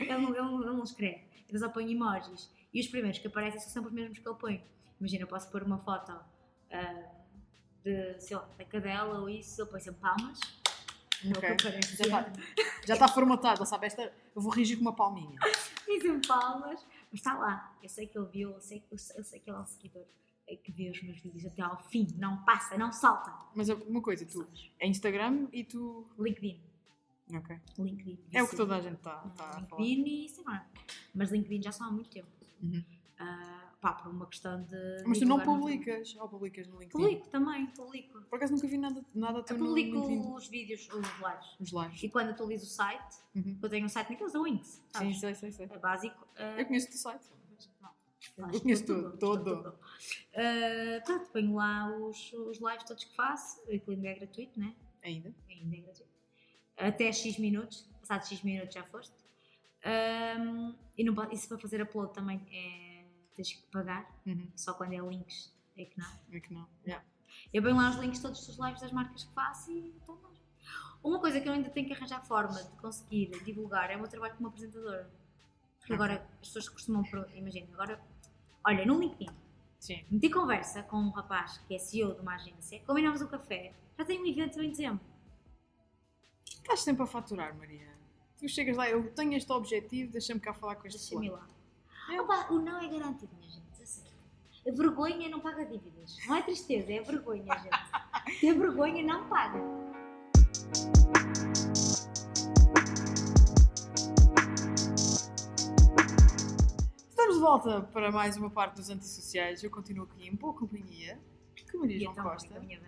ele, 0.00 0.12
não, 0.12 0.28
ele, 0.28 0.40
não, 0.40 0.62
ele 0.62 0.76
não 0.76 0.84
escreve. 0.84 1.24
Ele 1.48 1.58
só 1.58 1.68
põe 1.68 1.90
emojis. 1.90 2.50
E 2.72 2.80
os 2.80 2.88
primeiros 2.88 3.18
que 3.18 3.26
aparecem 3.26 3.60
são 3.60 3.70
sempre 3.70 3.88
os 3.88 3.94
mesmos 3.94 4.18
que 4.18 4.28
ele 4.28 4.36
põe. 4.36 4.64
Imagina, 5.00 5.22
eu 5.22 5.28
posso 5.28 5.50
pôr 5.50 5.62
uma 5.62 5.78
foto 5.78 6.12
ah, 6.70 7.10
de, 7.82 8.20
sei 8.20 8.36
lá, 8.36 8.48
da 8.58 8.64
cadela 8.64 9.20
ou 9.20 9.28
isso, 9.28 9.62
ele 9.62 9.70
põe 9.70 9.80
sempre 9.80 10.00
palmas. 10.00 10.40
Não 11.24 11.32
Ok, 11.32 11.56
que 11.56 11.66
aparece 11.66 11.96
já 11.96 12.04
está 12.04 12.32
já 12.86 12.94
está 12.94 13.08
formatado, 13.08 13.64
sabe? 13.64 13.86
Esta, 13.86 14.12
eu 14.34 14.42
vou 14.42 14.52
reagir 14.52 14.76
com 14.76 14.82
uma 14.82 14.94
palminha. 14.94 15.38
Sempre 15.86 16.26
palmas. 16.26 16.84
Mas 17.10 17.20
está 17.20 17.34
lá. 17.38 17.74
Eu 17.82 17.88
sei 17.88 18.06
que 18.06 18.18
ele 18.18 18.26
viu, 18.26 18.50
eu 18.50 18.60
sei, 18.60 18.84
eu 18.90 18.98
sei, 18.98 19.18
eu 19.18 19.24
sei 19.24 19.40
que 19.40 19.48
ele 19.48 19.56
é 19.56 19.60
um 19.60 19.66
seguidor 19.66 20.02
é 20.02 20.06
que 20.54 20.70
vê 20.70 20.90
os 20.90 21.02
meus 21.02 21.18
vídeos 21.18 21.44
até 21.46 21.62
ao 21.62 21.76
fim. 21.88 22.06
Não 22.18 22.44
passa, 22.44 22.76
não 22.78 22.92
salta. 22.92 23.32
Mas 23.54 23.68
uma 23.68 24.00
coisa, 24.00 24.24
tu 24.26 24.46
é 24.78 24.86
Instagram 24.86 25.48
e 25.52 25.64
tu. 25.64 26.06
LinkedIn. 26.18 26.60
Ok. 27.34 27.58
LinkedIn. 27.78 28.18
É 28.32 28.42
o 28.42 28.48
que 28.48 28.54
toda 28.54 28.76
a 28.76 28.80
gente 28.80 28.96
está 28.98 29.16
tá 29.16 29.48
a 29.48 29.62
falar. 29.66 29.82
LinkedIn 29.82 30.04
e 30.08 30.24
Instagram. 30.26 30.62
Mas 31.14 31.32
LinkedIn 31.32 31.62
já 31.62 31.72
são 31.72 31.88
há 31.88 31.90
muito 31.90 32.08
tempo. 32.10 32.28
Uhum. 32.62 32.84
Ah, 33.18 33.72
pá, 33.80 33.94
por 33.94 34.12
uma 34.12 34.26
questão 34.26 34.62
de. 34.62 35.02
Mas 35.06 35.18
tu 35.18 35.24
não 35.24 35.40
publicas, 35.40 36.14
ou 36.20 36.28
publicas 36.28 36.66
no 36.68 36.74
LinkedIn? 36.78 37.02
Publico 37.02 37.28
também, 37.30 37.66
publico. 37.68 38.20
Por 38.22 38.36
acaso 38.36 38.52
nunca 38.52 38.68
vi 38.68 38.76
nada, 38.78 39.04
nada 39.14 39.38
Eu 39.38 39.42
teu 39.42 39.56
publico 39.58 40.34
os 40.36 40.46
vídeos, 40.48 40.86
os 40.92 41.06
lives. 41.18 41.56
Os 41.58 41.72
lives. 41.72 42.02
E 42.02 42.08
quando 42.08 42.30
atualizo 42.30 42.64
o 42.64 42.68
site, 42.68 43.16
Uhum. 43.34 43.58
eu 43.60 43.68
tenho 43.68 43.86
um 43.86 43.88
site 43.88 44.10
naqueles 44.10 44.32
da 44.32 44.40
Wings. 44.40 44.82
Sim, 44.96 45.12
sei, 45.14 45.34
sei, 45.34 45.50
sei. 45.50 45.66
É 45.70 45.78
básico. 45.78 46.26
ah, 46.36 46.60
Eu 46.60 46.66
conheço 46.66 46.88
o 46.88 46.92
site. 46.92 47.26
Eu 48.38 48.60
conheço 48.60 48.84
tudo, 48.86 49.16
todo. 49.18 49.74
Ah, 50.34 51.00
pronto, 51.04 51.30
ponho 51.30 51.54
lá 51.54 51.90
os, 51.96 52.32
os 52.32 52.58
lives 52.58 52.84
todos 52.84 53.04
que 53.04 53.14
faço. 53.16 53.60
E 53.68 53.78
que 53.78 53.90
ainda 53.90 54.08
é 54.08 54.14
gratuito, 54.14 54.58
né? 54.60 54.74
Ainda. 55.02 55.34
ainda 55.48 55.76
é 55.76 55.80
gratuito. 55.80 56.10
Até 56.76 57.10
X 57.12 57.38
minutos, 57.38 57.88
passados 58.00 58.28
X 58.28 58.42
minutos 58.42 58.74
já 58.74 58.84
foste. 58.84 59.14
Ahm, 59.84 60.74
e 60.96 61.04
não, 61.04 61.14
pode- 61.14 61.34
isso 61.34 61.48
para 61.48 61.58
fazer 61.58 61.80
upload 61.82 62.12
também 62.12 62.40
é, 62.50 63.04
tens 63.34 63.52
que 63.52 63.62
pagar, 63.70 64.10
Uhum. 64.26 64.50
só 64.56 64.74
quando 64.74 64.92
é 64.92 64.98
links 64.98 65.54
é 65.76 65.84
que 65.84 65.98
não. 65.98 66.10
É 66.32 66.40
que 66.40 66.52
não. 66.52 66.66
Yeah. 66.86 67.04
Eu 67.52 67.62
ponho 67.62 67.76
lá 67.76 67.90
os 67.90 67.96
links 67.96 68.20
todos 68.20 68.46
dos 68.46 68.58
lives 68.58 68.80
das 68.80 68.92
marcas 68.92 69.24
que 69.24 69.32
faço 69.34 69.70
e 69.70 69.88
está 69.98 70.12
lá. 70.12 70.30
Uma 71.04 71.20
coisa 71.20 71.40
que 71.40 71.48
eu 71.48 71.52
ainda 71.52 71.70
tenho 71.70 71.86
que 71.86 71.92
arranjar 71.92 72.24
forma 72.26 72.60
de 72.62 72.70
conseguir 72.80 73.30
divulgar 73.44 73.90
é 73.90 73.96
o 73.96 74.00
meu 74.00 74.08
trabalho 74.08 74.34
como 74.36 74.48
apresentadora. 74.48 75.08
Porque 75.78 75.92
agora 75.92 76.14
as 76.42 76.48
pessoas 76.48 76.68
costumam, 76.68 77.04
imagina, 77.34 77.68
agora, 77.72 78.00
olha, 78.66 78.84
no 78.84 78.98
LinkedIn, 78.98 79.30
Sim. 79.78 80.04
meti 80.10 80.28
conversa 80.28 80.82
com 80.82 80.96
um 80.96 81.10
rapaz 81.10 81.58
que 81.66 81.74
é 81.74 81.78
CEO 81.78 82.14
de 82.14 82.20
uma 82.20 82.34
agência, 82.34 82.80
combinámos 82.84 83.22
um 83.22 83.28
café, 83.28 83.72
já 83.96 84.04
tem 84.04 84.20
um 84.20 84.26
evento 84.26 84.60
em 84.60 84.70
dezembro. 84.70 85.00
Estás 86.44 86.80
sempre 86.80 87.04
a 87.04 87.06
faturar, 87.06 87.56
Maria. 87.56 87.94
Tu 88.38 88.48
chegas 88.48 88.76
lá, 88.76 88.90
eu 88.90 89.08
tenho 89.14 89.34
este 89.34 89.50
objetivo, 89.52 90.10
deixa-me 90.10 90.40
cá 90.40 90.52
falar 90.52 90.76
com 90.76 90.86
este 90.88 90.98
Deixa-me 90.98 91.30
lá. 91.30 91.48
É. 92.12 92.20
Opa, 92.20 92.52
o 92.52 92.58
não 92.58 92.78
é 92.78 92.88
garantido, 92.88 93.34
minha 93.36 93.50
gente. 93.50 93.66
A 94.68 94.72
vergonha 94.72 95.28
não 95.28 95.38
paga 95.38 95.64
dívidas. 95.64 96.16
Não 96.26 96.34
é 96.34 96.42
tristeza, 96.42 96.92
é 96.92 97.00
vergonha, 97.00 97.56
gente. 97.56 98.40
Ter 98.40 98.52
vergonha 98.52 99.02
não 99.04 99.28
paga. 99.28 99.60
Estamos 107.26 107.42
de 107.42 107.44
volta 107.44 107.82
para 107.92 108.12
mais 108.12 108.36
uma 108.36 108.48
parte 108.48 108.76
dos 108.76 108.88
antissociais. 108.88 109.60
Eu 109.64 109.68
continuo 109.68 110.04
aqui 110.04 110.28
em 110.28 110.36
boa 110.36 110.54
companhia. 110.54 111.20
Com 111.72 111.78
Maria 111.78 111.98
João 111.98 112.12
então, 112.12 112.22
Costa. 112.22 112.54
Vanessa. 112.54 112.86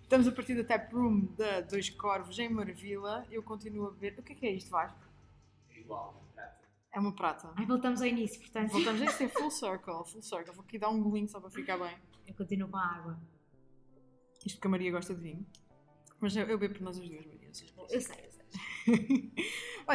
Estamos 0.00 0.26
a 0.26 0.32
partir 0.32 0.54
da 0.54 0.64
Tap 0.64 0.90
Room 0.90 1.26
da 1.36 1.60
Dois 1.60 1.90
Corvos 1.90 2.38
em 2.38 2.48
Marvila. 2.48 3.26
Eu 3.30 3.42
continuo 3.42 3.88
a 3.88 3.90
beber. 3.90 4.18
O 4.18 4.22
que 4.22 4.32
é 4.32 4.36
que 4.36 4.46
é 4.46 4.52
isto, 4.52 4.70
Vasco? 4.70 4.98
Igual, 5.76 6.24
prata. 6.34 6.66
É 6.90 6.98
uma 6.98 7.14
prata. 7.14 7.52
Ai, 7.56 7.66
voltamos 7.66 8.00
ao 8.00 8.06
início, 8.06 8.40
portanto. 8.40 8.70
Voltamos 8.70 9.02
a 9.02 9.04
isto 9.04 9.20
é 9.22 9.28
full 9.28 9.50
circle, 9.50 10.04
full 10.06 10.22
circle. 10.22 10.54
Vou 10.54 10.64
aqui 10.64 10.78
dar 10.78 10.88
um 10.88 11.02
golinho 11.02 11.28
só 11.28 11.40
para 11.40 11.50
ficar 11.50 11.76
bem. 11.76 11.94
Eu 12.26 12.34
continuo 12.34 12.70
com 12.70 12.78
a 12.78 12.86
água. 12.86 13.20
Isto 14.46 14.56
porque 14.56 14.66
a 14.66 14.70
Maria 14.70 14.90
gosta 14.90 15.14
de 15.14 15.20
vinho. 15.20 15.46
Mas 16.18 16.34
eu, 16.34 16.46
eu 16.46 16.56
bebo 16.56 16.72
por 16.72 16.84
nós 16.84 16.98
as 16.98 17.06
duas, 17.06 17.26
Maria. 17.26 17.48
Eu 17.48 17.52
sei, 17.52 17.68
eu 17.90 18.00
sei. 18.00 18.30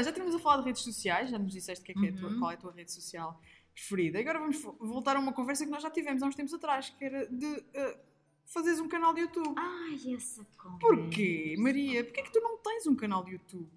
Já 0.03 0.11
tínhamos 0.11 0.35
a 0.35 0.39
falar 0.39 0.57
de 0.57 0.65
redes 0.65 0.81
sociais, 0.81 1.29
já 1.29 1.37
nos 1.39 1.51
disseste 1.51 1.83
que 1.85 1.91
é 1.91 1.95
que 1.95 2.05
é 2.07 2.09
a 2.09 2.13
tua- 2.17 2.29
Uhum. 2.29 2.39
qual 2.39 2.51
é 2.51 2.53
a 2.55 2.57
tua 2.57 2.71
rede 2.71 2.91
social 2.91 3.39
preferida. 3.73 4.19
Agora 4.19 4.39
vamos 4.39 4.61
voltar 4.61 5.15
a 5.17 5.19
uma 5.19 5.33
conversa 5.33 5.65
que 5.65 5.71
nós 5.71 5.83
já 5.83 5.89
tivemos 5.91 6.23
há 6.23 6.27
uns 6.27 6.35
tempos 6.35 6.53
atrás, 6.53 6.89
que 6.89 7.03
era 7.03 7.27
de 7.27 7.63
eh, 7.73 7.99
fazeres 8.45 8.79
um 8.79 8.87
canal 8.87 9.13
de 9.13 9.21
YouTube. 9.21 9.53
Ai, 9.57 10.13
essa 10.15 10.45
conversa. 10.57 10.79
Porquê, 10.79 11.55
Maria? 11.57 12.03
Porquê 12.03 12.21
é 12.21 12.23
que 12.23 12.31
tu 12.31 12.39
não 12.41 12.57
tens 12.57 12.87
um 12.87 12.95
canal 12.95 13.23
de 13.25 13.31
YouTube? 13.33 13.69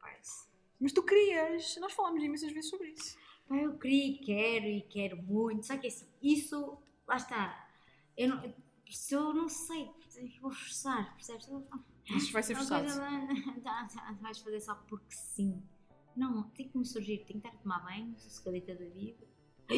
Parece. 0.00 0.46
Mas 0.80 0.92
tu 0.92 1.02
querias. 1.02 1.76
Nós 1.78 1.92
falámos 1.92 2.22
imensas 2.22 2.52
vezes 2.52 2.70
sobre 2.70 2.88
isso. 2.90 3.18
Eu 3.50 3.76
queria 3.78 4.06
e 4.06 4.18
quero 4.18 4.66
e 4.66 4.82
quero 4.82 5.16
muito. 5.22 5.66
Só 5.66 5.76
que 5.76 5.88
assim, 5.88 6.06
isso, 6.22 6.78
lá 7.08 7.16
está. 7.16 7.68
Eu 8.16 8.28
não, 8.28 8.44
eu- 8.44 8.54
se 8.88 9.14
eu 9.14 9.34
não 9.34 9.48
sei, 9.48 9.82
eu 10.16 10.28
vou 10.40 10.50
forçar, 10.52 11.12
percebes? 11.14 11.48
Isto 12.06 12.32
vai 12.32 12.42
ser 12.42 12.54
forçado. 12.56 12.84
coisa, 12.84 13.00
tá, 13.62 13.86
tá, 13.94 14.12
vais 14.20 14.38
fazer 14.38 14.60
só 14.60 14.74
porque 14.74 15.14
sim. 15.14 15.62
Não, 16.16 16.42
tem 16.50 16.68
que 16.68 16.76
me 16.76 16.84
surgir, 16.84 17.18
tenho 17.24 17.40
que 17.40 17.46
estar 17.46 17.50
a 17.58 17.62
tomar 17.62 17.80
banho, 17.84 18.18
sossegadita 18.18 18.74
da 18.74 18.88
vida. 18.90 19.24
A 19.68 19.74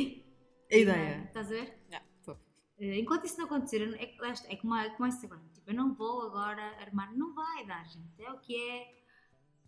ideia. 0.77 1.25
Estás 1.25 1.49
a 1.49 1.51
ver? 1.51 1.79
Tô. 2.25 2.33
Eh, 2.79 2.99
Enquanto 2.99 3.27
isso 3.27 3.37
não 3.39 3.45
acontecer, 3.45 3.87
não- 3.87 3.99
é, 3.99 4.07
que- 4.07 4.17
está, 4.19 4.51
é 4.51 4.57
como, 4.57 4.73
a- 4.75 4.91
como 4.91 5.07
Instagram. 5.07 5.43
Tipo, 5.53 5.71
eu 5.71 5.75
não 5.75 5.95
vou 5.95 6.23
agora 6.23 6.63
armar, 6.81 7.15
não 7.15 7.35
vai 7.35 7.67
dar, 7.67 7.85
gente. 7.87 8.23
É 8.23 8.33
o 8.33 8.39
que 8.39 8.57
é. 8.57 9.03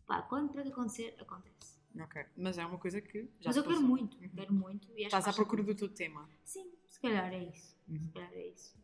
Pá, 0.07 0.23
quando 0.23 0.51
para 0.53 0.63
que 0.63 0.71
acontecer, 0.71 1.15
acontece. 1.21 1.79
Ok. 2.01 2.25
Mas 2.37 2.59
é 2.59 2.65
uma 2.67 2.79
coisa 2.79 3.01
que 3.01 3.23
já 3.41 3.51
Mas 3.51 3.57
eu 3.57 3.63
quero 3.63 3.81
muito, 3.83 4.17
Uhum. 4.19 4.29
quero 4.31 4.53
muito. 4.55 4.89
E 4.93 5.05
acho 5.05 5.07
Estás 5.07 5.25
que 5.25 5.31
à 5.31 5.33
procura 5.35 5.63
sentido. 5.63 5.77
do 5.77 5.79
teu 5.89 5.95
tema. 5.95 6.29
Sim, 6.43 6.73
se 6.89 7.01
calhar 7.01 7.33
é 7.33 7.45
isso. 7.45 7.77
Uhum. 7.87 8.03
Se 8.03 8.11
calhar 8.11 8.33
é 8.33 8.47
isso. 8.49 8.75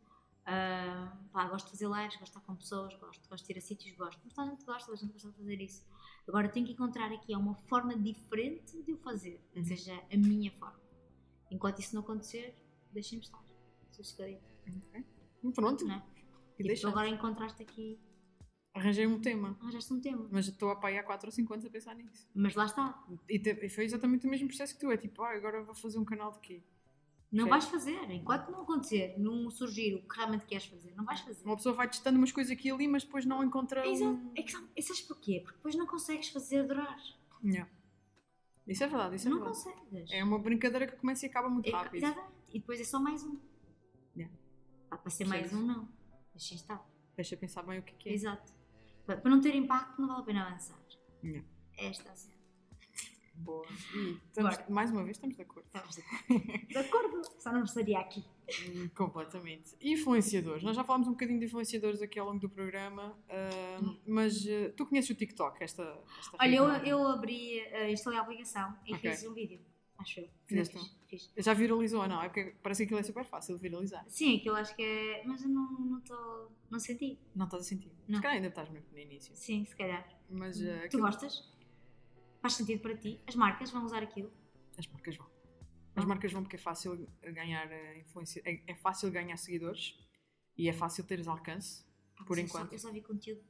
Ah, 0.53 1.17
pá, 1.33 1.47
gosto 1.49 1.67
de 1.67 1.71
fazer 1.73 1.87
lives, 1.87 2.17
gosto 2.17 2.23
de 2.25 2.25
estar 2.31 2.41
com 2.41 2.57
pessoas, 2.57 2.95
gosto, 2.97 3.29
gosto 3.29 3.47
de 3.47 3.53
ir 3.53 3.59
a 3.59 3.61
sítios, 3.61 3.97
gosto. 3.97 4.21
Mas 4.25 4.33
toda 4.35 4.49
a 4.49 4.51
gente 4.51 4.65
gosta, 4.65 4.87
toda 4.87 4.99
a 4.99 5.01
gente 5.01 5.13
gosta 5.13 5.29
de 5.31 5.37
fazer 5.37 5.61
isso. 5.61 5.87
Agora 6.27 6.49
tenho 6.49 6.67
que 6.67 6.73
encontrar 6.73 7.13
aqui 7.13 7.35
uma 7.37 7.55
forma 7.69 7.95
diferente 7.97 8.83
de 8.83 8.93
o 8.93 8.97
fazer, 8.99 9.41
Uhum. 9.55 9.65
seja 9.65 9.95
a 10.13 10.17
minha 10.17 10.51
forma. 10.53 10.81
Enquanto 11.51 11.79
isso 11.81 11.95
não 11.95 12.03
acontecer, 12.03 12.55
deixem-me 12.93 13.25
estar. 13.25 13.43
Sossegadita, 13.93 14.43
Ok. 14.67 15.05
Pronto. 15.55 15.85
não 15.85 15.95
é? 15.95 16.03
E 16.59 16.75
Tipo, 16.75 16.89
agora 16.89 17.09
encontraste 17.09 17.63
aqui, 17.63 17.99
Arranjei 18.73 19.05
um 19.07 19.21
tema. 19.21 19.57
arranjaste 19.61 19.93
um 19.93 20.01
tema. 20.01 20.29
Mas 20.31 20.47
estou 20.47 20.71
a 20.71 20.77
pai 20.77 20.97
há 20.97 21.03
4 21.03 21.27
ou 21.27 21.33
5 21.33 21.53
anos 21.53 21.65
a 21.67 21.71
pensar 21.71 21.95
nisso. 21.95 22.29
Mas 22.35 22.55
lá 22.55 22.67
está. 22.67 23.05
E, 23.29 23.37
te- 23.39 23.59
e 23.65 23.69
foi 23.69 23.85
exatamente 23.85 24.27
o 24.27 24.31
mesmo 24.31 24.47
processo 24.47 24.75
que 24.75 24.81
tu. 24.81 24.91
É 24.93 24.97
tipo, 24.97 25.23
ah, 25.23 25.31
agora 25.35 25.63
vou 25.65 25.75
fazer 25.75 25.99
um 25.99 26.05
canal 26.05 26.31
de 26.33 26.39
quê? 26.41 26.63
Não 27.33 27.47
vais 27.49 27.65
fazer. 27.67 28.11
Enquanto 28.11 28.51
não 28.51 28.63
acontecer, 28.63 29.15
não 29.19 29.49
surgir 29.51 29.95
o 29.95 30.03
que 30.03 30.17
realmente 30.17 30.45
queres 30.47 30.67
fazer, 30.67 30.93
não 30.97 31.05
vais 31.05 31.21
fazer. 31.21 31.45
Uma 31.45 31.57
pessoa 31.57 31.75
vai 31.75 31.89
testando 31.89 32.19
umas 32.19 32.33
coisas 32.33 32.51
aqui 32.53 32.69
e 32.69 32.71
ali, 32.73 32.89
mas 32.89 33.05
depois 33.05 33.25
não 33.25 33.43
encontra 33.45 33.85
É, 33.87 33.89
um... 33.89 33.93
exato. 33.93 34.21
é 34.35 34.43
que 34.43 34.51
sabe- 34.53 34.83
sabes 34.83 35.01
porquê? 35.03 35.41
Porque 35.41 35.57
depois 35.57 35.75
não 35.77 35.87
consegues 35.87 36.29
fazer 36.29 36.67
durar. 36.67 36.99
Yeah. 37.45 37.71
Isso 38.67 38.83
é 38.85 38.87
verdade, 38.89 39.17
isso 39.17 39.29
é 39.29 39.31
não 39.31 39.39
verdade. 39.39 39.65
consegues. 39.65 40.11
É 40.13 40.23
uma 40.25 40.39
brincadeira 40.39 40.87
que 40.87 40.97
começa 40.97 41.25
e 41.25 41.29
acaba 41.29 41.49
muito 41.49 41.69
É, 41.69 41.73
rápido. 41.73 42.03
Exatamente. 42.05 42.33
E 42.53 42.59
depois 42.59 42.81
é 42.81 42.85
só 42.85 42.99
mais 43.01 43.23
um. 43.25 43.39
Yeah. 44.17 44.35
Pá, 44.89 44.99
para 44.99 45.11
ser 45.11 45.27
mais 45.27 45.53
um, 45.53 45.63
não. 45.65 45.89
Deixa 46.33 46.55
estar. 46.55 46.85
Deixa 47.17 47.37
pensar 47.37 47.63
bem 47.63 47.79
o 47.79 47.83
que 47.83 48.09
é 48.09 48.13
é. 48.13 48.15
Exato. 48.15 48.53
Para 49.07 49.31
não 49.31 49.41
ter 49.41 49.55
impacto, 49.55 50.01
não 50.01 50.09
vale 50.09 50.21
a 50.21 50.25
pena 50.25 50.47
avançar. 50.49 50.79
Yeah. 51.23 51.47
Esta 51.79 52.11
a 52.11 52.17
cena. 52.17 52.40
Boa. 53.41 53.67
Estamos- 54.27 54.57
Bora. 54.57 54.67
mais 54.71 54.91
uma 54.91 55.03
vez 55.05 55.17
estamos 55.17 55.37
de 55.37 55.43
acordo. 55.43 55.67
Estamos 55.67 55.95
de 55.97 56.03
acordo. 56.03 56.69
De 56.69 56.79
acordo. 56.79 57.23
Só 57.39 57.53
não 57.53 57.65
estaria 57.65 57.99
aqui. 57.99 58.25
Hum, 58.69 58.89
Completamente. 58.95 59.77
Influenciadores. 59.81 60.63
Nós 60.63 60.77
já 60.77 60.85
falámos 60.85 61.09
um 61.09 61.13
bocadinho 61.13 61.39
de 61.39 61.47
influenciadores 61.47 62.03
aqui 62.03 62.19
ao 62.19 62.27
longo 62.27 62.41
do 62.41 62.49
programa, 62.49 63.17
ah, 63.29 63.95
mas 64.07 64.45
ah, 64.47 64.73
tu 64.77 64.87
conheces 64.87 65.11
o 65.11 65.15
TikTok, 65.15 65.63
esta, 65.63 65.83
esta 66.19 66.37
Olha, 66.41 66.55
eu, 66.57 66.65
eu 66.85 67.07
abri, 67.09 67.61
eh, 67.61 67.91
instalei 67.93 68.19
a 68.19 68.23
aplicação 68.23 68.77
e 68.87 68.95
Ok. 68.95 69.11
fiz 69.11 69.25
um 69.25 69.33
vídeo. 69.35 69.61
Acho 69.99 70.21
eu. 70.21 70.29
Fizeste 70.47 70.79
Fiz, 71.09 71.31
fiz. 71.35 71.45
Já 71.45 71.53
viralizou 71.53 72.01
ou 72.01 72.09
não? 72.09 72.23
É 72.23 72.29
porque 72.29 72.55
parece 72.63 72.81
que 72.81 72.85
aquilo 72.87 73.01
é 73.01 73.03
super 73.03 73.25
fácil 73.25 73.55
de 73.57 73.61
viralizar. 73.61 74.03
Sim, 74.09 74.39
aquilo 74.39 74.57
acho 74.57 74.75
que 74.75 74.83
é. 74.83 75.23
Mas 75.27 75.43
eu 75.43 75.49
não 75.51 75.65
estou. 75.71 75.85
Não, 75.87 76.01
tô- 76.01 76.53
não 76.71 76.79
senti. 76.81 77.19
Não 77.35 77.45
estás 77.45 77.63
a 77.65 77.67
sentir? 77.67 77.93
Não. 78.09 78.17
Se 78.17 78.23
calhar 78.23 78.37
ainda 78.37 78.49
estás 78.49 78.69
muito 78.71 78.91
no 78.91 78.99
início. 78.99 79.37
Sim, 79.37 79.65
se 79.67 79.77
calhar. 79.77 80.09
Mas 80.31 80.59
ah, 80.63 80.65
Tu 80.81 80.85
aquilo- 80.87 81.03
gostas? 81.03 81.53
Faz 82.41 82.55
sentido 82.55 82.81
para 82.81 82.97
ti? 82.97 83.21
As 83.27 83.35
marcas 83.35 83.71
vão 83.71 83.85
usar 83.85 84.03
aquilo? 84.03 84.33
As 84.79 84.87
marcas 84.87 85.17
vão. 85.17 85.27
As 85.97 86.05
Ah. 86.05 86.07
marcas 86.07 86.33
vão 86.33 86.43
porque 86.43 86.57
é 86.57 86.59
fácil 86.59 87.07
ganhar 87.23 87.71
eh, 87.71 87.99
influência, 87.99 88.41
é, 88.45 88.63
é 88.67 88.75
fácil 88.75 89.11
ganhar 89.11 89.37
seguidores 89.37 89.99
e 90.57 90.69
é 90.69 90.73
fácil 90.73 91.05
teres 91.05 91.29
alcance. 91.29 91.85
Pá, 92.17 92.25
Por 92.25 92.37
mas 92.37 92.39
eu 92.39 92.49
só- 92.49 92.59
enquanto. 92.59 92.73
Eu 92.73 92.79
só 92.79 92.91
vi 92.93 93.03
conteúdo. 93.03 93.43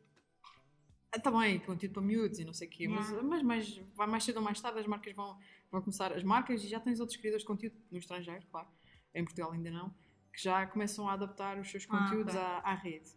Ah, 1.13 1.19
tá 1.19 1.31
bem, 1.31 1.59
conteúdo 1.61 1.93
para 1.95 2.03
miúdos 2.03 2.39
e 2.39 2.45
não 2.45 2.53
sei 2.53 2.69
o 2.69 2.71
quê, 2.71 2.87
mas, 2.89 3.09
Yeah. 3.09 3.29
mas, 3.29 3.43
mas 3.43 3.79
vai 3.97 4.07
mais 4.07 4.23
cedo 4.25 4.37
ou 4.37 4.43
mais 4.43 4.61
tarde 4.61 4.79
as 4.79 4.87
marcas 4.87 5.13
vão, 5.15 5.37
vão 5.71 5.83
começar, 5.83 6.13
as 6.13 6.23
marcas 6.23 6.63
e 6.63 6.69
já 6.69 6.79
tens 6.79 7.01
outros 7.01 7.17
criadores 7.19 7.43
de 7.43 7.49
conteúdo 7.49 7.77
no 7.91 7.99
estrangeiro, 7.99 8.47
claro, 8.47 8.69
em 9.13 9.25
Portugal 9.25 9.51
ainda 9.51 9.71
não, 9.73 9.91
que 10.33 10.41
já 10.41 10.65
começam 10.69 11.09
a 11.09 11.15
adaptar 11.15 11.59
os 11.59 11.69
seus 11.69 11.85
Ah, 11.91 11.99
conteúdos 11.99 12.35
ok. 12.35 12.41
à, 12.47 12.59
à 12.59 12.75
rede. 12.75 13.11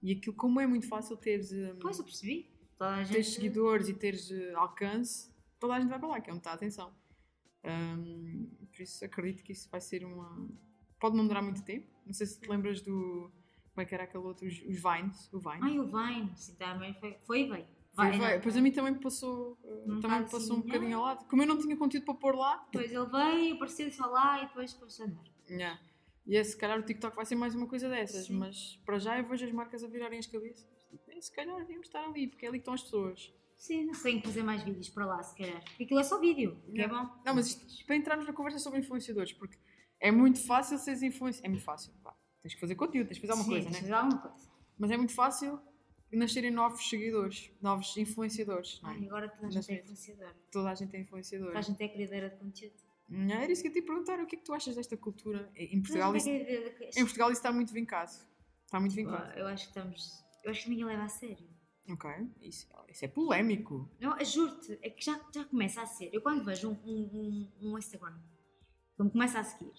E 0.00 0.12
aquilo, 0.12 0.34
como 0.36 0.60
é 0.60 0.66
muito 0.66 0.86
fácil 0.86 1.16
teres, 1.16 1.52
hum, 1.52 1.76
Pois, 1.80 1.98
eu 1.98 2.04
percebi. 2.04 2.49
Toda 2.80 2.94
a 2.94 3.02
gente. 3.04 3.12
teres 3.12 3.34
seguidores 3.34 3.88
e 3.88 3.94
teres 3.94 4.30
eh, 4.30 4.54
alcance, 4.54 5.30
toda 5.58 5.74
a 5.74 5.80
gente 5.80 5.90
vai 5.90 5.98
para 5.98 6.08
lá, 6.08 6.20
que 6.22 6.30
é 6.30 6.32
onde 6.32 6.40
está 6.40 6.52
a 6.52 6.54
atenção. 6.54 6.90
Hum, 7.62 8.48
por 8.74 8.80
isso 8.82 9.04
acredito 9.04 9.42
que 9.44 9.52
isso 9.52 9.68
vai 9.70 9.82
ser 9.82 10.02
uma. 10.02 10.48
Pode 10.98 11.14
não 11.14 11.26
durar 11.26 11.42
muito 11.42 11.62
tempo. 11.62 11.86
Não 12.06 12.14
sei 12.14 12.26
se 12.26 12.40
te 12.40 12.48
lembras 12.48 12.80
do. 12.80 13.30
Como 13.74 13.82
é 13.82 13.84
que 13.84 13.94
era 13.94 14.04
aquele 14.04 14.24
outro? 14.24 14.46
Os, 14.48 14.54
os 14.62 14.82
Vines. 14.82 15.30
O 15.30 15.38
Vine. 15.38 15.58
Ai, 15.60 15.78
o 15.78 15.84
Vine, 15.84 16.32
sim, 16.34 16.54
também 16.54 16.94
foi, 16.94 17.18
foi 17.26 17.50
bem. 17.50 17.66
Foi, 17.92 18.18
Vai, 18.18 18.40
Pois 18.40 18.56
a 18.56 18.60
mim 18.62 18.70
também 18.72 18.92
me 18.94 19.00
passou, 19.00 19.58
Um 19.86 20.00
também 20.00 20.20
me 20.20 20.30
passou 20.30 20.56
um 20.56 20.60
bocadinho 20.62 20.96
ao 20.96 21.02
lado. 21.02 21.26
Como 21.26 21.42
eu 21.42 21.46
não 21.46 21.58
tinha 21.58 21.76
conteúdo 21.76 22.04
para 22.06 22.14
pôr 22.14 22.34
lá, 22.34 22.66
Depois 22.72 22.90
ele 22.90 23.06
veio, 23.06 23.54
apareceu 23.56 23.90
só 23.90 24.06
lá 24.06 24.42
e 24.42 24.46
depois 24.46 24.72
pôs 24.72 24.98
a 25.00 25.04
andar. 25.04 25.24
yeah. 25.50 25.78
e 26.24 26.36
é, 26.36 26.42
se 26.44 26.56
calhar 26.56 26.78
o 26.78 26.82
TikTok 26.82 27.14
vai 27.14 27.26
ser 27.26 27.34
mais 27.34 27.54
uma 27.54 27.66
coisa 27.66 27.88
dessas, 27.90 28.26
Sim. 28.26 28.38
mas 28.38 28.80
para 28.86 28.98
já 28.98 29.18
eu 29.18 29.24
vejo 29.24 29.44
as 29.44 29.52
marcas 29.52 29.82
a 29.84 29.88
virarem 29.88 30.18
as 30.18 30.26
cabeças. 30.26 30.66
Tipo, 31.20 31.22
"É, 31.22 31.22
se 31.22 31.32
calhar 31.32 31.56
devíamos 31.58 31.86
estar 31.86 32.04
ali, 32.04 32.26
porque 32.28 32.44
é 32.46 32.48
ali 32.48 32.58
que 32.58 32.62
estão 32.62 32.74
as 32.74 32.82
pessoas. 32.82 33.32
Sim, 33.56 33.84
não 33.84 33.94
sei, 33.94 34.22
fazer 34.22 34.42
mais 34.42 34.62
vídeos 34.62 34.88
para 34.88 35.04
lá, 35.04 35.22
se 35.22 35.36
calhar. 35.36 35.62
Aquilo 35.78 36.00
é 36.00 36.04
só 36.04 36.18
vídeo, 36.18 36.58
que 36.74 36.80
é 36.80 36.88
bom. 36.88 37.06
Não, 37.24 37.34
mas 37.34 37.48
isto, 37.48 37.86
para 37.86 37.96
entrarmos 37.96 38.26
na 38.26 38.32
conversa 38.32 38.58
sobre 38.58 38.80
influenciadores, 38.80 39.32
porque 39.34 39.58
é 40.00 40.10
muito 40.10 40.44
fácil 40.46 40.78
seres 40.78 41.02
influenciador. 41.02 41.46
É 41.46 41.48
muito 41.50 41.64
fácil, 41.64 41.92
pá. 42.02 42.14
Tens 42.42 42.54
que 42.54 42.60
fazer 42.60 42.74
conteúdo, 42.74 43.08
tens 43.08 43.18
que 43.18 43.26
fazer 43.26 43.32
alguma 43.38 43.44
Sim, 43.44 43.50
coisa, 43.50 43.66
tens 43.66 43.74
né? 43.74 43.80
fazer 43.80 43.92
alguma 43.92 44.18
coisa. 44.22 44.50
Mas 44.78 44.90
é 44.90 44.96
muito 44.96 45.14
fácil 45.14 45.60
nascerem 46.10 46.50
novos 46.50 46.88
seguidores, 46.88 47.50
novos 47.60 47.94
influenciadores. 47.98 48.80
É? 48.82 48.86
Ai, 48.86 49.04
agora 49.06 49.28
toda 49.28 49.46
a 49.46 49.50
gente 49.50 49.70
é 49.70 49.74
redes. 49.74 49.90
influenciador. 49.90 50.34
Toda 50.50 50.70
a 50.70 50.74
gente 50.74 50.96
é 50.96 51.00
influenciador. 51.00 51.46
Toda 51.48 51.58
a 51.58 51.62
gente 51.62 51.82
é 51.82 51.88
criadora 51.88 52.30
de 52.30 52.36
conteúdo. 52.36 52.74
Não, 53.10 53.34
Era 53.34 53.52
isso 53.52 53.60
que 53.62 53.68
eu 53.68 53.72
te 53.72 53.78
ia 53.80 53.84
perguntar. 53.84 54.18
O 54.20 54.26
que 54.26 54.36
é 54.36 54.38
que 54.38 54.44
tu 54.44 54.54
achas 54.54 54.74
desta 54.74 54.96
cultura? 54.96 55.50
Em 55.54 55.82
Portugal, 55.82 56.16
isso, 56.16 56.28
é 56.30 56.38
de- 56.44 56.98
em 56.98 57.04
Portugal 57.04 57.30
isso 57.30 57.40
está 57.40 57.52
muito 57.52 57.72
vincado. 57.74 58.10
Está 58.64 58.80
muito 58.80 58.94
vincado. 58.94 59.36
Eu 59.38 59.46
acho 59.48 59.64
que 59.64 59.70
estamos. 59.70 60.24
Eu 60.44 60.50
acho 60.50 60.64
que 60.64 60.70
ninguém 60.70 60.84
leva 60.84 61.04
a 61.04 61.08
sério. 61.08 61.48
Ok. 61.88 62.10
Isso, 62.40 62.68
isso 62.88 63.04
é 63.04 63.08
polémico. 63.08 63.90
Não, 64.00 64.16
eu 64.18 64.24
juro-te, 64.24 64.78
é 64.82 64.90
que 64.90 65.04
já, 65.04 65.20
já 65.34 65.44
começa 65.44 65.82
a 65.82 65.86
ser. 65.86 66.10
Eu 66.12 66.22
quando 66.22 66.44
vejo 66.44 66.70
um, 66.70 66.78
um, 66.84 67.50
um, 67.62 67.70
um 67.72 67.78
Instagram, 67.78 68.18
que 68.96 69.02
me 69.02 69.10
começa 69.10 69.40
a 69.40 69.44
seguir, 69.44 69.72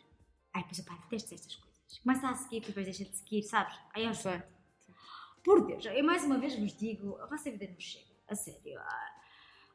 ai, 0.53 0.63
pois 0.63 0.81
pá, 0.81 0.95
detesto 0.95 1.33
estas 1.33 1.55
coisas. 1.55 1.97
Começa 2.03 2.27
a 2.29 2.35
seguir, 2.35 2.61
depois 2.61 2.85
deixa 2.85 3.05
de 3.05 3.15
seguir, 3.15 3.43
sabes? 3.43 3.77
Aí 3.93 4.05
eu 4.05 4.13
Sei. 4.13 4.41
Por 5.43 5.65
Deus, 5.65 5.85
eu 5.85 6.03
mais 6.03 6.23
uma 6.23 6.37
vez 6.37 6.55
vos 6.57 6.75
digo, 6.77 7.17
a 7.17 7.25
vossa 7.25 7.49
vida 7.49 7.67
não 7.67 7.79
chega, 7.79 8.11
a 8.27 8.35
sério. 8.35 8.79
Ah, 8.79 9.21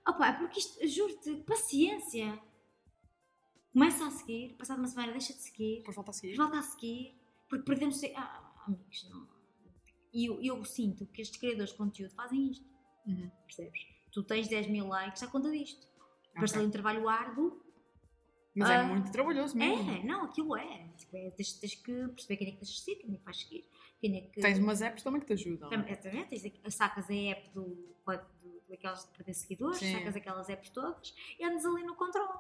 Opa, 0.08 0.32
porque 0.34 0.60
isto, 0.60 0.86
juro-te, 0.86 1.34
paciência. 1.42 2.40
Começa 3.72 4.06
a 4.06 4.10
seguir, 4.10 4.54
passado 4.56 4.78
uma 4.78 4.86
semana 4.88 5.10
deixa 5.12 5.32
de 5.32 5.40
seguir, 5.40 5.78
Depois 5.78 5.96
volta 5.96 6.10
a 6.10 6.14
seguir. 6.14 6.30
depois 6.32 6.48
volta 6.50 6.58
a 6.60 6.70
seguir, 6.70 7.20
porque 7.48 7.64
perdemos. 7.64 8.00
Ah, 8.14 8.54
amigos, 8.66 9.08
não. 9.10 9.35
E 10.16 10.24
eu, 10.26 10.40
eu 10.40 10.64
sinto 10.64 11.04
que 11.06 11.20
estes 11.20 11.38
criadores 11.38 11.72
de 11.72 11.76
conteúdo 11.76 12.10
fazem 12.14 12.50
isto, 12.50 12.64
Uhum. 13.06 13.30
percebes? 13.44 13.86
Tu 14.10 14.22
tens 14.22 14.48
10 14.48 14.66
mil 14.68 14.86
likes 14.88 15.22
à 15.22 15.26
conta 15.26 15.50
disto. 15.50 15.86
Parece 16.34 16.54
Ok. 16.54 16.58
ali 16.60 16.68
um 16.68 16.70
trabalho 16.70 17.06
árduo. 17.08 17.62
Mas 18.54 18.70
é 18.70 18.76
Ah, 18.76 18.84
muito 18.84 19.12
trabalhoso 19.12 19.54
mesmo. 19.54 19.90
É, 19.90 20.02
não, 20.02 20.24
aquilo 20.24 20.56
é. 20.56 20.88
Tipo, 20.96 21.16
é, 21.18 21.30
tens, 21.32 21.52
tens 21.52 21.74
que 21.74 21.92
perceber 22.08 22.36
quem 22.38 22.48
é 22.48 22.50
que 22.52 22.56
tens 22.56 22.70
de 22.70 22.80
seguir, 22.80 22.96
quem 23.02 23.14
é 23.14 23.18
que 23.18 23.24
vais 23.24 23.36
seguir, 23.38 23.68
quem 24.00 24.16
é 24.16 24.20
que. 24.22 24.40
Tens 24.40 24.58
umas 24.58 24.80
apps 24.80 25.02
também 25.02 25.20
que 25.20 25.26
te 25.26 25.32
ajudam. 25.34 25.68
Também, 25.68 25.92
exatamente, 25.92 26.28
tens, 26.40 26.74
sacas 26.74 27.10
a 27.10 27.14
app 27.14 27.50
do, 27.50 27.62
do, 27.64 28.62
daquelas 28.70 29.04
de 29.04 29.10
perder 29.18 29.34
seguidores, 29.34 29.78
Sim. 29.78 29.92
sacas 29.92 30.16
aquelas 30.16 30.48
apps 30.48 30.70
todas 30.70 31.14
e 31.38 31.44
andas 31.44 31.66
ali 31.66 31.82
no 31.84 31.94
controle. 31.94 32.38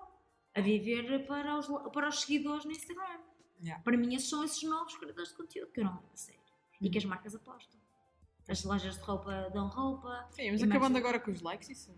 a 0.54 0.60
viver 0.62 1.26
para 1.26 1.58
os, 1.58 1.66
para 1.92 2.08
os 2.08 2.20
seguidores 2.22 2.64
no 2.64 2.70
Instagram. 2.72 3.20
Yeah. 3.62 3.82
Para 3.84 3.96
mim, 3.98 4.14
esses 4.14 4.30
são 4.30 4.42
esses 4.42 4.62
novos 4.62 4.96
criadores 4.96 5.28
de 5.30 5.36
conteúdo 5.36 5.70
que 5.72 5.80
eu 5.80 5.84
não 5.84 6.02
sério. 6.14 6.40
E 6.80 6.86
Uhum. 6.86 6.90
que 6.92 6.98
as 6.98 7.04
marcas 7.04 7.34
apostam. 7.34 7.80
As 8.48 8.62
lojas 8.64 8.96
de 8.96 9.02
roupa 9.02 9.50
dão 9.52 9.68
roupa. 9.68 10.26
Sim, 10.30 10.52
mas 10.52 10.60
E 10.60 10.64
acabando 10.64 10.96
agora 10.98 11.18
com 11.18 11.30
os 11.32 11.40
likes, 11.42 11.68
isso 11.70 11.94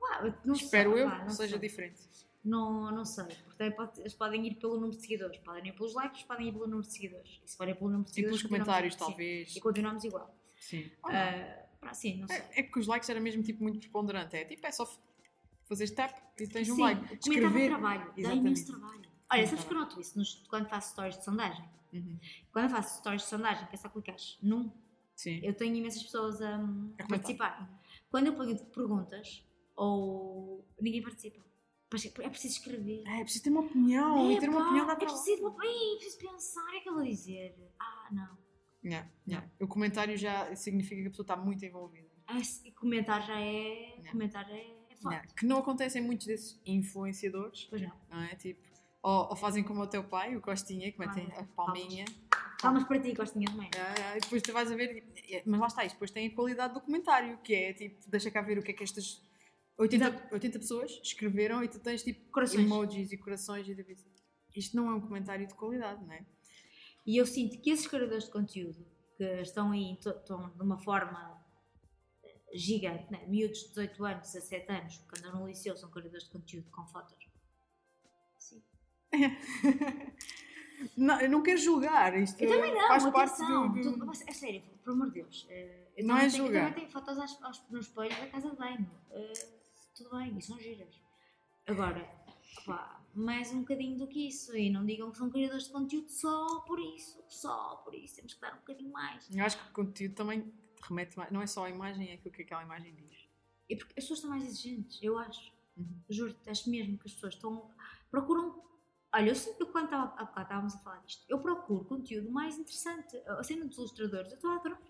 Uau, 0.00 0.34
não 0.44 0.54
espero 0.54 0.92
sei, 0.94 1.02
eu 1.02 1.08
pá, 1.08 1.16
que 1.18 1.24
não 1.24 1.30
seja 1.30 1.58
sei. 1.58 1.68
diferente. 1.68 2.00
Não, 2.44 2.90
não 2.92 3.04
sei. 3.04 3.24
Portanto, 3.44 3.74
pode- 3.76 4.00
eles 4.00 4.14
podem 4.14 4.46
ir 4.46 4.54
pelo 4.56 4.74
número 4.74 4.90
de 4.96 5.00
seguidores. 5.00 5.38
Podem 5.38 5.68
ir 5.68 5.72
pelos 5.72 5.94
likes, 5.94 6.22
podem 6.24 6.48
ir 6.48 6.52
pelo 6.52 6.66
número 6.66 6.82
de 6.86 6.92
seguidores. 6.92 7.40
E 7.44 7.48
se 7.50 7.56
forem 7.56 7.74
pelo 7.74 7.88
número 7.90 8.04
de 8.04 8.10
E 8.10 8.14
seguidores. 8.14 8.42
pelos 8.42 8.50
continuamos 8.50 8.66
comentários, 8.66 8.94
igual. 8.94 9.08
Sim. 9.08 9.12
talvez. 9.16 9.56
E 9.56 9.60
continuamos 9.60 10.04
igual. 10.04 10.36
Sim. 10.58 10.90
Ah, 11.04 11.66
pá, 11.80 11.94
sim, 11.94 12.18
não 12.20 12.26
sei. 12.28 12.36
É, 12.36 12.60
é 12.60 12.62
que 12.64 12.78
os 12.78 12.86
likes 12.86 13.08
era 13.08 13.20
mesmo 13.20 13.42
tipo 13.42 13.62
muito 13.62 13.78
preponderante. 13.78 14.36
É 14.36 14.44
tipo, 14.44 14.66
é 14.66 14.72
só 14.72 14.84
fazer 15.66 15.88
tap 15.90 16.12
e 16.38 16.46
tens 16.46 16.68
um 16.68 16.74
Sim, 16.76 16.82
like. 16.82 17.00
comentar 17.00 17.18
dá 17.18 17.30
Escrever. 17.30 17.68
trabalho, 17.70 18.12
dá 18.22 18.34
imenso 18.34 18.66
trabalho. 18.66 19.13
Olha, 19.34 19.46
sabes 19.46 19.64
que 19.64 19.72
eu 19.72 19.78
noto 19.78 20.00
isso 20.00 20.18
nos- 20.18 20.34
quando 20.48 20.68
faço 20.68 20.90
stories 20.92 21.18
de 21.18 21.24
sondagem? 21.24 21.64
Uhum. 21.92 22.18
Quando 22.52 22.64
eu 22.64 22.70
faço 22.70 22.98
stories 22.98 23.22
de 23.22 23.28
sondagem, 23.28 23.66
que 23.68 23.74
é 23.74 23.78
só 23.78 23.88
clicares 23.88 24.38
num, 24.42 24.70
Sim. 25.14 25.40
eu 25.42 25.54
tenho 25.54 25.74
imensas 25.76 26.02
pessoas 26.02 26.40
a, 26.42 26.56
a 26.98 27.06
participar. 27.08 27.80
Quando 28.10 28.26
eu 28.28 28.34
ponho 28.34 28.56
perguntas, 28.66 29.44
ou 29.76 30.64
ninguém 30.80 31.02
participa. 31.02 31.42
Pois 31.90 32.04
É 32.06 32.28
preciso 32.28 32.58
escrever. 32.58 33.04
É, 33.06 33.22
preciso 33.22 33.44
ter 33.44 33.50
uma 33.50 33.60
opinião. 33.60 34.30
e 34.32 34.40
ter 34.40 34.48
uma 34.48 34.58
Epá, 34.58 34.66
opinião 34.66 34.86
dá 34.86 34.92
é 34.94 34.96
preciso, 34.96 35.56
Ei, 35.62 35.92
é 35.92 35.96
preciso 35.96 36.18
pensar, 36.18 36.74
é 36.74 36.80
que 36.80 36.88
eu 36.88 36.94
vou 36.94 37.04
dizer? 37.04 37.54
Ah, 37.78 38.08
não. 38.10 38.36
Yeah, 38.84 39.08
yeah. 39.28 39.48
O 39.60 39.66
comentário 39.68 40.16
já 40.16 40.54
significa 40.56 41.00
que 41.00 41.06
a 41.06 41.10
pessoa 41.10 41.24
está 41.24 41.36
muito 41.36 41.64
envolvida. 41.64 42.08
Ah, 42.26 42.42
se- 42.42 42.70
comentar 42.72 43.24
já 43.24 43.38
é. 43.40 43.96
Não. 44.02 44.10
Comentar 44.12 44.50
é, 44.50 44.58
é 44.90 44.96
forte. 44.96 45.14
Yeah. 45.14 45.28
Que 45.34 45.46
não 45.46 45.58
acontecem 45.58 46.02
muitos 46.02 46.26
desses 46.26 46.60
influenciadores, 46.66 47.64
Pois 47.70 47.80
não. 47.82 47.92
não 48.10 48.20
é? 48.22 48.34
Tipo, 48.34 48.60
ou, 49.04 49.28
ou 49.28 49.36
fazem 49.36 49.62
como 49.62 49.82
o 49.82 49.86
teu 49.86 50.02
pai, 50.02 50.34
o 50.34 50.40
Costinha, 50.40 50.90
que 50.90 50.98
metem 50.98 51.28
Ah, 51.36 51.40
a 51.40 51.44
palminha. 51.44 52.06
Palmas 52.62 52.84
para 52.84 52.98
ti, 52.98 53.14
Costinha 53.14 53.46
yeah, 53.50 54.16
E 54.16 54.20
depois 54.20 54.40
tu 54.40 54.50
vais 54.50 54.72
a 54.72 54.74
ver, 54.74 55.04
mas 55.44 55.60
lá 55.60 55.66
está, 55.66 55.84
isto 55.84 55.96
depois 55.96 56.10
tem 56.10 56.26
a 56.26 56.34
qualidade 56.34 56.72
do 56.72 56.80
comentário, 56.80 57.36
que 57.44 57.54
é 57.54 57.74
tipo, 57.74 58.00
deixa 58.08 58.30
cá 58.30 58.40
ver 58.40 58.58
o 58.58 58.62
que 58.62 58.70
é 58.70 58.74
que 58.74 58.82
estas 58.82 59.22
80, 59.76 60.30
80 60.32 60.58
pessoas 60.58 61.00
escreveram 61.02 61.62
e 61.62 61.68
tu 61.68 61.78
tens 61.80 62.02
tipo 62.02 62.30
Corações. 62.30 62.64
emojis 62.64 63.12
e 63.12 63.18
corações 63.18 63.68
e 63.68 63.74
tipo, 63.74 63.92
isto 64.56 64.74
não 64.74 64.90
é 64.90 64.94
um 64.94 65.00
comentário 65.02 65.46
de 65.46 65.52
qualidade, 65.52 66.02
não 66.02 66.12
é? 66.14 66.24
E 67.04 67.18
eu 67.18 67.26
sinto 67.26 67.60
que 67.60 67.68
esses 67.68 67.86
criadores 67.86 68.24
de 68.24 68.30
conteúdo 68.30 68.86
que 69.18 69.24
estão 69.42 69.72
aí, 69.72 69.98
estão 70.00 70.48
de 70.48 70.62
uma 70.62 70.78
forma 70.78 71.44
gigante, 72.54 73.12
né? 73.12 73.26
miúdos 73.26 73.58
de 73.58 73.68
18 73.68 74.04
anos, 74.06 74.32
17 74.32 74.72
anos, 74.72 74.96
que 74.96 75.18
andam 75.18 75.40
no 75.40 75.46
liceu, 75.46 75.76
são 75.76 75.90
criadores 75.90 76.24
de 76.24 76.30
conteúdo 76.30 76.70
com 76.70 76.86
fotos. 76.86 77.23
Não, 80.96 81.18
eu 81.20 81.30
não 81.30 81.42
quero 81.42 81.58
julgar, 81.58 82.16
isto 82.20 82.40
Eu 82.42 82.50
também 82.50 82.74
não, 82.74 82.88
faz 82.88 83.04
parte 83.04 83.32
atenção. 83.42 83.68
do, 83.72 83.74
do- 83.80 83.92
tudo- 83.92 84.06
mas 84.06 84.20
é 84.26 84.32
sério, 84.32 84.62
por 84.82 84.92
amor 84.92 85.06
de 85.08 85.14
Deus. 85.14 85.46
eh, 85.48 85.86
eu 85.96 86.04
Não 86.06 86.16
é 86.16 86.28
tenho, 86.28 86.30
julgar. 86.44 86.54
Eu 86.64 86.68
também 86.68 86.74
tenho 86.74 86.90
fotos 86.90 87.18
aos, 87.18 87.42
aos, 87.42 87.70
no 87.70 87.78
espelho 87.80 88.10
da 88.20 88.26
casa 88.26 88.50
de 88.50 88.56
banho. 88.56 88.90
eh, 89.12 89.32
tudo 89.96 90.10
bem, 90.18 90.36
e 90.36 90.42
são 90.42 90.58
giras. 90.58 91.00
Agora, 91.66 92.06
pá, 92.66 93.00
mais 93.14 93.50
um 93.52 93.60
bocadinho 93.60 93.96
do 93.96 94.06
que 94.06 94.28
isso. 94.28 94.54
E 94.56 94.68
não 94.68 94.84
digam 94.84 95.10
que 95.10 95.16
são 95.16 95.30
criadores 95.30 95.64
de 95.64 95.70
conteúdo 95.72 96.10
só 96.10 96.60
por 96.66 96.78
isso. 96.78 97.24
Só 97.28 97.76
por 97.76 97.94
isso. 97.94 98.16
Temos 98.16 98.34
que 98.34 98.40
dar 98.40 98.52
um 98.52 98.58
bocadinho 98.58 98.92
mais. 98.92 99.34
Eu 99.34 99.44
acho 99.44 99.56
que 99.58 99.70
o 99.70 99.72
conteúdo 99.72 100.14
também 100.14 100.52
remete 100.82 101.16
mais, 101.16 101.30
não 101.30 101.40
é 101.40 101.46
só 101.46 101.64
a 101.64 101.70
imagem, 101.70 102.10
é 102.10 102.14
aquilo 102.14 102.34
que 102.34 102.42
aquela 102.42 102.62
imagem 102.62 102.94
diz. 102.94 103.16
E 103.70 103.76
porque 103.76 103.92
as 103.96 104.04
pessoas 104.04 104.18
estão 104.18 104.30
mais 104.30 104.44
exigentes, 104.44 104.98
eu 105.02 105.16
acho. 105.18 105.50
Uhum. 105.78 106.02
Juro-te, 106.10 106.50
acho 106.50 106.68
mesmo 106.68 106.98
que 106.98 107.06
as 107.08 107.14
pessoas 107.14 107.34
estão. 107.34 107.70
procuram. 108.10 108.62
Olha, 109.14 109.28
eu 109.30 109.34
sempre, 109.34 109.64
quando 109.66 109.84
estava, 109.84 110.12
há 110.16 110.24
bocado 110.24 110.42
estávamos 110.42 110.74
a 110.74 110.78
falar 110.80 110.98
disto, 111.06 111.24
eu 111.28 111.38
procuro 111.40 111.84
conteúdo 111.84 112.30
mais 112.30 112.58
interessante. 112.58 113.16
A 113.28 113.42
cena 113.44 113.64
dos 113.64 113.78
ilustradores, 113.78 114.30
eu 114.32 114.36
estou 114.36 114.50
a 114.50 114.56
adorar. 114.56 114.82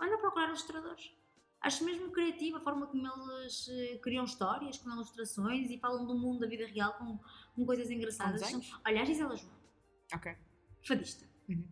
Ando 0.00 0.14
a 0.14 0.18
procurar 0.18 0.48
ilustradores. 0.48 1.12
Acho 1.60 1.84
mesmo 1.84 2.10
criativa 2.10 2.58
a 2.58 2.60
forma 2.60 2.88
como 2.88 3.06
eles 3.06 3.68
eh, 3.68 3.98
criam 4.02 4.24
histórias, 4.24 4.78
com 4.78 4.90
ilustrações 4.90 5.70
e 5.70 5.78
falam 5.78 6.04
do 6.04 6.18
mundo 6.18 6.40
da 6.40 6.48
vida 6.48 6.66
real 6.66 6.94
com, 6.98 7.20
com 7.54 7.64
coisas 7.64 7.88
engraçadas. 7.88 8.40
Desenhos? 8.40 8.72
Olha, 8.84 9.00
a 9.00 9.04
Gisela 9.04 9.36
João, 9.36 9.52
Ok. 10.12 10.36
fadista. 10.84 11.24
Uhum. 11.48 11.68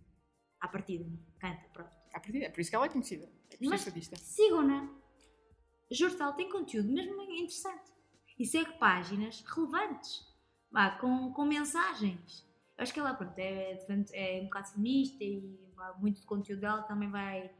À 0.60 0.68
partida, 0.68 1.04
canta, 1.40 1.68
pronto. 1.72 1.90
À 2.14 2.20
partida, 2.20 2.44
é 2.44 2.50
por 2.50 2.60
isso 2.60 2.70
que 2.70 2.76
ela 2.76 2.86
é 2.86 2.88
conhecida. 2.88 3.28
É 3.50 3.56
por 3.56 3.66
Mas- 3.66 3.82
fadista. 3.82 4.14
Sigam-na. 4.14 4.88
Jurtal 5.90 6.34
tem 6.34 6.48
conteúdo 6.48 6.88
mesmo 6.88 7.20
interessante. 7.22 7.90
E 8.38 8.46
segue 8.46 8.78
páginas 8.78 9.40
relevantes, 9.42 10.24
com, 11.00 11.32
com 11.32 11.44
mensagens. 11.44 12.46
Eu 12.76 12.82
acho 12.82 12.94
que 12.94 13.00
ela 13.00 13.14
pronto, 13.14 13.38
é, 13.38 13.78
é 14.12 14.40
um 14.40 14.44
bocado 14.44 14.68
feminista 14.68 15.22
e 15.22 15.58
muito 15.98 16.20
do 16.20 16.26
conteúdo 16.26 16.60
dela 16.60 16.82
também 16.82 17.10
vai, 17.10 17.50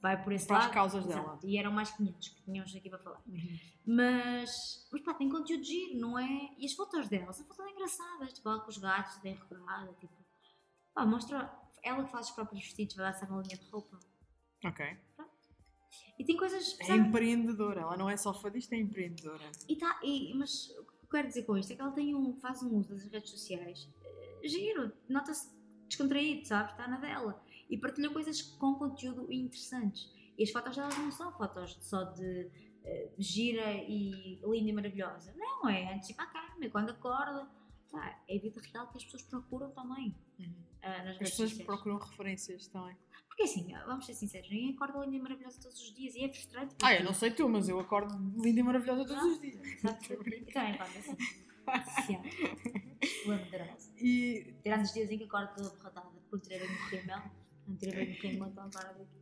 vai 0.00 0.22
por 0.22 0.32
esse 0.32 0.46
Para 0.46 0.58
as 0.58 0.64
lado. 0.64 0.74
causas 0.74 1.04
Exato. 1.06 1.22
dela. 1.22 1.40
E 1.44 1.58
eram 1.58 1.72
mais 1.72 1.90
500 1.92 2.28
que 2.28 2.42
tínhamos 2.42 2.74
aqui 2.74 2.88
para 2.88 2.98
falar. 2.98 3.22
Uhum. 3.26 3.58
Mas, 3.86 4.88
mas 4.90 5.02
pá, 5.02 5.14
tem 5.14 5.28
conteúdo 5.28 5.62
giro, 5.62 5.98
não 5.98 6.18
é? 6.18 6.50
E 6.58 6.64
as 6.64 6.72
fotos 6.72 7.08
dela 7.08 7.32
são 7.32 7.46
fotos 7.46 7.66
engraçadas, 7.70 8.32
tipo, 8.32 8.48
ela 8.48 8.60
com 8.60 8.70
os 8.70 8.78
gatos, 8.78 9.18
bem 9.18 9.34
tipo. 10.00 10.14
Pá, 10.94 11.04
mostra. 11.04 11.52
Ela 11.82 12.02
que 12.02 12.10
faz 12.10 12.28
os 12.28 12.34
próprios 12.34 12.64
vestidos, 12.64 12.96
vai 12.96 13.06
lançar 13.06 13.30
uma 13.30 13.42
linha 13.42 13.58
de 13.58 13.68
roupa. 13.70 13.98
Ok. 14.64 14.96
E 16.18 16.24
tem 16.24 16.36
coisas. 16.36 16.78
É 16.80 16.84
sabe? 16.84 17.00
empreendedora, 17.00 17.80
ela 17.80 17.96
não 17.96 18.08
é 18.08 18.16
só 18.16 18.32
fadista, 18.32 18.74
é 18.74 18.78
empreendedora. 18.78 19.50
E 19.68 19.76
tá, 19.76 20.00
e, 20.02 20.32
mas 20.34 20.68
quero 21.14 21.28
dizer 21.28 21.44
com 21.44 21.56
isto 21.56 21.72
é 21.72 21.76
que 21.76 21.80
ela 21.80 21.92
tem 21.92 22.14
um, 22.14 22.34
faz 22.40 22.62
um 22.62 22.76
uso 22.76 22.88
das 22.88 23.04
redes 23.04 23.30
sociais 23.30 23.88
eh, 24.04 24.48
giro, 24.48 24.92
nota-se 25.08 25.48
descontraído, 25.86 26.46
sabes? 26.46 26.72
Está 26.72 26.88
na 26.88 26.98
dela. 26.98 27.40
E 27.70 27.78
partilha 27.78 28.10
coisas 28.10 28.42
com 28.42 28.74
conteúdo 28.74 29.32
interessantes. 29.32 30.12
E 30.36 30.42
as 30.42 30.50
fotos 30.50 30.74
delas 30.76 30.96
não 30.98 31.12
são 31.12 31.32
fotos 31.32 31.78
só 31.80 32.02
de 32.02 32.50
eh, 32.84 33.12
gira 33.16 33.72
e 33.74 34.40
linda 34.44 34.70
e 34.70 34.72
maravilhosa. 34.72 35.32
Não, 35.36 35.68
é 35.68 35.94
antes 35.94 36.10
ir 36.10 36.14
para 36.14 36.24
a 36.24 36.32
cama, 36.32 36.64
é 36.64 36.68
quando 36.68 36.90
acorda. 36.90 37.48
Pá, 37.90 38.20
é 38.28 38.36
a 38.36 38.40
vida 38.40 38.60
real 38.72 38.90
que 38.90 38.98
as 38.98 39.04
pessoas 39.04 39.22
procuram 39.22 39.70
também 39.70 40.16
ah, 40.84 40.98
nas 41.04 41.12
As 41.12 41.18
pessoas 41.18 41.50
sociais. 41.50 41.66
procuram 41.66 41.98
referências 41.98 42.68
também. 42.68 42.96
Porque 43.28 43.42
assim, 43.44 43.72
vamos 43.86 44.06
ser 44.06 44.14
sinceros, 44.14 44.48
ninguém 44.48 44.74
acorda 44.74 44.98
linda 45.04 45.16
e 45.16 45.20
maravilhosa 45.20 45.60
todos 45.60 45.80
os 45.80 45.92
dias 45.94 46.14
e 46.14 46.24
é 46.24 46.28
frustrante. 46.28 46.74
Ah, 46.82 46.92
eu 46.92 46.96
porque- 46.98 47.02
não 47.04 47.14
sei 47.14 47.30
tu, 47.32 47.48
mas 47.48 47.68
eu 47.68 47.80
acordo 47.80 48.14
linda 48.40 48.60
e 48.60 48.62
maravilhosa 48.62 49.04
todos 49.04 49.24
os 49.24 49.40
dias. 49.40 49.60
Exato. 49.66 50.12
Eu 50.12 50.18
também 50.22 50.72
acordo 50.72 50.98
assim. 50.98 51.16
Sim. 52.06 52.18
Lembro 53.26 53.50
da 53.58 53.64
Rosa. 53.64 53.92
E 53.98 54.54
Tirando 54.62 54.82
os 54.82 54.92
dias 54.92 55.10
em 55.10 55.18
que 55.18 55.24
acordo 55.24 55.54
toda 55.56 55.70
borratada 55.70 56.08
por 56.30 56.40
ter 56.40 56.58
bem 56.60 56.68
no 56.68 56.86
rímel. 56.88 57.22
Não 57.66 57.76
tirei 57.76 57.94
bem 58.06 58.14
no 58.14 58.20
rímel, 58.22 58.48
então 58.50 58.64
agora 58.64 58.92
daqui. 58.94 59.18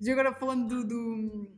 E 0.00 0.10
agora 0.10 0.32
falando 0.34 0.68
do, 0.68 0.88
do- 0.88 1.56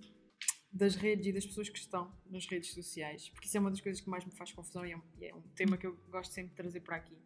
das 0.73 0.97
redes 0.97 1.27
e 1.29 1.33
das 1.33 1.47
pessoas 1.47 1.69
que 1.69 1.79
estão 1.79 2.13
nas 2.29 2.45
redes 2.47 2.73
sociais, 2.75 3.29
porque 3.29 3.47
isso 3.47 3.57
é 3.57 3.61
uma 3.61 3.71
das 3.71 3.81
coisas 3.81 4.01
que 4.01 4.11
mais 4.11 4.25
me 4.25 4.33
faz 4.33 4.51
confusão 4.53 4.85
e 4.85 4.91
é 4.93 4.97
um, 4.97 5.03
e 5.21 5.27
é 5.27 5.35
um 5.35 5.41
tema 5.55 5.77
que 5.77 5.87
eu 5.87 5.97
gosto 6.11 6.33
sempre 6.33 6.51
de 6.51 6.57
trazer 6.57 6.81
para 6.81 6.97
aqui, 6.97 7.17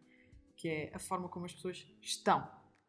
que 0.59 0.67
é 0.67 0.91
a 0.93 0.99
forma 0.99 1.29
como 1.29 1.45
as 1.45 1.53
pessoas 1.53 1.87
estão 2.01 2.45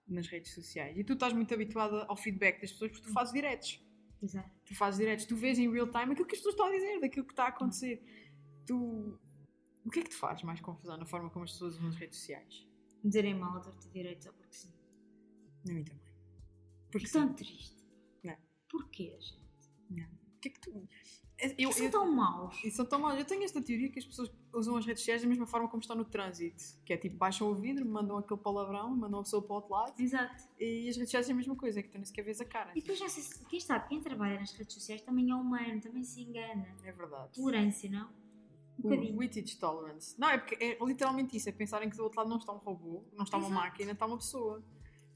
nas 0.08 0.26
redes 0.26 0.52
sociais. 0.52 0.98
E 0.98 1.04
tu 1.04 1.12
estás 1.12 1.32
muito 1.32 1.54
habituada 1.54 2.04
ao 2.08 2.16
feedback 2.16 2.60
das 2.60 2.72
pessoas 2.72 2.90
porque 2.90 3.06
tu 3.06 3.12
fazes 3.12 3.32
diretos. 3.32 3.80
Exato. 4.20 4.50
Tu 4.64 4.74
fazes 4.74 4.98
diretos, 4.98 5.24
tu 5.24 5.36
vês 5.36 5.56
em 5.56 5.70
real 5.70 5.86
time 5.86 6.12
aquilo 6.12 6.26
que 6.26 6.34
as 6.34 6.40
pessoas 6.40 6.54
estão 6.54 6.66
a 6.66 6.70
dizer, 6.72 7.00
daquilo 7.00 7.24
que 7.24 7.32
está 7.32 7.44
a 7.44 7.48
acontecer. 7.48 8.02
Tu. 8.66 8.76
O 9.84 9.88
que 9.88 10.00
é 10.00 10.02
que 10.02 10.10
te 10.10 10.16
faz 10.16 10.42
mais 10.42 10.60
confusão 10.60 10.96
na 10.96 11.06
forma 11.06 11.30
como 11.30 11.44
as 11.44 11.52
pessoas 11.52 11.76
usam 11.76 11.88
as 11.90 11.94
redes 11.94 12.18
sociais? 12.18 12.68
Dizerem 13.04 13.34
mal 13.34 13.56
a 13.56 13.60
torta 13.60 13.88
direito 13.88 14.24
só 14.24 14.32
porque 14.32 14.52
sim. 14.52 14.72
A 15.68 15.72
mim 15.72 15.84
também. 15.84 16.10
Porque 16.90 17.06
É 17.06 17.10
tão 17.10 17.32
triste. 17.32 17.86
Não. 18.24 18.36
Porquê, 18.68 19.16
gente? 19.20 20.10
O 20.36 20.40
que 20.40 20.48
é 20.48 20.50
que 20.50 20.60
tu. 20.60 20.88
Eu, 21.58 21.72
São 21.72 21.84
eu- 21.86 21.90
tão 21.90 22.12
maus. 22.12 22.62
E 22.64 22.70
são 22.70 22.84
tão 22.84 22.98
maus. 23.00 23.18
Eu 23.18 23.24
tenho 23.24 23.42
esta 23.44 23.60
teoria 23.62 23.88
que 23.90 23.98
as 23.98 24.04
pessoas 24.04 24.30
usam 24.52 24.76
as 24.76 24.84
redes 24.84 25.00
sociais 25.02 25.22
da 25.22 25.28
mesma 25.28 25.46
forma 25.46 25.68
como 25.68 25.80
estão 25.80 25.96
no 25.96 26.04
trânsito. 26.04 26.62
Que 26.84 26.92
é 26.92 26.96
tipo, 26.96 27.16
baixam 27.16 27.50
o 27.50 27.54
vidro, 27.54 27.86
mandam 27.86 28.18
aquele 28.18 28.40
palavrão, 28.40 28.94
mandam 28.96 29.20
a 29.20 29.22
pessoa 29.22 29.42
para 29.42 29.52
o 29.52 29.56
outro 29.56 29.72
lado. 29.72 29.94
Exato. 30.00 30.44
E 30.58 30.88
as 30.88 30.96
redes 30.96 31.08
sociais 31.08 31.28
é 31.28 31.32
a 31.32 31.34
mesma 31.36 31.56
coisa, 31.56 31.80
é 31.80 31.82
que 31.82 31.88
tu 31.88 31.94
nem 31.96 32.04
sequer 32.04 32.22
vês 32.22 32.40
a 32.40 32.44
cara. 32.44 32.72
E 32.74 32.80
depois 32.80 32.98
já 32.98 33.08
sei, 33.08 33.22
se- 33.22 33.44
quem 33.46 33.60
sabe, 33.60 33.88
quem 33.88 34.00
trabalha 34.00 34.38
nas 34.40 34.52
redes 34.52 34.74
sociais 34.74 35.00
também 35.02 35.30
é 35.30 35.34
humano, 35.34 35.80
também 35.80 36.02
se 36.04 36.20
engana. 36.20 36.66
É 36.84 36.92
verdade. 36.92 37.32
Tolerância, 37.34 37.88
não? 37.90 38.08
Um 38.78 38.82
bocadinho. 38.82 39.18
Wittage 39.18 39.58
tolerance. 39.58 40.18
Não, 40.18 40.28
é 40.28 40.38
porque 40.38 40.56
é 40.62 40.78
literalmente 40.84 41.36
isso. 41.36 41.48
É 41.48 41.52
pensarem 41.52 41.88
que 41.90 41.96
do 41.96 42.02
outro 42.02 42.18
lado 42.18 42.30
não 42.30 42.38
está 42.38 42.52
um 42.52 42.58
robô, 42.58 43.04
não 43.14 43.24
está 43.24 43.36
uma 43.36 43.46
Exato. 43.48 43.60
máquina, 43.62 43.92
está 43.92 44.06
uma 44.06 44.16
pessoa. 44.16 44.64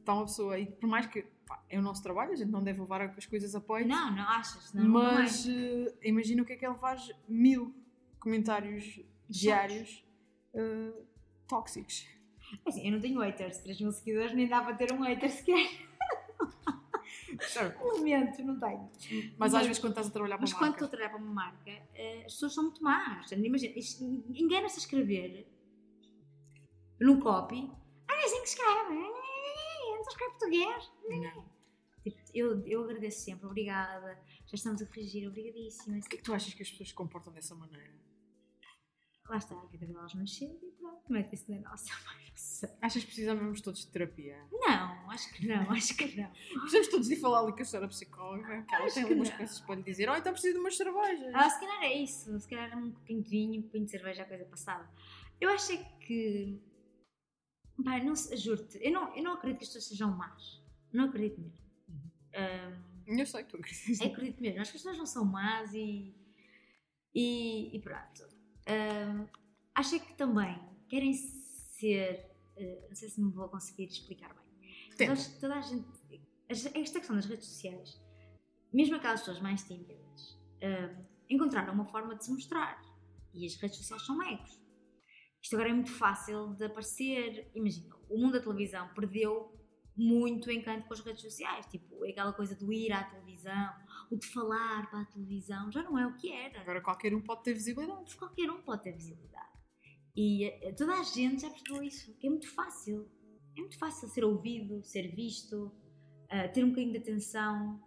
Está 0.00 0.12
uma 0.14 0.24
pessoa. 0.26 0.58
E 0.58 0.66
por 0.66 0.86
mais 0.86 1.06
que 1.06 1.24
pá, 1.46 1.62
é 1.68 1.78
o 1.78 1.82
nosso 1.82 2.02
trabalho, 2.02 2.32
a 2.32 2.36
gente 2.36 2.50
não 2.50 2.62
deve 2.62 2.80
levar 2.80 3.02
as 3.02 3.26
coisas 3.26 3.54
a 3.54 3.60
peito. 3.60 3.88
Não, 3.88 4.14
não 4.14 4.22
achas? 4.28 4.72
Não, 4.72 4.84
não 4.84 5.08
é. 5.08 5.14
mas 5.14 5.46
eh, 5.48 5.94
imagina 6.02 6.42
o 6.42 6.44
que 6.44 6.52
é 6.52 6.56
que 6.56 6.66
ele 6.66 6.76
faz 6.76 7.10
mil 7.28 7.74
comentários 8.18 9.00
diários 9.28 10.04
eh, 10.54 10.92
tóxicos. 11.46 12.06
É 12.64 12.68
assim, 12.68 12.86
eu 12.86 12.92
não 12.92 13.00
tenho 13.00 13.20
haters, 13.20 13.58
3 13.58 13.80
mil 13.80 13.92
seguidores, 13.92 14.34
nem 14.34 14.46
dá 14.46 14.62
para 14.62 14.74
ter 14.74 14.92
um 14.92 15.02
hater 15.02 15.30
sequer. 15.30 15.68
Lamento, 17.82 18.42
não 18.42 18.58
tenho. 18.58 18.90
Mas 19.38 19.54
às 19.54 19.66
vezes 19.66 19.80
quando 19.80 19.92
estás 19.92 20.06
a 20.06 20.10
trabalhar 20.10 20.36
para 20.36 20.42
Mas 20.42 20.52
uma 20.52 20.58
quando 20.58 20.70
marca, 20.70 20.84
estou 20.84 20.86
a 20.86 20.90
trabalhar 20.90 21.10
para 21.10 21.24
uma 21.24 21.34
marca, 21.34 21.70
eh, 21.94 22.22
as 22.26 22.32
pessoas 22.34 22.54
são 22.54 22.64
muito 22.64 22.82
más. 22.82 23.32
Imagina, 23.32 23.74
engana-se 24.34 24.76
a 24.76 24.78
escrever 24.78 25.46
num 27.00 27.18
copy. 27.20 27.70
Ah, 28.08 28.14
é 28.14 28.24
assim 28.24 28.42
que 28.42 28.48
escreve. 28.48 28.94
Não 28.94 30.00
escreve 30.00 30.30
português. 30.32 30.93
Não. 31.08 31.52
Tipo, 32.02 32.20
eu, 32.34 32.66
eu 32.66 32.84
agradeço 32.84 33.20
sempre, 33.24 33.46
obrigada. 33.46 34.18
Já 34.46 34.54
estamos 34.54 34.82
a 34.82 34.86
corrigir, 34.86 35.26
obrigadíssima. 35.26 35.98
Porquê 36.00 36.16
que 36.18 36.22
tu 36.22 36.34
achas 36.34 36.52
que 36.52 36.62
as 36.62 36.70
pessoas 36.70 36.88
se 36.90 36.94
comportam 36.94 37.32
dessa 37.32 37.54
maneira? 37.54 37.94
Lá 39.26 39.38
está, 39.38 39.54
a 39.58 39.64
vida 39.66 39.86
delas 39.86 40.12
chega 40.28 40.52
e 40.52 40.70
pronto, 40.72 41.10
mete-se 41.10 41.50
na 41.50 41.70
nossa, 41.70 41.90
mas 42.04 42.28
não 42.28 42.36
sei. 42.36 42.68
Achas 42.82 43.02
que 43.02 43.06
precisamos 43.06 43.58
todos 43.62 43.80
de 43.80 43.90
terapia? 43.90 44.36
Não, 44.52 45.10
acho 45.10 45.32
que 45.32 45.46
não, 45.46 45.70
acho 45.70 45.96
que 45.96 46.14
não. 46.20 46.30
Precisamos 46.30 46.88
todos 46.88 47.10
ir 47.10 47.16
falar 47.16 47.40
ali 47.40 47.52
com 47.54 47.62
a 47.62 47.64
senhora 47.64 47.88
psicóloga, 47.88 48.62
que 48.64 48.74
ela 48.74 48.84
tem 48.84 48.92
que 48.92 49.00
algumas 49.00 49.30
não. 49.30 49.36
coisas 49.38 49.60
para 49.60 49.74
lhe 49.76 49.82
dizer. 49.82 50.10
Oh, 50.10 50.14
então 50.16 50.30
preciso 50.32 50.52
de 50.52 50.60
umas 50.60 50.76
cervejas. 50.76 51.34
Ah, 51.34 51.48
se 51.48 51.58
calhar 51.58 51.84
é 51.84 51.94
isso, 51.94 52.38
se 52.38 52.46
calhar 52.46 52.76
um 52.78 52.92
copinho 52.92 53.22
de 53.22 53.30
vinho, 53.30 53.60
um 53.60 53.62
copinho 53.62 53.84
de 53.86 53.90
cerveja, 53.90 54.24
a 54.24 54.26
coisa 54.26 54.44
passada. 54.44 54.90
Eu 55.40 55.48
acho 55.48 55.72
é 55.72 55.76
que. 56.00 56.60
Pai, 57.82 58.04
não 58.04 58.14
se- 58.14 58.36
juro-te, 58.36 58.78
eu 58.82 58.92
não, 58.92 59.16
eu 59.16 59.22
não 59.22 59.32
acredito 59.32 59.60
que 59.60 59.64
as 59.64 59.68
pessoas 59.70 59.86
sejam 59.86 60.14
más. 60.14 60.62
Não 60.94 61.04
acredito 61.06 61.40
mesmo. 61.40 61.64
Uhum. 61.88 62.10
Ahm, 62.34 63.18
Eu 63.18 63.26
sei 63.26 63.42
que 63.44 63.50
tu 63.50 63.56
acreditas. 63.58 64.00
Eu 64.00 64.06
acredito 64.12 64.40
mesmo, 64.40 64.60
as 64.62 64.70
pessoas 64.70 64.96
não 64.96 65.06
são 65.06 65.24
más 65.24 65.74
e. 65.74 66.14
E, 67.14 67.76
e 67.76 67.80
pronto. 67.80 68.22
Ahm, 68.66 69.26
acho 69.74 69.96
é 69.96 69.98
que 69.98 70.14
também 70.14 70.58
querem 70.88 71.12
ser. 71.12 72.30
eh, 72.56 72.86
não 72.88 72.94
sei 72.94 73.08
se 73.08 73.20
me 73.20 73.30
vou 73.32 73.48
conseguir 73.48 73.84
explicar 73.86 74.32
bem. 74.34 74.70
Tenta. 74.96 75.14
que 75.16 75.40
toda 75.40 75.56
a 75.56 75.60
gente. 75.60 75.86
Esta 76.48 76.70
questão 77.00 77.16
das 77.16 77.26
redes 77.26 77.46
sociais, 77.46 78.00
mesmo 78.72 78.96
aquelas 78.96 79.20
pessoas 79.20 79.40
mais 79.40 79.62
tímidas, 79.64 80.38
ahm, 80.62 81.04
encontraram 81.28 81.72
uma 81.74 81.86
forma 81.86 82.14
de 82.16 82.24
se 82.24 82.30
mostrar. 82.32 82.80
E 83.32 83.44
as 83.46 83.56
redes 83.56 83.78
sociais 83.78 84.02
são 84.06 84.22
egos. 84.22 84.60
Isto 85.42 85.56
agora 85.56 85.70
é 85.70 85.72
muito 85.74 85.90
fácil 85.90 86.54
de 86.54 86.64
aparecer. 86.66 87.50
Imagina, 87.54 87.94
o 88.08 88.16
mundo 88.18 88.32
da 88.34 88.40
televisão 88.40 88.88
perdeu 88.94 89.52
muito 89.96 90.50
encanto 90.50 90.86
com 90.86 90.94
as 90.94 91.00
redes 91.00 91.22
sociais. 91.22 91.66
Tipo, 91.66 92.04
aquela 92.04 92.32
coisa 92.32 92.54
do 92.54 92.72
ir 92.72 92.92
à 92.92 93.04
televisão, 93.04 93.72
o 94.10 94.16
de 94.16 94.26
falar 94.26 94.88
para 94.90 95.00
a 95.02 95.04
televisão, 95.06 95.70
já 95.70 95.82
não 95.82 95.98
é 95.98 96.06
o 96.06 96.14
que 96.16 96.32
era. 96.32 96.60
Agora 96.60 96.80
qualquer 96.80 97.14
um 97.14 97.20
pode 97.20 97.42
ter 97.44 97.54
visibilidade. 97.54 98.16
Qualquer 98.16 98.50
um 98.50 98.60
pode 98.62 98.82
ter 98.82 98.92
visibilidade. 98.92 99.48
E 100.16 100.44
eh, 100.44 100.72
toda 100.72 100.94
a 100.94 101.02
gente 101.02 101.42
já 101.42 101.50
percebeu 101.50 101.82
isso, 101.82 102.14
que 102.16 102.26
é 102.26 102.30
muito 102.30 102.48
fácil. 102.48 103.08
É 103.56 103.60
muito 103.60 103.78
fácil 103.78 104.08
ser 104.08 104.24
ouvido, 104.24 104.82
ser 104.84 105.14
visto, 105.14 105.72
eh, 106.28 106.48
ter 106.48 106.64
um 106.64 106.68
bocadinho 106.70 106.92
de 106.92 106.98
atenção. 106.98 107.80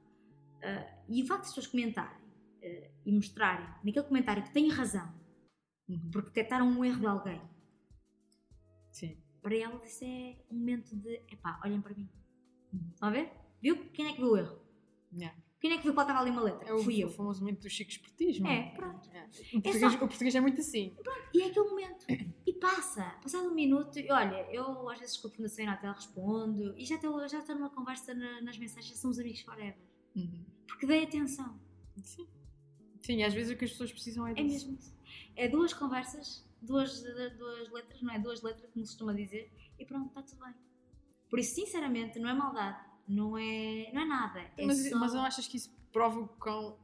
eh, 0.62 0.94
e 1.08 1.22
o 1.24 1.28
facto 1.28 1.44
de 1.44 1.48
as 1.50 1.56
pessoas 1.56 1.68
comentarem 1.68 2.18
eh, 2.62 2.92
e 3.06 3.12
mostrarem 3.12 3.68
naquele 3.84 4.04
comentário 4.08 4.44
que 4.44 4.52
têm 4.54 4.70
razão, 4.70 5.14
Uhum. 5.88 6.10
porque 6.12 6.30
detectaram 6.30 6.68
um 6.68 6.84
erro 6.84 7.00
de 7.00 7.06
alguém, 7.08 7.42
Sim. 8.92 9.18
Para 9.48 9.56
elas 9.58 9.90
isso 9.92 10.04
é 10.04 10.36
um 10.52 10.56
momento 10.58 10.96
de 10.96 11.10
epá, 11.32 11.60
olhem 11.64 11.82
para 11.82 11.94
mim. 11.96 12.10
Estão 12.94 13.08
a 13.10 13.12
ver? 13.12 13.32
Viu? 13.62 13.90
Quem 13.92 14.08
é 14.08 14.12
que 14.14 14.18
viu 14.22 14.32
o 14.32 14.38
erro? 14.38 14.60
Yeah. 15.14 15.38
Quem 15.60 15.72
é 15.72 15.78
que 15.78 15.84
viu 15.84 15.92
que 15.94 15.96
faltava 15.96 16.20
ali 16.20 16.30
uma 16.30 16.42
letra? 16.42 16.70
É 16.70 16.74
o, 16.74 16.80
Fui 16.84 16.96
o 16.98 17.08
eu. 17.08 17.10
famoso 17.10 17.40
momento 17.42 17.62
do 17.62 17.70
chico 17.70 17.90
espertismo. 17.90 18.46
É, 18.46 18.72
pronto. 18.76 19.10
É. 19.12 19.24
O, 19.26 19.62
português, 19.62 19.80
só- 19.94 19.98
o 19.98 20.08
português 20.08 20.36
é 20.36 20.42
muito 20.42 20.60
assim. 20.62 20.96
E 21.34 21.42
é 21.42 21.46
aquele 21.48 21.70
momento. 21.70 22.06
E 22.46 22.54
passa. 22.54 23.04
Passado 23.22 23.48
um 23.48 23.54
minuto, 23.56 23.98
e 23.98 24.12
olha, 24.12 24.46
eu 24.54 24.88
às 24.90 25.00
vezes 25.00 25.18
com 25.18 25.28
a 25.30 25.32
Fundação 25.32 25.64
Inatel 25.64 25.94
respondo 25.94 26.78
e 26.78 26.86
já 26.86 26.96
estou, 26.96 27.28
já 27.28 27.40
estou 27.40 27.56
numa 27.56 27.70
conversa 27.70 28.14
na- 28.14 28.42
nas 28.42 28.58
mensagens, 28.58 28.90
já 28.94 28.96
somos 28.96 29.18
amigos 29.18 29.42
forever. 29.42 29.78
Uhum. 30.16 30.46
Porque 30.68 30.86
dei 30.86 31.04
atenção. 31.06 31.60
Sim. 32.04 32.28
Sim, 33.02 33.24
às 33.24 33.34
vezes 33.34 33.52
o 33.52 33.58
que 33.58 33.66
as 33.66 33.72
pessoas 33.72 33.92
precisam 33.92 34.28
é 34.28 34.32
É 34.32 34.36
disso. 34.36 34.68
mesmo 34.68 34.78
isso. 34.78 34.96
É 35.36 35.48
duas 35.48 35.74
conversas, 35.74 36.47
duas, 36.62 37.02
duas 37.38 37.72
letras, 37.72 38.02
não 38.02 38.14
é? 38.14 38.20
Duas 38.20 38.42
letras, 38.42 38.70
como 38.72 38.86
se 38.86 38.92
costuma 38.92 39.14
dizer, 39.14 39.52
e 39.80 39.86
pronto, 39.86 40.08
está 40.08 40.22
tudo 40.22 40.44
bem. 40.44 40.54
Por 41.30 41.40
isso, 41.40 41.56
sinceramente, 41.56 42.20
não 42.20 42.30
é 42.30 42.34
maldade, 42.34 42.80
não 43.08 43.38
é, 43.38 43.92
não 43.94 44.02
é 44.02 44.06
nada. 44.06 44.40
É 44.58 44.66
Mas, 44.66 44.90
só... 44.90 44.98
mas 44.98 45.14
não 45.14 45.22
achas 45.24 45.48
que 45.48 45.58
isso 45.58 45.72
prova 45.92 46.20
o 46.20 46.28
quão 46.28 46.78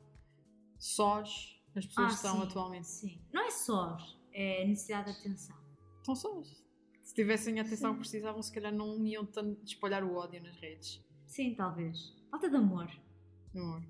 sós 0.78 1.60
as 1.76 1.86
pessoas 1.86 2.12
Ah, 2.12 2.16
estão 2.16 2.36
sim, 2.38 2.44
atualmente? 2.44 2.88
Sim. 2.88 3.22
Não 3.32 3.42
é 3.46 3.50
só, 3.50 3.98
é 4.32 4.66
necessidade 4.66 5.12
de 5.12 5.20
atenção. 5.20 5.58
Estão 6.00 6.16
sós. 6.16 6.64
Se 7.02 7.14
tivessem 7.14 7.60
a 7.60 7.64
atenção 7.64 7.92
Sim. 7.92 7.96
que 7.96 8.00
precisavam, 8.00 8.42
se 8.42 8.52
calhar 8.52 8.74
não 8.74 9.06
iam 9.06 9.26
tanto 9.26 9.62
espalhar 9.66 10.04
o 10.04 10.16
ódio 10.16 10.42
nas 10.42 10.56
redes. 10.58 11.04
Sim, 11.28 11.54
talvez. 11.56 12.14
Falta 12.32 12.50
de 12.50 12.56
amor. 12.56 12.90
Amor. 13.56 13.84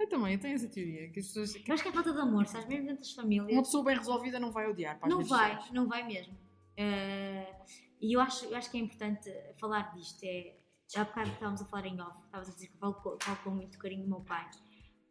Eu 0.00 0.08
também, 0.08 0.32
eu 0.34 0.40
tenho 0.40 0.54
essa 0.54 0.66
teoria. 0.68 1.10
Que 1.10 1.20
as 1.20 1.26
pessoas, 1.26 1.54
Eu 1.54 1.74
acho 1.74 1.82
que 1.82 1.88
é 1.90 1.92
falta 1.92 2.12
de 2.12 2.18
amor, 2.20 2.46
sabes? 2.46 2.66
Mesmo 2.66 2.86
dentro 2.86 3.02
das 3.02 3.12
famílias. 3.12 3.52
uma 3.52 3.62
pessoa 3.62 3.84
bem 3.84 3.96
resolvida 3.96 4.40
não 4.40 4.50
vai 4.50 4.66
odiar 4.68 4.98
para 4.98 5.08
Não 5.08 5.22
vai, 5.22 5.50
sociais. 5.52 5.72
não 5.72 5.86
vai 5.88 6.06
mesmo. 6.06 6.36
Eh, 6.76 7.54
e 8.00 8.14
eu 8.16 8.20
acho, 8.20 8.46
eu 8.46 8.56
acho 8.56 8.70
que 8.70 8.78
é 8.78 8.80
importante 8.80 9.30
falar 9.60 9.92
disto. 9.94 10.24
É, 10.24 10.56
há 10.96 11.04
bocado 11.04 11.28
estávamos 11.30 11.60
a 11.60 11.64
falar 11.66 11.86
em 11.86 12.00
off, 12.00 12.24
estavas 12.24 12.48
a 12.48 12.52
dizer 12.54 12.68
que 12.68 12.78
falo, 12.78 12.94
com- 12.94 13.18
falo 13.20 13.36
com 13.44 13.50
muito 13.50 13.78
carinho 13.78 14.02
do 14.04 14.08
meu 14.08 14.20
pai, 14.22 14.48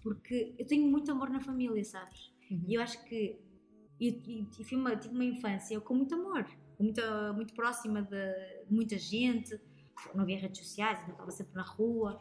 porque 0.02 0.56
eu 0.58 0.66
tenho 0.66 0.88
muito 0.90 1.12
amor 1.12 1.30
na 1.30 1.40
família, 1.40 1.84
sabes? 1.86 2.34
Uhum. 2.50 2.66
E 2.68 2.74
eu 2.74 2.82
acho 2.82 3.04
que 3.06 3.40
e, 4.00 4.12
tive, 4.52 4.76
uma, 4.76 4.96
tive 4.96 5.14
uma 5.14 5.26
infância 5.26 5.80
com 5.82 5.94
muito 5.94 6.16
amor, 6.16 6.44
com 6.78 6.84
muita, 6.84 7.34
muito 7.34 7.54
próxima 7.54 8.02
de, 8.02 8.64
muita 8.70 8.98
gente. 8.98 9.60
Não 10.16 10.24
havia 10.24 10.40
redes 10.40 10.62
sociais, 10.62 10.98
então 11.02 11.12
estava 11.12 11.30
sempre 11.32 11.54
na 11.54 11.64
rua. 11.64 12.18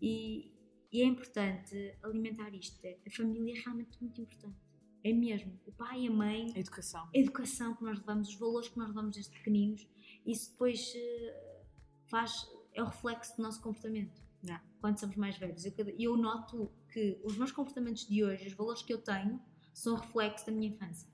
E, 0.00 0.51
e 0.92 1.02
é 1.02 1.04
importante 1.06 1.96
alimentar 2.02 2.54
isto. 2.54 2.78
A 2.86 3.10
família 3.10 3.54
é 3.56 3.60
realmente 3.60 3.96
muito 4.00 4.20
importante. 4.20 4.56
É 5.04 5.12
mesmo. 5.12 5.58
O 5.66 5.72
pai 5.72 6.02
e 6.02 6.08
a 6.08 6.10
mãe 6.12 6.52
A 6.54 6.58
educação. 6.60 7.08
a 7.14 7.18
educação 7.18 7.74
que 7.74 7.82
nós 7.82 7.98
levamos, 7.98 8.28
os 8.28 8.34
valores 8.36 8.68
que 8.68 8.78
nós 8.78 8.88
levamos 8.88 9.14
desde 9.14 9.32
pequeninos, 9.32 9.88
isso 10.26 10.52
depois 10.52 10.78
eh, 10.94 11.64
faz, 12.08 12.30
é 12.74 12.82
o 12.82 12.86
reflexo 12.86 13.36
do 13.36 13.42
nosso 13.42 13.60
comportamento. 13.60 14.20
Yeah. 14.44 14.64
Quando 14.80 14.98
somos 15.00 15.16
mais 15.16 15.36
velhos. 15.38 15.64
Eu, 15.64 15.72
eu 15.98 16.16
noto 16.16 16.70
que 16.92 17.20
os 17.24 17.36
meus 17.36 17.50
comportamentos 17.52 18.06
de 18.06 18.22
hoje, 18.24 18.46
os 18.46 18.52
valores 18.54 18.82
que 18.82 18.92
eu 18.92 18.98
tenho, 19.02 19.40
são 19.72 19.96
reflexo 19.96 20.46
da 20.46 20.52
minha 20.52 20.68
infância. 20.72 21.08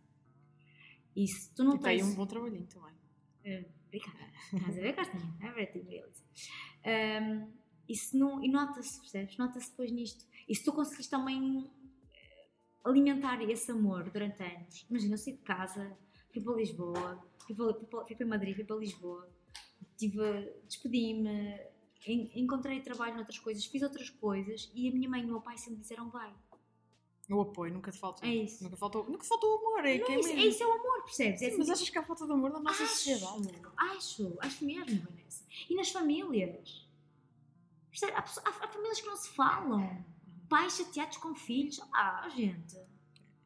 E 1.14 1.26
se 1.26 1.54
tu 1.54 1.64
não 1.64 1.76
e 1.76 1.80
tem 1.80 1.98
tens. 1.98 2.08
um 2.08 2.14
bom 2.14 2.26
trabalhinho 2.26 2.66
também. 2.66 2.94
Eh, 3.44 3.64
Obrigada. 3.86 4.18
Estás 4.52 4.78
a 4.78 4.80
ver, 4.82 4.92
Castinha? 4.94 5.36
É 5.40 5.50
verdade. 5.52 6.12
Um, 6.84 7.57
e 7.88 7.94
se 7.96 8.16
não, 8.16 8.42
e 8.44 8.48
nota-se, 8.48 9.00
percebes? 9.00 9.36
Nota-se 9.38 9.70
depois 9.70 9.90
nisto. 9.90 10.24
E 10.48 10.54
se 10.54 10.62
tu 10.64 10.72
conseguires 10.72 11.08
também 11.08 11.70
eh, 12.14 12.46
alimentar 12.84 13.40
esse 13.42 13.70
amor 13.70 14.10
durante 14.10 14.42
anos, 14.42 14.86
imagina, 14.90 15.14
eu 15.14 15.18
saí 15.18 15.32
de 15.34 15.42
casa, 15.42 15.96
fui 16.32 16.42
para 16.42 16.54
Lisboa, 16.54 17.24
fui 17.46 17.54
para, 17.54 17.74
fui 17.74 17.86
para, 17.86 18.04
fui 18.06 18.16
para 18.16 18.26
Madrid, 18.26 18.54
fui 18.54 18.64
para 18.64 18.76
Lisboa, 18.76 19.28
tive, 19.96 20.18
despedi-me, 20.66 21.60
en- 22.06 22.30
encontrei 22.34 22.80
trabalho 22.80 23.16
noutras 23.16 23.38
coisas, 23.38 23.64
fiz 23.64 23.82
outras 23.82 24.10
coisas 24.10 24.70
e 24.74 24.88
a 24.88 24.92
minha 24.92 25.08
mãe 25.08 25.22
e 25.22 25.24
o 25.24 25.28
meu 25.28 25.40
pai 25.40 25.56
sempre 25.58 25.80
disseram 25.80 26.08
vai. 26.10 26.32
O 27.30 27.42
apoio 27.42 27.74
nunca 27.74 27.90
te 27.92 27.98
faltou. 27.98 28.26
É 28.26 28.34
isso. 28.34 28.64
Nunca 28.64 28.76
faltou, 28.78 29.04
nunca 29.04 29.22
faltou 29.24 29.58
amor. 29.58 29.84
É, 29.84 29.98
Não, 29.98 30.06
que 30.06 30.12
é, 30.12 30.14
é 30.14 30.20
isso, 30.20 30.28
é 30.30 30.46
isso, 30.46 30.62
é 30.62 30.66
o 30.66 30.72
amor, 30.72 31.02
percebes? 31.04 31.34
É 31.42 31.44
Sim, 31.44 31.46
assim, 31.48 31.58
mas 31.58 31.68
achas 31.70 31.90
que 31.90 31.98
há 31.98 32.02
falta 32.02 32.24
de 32.24 32.32
amor 32.32 32.50
na 32.50 32.58
nossa 32.60 32.86
sociedade? 32.86 33.52
Acho, 33.76 34.34
acho 34.40 34.64
mesmo, 34.64 35.02
Vanessa. 35.02 35.44
E 35.68 35.74
nas 35.74 35.90
famílias. 35.90 36.87
Há, 38.14 38.18
há- 38.18 38.68
famílias 38.68 39.00
que 39.00 39.06
não 39.06 39.16
se 39.16 39.30
falam. 39.30 40.04
Pais 40.48 40.76
chateados 40.76 41.16
com 41.18 41.34
filhos. 41.34 41.80
Ah, 41.94 42.28
gente. 42.34 42.76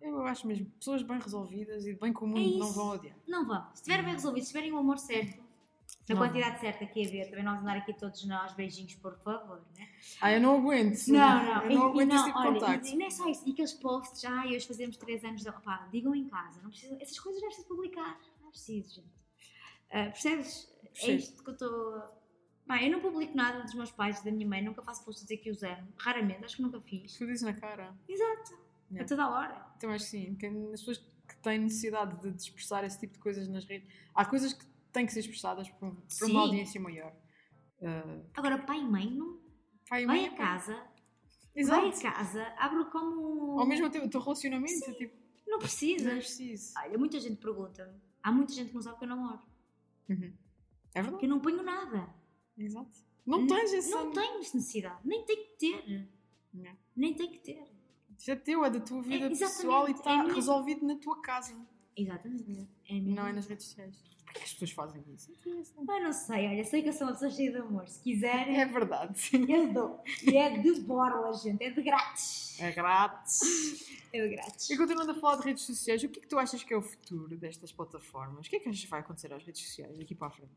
Eu 0.00 0.24
acho 0.26 0.46
mesmo. 0.46 0.66
Pessoas 0.78 1.02
bem 1.02 1.18
resolvidas 1.20 1.84
e 1.86 1.94
de 1.94 2.00
bem 2.00 2.12
comum 2.12 2.36
É 2.36 2.58
não 2.58 2.72
vão 2.72 2.88
odiar. 2.90 3.16
Não 3.26 3.46
vão. 3.46 3.64
Se 3.70 3.74
estiverem 3.82 4.04
bem 4.04 4.14
resolvidos, 4.14 4.48
se 4.48 4.52
tiverem 4.54 4.72
o 4.72 4.78
amor 4.78 4.98
certo, 4.98 5.38
na 6.08 6.14
Não. 6.16 6.22
quantidade 6.22 6.60
certa 6.60 6.84
que 6.86 7.02
é 7.02 7.08
ver, 7.08 7.26
também 7.30 7.44
não 7.44 7.52
vamos 7.54 7.68
andar 7.70 7.78
aqui 7.80 7.94
todos 7.94 8.24
nós 8.26 8.52
beijinhos, 8.54 8.94
por 8.96 9.16
favor, 9.22 9.62
né? 9.78 9.88
Ah, 10.20 10.32
eu 10.32 10.40
não 10.40 10.58
aguento. 10.58 11.06
Não, 11.06 11.44
não. 11.44 11.62
Eu 11.62 11.70
não 11.70 11.70
e, 11.70 11.74
e 11.74 11.76
aguento 11.90 12.08
não, 12.08 12.16
esse 12.16 12.24
tipo 12.26 12.38
de 12.40 12.48
contacto. 12.48 12.86
e, 12.88 12.92
e 12.92 12.96
não 12.96 13.06
é 13.06 13.10
só 13.10 13.28
isso. 13.28 13.48
E 13.48 13.52
aqueles 13.52 13.72
posts, 13.74 14.24
ah, 14.24 14.44
hoje 14.46 14.66
fazemos 14.66 14.96
3 14.96 15.24
anos 15.24 15.42
de. 15.42 15.48
Opá, 15.48 15.88
digam 15.92 16.14
em 16.16 16.28
casa. 16.28 16.60
Não 16.62 16.70
precisa, 16.70 16.96
essas 17.00 17.18
coisas 17.20 17.40
não 17.40 17.46
é 17.48 17.50
preciso 17.50 17.68
publicar. 17.68 18.20
Não 18.40 18.48
é 18.48 18.50
preciso, 18.50 18.94
gente. 18.96 19.12
Ah, 19.92 20.04
percebes? 20.06 20.68
É 20.84 20.88
Percebo. 20.88 21.18
isto 21.18 21.42
que 21.44 21.50
eu 21.50 21.54
estou. 21.54 22.21
Pá, 22.66 22.82
eu 22.82 22.90
não 22.92 23.00
publico 23.00 23.36
nada 23.36 23.62
dos 23.62 23.74
meus 23.74 23.90
pais 23.90 24.22
da 24.22 24.30
minha 24.30 24.46
mãe, 24.48 24.62
nunca 24.62 24.82
faço 24.82 25.04
posts 25.04 25.24
dizer 25.24 25.38
que 25.38 25.50
os 25.50 25.62
amo. 25.62 25.88
Raramente, 25.98 26.44
acho 26.44 26.56
que 26.56 26.62
nunca 26.62 26.80
fiz. 26.80 27.16
Tu 27.18 27.26
dizes 27.26 27.42
na 27.42 27.52
cara. 27.54 27.94
Exato. 28.08 28.52
Yeah. 28.90 29.04
A 29.04 29.08
toda 29.08 29.24
a 29.24 29.30
hora. 29.30 29.66
Então 29.76 29.90
acho 29.90 30.04
que 30.04 30.10
sim. 30.10 30.34
Que 30.36 30.46
as 30.46 30.80
pessoas 30.80 30.98
que 30.98 31.36
têm 31.42 31.58
necessidade 31.58 32.20
de, 32.20 32.36
expressar 32.36 32.84
esse 32.84 32.98
tipo 33.00 33.14
de 33.14 33.18
coisas 33.18 33.48
nas 33.48 33.64
redes. 33.64 33.88
Há 34.14 34.24
coisas 34.24 34.52
que 34.52 34.64
têm 34.92 35.06
que 35.06 35.12
ser 35.12 35.20
expressadas 35.20 35.68
por, 35.70 35.94
por 35.94 36.04
Sim. 36.08 36.30
uma 36.32 36.42
audiência 36.42 36.80
maior. 36.80 37.14
Ah, 37.82 38.20
Agora, 38.34 38.58
pai 38.58 38.78
e 38.80 38.84
mãe, 38.84 39.10
não. 39.10 39.40
pai 39.88 40.02
e 40.04 40.06
Vai 40.06 40.16
mãe, 40.20 40.26
a 40.28 40.36
casa, 40.36 40.80
Exato. 41.54 41.80
vai 41.80 41.90
a 41.90 42.12
casa, 42.14 42.54
abre 42.58 42.84
como. 42.90 43.58
Ou 43.58 43.66
mesmo 43.66 43.86
o 43.86 43.90
teu, 43.90 44.04
o 44.04 44.08
teu 44.10 44.20
relacionamento. 44.20 44.92
Tipo, 44.94 45.16
Não 45.46 45.52
não 45.52 45.56
é 45.56 45.60
precisas. 45.60 46.12
preciso. 46.12 46.74
Olha, 46.78 46.96
muita 46.98 47.18
gente 47.18 47.36
pergunta-me. 47.40 47.98
Há 48.22 48.30
muita 48.30 48.52
gente 48.52 48.68
que 48.68 48.74
não 48.74 48.82
sabe 48.82 48.98
que 48.98 49.04
eu 49.04 49.08
namoro. 49.08 49.40
Uhum. 50.08 50.32
É 50.94 51.00
Que 51.00 51.02
verdade. 51.02 51.24
eu 51.24 51.28
não 51.30 51.40
ponho 51.40 51.62
nada. 51.62 52.08
Exato. 52.64 52.90
Não 53.26 53.46
tens 53.46 53.72
esse. 53.72 53.90
Não 53.90 54.10
tenho 54.10 54.38
necessidade. 54.38 54.98
Nem 55.04 55.24
tenho 55.24 55.44
que 55.44 55.56
ter. 55.58 56.08
Não. 56.52 56.76
Nem 56.96 57.14
tenho 57.14 57.30
que 57.30 57.38
ter. 57.38 57.62
É 58.28 58.36
teu, 58.36 58.64
é 58.64 58.70
da 58.70 58.80
tua 58.80 59.02
vida 59.02 59.26
É, 59.26 59.28
pessoal 59.30 59.88
e 59.88 59.92
é 59.92 59.94
está 59.94 60.22
minha- 60.22 60.34
resolvido 60.34 60.86
na 60.86 60.96
tua 60.96 61.20
casa. 61.20 61.54
Exatamente. 61.96 62.68
É 62.88 62.94
mesmo. 62.94 63.14
Não 63.14 63.26
é 63.26 63.32
nas 63.32 63.46
redes 63.46 63.66
sociais. 63.66 63.96
Porquê 64.24 64.38
que 64.40 64.44
as 64.46 64.52
pessoas 64.54 64.70
fazem 64.70 65.04
isso? 65.14 65.30
Ah, 65.88 66.00
não 66.00 66.12
sei, 66.12 66.46
olha, 66.46 66.64
sei 66.64 66.82
que 66.82 66.88
eu 66.88 66.92
sou 66.94 67.06
uma 67.06 67.12
pessoa 67.12 67.30
cheia 67.30 67.50
de 67.50 67.58
amor. 67.58 67.86
Se 67.88 68.00
quiserem, 68.00 68.60
É 68.60 68.64
verdade. 68.64 69.30
eu 69.48 69.72
dou. 69.72 70.00
E 70.22 70.36
é 70.36 70.56
de 70.58 70.80
borla, 70.80 71.32
gente. 71.34 71.62
É 71.62 71.70
de 71.70 71.82
grátis. 71.82 72.58
É 72.60 72.70
grátis. 72.72 73.40
É 74.14 74.20
de 74.28 74.34
grátis. 74.36 74.68
E 74.68 74.76
continuando 74.76 75.10
a 75.12 75.14
falar 75.14 75.36
de 75.38 75.44
redes 75.46 75.62
sociais, 75.64 76.02
o 76.02 76.08
que 76.10 76.18
é 76.18 76.22
que 76.22 76.28
tu 76.28 76.38
achas 76.38 76.62
que 76.62 76.74
é 76.74 76.76
o 76.76 76.82
futuro 76.82 77.34
destas 77.34 77.72
plataformas? 77.72 78.46
O 78.46 78.50
que 78.50 78.56
é 78.56 78.60
que 78.60 78.68
achas 78.68 78.82
que 78.84 78.90
vai 78.90 79.00
acontecer 79.00 79.32
às 79.32 79.42
redes 79.42 79.62
sociais 79.66 79.96
daqui 79.96 80.14
para 80.14 80.26
a 80.28 80.30
frente? 80.30 80.52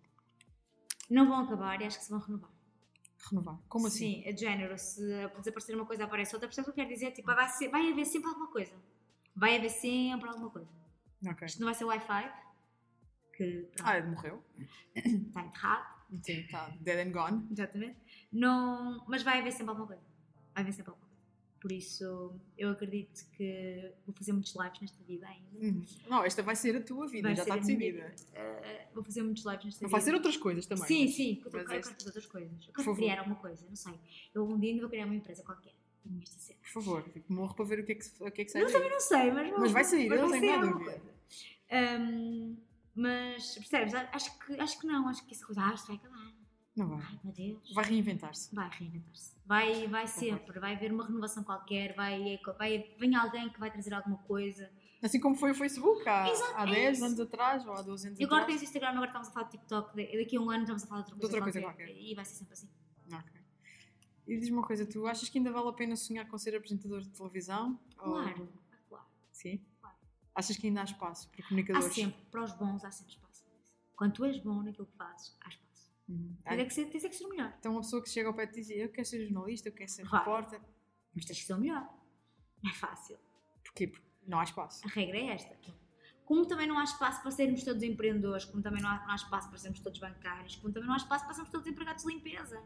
Não 1.09 1.27
vão 1.27 1.39
acabar 1.41 1.79
e 1.81 1.85
acho 1.85 1.97
que 1.99 2.03
se 2.05 2.09
vão 2.11 2.19
renovar. 2.19 2.51
Renovar. 3.29 3.59
Como 3.67 3.87
assim? 3.87 4.21
Sim, 4.21 4.23
é 4.25 4.31
de 4.33 4.41
género. 4.41 4.77
Se 4.77 5.01
desaparecer 5.39 5.75
uma 5.75 5.85
coisa, 5.85 6.03
aparece 6.03 6.35
outra. 6.35 6.47
Percebes 6.47 6.69
o 6.69 6.73
que 6.73 6.79
eu 6.81 6.85
quero 6.85 6.93
dizer? 6.95 7.11
Tipo, 7.11 7.33
vai, 7.33 7.47
ser, 7.49 7.69
vai 7.69 7.91
haver 7.91 8.05
sempre 8.05 8.29
alguma 8.29 8.47
coisa. 8.51 8.73
Vai 9.35 9.57
haver 9.57 9.69
sempre 9.69 10.29
alguma 10.29 10.49
coisa. 10.49 10.69
Ok. 11.27 11.45
Isto 11.45 11.59
não 11.59 11.65
vai 11.65 11.73
ser 11.75 11.85
Wi-Fi, 11.85 12.31
que 13.35 13.69
pronto, 13.75 13.89
Ah, 13.89 14.01
morreu? 14.03 14.43
está 14.95 15.41
enterrado. 15.45 15.95
Sim, 16.21 16.33
está 16.41 16.69
dead 16.81 17.07
and 17.07 17.11
gone. 17.11 17.47
Exatamente. 17.51 17.97
Não, 18.31 19.03
mas 19.07 19.23
vai 19.23 19.39
haver 19.39 19.51
sempre 19.51 19.69
alguma 19.71 19.87
coisa. 19.87 20.03
Vai 20.53 20.61
haver 20.63 20.71
sempre 20.73 20.91
alguma 20.91 20.99
coisa. 20.99 21.04
Por 21.65 21.71
isso, 21.71 22.31
eu 22.55 22.69
acredito 22.69 23.25
que 23.31 23.91
vou 24.05 24.13
fazer 24.13 24.33
muitos 24.33 24.53
lives 24.53 24.81
nesta 24.81 25.03
vida 25.03 25.25
ainda. 25.25 25.65
Uhum. 25.65 25.83
Não, 26.07 26.23
esta 26.23 26.43
vai 26.43 26.55
ser 26.55 26.75
a 26.75 26.79
tua 26.79 27.07
vida, 27.07 27.27
Vai 27.29 27.35
já 27.35 27.41
está 27.41 27.57
decidida. 27.57 28.13
Eh, 28.35 28.85
vou 28.93 29.03
fazer 29.03 29.23
muitos 29.23 29.43
lives 29.43 29.65
nesta 29.65 29.81
Não 29.83 29.89
vida. 29.89 29.97
vai 29.97 30.01
ser 30.01 30.13
outras 30.13 30.37
coisas 30.37 30.67
também. 30.67 30.85
Sim, 30.85 31.07
sim, 31.07 31.35
porque 31.41 31.57
eu 31.57 31.65
quero, 31.65 31.79
este- 31.79 31.93
fazer 31.95 32.05
outras 32.05 32.25
coisas. 32.27 32.67
Eu 32.67 32.71
quero 32.75 32.95
criar 32.95 33.17
alguma 33.17 33.35
coisa, 33.37 33.65
não 33.67 33.75
sei. 33.75 33.95
Eu 34.31 34.45
um 34.47 34.59
dia 34.59 34.69
ainda 34.69 34.81
vou 34.83 34.89
criar 34.91 35.05
uma 35.05 35.15
empresa 35.15 35.41
qualquer. 35.41 35.73
Por 36.61 36.69
favor, 36.69 37.01
tipo, 37.09 37.33
morro 37.33 37.55
para 37.55 37.65
ver 37.65 37.79
o 37.79 37.83
que 37.83 37.93
é 37.93 37.95
que, 37.95 38.05
o 38.19 38.31
que, 38.31 38.41
é 38.43 38.45
que 38.45 38.51
sai 38.51 38.61
Não, 38.61 38.71
também 38.71 38.91
não 38.91 38.99
sei, 38.99 39.31
mas, 39.31 39.49
vou- 39.49 39.59
Mas 39.61 39.71
vai 39.71 39.83
sair, 39.83 40.07
mas 40.07 40.19
eu 40.19 40.27
não 40.29 40.39
tenho 40.39 40.59
nada 40.61 40.69
a 40.69 40.77
ver. 40.77 41.01
mas, 42.93 43.55
percebes? 43.55 43.93
Acho 43.95 44.37
que, 44.39 44.53
acho 44.59 44.79
que 44.79 44.85
não. 44.85 45.07
Acho 45.09 45.25
que 45.25 45.33
essa 45.33 45.43
coisa, 45.43 45.61
ah, 45.63 45.73
isto 45.73 45.87
vai 45.87 45.95
acabar. 45.95 46.14
Não 46.75 46.87
vai. 46.89 46.99
Ai, 47.05 47.19
meu 47.23 47.33
Deus. 47.33 47.73
Vai 47.73 47.85
reinventar-se. 47.85 48.53
Vai 48.53 48.69
reinventar-se. 48.69 49.35
Vai, 49.45 49.87
vai 49.87 50.07
sempre. 50.07 50.59
Vai 50.59 50.75
haver 50.75 50.91
uma 50.91 51.05
renovação 51.05 51.43
qualquer. 51.43 51.95
Vai, 51.95 52.39
vai, 52.57 52.95
vem 52.99 53.15
alguém 53.15 53.49
que 53.49 53.59
vai 53.59 53.71
trazer 53.71 53.93
alguma 53.93 54.17
coisa. 54.19 54.69
Assim 55.01 55.19
como 55.19 55.35
foi 55.35 55.51
o 55.51 55.55
Facebook 55.55 56.07
há, 56.07 56.27
Exato, 56.29 56.53
há 56.57 56.63
é 56.67 56.71
10 56.71 56.97
isso. 56.97 57.05
anos 57.05 57.19
atrás 57.19 57.65
ou 57.65 57.73
há 57.73 57.81
12 57.81 58.07
anos 58.07 58.19
E 58.19 58.23
agora 58.23 58.41
atrás. 58.43 58.59
tens 58.59 58.67
Instagram, 58.67 58.89
agora 58.91 59.05
estamos 59.07 59.27
a 59.27 59.31
falar 59.31 59.45
de 59.45 59.51
TikTok. 59.51 59.95
da- 59.95 60.17
Daqui 60.19 60.35
a 60.35 60.41
um 60.41 60.49
ano 60.49 60.61
estamos 60.63 60.83
a 60.83 60.87
falar 60.87 61.01
de 61.03 61.13
outra 61.13 61.27
De 61.29 61.39
coisa, 61.41 61.61
qualquer. 61.61 61.85
qualquer. 61.87 62.01
E 62.01 62.15
vai 62.15 62.25
ser 62.25 62.35
sempre 62.35 62.53
assim. 62.53 62.69
Ok. 63.11 63.41
E 64.27 64.39
diz-me 64.39 64.57
uma 64.57 64.65
coisa, 64.65 64.85
tu 64.85 65.05
achas 65.05 65.29
que 65.29 65.37
ainda 65.37 65.51
vale 65.51 65.69
a 65.69 65.73
pena 65.73 65.95
sonhar 65.95 66.27
com 66.27 66.37
ser 66.37 66.55
apresentador 66.55 67.01
de 67.01 67.09
televisão? 67.09 67.79
Ou- 67.99 68.13
Claro. 68.13 68.49
claro. 68.89 69.05
Sim? 69.31 69.63
Claro. 69.79 69.95
Achas 70.33 70.57
que 70.57 70.65
ainda 70.67 70.81
há 70.81 70.85
espaço 70.85 71.29
para 71.29 71.45
Há 71.45 71.47
comunicadores? 71.49 71.93
sempre, 71.93 72.19
para 72.31 72.43
os 72.43 72.51
bons, 72.53 72.83
há 72.83 72.91
sempre 72.91 73.13
espaço. 73.13 73.45
Quando 73.95 74.13
tu 74.13 74.25
és 74.25 74.39
bom 74.39 74.63
naquilo 74.63 74.87
que 74.87 74.97
fazes, 74.97 75.37
há 75.41 75.49
espaço. 75.49 75.64
Uhum. 76.07 76.37
Tens 76.43 76.59
é 76.59 76.65
que 76.65 76.73
ser, 76.73 76.85
tens 76.85 77.03
é 77.03 77.09
que 77.09 77.15
ser 77.15 77.25
o 77.25 77.29
melhor. 77.29 77.53
Então 77.59 77.71
uma 77.71 77.81
pessoa 77.81 78.01
que 78.01 78.09
chega 78.09 78.27
ao 78.27 78.33
pé 78.33 78.43
e 78.43 78.47
diz 78.47 78.69
eu 78.69 78.89
quero 78.89 79.07
ser 79.07 79.23
jornalista, 79.23 79.69
eu 79.69 79.73
quero 79.73 79.89
ser 79.89 80.03
Vai. 80.05 80.19
repórter. 80.19 80.61
Mas 81.13 81.25
tens 81.25 81.39
que 81.39 81.45
ser 81.45 81.53
o 81.53 81.59
melhor. 81.59 81.87
Não 82.61 82.71
é 82.71 82.73
fácil. 82.73 83.17
Porquê? 83.63 83.87
Porque 83.87 84.07
não 84.27 84.39
há 84.39 84.43
espaço. 84.43 84.85
A 84.85 84.89
regra 84.89 85.17
é 85.17 85.27
esta. 85.27 85.57
Como 86.25 86.45
também 86.45 86.67
não 86.67 86.77
há 86.77 86.83
espaço 86.83 87.21
para 87.21 87.31
sermos 87.31 87.63
todos 87.63 87.83
empreendedores, 87.83 88.45
como 88.45 88.61
também 88.61 88.81
não 88.81 88.89
há, 88.89 89.05
não 89.05 89.11
há 89.11 89.15
espaço 89.15 89.47
para 89.47 89.57
sermos 89.59 89.79
todos 89.79 89.99
bancários, 89.99 90.55
como 90.55 90.73
também 90.73 90.87
não 90.87 90.95
há 90.95 90.97
espaço 90.97 91.23
para 91.23 91.33
sermos 91.33 91.51
todos 91.51 91.67
empregados 91.67 92.03
de 92.03 92.13
limpeza. 92.13 92.63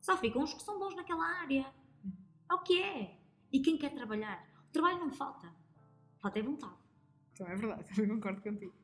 Só 0.00 0.16
ficam 0.16 0.42
os 0.42 0.54
que 0.54 0.62
são 0.62 0.78
bons 0.78 0.94
naquela 0.94 1.26
área. 1.40 1.72
É 2.50 2.54
o 2.54 2.60
que 2.60 2.80
é. 2.80 3.18
E 3.52 3.60
quem 3.60 3.76
quer 3.76 3.92
trabalhar? 3.92 4.48
O 4.68 4.72
trabalho 4.72 5.00
não 5.00 5.10
falta. 5.10 5.52
Falta 6.18 6.38
é 6.38 6.42
vontade. 6.42 6.76
Então 7.32 7.46
é 7.46 7.56
verdade, 7.56 7.84
também 7.94 8.08
concordo 8.08 8.42
contigo. 8.42 8.74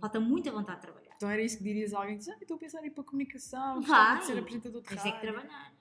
Falta 0.00 0.20
muita 0.20 0.50
vontade 0.52 0.80
de 0.80 0.86
trabalhar. 0.86 1.12
Então 1.16 1.30
era 1.30 1.42
isso 1.42 1.58
que 1.58 1.64
dirias 1.64 1.92
a 1.94 1.98
alguém 1.98 2.14
que 2.14 2.24
diz, 2.24 2.28
ah, 2.28 2.38
estou 2.40 2.56
a 2.56 2.60
pensar 2.60 2.82
em 2.82 2.86
ir 2.86 2.90
para 2.90 3.02
a 3.02 3.06
comunicação, 3.06 3.80
Vai. 3.82 4.18
de 4.18 4.24
ser 4.26 4.38
apresentador 4.38 4.82
de 4.82 4.88
Tens 4.88 4.98
é 4.98 5.02
rádio. 5.08 5.20
que 5.20 5.26
trabalhar. 5.26 5.74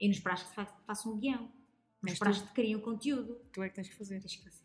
E 0.00 0.08
nos 0.08 0.18
pratos 0.20 0.44
que 0.44 0.54
fa- 0.54 0.66
façam 0.86 1.12
um 1.12 1.18
guião. 1.18 1.42
Nos 1.42 1.52
Mas 2.12 2.18
pratos 2.18 2.38
tu- 2.38 2.42
que 2.44 2.48
te 2.50 2.54
criam 2.54 2.80
conteúdo. 2.80 3.40
Tu 3.52 3.62
é 3.62 3.68
que 3.68 3.74
tens 3.76 3.88
que 3.88 3.94
fazer. 3.96 4.20
Tens 4.20 4.36
que 4.36 4.42
fazer. 4.44 4.62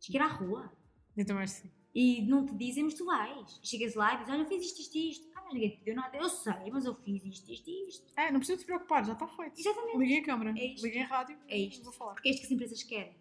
Tens 0.00 0.06
que 0.06 0.16
ir 0.16 0.20
à 0.20 0.26
rua. 0.26 0.72
Eu 1.16 1.26
também 1.26 1.42
acho 1.42 1.56
que 1.56 1.60
sim. 1.62 1.70
E 1.94 2.22
não 2.22 2.46
te 2.46 2.54
dizem, 2.54 2.84
mas 2.84 2.94
tu 2.94 3.04
vais. 3.04 3.58
Chegas 3.62 3.94
lá 3.94 4.14
e 4.14 4.18
dizes, 4.18 4.32
olha, 4.32 4.42
eu 4.42 4.46
fiz 4.46 4.64
isto, 4.64 4.80
isto, 4.80 4.96
isto. 4.96 5.28
Ah, 5.34 5.42
mas 5.44 5.54
ninguém 5.54 5.70
te 5.70 5.84
deu 5.84 5.94
nada. 5.96 6.16
Eu 6.16 6.28
sei, 6.28 6.70
mas 6.70 6.84
eu 6.84 6.94
fiz 6.94 7.24
isto, 7.24 7.50
isto, 7.50 7.68
isto. 7.70 8.12
É, 8.16 8.30
não 8.30 8.38
precisa 8.38 8.58
te 8.58 8.64
preocupar, 8.64 9.04
já 9.04 9.14
está 9.14 9.26
feito. 9.26 9.58
Exatamente. 9.58 9.98
Liguei 9.98 10.18
a 10.20 10.24
câmara, 10.24 10.50
É 10.56 10.64
isto. 10.66 10.84
liguei 10.84 11.02
a 11.02 11.06
rádio 11.06 11.36
É 11.48 11.58
isto. 11.58 11.82
vou 11.84 11.92
falar. 11.92 12.12
Porque 12.14 12.28
é 12.28 12.32
isto 12.32 12.40
que 12.40 12.46
as 12.46 12.52
empresas 12.52 12.82
querem. 12.84 13.16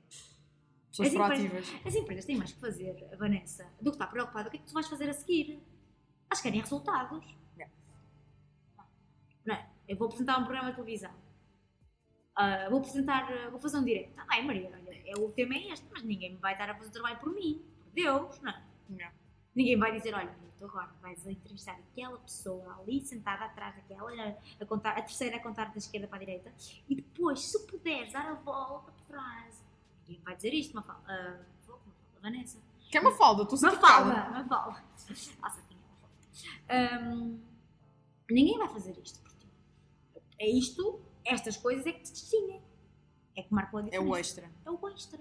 Pessoas 0.97 1.07
As 1.09 1.13
empresas- 1.13 1.49
proativas. 1.49 1.85
As 1.85 1.95
empresas 1.95 2.25
têm 2.25 2.37
mais 2.37 2.51
que 2.53 2.59
fazer, 2.59 3.09
Vanessa, 3.17 3.65
do 3.81 3.91
que 3.91 3.95
estar 3.95 4.07
preocupada. 4.07 4.47
O 4.47 4.51
que 4.51 4.57
é 4.57 4.59
que 4.59 4.65
tu 4.67 4.73
vais 4.73 4.87
fazer 4.87 5.09
a 5.09 5.13
seguir? 5.13 5.61
Elas 6.29 6.41
querem 6.41 6.59
resultados. 6.59 7.23
Yeah. 7.55 7.73
Não 9.45 9.55
é? 9.55 9.69
Eu 9.87 9.95
vou 9.97 10.07
apresentar 10.07 10.39
um 10.39 10.43
programa 10.43 10.69
de 10.71 10.75
televisão. 10.75 11.13
Ah, 12.35 12.67
vou 12.69 12.79
apresentar, 12.79 13.31
ah, 13.31 13.49
vou 13.49 13.59
fazer 13.59 13.77
um 13.77 13.83
direto. 13.83 14.13
Ai, 14.27 14.43
Maria, 14.43 14.69
olha, 14.69 15.01
é, 15.05 15.13
o 15.19 15.31
tema 15.31 15.55
é 15.55 15.71
este, 15.71 15.85
mas 15.91 16.03
ninguém 16.03 16.33
me 16.33 16.37
vai 16.37 16.57
dar 16.57 16.69
a 16.69 16.75
fazer 16.75 16.89
o 16.89 16.93
trabalho 16.93 17.19
por 17.19 17.33
mim. 17.33 17.63
Por 17.83 17.91
Deus, 17.93 18.39
não 18.41 18.51
é? 18.51 18.63
Não. 18.89 19.11
Ninguém 19.55 19.77
vai 19.77 19.91
dizer, 19.91 20.13
olha, 20.13 20.35
tu 20.57 20.65
agora 20.65 20.91
vais 21.01 21.25
entrevistar 21.25 21.73
aquela 21.73 22.17
pessoa 22.19 22.79
ali 22.79 23.01
sentada 23.01 23.45
atrás 23.45 23.75
daquela, 23.75 24.11
a, 24.59 24.65
contar, 24.65 24.91
a 24.91 25.01
terceira 25.01 25.37
a 25.37 25.39
contar 25.41 25.71
da 25.71 25.77
esquerda 25.77 26.07
para 26.07 26.17
a 26.17 26.19
direita, 26.19 26.53
e 26.87 26.95
depois, 26.95 27.39
se 27.51 27.65
puderes 27.65 28.13
dar 28.13 28.27
a 28.27 28.33
volta 28.35 28.91
para 28.91 29.05
trás. 29.05 29.66
Ninguém 30.07 30.23
vai 30.23 30.35
dizer 30.35 30.53
isto, 30.53 30.73
Mafalda. 30.75 31.01
Uh, 31.03 31.45
Mafalda, 31.67 31.91
Vanessa. 32.21 32.59
Que 32.89 32.97
é 32.97 33.01
uma 33.01 33.11
falda, 33.11 33.43
estou 33.43 33.59
Mafalda, 33.61 34.29
Mafalda. 34.29 34.83
Nossa, 35.41 35.61
quem 35.67 35.77
é 35.77 36.79
Mafalda? 36.79 37.05
Um, 37.09 37.39
ninguém 38.29 38.57
vai 38.57 38.69
fazer 38.69 38.97
isto 38.97 39.19
por 39.21 39.31
ti. 39.33 39.47
É 40.39 40.49
isto, 40.49 41.01
estas 41.25 41.57
coisas 41.57 41.85
é 41.85 41.91
que 41.91 42.01
te 42.03 42.11
distinguem. 42.13 42.61
É 43.35 43.43
que 43.43 43.53
marcam 43.53 43.79
a 43.79 43.81
É 43.81 43.85
diferença. 43.85 44.09
o 44.09 44.15
extra. 44.17 44.51
É 44.65 44.71
o 44.71 44.89
extra. 44.89 45.19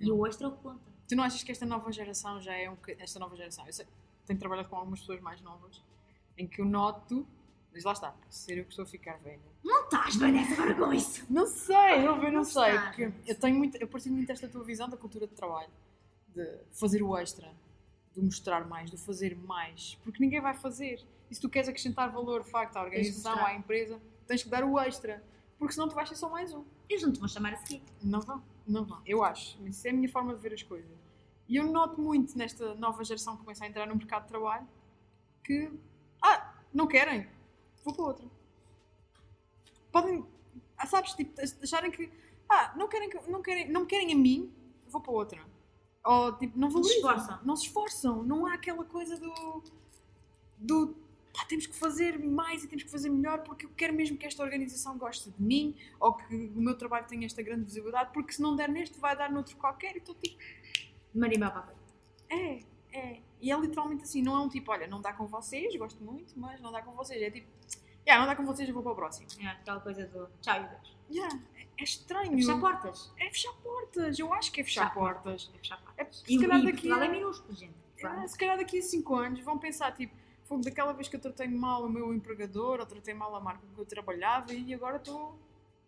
E 0.00 0.10
o 0.10 0.26
extra 0.26 0.46
é 0.46 0.50
o 0.50 0.52
que 0.56 0.62
conta. 0.62 0.80
Tu 1.08 1.14
não 1.16 1.24
achas 1.24 1.42
que 1.42 1.52
esta 1.52 1.64
nova 1.66 1.90
geração 1.92 2.40
já 2.40 2.54
é 2.54 2.70
um 2.70 2.76
Esta 2.98 3.18
nova 3.18 3.36
geração, 3.36 3.66
eu 3.66 3.72
sei, 3.72 3.86
tenho 4.26 4.38
trabalhado 4.38 4.68
com 4.68 4.76
algumas 4.76 5.00
pessoas 5.00 5.20
mais 5.20 5.40
novas, 5.40 5.82
em 6.36 6.46
que 6.46 6.60
eu 6.60 6.64
noto, 6.64 7.26
mas 7.76 7.84
lá 7.84 7.92
está, 7.92 8.14
ser 8.30 8.56
eu 8.56 8.64
que 8.64 8.70
estou 8.70 8.84
a 8.84 8.86
ficar 8.86 9.18
velha. 9.18 9.38
Não 9.62 9.84
estás, 9.84 10.16
Vanessa, 10.16 10.54
agora 10.54 10.74
com 10.74 10.94
isso. 10.94 11.26
Não 11.28 11.46
sei, 11.46 12.06
eu, 12.06 12.16
não 12.16 12.32
Não 12.32 12.44
sei, 12.44 12.78
porque 12.78 13.12
eu 13.26 13.38
tenho 13.38 13.54
muito, 13.54 13.76
eu 13.76 13.86
partilho 13.86 14.14
muito 14.14 14.32
esta 14.32 14.48
tua 14.48 14.64
visão 14.64 14.88
da 14.88 14.96
cultura 14.96 15.26
de 15.26 15.34
trabalho, 15.34 15.68
de 16.34 16.58
fazer 16.72 17.02
o 17.02 17.14
extra, 17.18 17.52
de 18.14 18.22
mostrar 18.22 18.66
mais, 18.66 18.90
de 18.90 18.96
fazer 18.96 19.36
mais, 19.36 19.98
porque 20.02 20.24
ninguém 20.24 20.40
vai 20.40 20.54
fazer. 20.54 21.04
E 21.30 21.34
se 21.34 21.40
tu 21.40 21.50
queres 21.50 21.68
acrescentar 21.68 22.10
valor, 22.10 22.44
de 22.44 22.50
facto, 22.50 22.78
à 22.78 22.82
organização, 22.82 23.44
à 23.44 23.52
empresa, 23.52 24.00
tens 24.26 24.42
que 24.42 24.48
dar 24.48 24.64
o 24.64 24.80
extra, 24.80 25.22
porque 25.58 25.74
senão 25.74 25.86
tu 25.86 25.94
vais 25.94 26.08
ser 26.08 26.16
só 26.16 26.30
mais 26.30 26.54
um. 26.54 26.64
Eles 26.88 27.02
não 27.02 27.12
te 27.12 27.18
vão 27.18 27.28
chamar 27.28 27.52
a 27.52 27.56
seguir. 27.58 27.82
Não 28.02 28.22
vão, 28.22 28.42
não 28.66 28.86
vão. 28.86 29.02
Eu 29.04 29.22
acho. 29.22 29.62
Isso 29.66 29.86
é 29.86 29.90
a 29.90 29.92
minha 29.92 30.08
forma 30.08 30.34
de 30.34 30.40
ver 30.40 30.54
as 30.54 30.62
coisas. 30.62 30.90
E 31.46 31.56
eu 31.56 31.70
noto 31.70 32.00
muito 32.00 32.38
nesta 32.38 32.74
nova 32.74 33.04
geração 33.04 33.36
que 33.36 33.42
começa 33.42 33.64
a 33.64 33.68
entrar 33.68 33.86
no 33.86 33.96
mercado 33.96 34.22
de 34.22 34.28
trabalho 34.28 34.66
que, 35.44 35.70
ah, 36.22 36.54
não 36.72 36.86
querem, 36.86 37.28
vou 37.86 37.94
para 37.94 38.04
outra. 38.04 38.26
Podem, 39.92 40.24
ah, 40.76 40.86
sabes, 40.86 41.14
tipo, 41.14 41.40
acharem 41.62 41.90
que, 41.90 42.10
ah, 42.48 42.74
não 42.76 42.88
querem, 42.88 43.08
que- 43.08 43.30
não 43.30 43.40
querem, 43.42 43.70
não 43.70 43.82
me 43.82 43.86
querem 43.86 44.12
a 44.12 44.16
mim, 44.16 44.52
vou 44.88 45.00
para 45.00 45.12
outra. 45.12 45.40
Ou, 46.04 46.32
tipo, 46.36 46.58
não 46.58 46.68
Não 46.68 46.82
se 46.82 47.00
valorizam. 47.00 47.10
esforçam. 47.16 47.44
Não 47.46 47.56
se 47.56 47.66
esforçam. 47.66 48.22
Não 48.22 48.46
há 48.46 48.54
aquela 48.54 48.84
coisa 48.84 49.16
do, 49.18 49.62
do, 50.58 50.94
pá, 51.32 51.44
temos 51.46 51.66
que 51.66 51.74
fazer 51.74 52.18
mais 52.18 52.62
e 52.64 52.68
temos 52.68 52.84
que 52.84 52.90
fazer 52.90 53.08
melhor 53.08 53.42
porque 53.42 53.66
eu 53.66 53.70
quero 53.76 53.92
mesmo 53.94 54.16
que 54.16 54.26
esta 54.26 54.42
organização 54.42 54.96
goste 54.98 55.30
de 55.30 55.42
mim 55.42 55.74
ou 55.98 56.14
que 56.14 56.34
o 56.54 56.60
meu 56.60 56.76
trabalho 56.76 57.06
tenha 57.06 57.26
esta 57.26 57.42
grande 57.42 57.64
visibilidade 57.64 58.12
porque 58.12 58.32
se 58.32 58.40
não 58.42 58.54
der 58.54 58.68
neste 58.68 58.98
vai 59.00 59.16
dar 59.16 59.30
noutro 59.32 59.56
qualquer 59.56 59.94
e 59.96 59.98
estou 59.98 60.14
tipo, 60.14 60.36
Marimel 61.14 61.50
Papa. 61.50 61.74
é, 62.30 62.62
é. 62.92 63.20
E 63.40 63.50
é 63.50 63.58
literalmente 63.58 64.02
assim, 64.04 64.22
não 64.22 64.36
é 64.36 64.40
um 64.40 64.48
tipo, 64.48 64.70
olha, 64.72 64.86
não 64.86 65.00
dá 65.00 65.12
com 65.12 65.26
vocês, 65.26 65.74
gosto 65.76 66.02
muito, 66.02 66.32
mas 66.36 66.60
não 66.60 66.72
dá 66.72 66.82
com 66.82 66.92
vocês. 66.92 67.20
É 67.20 67.30
tipo, 67.30 67.46
yeah, 68.06 68.20
não 68.20 68.26
dá 68.26 68.34
com 68.34 68.44
vocês, 68.44 68.68
eu 68.68 68.74
vou 68.74 68.82
para 68.82 68.92
o 68.92 68.96
próximo. 68.96 69.26
É 69.40 69.46
aquela 69.48 69.80
coisa 69.80 70.06
do 70.06 70.28
tchau 70.40 70.62
e 70.62 70.68
Deus. 70.68 70.96
Yeah, 71.10 71.38
é, 71.56 71.66
é 71.78 71.84
estranho. 71.84 72.32
Fechar 72.32 72.58
portas. 72.58 73.12
É 73.18 73.26
fechar 73.26 73.52
portas. 73.62 74.18
Eu 74.18 74.32
acho 74.32 74.50
que 74.50 74.60
é 74.60 74.64
fechar, 74.64 74.88
Fechar 74.88 74.94
portas. 74.94 75.50
É 75.54 75.58
fechar 75.58 75.80
portas. 75.82 76.24
É, 76.26 76.32
E, 76.32 76.38
se, 76.38 76.46
calhar 76.46 76.64
daqui, 76.64 76.90
é 76.90 77.08
minúsculo, 77.08 77.54
gente. 77.54 77.74
é, 77.98 78.26
se 78.28 78.38
calhar 78.38 78.56
daqui 78.56 78.78
a 78.78 78.82
5 78.82 79.14
anos 79.14 79.40
vão 79.40 79.58
pensar, 79.58 79.92
tipo, 79.92 80.14
foi 80.44 80.60
daquela 80.60 80.92
vez 80.92 81.08
que 81.08 81.16
eu 81.16 81.20
tratei 81.20 81.48
mal 81.48 81.84
o 81.84 81.88
meu 81.90 82.14
empregador 82.14 82.80
ou 82.80 82.86
tratei 82.86 83.14
mal 83.14 83.34
a 83.34 83.40
marca 83.40 83.62
que 83.74 83.80
eu 83.80 83.84
trabalhava 83.84 84.52
e 84.52 84.72
agora 84.72 84.96
estou 84.96 85.38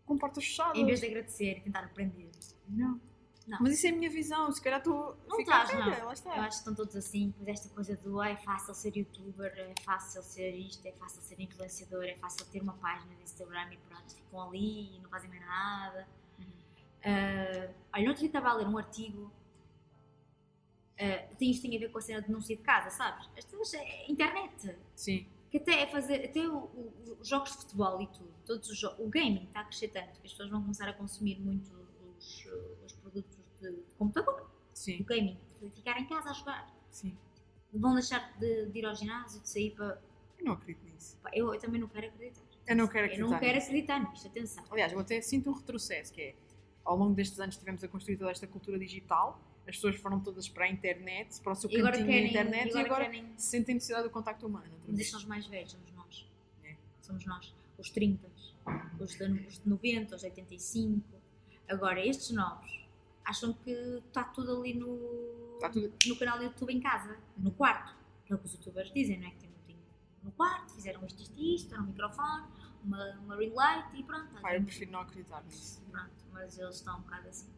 com 0.04 0.16
portas 0.18 0.44
fechadas. 0.44 0.76
Em 0.76 0.84
vez 0.84 1.00
de 1.00 1.06
agradecer 1.06 1.58
e 1.58 1.60
tentar 1.60 1.84
aprender. 1.84 2.30
Não. 2.68 3.00
Não. 3.48 3.58
Mas 3.60 3.72
isso 3.74 3.86
é 3.86 3.90
a 3.90 3.92
minha 3.94 4.10
visão. 4.10 4.52
Se 4.52 4.60
calhar 4.60 4.78
estou. 4.78 5.16
Não 5.26 5.40
estás, 5.40 5.72
não. 5.72 6.04
Lá 6.06 6.12
está. 6.12 6.36
Eu 6.36 6.42
acho 6.42 6.50
que 6.50 6.54
estão 6.56 6.74
todos 6.74 6.94
assim, 6.94 7.32
pois 7.36 7.48
esta 7.48 7.68
coisa 7.70 7.96
do 7.96 8.20
"Ah, 8.20 8.28
é 8.28 8.36
fácil 8.36 8.74
ser 8.74 8.94
youtuber, 8.96 9.52
é 9.56 9.74
fácil 9.82 10.22
ser 10.22 10.50
isto, 10.50 10.86
é 10.86 10.92
fácil 10.92 11.22
ser 11.22 11.40
influenciador, 11.40 12.04
é 12.04 12.16
fácil 12.16 12.44
ter 12.46 12.60
uma 12.60 12.74
página 12.74 13.14
de 13.14 13.22
Instagram 13.22 13.72
e 13.72 13.76
pronto, 13.78 14.14
ficam 14.14 14.42
ali 14.42 14.96
e 14.96 15.00
não 15.00 15.08
fazem 15.08 15.30
mais 15.30 15.42
nada. 15.42 16.08
Uhum. 16.38 16.46
Ah, 17.04 17.70
olha, 17.94 18.02
no 18.04 18.08
outro 18.10 18.20
dia 18.20 18.26
estava 18.28 18.50
a 18.50 18.54
ler 18.54 18.66
um 18.68 18.76
artigo 18.78 19.32
Uh, 21.00 21.36
tem 21.36 21.52
isto 21.52 21.62
tem 21.62 21.76
a 21.76 21.78
ver 21.78 21.92
com 21.92 21.98
a 21.98 22.00
cena 22.00 22.20
de 22.20 22.28
não 22.28 22.40
sair 22.40 22.56
de 22.56 22.62
casa, 22.62 22.90
sabes? 22.90 23.24
Pessoas 23.28 23.72
é 23.74 24.10
internet. 24.10 24.76
Sim. 24.96 25.28
Que 25.48 25.58
até 25.58 25.82
é 25.82 25.86
fazer, 25.86 26.24
até 26.24 26.40
os 26.48 27.28
jogos 27.28 27.52
de 27.52 27.58
futebol 27.58 28.02
e 28.02 28.08
tudo, 28.08 28.34
todos 28.44 28.68
os 28.68 28.82
o 28.82 29.08
gaming 29.08 29.44
está 29.44 29.60
a 29.60 29.64
crescer 29.64 29.88
tanto 29.88 30.18
que 30.20 30.26
as 30.26 30.32
pessoas 30.32 30.50
vão 30.50 30.60
começar 30.60 30.88
a 30.88 30.92
consumir 30.92 31.38
muito 31.38 31.70
os, 32.18 32.44
uh, 32.46 32.84
os 32.84 32.92
produtos 32.94 33.37
de, 33.60 33.72
computador, 33.96 34.50
Sim. 34.72 35.02
gaming, 35.04 35.38
de 35.60 35.70
ficar 35.70 35.98
em 36.00 36.06
casa 36.06 36.30
a 36.30 36.32
jogar. 36.32 36.74
Sim. 36.90 37.16
Vão 37.72 37.94
deixar 37.94 38.36
de, 38.38 38.66
de 38.66 38.78
ir 38.78 38.86
ao 38.86 38.94
ginásio, 38.94 39.40
de 39.40 39.48
sair 39.48 39.70
para. 39.72 40.00
Eu 40.38 40.44
não 40.44 40.52
acredito 40.52 40.84
nisso. 40.84 41.18
pá, 41.22 41.30
Eu, 41.34 41.52
eu 41.52 41.60
também 41.60 41.80
não 41.80 41.88
quero 41.88 42.06
acreditar. 42.06 42.42
Eu 42.66 42.76
não 42.76 42.86
quero 42.88 43.06
Eu 43.06 43.18
não 43.20 43.34
acreditar 43.34 43.40
quero 43.40 43.58
acreditar 43.58 44.10
nisto, 44.10 44.26
atenção. 44.28 44.64
Aliás, 44.70 44.92
eu 44.92 44.98
até 45.00 45.20
sinto 45.20 45.50
um 45.50 45.54
retrocesso, 45.54 46.12
que 46.12 46.20
é, 46.20 46.34
ao 46.84 46.96
longo 46.96 47.14
destes 47.14 47.38
anos 47.40 47.56
tivemos 47.56 47.82
a 47.82 47.88
construir 47.88 48.16
toda 48.16 48.30
esta 48.30 48.46
cultura 48.46 48.78
digital, 48.78 49.40
as 49.66 49.74
pessoas 49.76 49.96
foram 49.96 50.20
todas 50.20 50.48
para 50.48 50.64
a 50.64 50.68
internet, 50.68 51.40
para 51.42 51.52
o 51.52 51.54
seu 51.54 51.70
E 51.70 51.76
agora 51.78 51.92
cantinho 51.98 52.08
querem. 52.08 52.22
na 52.24 52.28
internet, 52.30 52.74
e 52.74 52.78
agora 52.78 53.04
querem 53.04 53.32
sentem 53.36 53.74
necessidade 53.74 54.04
do 54.04 54.10
contacto 54.10 54.46
humano. 54.46 54.70
Mas 54.86 55.10
são 55.10 55.18
os 55.18 55.26
mais 55.26 55.46
velhos, 55.46 55.72
somos 55.72 55.92
nós. 55.92 56.26
É. 56.64 56.76
Somos 57.02 57.24
nós. 57.26 57.54
Os 57.76 57.90
30, 57.90 58.26
os 58.98 59.14
de, 59.16 59.24
os 59.46 59.58
de 59.60 59.68
90, 59.68 60.14
os 60.14 60.20
de 60.22 60.26
85. 60.28 61.04
Agora, 61.68 62.04
estes 62.04 62.30
novos 62.30 62.77
acham 63.28 63.52
que 63.52 63.70
está 63.70 64.24
tudo 64.24 64.58
ali 64.60 64.74
no, 64.74 65.54
Está 65.54 65.68
tudo- 65.70 65.92
no 66.06 66.16
canal 66.16 66.38
do 66.38 66.44
YouTube 66.44 66.72
em 66.72 66.80
casa, 66.80 67.18
no 67.36 67.50
quarto. 67.52 67.94
Que 68.24 68.32
é 68.32 68.36
o 68.36 68.38
que 68.38 68.46
os 68.46 68.52
youtubers 68.54 68.92
dizem, 68.92 69.18
não 69.18 69.26
é? 69.26 69.30
Que 69.30 69.38
tem 69.38 69.50
um 69.50 70.24
no 70.24 70.32
quarto, 70.32 70.74
fizeram 70.74 71.04
isto, 71.06 71.22
isto, 71.22 71.40
isto, 71.40 71.74
um 71.76 71.86
microfone, 71.86 72.46
uma, 72.84 73.12
uma 73.20 73.36
ring 73.36 73.52
light 73.54 73.94
e 73.98 74.02
pronto. 74.02 74.28
Pá, 74.40 74.54
eu 74.54 74.62
prefiro 74.62 74.90
não 74.90 75.00
acreditar 75.00 75.42
nisso. 75.44 75.80
Pronto, 75.90 76.10
mas 76.32 76.58
eles 76.58 76.74
estão 76.76 76.98
um 76.98 77.02
bocado 77.02 77.28
assim. 77.28 77.48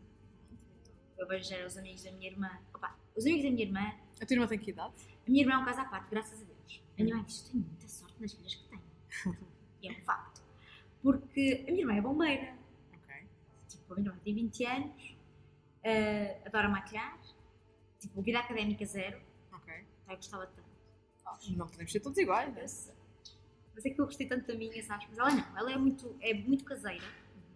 Eu 1.19 1.27
vejo 1.27 1.49
já 1.51 1.67
os 1.67 1.77
amigos 1.77 2.03
da 2.05 2.13
minha 2.13 2.31
irmã. 2.31 2.51
Opa, 2.75 2.97
os 3.17 3.25
amigos 3.27 3.45
da 3.45 3.51
minha 3.51 3.63
irmã 3.65 3.93
A 4.21 4.27
tua 4.27 4.35
irmã 4.35 4.47
tem 4.47 4.59
que 4.59 4.71
idade? 4.71 4.95
a 5.27 5.31
minha 5.31 5.43
irmã 5.43 5.55
é 5.55 5.59
um 5.59 5.65
caso 5.65 5.81
à 5.81 5.85
parte, 5.85 6.11
graças 6.11 6.41
a 6.41 6.45
Deus. 6.45 6.83
A 6.99 7.03
minha 7.03 7.15
mãe 7.17 7.25
diz: 7.25 7.41
tenho 7.43 7.65
muita 7.65 7.89
sorte 7.89 8.21
nas 8.21 8.33
filhas 8.33 8.55
que 8.55 8.69
tenho. 8.69 9.37
e 9.83 9.89
é 9.89 9.93
um 9.93 10.03
facto. 10.05 10.41
Porque 11.03 11.65
a 11.67 11.71
minha 11.71 11.81
irmã 11.83 11.95
é 11.95 12.01
bombeira. 12.01 12.55
Ok. 12.95 13.27
Tipo, 13.69 13.93
a 13.95 13.97
minha 13.97 14.09
irmã 14.11 14.21
tem 14.25 14.35
20 14.35 14.65
anos, 14.67 15.17
eh, 15.83 16.41
adora 16.47 16.69
maquilhar, 16.69 17.19
tipo, 17.99 18.21
vida 18.23 18.39
académica 18.39 18.85
zero. 18.85 19.21
Ok. 19.53 19.73
Pai, 20.07 20.17
gostava 20.17 20.47
tanto. 20.47 20.69
Ah, 21.27 21.39
não 21.51 21.69
podemos 21.69 21.93
ser 21.93 22.01
todos 22.01 22.19
iguais, 22.19 22.53
né? 22.55 22.65
Eu. 22.65 22.95
Mas 23.75 23.85
é 23.87 23.91
que 23.91 24.01
eu 24.01 24.05
gostei 24.07 24.27
tanto 24.27 24.47
da 24.47 24.55
minha, 24.55 24.83
sabes? 24.83 25.07
Mas 25.09 25.19
ela 25.19 25.31
não, 25.31 25.57
ela 25.59 25.73
é 25.73 25.77
muito, 25.77 26.17
é 26.21 26.35
muito 26.35 26.65
caseira. 26.65 27.05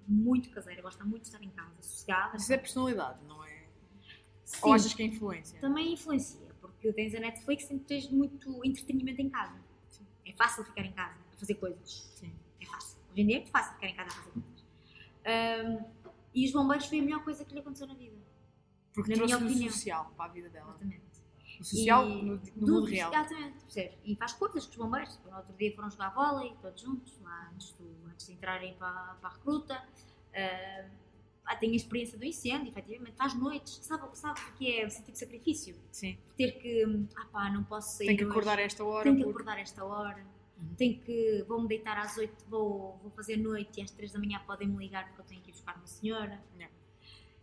Muito 0.07 0.51
caseira, 0.51 0.81
gosta 0.83 1.05
muito 1.05 1.23
de 1.23 1.29
estar 1.29 1.43
em 1.43 1.51
casa, 1.51 1.73
sossegada. 1.81 2.31
Mas 2.35 2.43
isso 2.43 2.53
é 2.53 2.59
personalidade, 2.59 3.19
não 3.27 3.43
é? 3.45 3.65
Sim, 4.45 4.59
Ou 4.63 4.75
achas 4.75 4.93
que 4.93 5.03
é 5.03 5.07
influência? 5.07 5.59
também 5.61 5.95
influencia, 5.95 6.47
porque 6.61 6.93
tens 6.93 7.15
a 7.15 7.21
Netflix 7.21 7.65
que 7.65 7.79
tens 7.79 8.11
muito 8.11 8.63
entretenimento 8.65 9.21
em 9.23 9.31
casa. 9.31 9.59
Sim. 9.91 10.07
É 10.27 10.33
fácil 10.33 10.63
ficar 10.65 10.83
em 10.83 10.93
casa 10.93 11.15
a 11.33 11.37
fazer 11.39 11.55
coisas. 11.55 12.11
Sim. 12.15 12.31
É 12.61 12.67
fácil. 12.67 12.99
Hoje 13.11 13.23
em 13.23 13.27
dia 13.27 13.37
é 13.37 13.39
muito 13.41 13.51
fácil 13.51 13.75
ficar 13.75 13.87
em 13.89 13.95
casa 13.97 14.11
a 14.11 14.13
fazer 14.13 14.31
coisas. 14.31 14.65
Ahm, 15.27 15.85
e 16.35 16.45
os 16.47 16.53
bombeiros 16.53 16.87
foi 16.87 16.99
a 16.99 17.03
melhor 17.03 17.23
coisa 17.25 17.45
que 17.45 17.53
lhe 17.55 17.61
aconteceu 17.61 17.87
na 17.87 17.95
vida. 17.95 18.17
Porque 18.93 19.11
Na 19.11 19.17
minha 19.17 19.29
trouxe 19.29 19.45
o 19.45 19.49
opinião. 19.49 19.73
social 19.73 20.13
para 20.17 20.25
a 20.27 20.29
vida 20.29 20.49
dela. 20.49 20.69
Exatamente. 20.71 21.05
O 21.61 21.65
social 21.65 22.09
E 22.09 22.23
no, 22.23 22.33
no 22.35 22.39
do- 22.39 22.73
mundo 22.73 22.85
real. 22.87 23.13
Exatamente, 23.13 23.59
percebes? 23.65 23.99
E 24.05 24.17
faz 24.17 24.33
coisas 24.33 24.65
com 24.67 24.71
os 24.73 24.77
bombeiros. 24.77 25.19
No 25.25 25.37
outro 25.37 25.53
dia 25.57 25.75
foram 25.75 25.91
jogar 25.91 26.11
vôlei, 26.11 26.55
todos 26.61 26.81
juntos, 26.83 27.19
lá 27.23 27.51
antes, 27.55 27.73
do- 27.73 28.07
antes 28.11 28.27
de 28.27 28.33
entrarem 28.33 28.75
para, 28.75 29.15
para 29.21 29.29
a 29.31 29.33
recruta. 29.33 29.75
Ah, 30.35 30.87
ah, 31.47 31.57
tem 31.57 31.73
a 31.73 31.77
experiência 31.77 32.17
do 32.19 32.25
incêndio, 32.25 32.69
efetivamente, 32.71 33.17
faz 33.17 33.35
noites. 33.35 33.79
Sabe, 33.83 34.09
sabe 34.17 34.41
o 34.41 34.53
que 34.55 34.79
é 34.81 34.89
sentir 34.89 35.15
sacrifício? 35.17 35.77
Sim. 35.93 36.17
Ter 36.37 36.53
que, 36.53 36.87
hum, 36.87 37.07
ah 37.17 37.27
pá, 37.27 37.51
não 37.51 37.63
posso 37.65 37.99
sair 37.99 38.07
Tem 38.09 38.17
que 38.17 38.25
hoje. 38.25 38.31
acordar 38.33 38.59
a 38.59 38.63
esta 38.63 38.83
hora. 38.85 39.05
tenho 39.05 39.17
que 39.17 39.23
porque- 39.25 39.43
acordar 39.43 39.61
esta 39.61 39.85
hora, 39.85 40.27
Uhum. 40.57 40.75
tenho 40.77 41.01
que, 41.01 41.45
vou-me 41.49 41.67
deitar 41.69 41.97
às 41.99 42.17
8, 42.17 42.45
vou, 42.49 42.97
vou 43.03 43.11
fazer 43.11 43.37
noite 43.37 43.81
e 43.81 43.83
às 43.83 43.91
3 43.91 44.13
da 44.13 44.19
manhã 44.19 44.41
podem-me 44.47 44.77
ligar 44.77 45.07
porque 45.09 45.21
eu 45.21 45.25
tenho 45.25 45.41
que 45.43 45.51
ir 45.51 45.53
buscar 45.53 45.77
uma 45.77 45.87
senhora. 45.87 46.41
Yeah. 46.55 46.73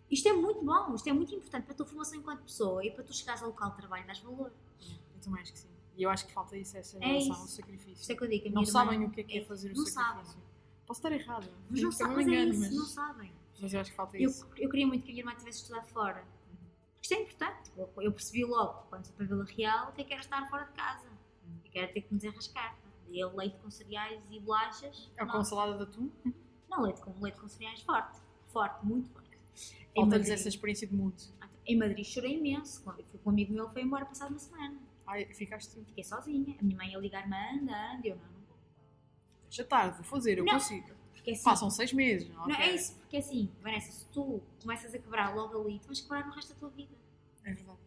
Isto 0.10 0.30
é 0.30 0.34
muito 0.34 0.64
bom, 0.64 0.94
isto 0.96 1.08
é 1.10 1.14
muito 1.14 1.34
importante 1.36 1.64
para 1.66 1.74
a 1.74 1.76
tua 1.78 1.86
formação 1.86 2.18
enquanto 2.20 2.42
pessoa 2.44 2.86
e 2.86 2.92
para 2.92 3.04
tu 3.04 3.14
chegares 3.14 3.42
ao 3.42 3.50
local 3.50 3.72
de 3.72 3.78
trabalho, 3.78 4.06
dás 4.08 4.20
valor. 4.20 4.52
Eu 5.16 5.22
também 5.22 5.42
acho 5.42 5.54
que 5.54 5.60
sim. 5.60 5.70
E 5.98 6.04
eu 6.04 6.10
acho 6.10 6.26
que 6.26 6.34
falta 6.34 6.58
isso, 6.58 6.78
essa 6.78 6.98
É 6.98 7.06
relação 7.06 7.32
isso. 7.34 7.42
ao 7.42 7.48
sacrifício. 7.48 7.94
Isto 8.02 8.12
é 8.12 8.16
que 8.16 8.24
eu 8.24 8.28
digo, 8.28 8.46
Não 8.50 8.62
irmã- 8.62 8.66
sabem 8.72 9.06
o 9.06 9.10
que 9.12 9.22
é 9.22 9.24
que 9.24 9.38
é 9.38 9.42
é- 9.42 9.46
fazer 9.46 9.72
o 9.72 9.76
não 9.76 9.86
sacrifício. 9.86 10.42
Posso 10.88 11.00
estar 11.00 11.12
errada. 11.12 11.48
Mas 11.70 11.82
não 11.82 11.90
é 11.90 11.92
sabem, 11.92 12.16
mas 12.16 12.28
é 12.28 12.30
engano, 12.32 12.52
isso, 12.52 12.60
mas- 12.62 12.76
não 12.76 12.86
sabem. 12.86 13.34
Mas 13.62 13.74
eu 13.74 13.80
acho 13.82 13.90
que 13.92 13.96
falta 13.96 14.18
Eu, 14.18 14.30
isso. 14.30 14.48
eu 14.58 14.70
queria 14.70 14.88
muito 14.88 15.04
que 15.04 15.12
a 15.12 15.14
minha 15.14 15.22
irmã 15.22 15.36
tivesse 15.36 15.60
estudado 15.60 15.86
fora. 15.90 16.26
Porque 16.94 17.04
isto 17.04 17.14
é 17.14 17.22
importante. 17.22 17.72
Eu, 17.78 17.90
eu 18.02 18.12
percebi 18.12 18.44
logo, 18.46 18.84
quando 18.90 19.06
fui 19.06 19.14
para 19.16 19.26
Vila 19.26 19.46
Real, 19.46 19.90
o 19.90 19.92
que 19.94 20.02
é 20.02 20.04
que 20.04 20.14
era 20.14 20.22
estar 20.22 20.50
fora 20.50 20.66
de 20.66 20.72
casa. 20.72 21.08
Que 21.72 21.80
era 21.80 21.88
ter 21.94 22.02
que 22.02 22.14
me 22.14 22.20
desenrascar. 22.20 22.78
Eu 23.14 23.36
leite 23.36 23.58
com 23.58 23.70
cereais 23.70 24.22
e 24.30 24.40
bolachas. 24.40 25.12
É 25.18 25.26
com 25.26 25.44
salada 25.44 25.78
de 25.78 25.84
atum. 25.84 26.10
Não, 26.70 26.82
leite 26.82 27.02
com, 27.02 27.14
leite 27.22 27.38
com 27.40 27.48
cereais 27.48 27.82
forte. 27.82 28.20
Forte, 28.48 28.86
muito 28.86 29.10
forte. 29.10 29.30
Falta-lhes 29.96 30.30
essa 30.30 30.48
experiência 30.48 30.88
de 30.88 30.96
mundo. 30.96 31.16
em 31.66 31.78
Madrid 31.78 32.06
chorei 32.06 32.38
imenso. 32.38 32.82
Quando 32.84 33.00
eu 33.00 33.06
fui 33.06 33.20
com 33.20 33.30
um 33.30 33.34
amigo 33.34 33.54
meu, 33.54 33.66
ele 33.66 33.74
foi 33.74 33.82
embora 33.82 34.06
passado 34.06 34.30
uma 34.30 34.40
semana. 34.40 34.78
Ai, 35.06 35.26
ficaste. 35.34 35.76
Fiquei 35.86 36.04
sozinha. 36.04 36.56
A 36.60 36.64
minha 36.64 36.78
mãe 36.78 36.92
ia 36.92 36.98
ligar-me, 37.00 37.36
anda, 37.36 37.94
anda. 37.94 38.08
Eu 38.08 38.16
não, 38.16 38.24
não 38.24 38.42
vou. 38.48 38.58
Já 39.50 39.66
tarde, 39.66 39.96
vou 39.98 40.06
fazer, 40.06 40.38
eu 40.38 40.46
Não. 40.46 40.54
consigo. 40.54 40.90
Porque 41.12 41.32
assim, 41.32 41.44
Passam 41.44 41.70
seis 41.70 41.92
meses. 41.94 42.30
Não, 42.30 42.48
não, 42.48 42.56
é 42.56 42.74
isso, 42.74 42.96
porque 43.00 43.18
assim, 43.18 43.52
Vanessa, 43.62 43.92
se 43.92 44.08
tu 44.08 44.42
começas 44.60 44.94
a 44.96 44.98
quebrar 44.98 45.36
logo 45.36 45.60
ali, 45.62 45.78
tu 45.80 45.88
vais 45.88 46.02
quebrar 46.02 46.26
no 46.26 46.34
resto 46.34 46.54
da 46.54 46.60
tua 46.60 46.70
vida. 46.70 46.96
É 47.44 47.54
verdade. 47.54 47.78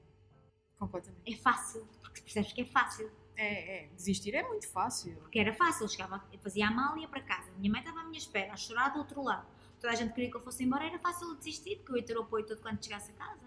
Completamente. 0.78 1.32
É 1.32 1.36
fácil, 1.38 1.84
porque 2.02 2.20
percebes 2.20 2.52
que 2.52 2.60
é 2.60 2.64
fácil. 2.64 3.10
É, 3.36 3.84
é. 3.84 3.88
Desistir 3.96 4.34
é 4.34 4.42
muito 4.42 4.68
fácil. 4.68 5.14
Porque 5.16 5.38
era 5.38 5.52
fácil, 5.52 5.88
chegava, 5.88 6.22
eu 6.32 6.38
fazia 6.38 6.68
a 6.68 6.70
mala 6.70 6.98
e 6.98 7.02
ia 7.02 7.08
para 7.08 7.20
casa. 7.20 7.50
A 7.50 7.58
minha 7.58 7.72
mãe 7.72 7.80
estava 7.80 8.00
à 8.00 8.04
minha 8.04 8.18
espera, 8.18 8.52
a 8.52 8.56
chorar 8.56 8.90
do 8.90 8.98
outro 9.00 9.22
lado. 9.22 9.46
Toda 9.80 9.92
a 9.92 9.96
gente 9.96 10.12
queria 10.14 10.30
que 10.30 10.36
eu 10.36 10.40
fosse 10.40 10.64
embora, 10.64 10.84
era 10.86 10.98
fácil 10.98 11.34
desistir, 11.36 11.76
porque 11.76 11.92
eu 11.92 11.96
ia 11.96 12.02
ter 12.02 12.16
o 12.16 12.22
apoio 12.22 12.46
todo 12.46 12.60
quando 12.60 12.82
chegasse 12.82 13.10
a 13.10 13.14
casa. 13.14 13.44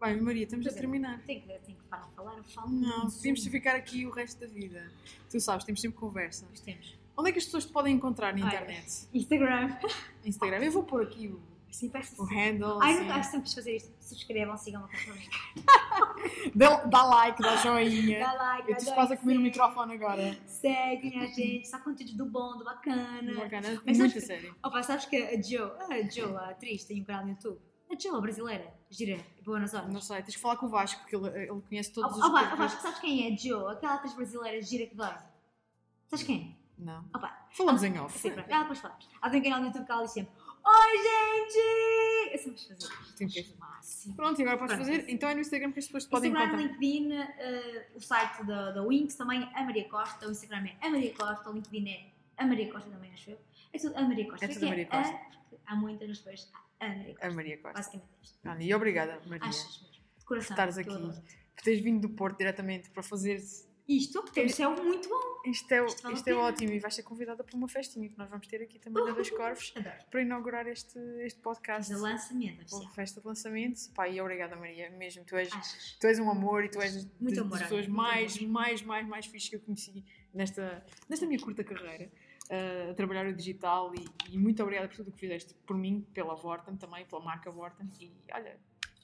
Bem, 0.00 0.18
Maria, 0.18 0.44
estamos 0.44 0.66
a 0.66 0.70
Pois 0.70 0.76
é. 0.78 0.80
terminar. 0.80 1.22
Tenho 1.26 1.42
que, 1.42 1.48
tenho 1.58 1.76
que 1.76 1.84
parar 1.84 2.08
de 2.08 2.14
falar, 2.14 2.38
eu 2.38 2.44
falo 2.44 2.70
Não, 2.70 3.10
podíamos 3.10 3.44
ficar 3.44 3.76
aqui 3.76 4.06
o 4.06 4.10
resto 4.10 4.40
da 4.40 4.46
vida. 4.46 4.90
Tu 5.28 5.38
sabes, 5.38 5.62
temos 5.64 5.78
sempre 5.80 5.98
conversa. 5.98 6.46
Pois 6.46 6.60
temos. 6.60 6.98
Onde 7.14 7.28
é 7.28 7.32
que 7.32 7.38
as 7.38 7.44
pessoas 7.44 7.66
te 7.66 7.72
podem 7.72 7.94
encontrar 7.96 8.34
na 8.34 8.46
Olha. 8.46 8.54
internet? 8.56 9.06
Instagram. 9.12 9.76
Instagram. 10.24 10.64
Eu 10.64 10.72
vou 10.72 10.84
pôr 10.84 11.02
aqui 11.02 11.28
o, 11.28 11.38
Assim, 11.70 11.88
parece 11.88 12.20
o 12.20 12.24
handle. 12.24 12.82
Ai, 12.82 12.92
assim. 12.92 13.02
nunca 13.02 13.14
acho 13.14 13.30
sempre 13.30 13.48
de 13.48 13.54
fazer 13.54 13.76
isto. 13.76 13.94
Subscrevam, 14.00 14.56
sigam-me 14.56 14.86
a 14.86 14.88
conta 14.88 16.50
Dá, 16.54 16.84
dá 16.84 17.02
like, 17.04 17.40
dá 17.40 17.56
joinha. 17.56 18.18
Dá 18.18 18.32
like, 18.32 18.70
Eu 18.72 18.84
dá 18.84 18.94
quase 18.94 19.14
a 19.14 19.16
comer 19.16 19.32
o 19.32 19.36
segue. 19.36 19.42
microfone 19.44 19.94
agora. 19.94 20.38
Seguem 20.46 21.20
a 21.20 21.26
gente, 21.26 21.68
só 21.68 21.78
conteúdos 21.78 22.14
do 22.14 22.26
bom, 22.26 22.56
do 22.58 22.64
bacana. 22.64 23.34
Bacana, 23.34 23.80
Mas 23.86 23.98
muito 23.98 24.20
sério. 24.20 24.54
Opa, 24.64 24.82
sabes 24.82 25.04
que 25.06 25.16
a 25.16 25.40
Jo, 25.40 25.70
a 25.88 26.02
Jo, 26.10 26.36
a 26.36 26.50
atriz, 26.50 26.84
tem 26.84 27.00
um 27.00 27.04
canal 27.04 27.24
no 27.24 27.30
YouTube. 27.30 27.60
A 27.90 27.98
Jo, 27.98 28.16
a 28.16 28.20
brasileira, 28.20 28.74
gira, 28.90 29.18
boa 29.44 29.60
nas 29.60 29.72
horas. 29.72 29.92
Não 29.92 30.00
sei, 30.00 30.22
tens 30.22 30.34
que 30.34 30.42
falar 30.42 30.56
com 30.56 30.66
o 30.66 30.68
Vasco, 30.68 31.00
porque 31.00 31.14
ele, 31.14 31.28
ele 31.28 31.60
conhece 31.68 31.92
todos 31.92 32.16
os. 32.16 32.24
Opa, 32.24 32.52
opa, 32.52 32.68
sabes 32.68 32.98
quem 32.98 33.26
é 33.28 33.32
a 33.32 33.36
Jo? 33.36 33.68
Aquela 33.68 33.94
atriz 33.94 34.14
brasileira 34.14 34.60
gira 34.60 34.86
que 34.86 34.94
dói. 34.96 35.14
Sabes 36.08 36.24
quem? 36.24 36.58
Não. 36.76 37.04
Opa, 37.14 37.40
Falamos 37.52 37.82
em 37.82 37.98
off. 37.98 38.16
Sim, 38.18 38.30
pronto, 38.30 38.48
ela 38.48 38.60
depois 38.62 38.78
fala. 38.78 38.96
Ela 39.20 39.30
tem 39.30 39.40
um 39.40 39.44
canal 39.44 39.60
no 39.60 39.66
YouTube 39.66 39.84
que 39.84 39.92
ela 39.92 40.02
diz 40.02 40.12
sempre: 40.12 40.32
Oi, 40.64 40.98
gente! 40.98 42.32
Eu 42.32 42.38
sempre 42.38 42.60
fazer 42.62 43.26
isto. 43.26 43.54
O 43.54 43.58
máximo. 43.58 44.14
Pronto, 44.16 44.38
e 44.38 44.42
agora 44.42 44.58
podes 44.58 44.76
Pronto, 44.76 44.88
fazer. 44.88 45.04
sim. 45.06 45.12
Então 45.12 45.28
é 45.28 45.34
no 45.34 45.40
Instagram 45.40 45.72
que 45.72 45.78
as 45.78 45.86
pessoas 45.86 46.04
te 46.04 46.10
podem 46.10 46.30
Instagram, 46.30 46.62
encontrar. 46.62 46.80
LinkedIn, 46.80 47.12
eh, 47.12 47.86
o 47.94 48.00
site 48.00 48.44
da, 48.44 48.70
da 48.72 48.82
Winx 48.86 49.14
também, 49.14 49.42
a 49.54 49.62
Maria 49.64 49.88
Costa. 49.88 50.26
O 50.28 50.30
Instagram 50.30 50.66
é 50.80 50.86
a 50.86 50.90
Maria 50.90 51.14
Costa, 51.14 51.50
o 51.50 51.52
LinkedIn 51.54 51.88
é 51.90 52.06
a 52.36 52.46
Maria 52.46 52.72
Costa 52.72 52.90
também, 52.90 53.12
acho 53.12 53.30
eu. 53.30 53.38
É 53.72 53.78
tudo 53.78 53.96
a 53.96 54.02
Maria 54.02 54.30
Costa. 54.30 54.44
É 54.44 54.48
Por 54.48 54.54
tudo 54.54 54.66
a 54.66 54.68
Maria 54.68 54.88
A, 54.90 54.96
Costa. 54.98 55.18
porque 55.48 55.56
há 55.66 55.76
muitas 55.76 56.08
nas 56.08 56.18
pessoas. 56.18 56.52
A 56.80 56.88
Maria 56.88 57.14
Costa. 57.14 57.26
A 57.26 57.30
Maria 57.32 57.56
Costa. 57.58 57.78
Basicamente 57.78 58.08
é 58.12 58.22
isto. 58.22 58.62
E 58.62 58.74
obrigada, 58.74 59.20
Maria, 59.26 59.48
Achas 59.48 59.80
mesmo? 59.82 59.88
De 60.18 60.24
coração. 60.24 60.54
estares 60.54 60.74
que 60.76 60.88
eu 60.88 60.94
aqui. 60.94 61.20
por 61.56 61.62
teres 61.64 61.80
vindo 61.80 62.00
do 62.00 62.14
Porto 62.14 62.38
diretamente 62.38 62.90
para 62.90 63.02
fazer. 63.02 63.40
Isto, 63.90 64.24
isto 64.36 64.62
é 64.62 64.68
muito 64.68 65.08
bom. 65.08 65.50
Isto 65.50 65.72
é, 65.72 65.84
Isto 65.84 66.02
vale 66.02 66.14
isto 66.14 66.28
é 66.28 66.34
ótimo 66.34 66.72
e 66.72 66.78
vais 66.78 66.94
ser 66.94 67.02
convidada 67.02 67.42
para 67.42 67.56
uma 67.56 67.66
festinha 67.66 68.08
que 68.08 68.16
nós 68.16 68.30
vamos 68.30 68.46
ter 68.46 68.62
aqui 68.62 68.78
também 68.78 69.04
na 69.04 69.10
Dois 69.10 69.30
Corvos 69.30 69.72
Adoro. 69.74 69.96
para 70.10 70.22
inaugurar 70.22 70.66
este, 70.68 70.98
este 71.22 71.40
podcast. 71.40 71.92
O 71.92 72.00
lançamento, 72.00 72.76
Uma 72.76 72.90
festa 72.90 73.20
de 73.20 73.26
lançamento. 73.26 73.80
Pá, 73.92 74.08
e 74.08 74.20
obrigada, 74.20 74.54
Maria, 74.54 74.90
mesmo. 74.90 75.24
Tu 75.24 75.34
és, 75.34 75.52
Achas? 75.52 75.96
tu 76.00 76.06
és 76.06 76.18
um 76.20 76.30
amor 76.30 76.64
e 76.64 76.68
tu 76.68 76.80
és 76.80 76.94
das- 76.94 77.04
Muito 77.18 77.34
das, 77.34 77.44
amor, 77.44 77.58
pessoas 77.58 77.86
muito 77.88 77.96
mais, 77.96 78.40
mais, 78.40 78.82
mais, 78.82 79.08
mais 79.08 79.26
fixes 79.26 79.48
que 79.48 79.56
eu 79.56 79.60
conheci 79.60 80.04
nesta, 80.32 80.84
nesta 81.08 81.26
minha 81.26 81.40
curta 81.40 81.64
carreira. 81.64 82.08
uh, 82.50 82.90
a 82.92 82.94
trabalhar 82.94 83.26
o 83.26 83.34
digital 83.34 83.92
e, 83.94 84.04
e 84.32 84.38
muito 84.38 84.62
obrigada 84.62 84.86
por 84.88 84.96
tudo 84.98 85.08
o 85.08 85.12
que 85.12 85.18
fizeste 85.18 85.54
por 85.66 85.76
mim, 85.76 86.06
pela 86.14 86.36
Vorten 86.36 86.76
também, 86.76 87.04
pela 87.06 87.22
marca 87.22 87.50
Vorten 87.50 87.88
e 87.98 88.12
olha, 88.32 88.56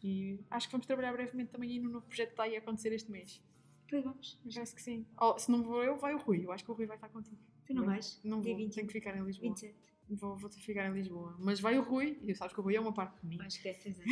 e 0.03 0.39
acho 0.51 0.69
que 0.69 0.73
vamos 0.73 0.87
trabalhar 0.87 1.13
brevemente 1.13 1.51
também 1.51 1.71
aí 1.71 1.79
no 1.81 1.91
novo 1.91 2.07
projeto 2.07 2.29
que 2.29 2.33
está 2.35 2.43
aí 2.45 2.55
a 2.55 2.59
acontecer 2.59 2.93
este 2.93 3.11
mês. 3.11 3.41
Pois 3.89 4.05
vamos. 4.05 4.39
Parece 4.53 4.75
que 4.75 4.83
sim. 4.83 5.07
Oh, 5.21 5.39
se 5.39 5.51
não 5.51 5.63
vou 5.63 5.83
eu, 5.83 5.97
vai 5.97 6.15
o 6.15 6.19
Rui. 6.19 6.45
Eu 6.45 6.53
acho 6.53 6.65
que 6.65 6.71
o 6.71 6.75
Rui 6.75 6.87
vai 6.87 6.97
estar 6.97 7.09
contigo. 7.09 7.39
Tu 7.67 7.75
não 7.75 7.83
Bem, 7.83 7.91
vais? 7.93 8.21
Não 8.25 8.43
vou, 8.43 8.57
20. 8.57 8.75
tenho 8.75 8.87
que 8.87 8.93
ficar 8.93 9.17
em 9.17 9.23
Lisboa. 9.25 9.49
27. 9.51 9.75
Vou, 10.09 10.37
vou 10.37 10.49
ter 10.49 10.59
que 10.59 10.65
ficar 10.67 10.87
em 10.89 10.93
Lisboa. 10.93 11.35
Mas 11.39 11.59
vai 11.59 11.77
o 11.79 11.83
Rui, 11.83 12.17
e 12.23 12.33
sabes 12.35 12.55
que 12.55 12.61
o 12.61 12.63
Rui 12.63 12.77
é 12.77 12.81
uma 12.81 12.93
parte 12.93 13.21
de 13.21 13.27
mim. 13.27 13.39
Vais 13.39 13.57
querer 13.57 13.75
fazer. 13.75 14.05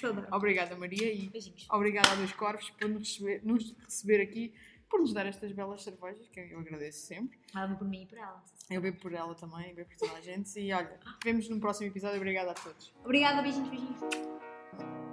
Saudade. 0.00 0.28
Obrigada, 0.32 0.76
Maria, 0.76 1.12
e 1.12 1.28
Beijinhos. 1.28 1.66
obrigada 1.70 2.12
a 2.12 2.14
Dois 2.14 2.32
Corvos 2.32 2.70
por 2.70 2.88
nos 2.88 3.00
receber, 3.00 3.44
nos 3.44 3.74
receber 3.84 4.20
aqui, 4.22 4.54
por 4.88 5.00
nos 5.00 5.12
dar 5.12 5.26
estas 5.26 5.50
belas 5.52 5.82
cervejas, 5.82 6.28
que 6.28 6.38
eu 6.38 6.60
agradeço 6.60 7.04
sempre. 7.06 7.36
Ela 7.52 7.66
veio 7.66 7.78
por 7.78 7.88
mim 7.88 8.02
e 8.02 8.06
por 8.06 8.18
ela. 8.18 8.44
Eu 8.70 8.80
bebo 8.80 8.98
por 9.00 9.12
ela 9.12 9.34
também, 9.34 9.74
bebo 9.74 9.88
por 9.90 9.96
toda 9.98 10.18
a 10.18 10.20
gente. 10.20 10.56
E 10.60 10.72
olha, 10.72 11.00
vemos 11.24 11.48
no 11.48 11.58
próximo 11.58 11.88
episódio. 11.88 12.16
Obrigada 12.18 12.52
a 12.52 12.54
todos. 12.54 12.94
Obrigada, 13.02 13.42
beijinhos, 13.42 13.68
beijinhos. 13.70 15.07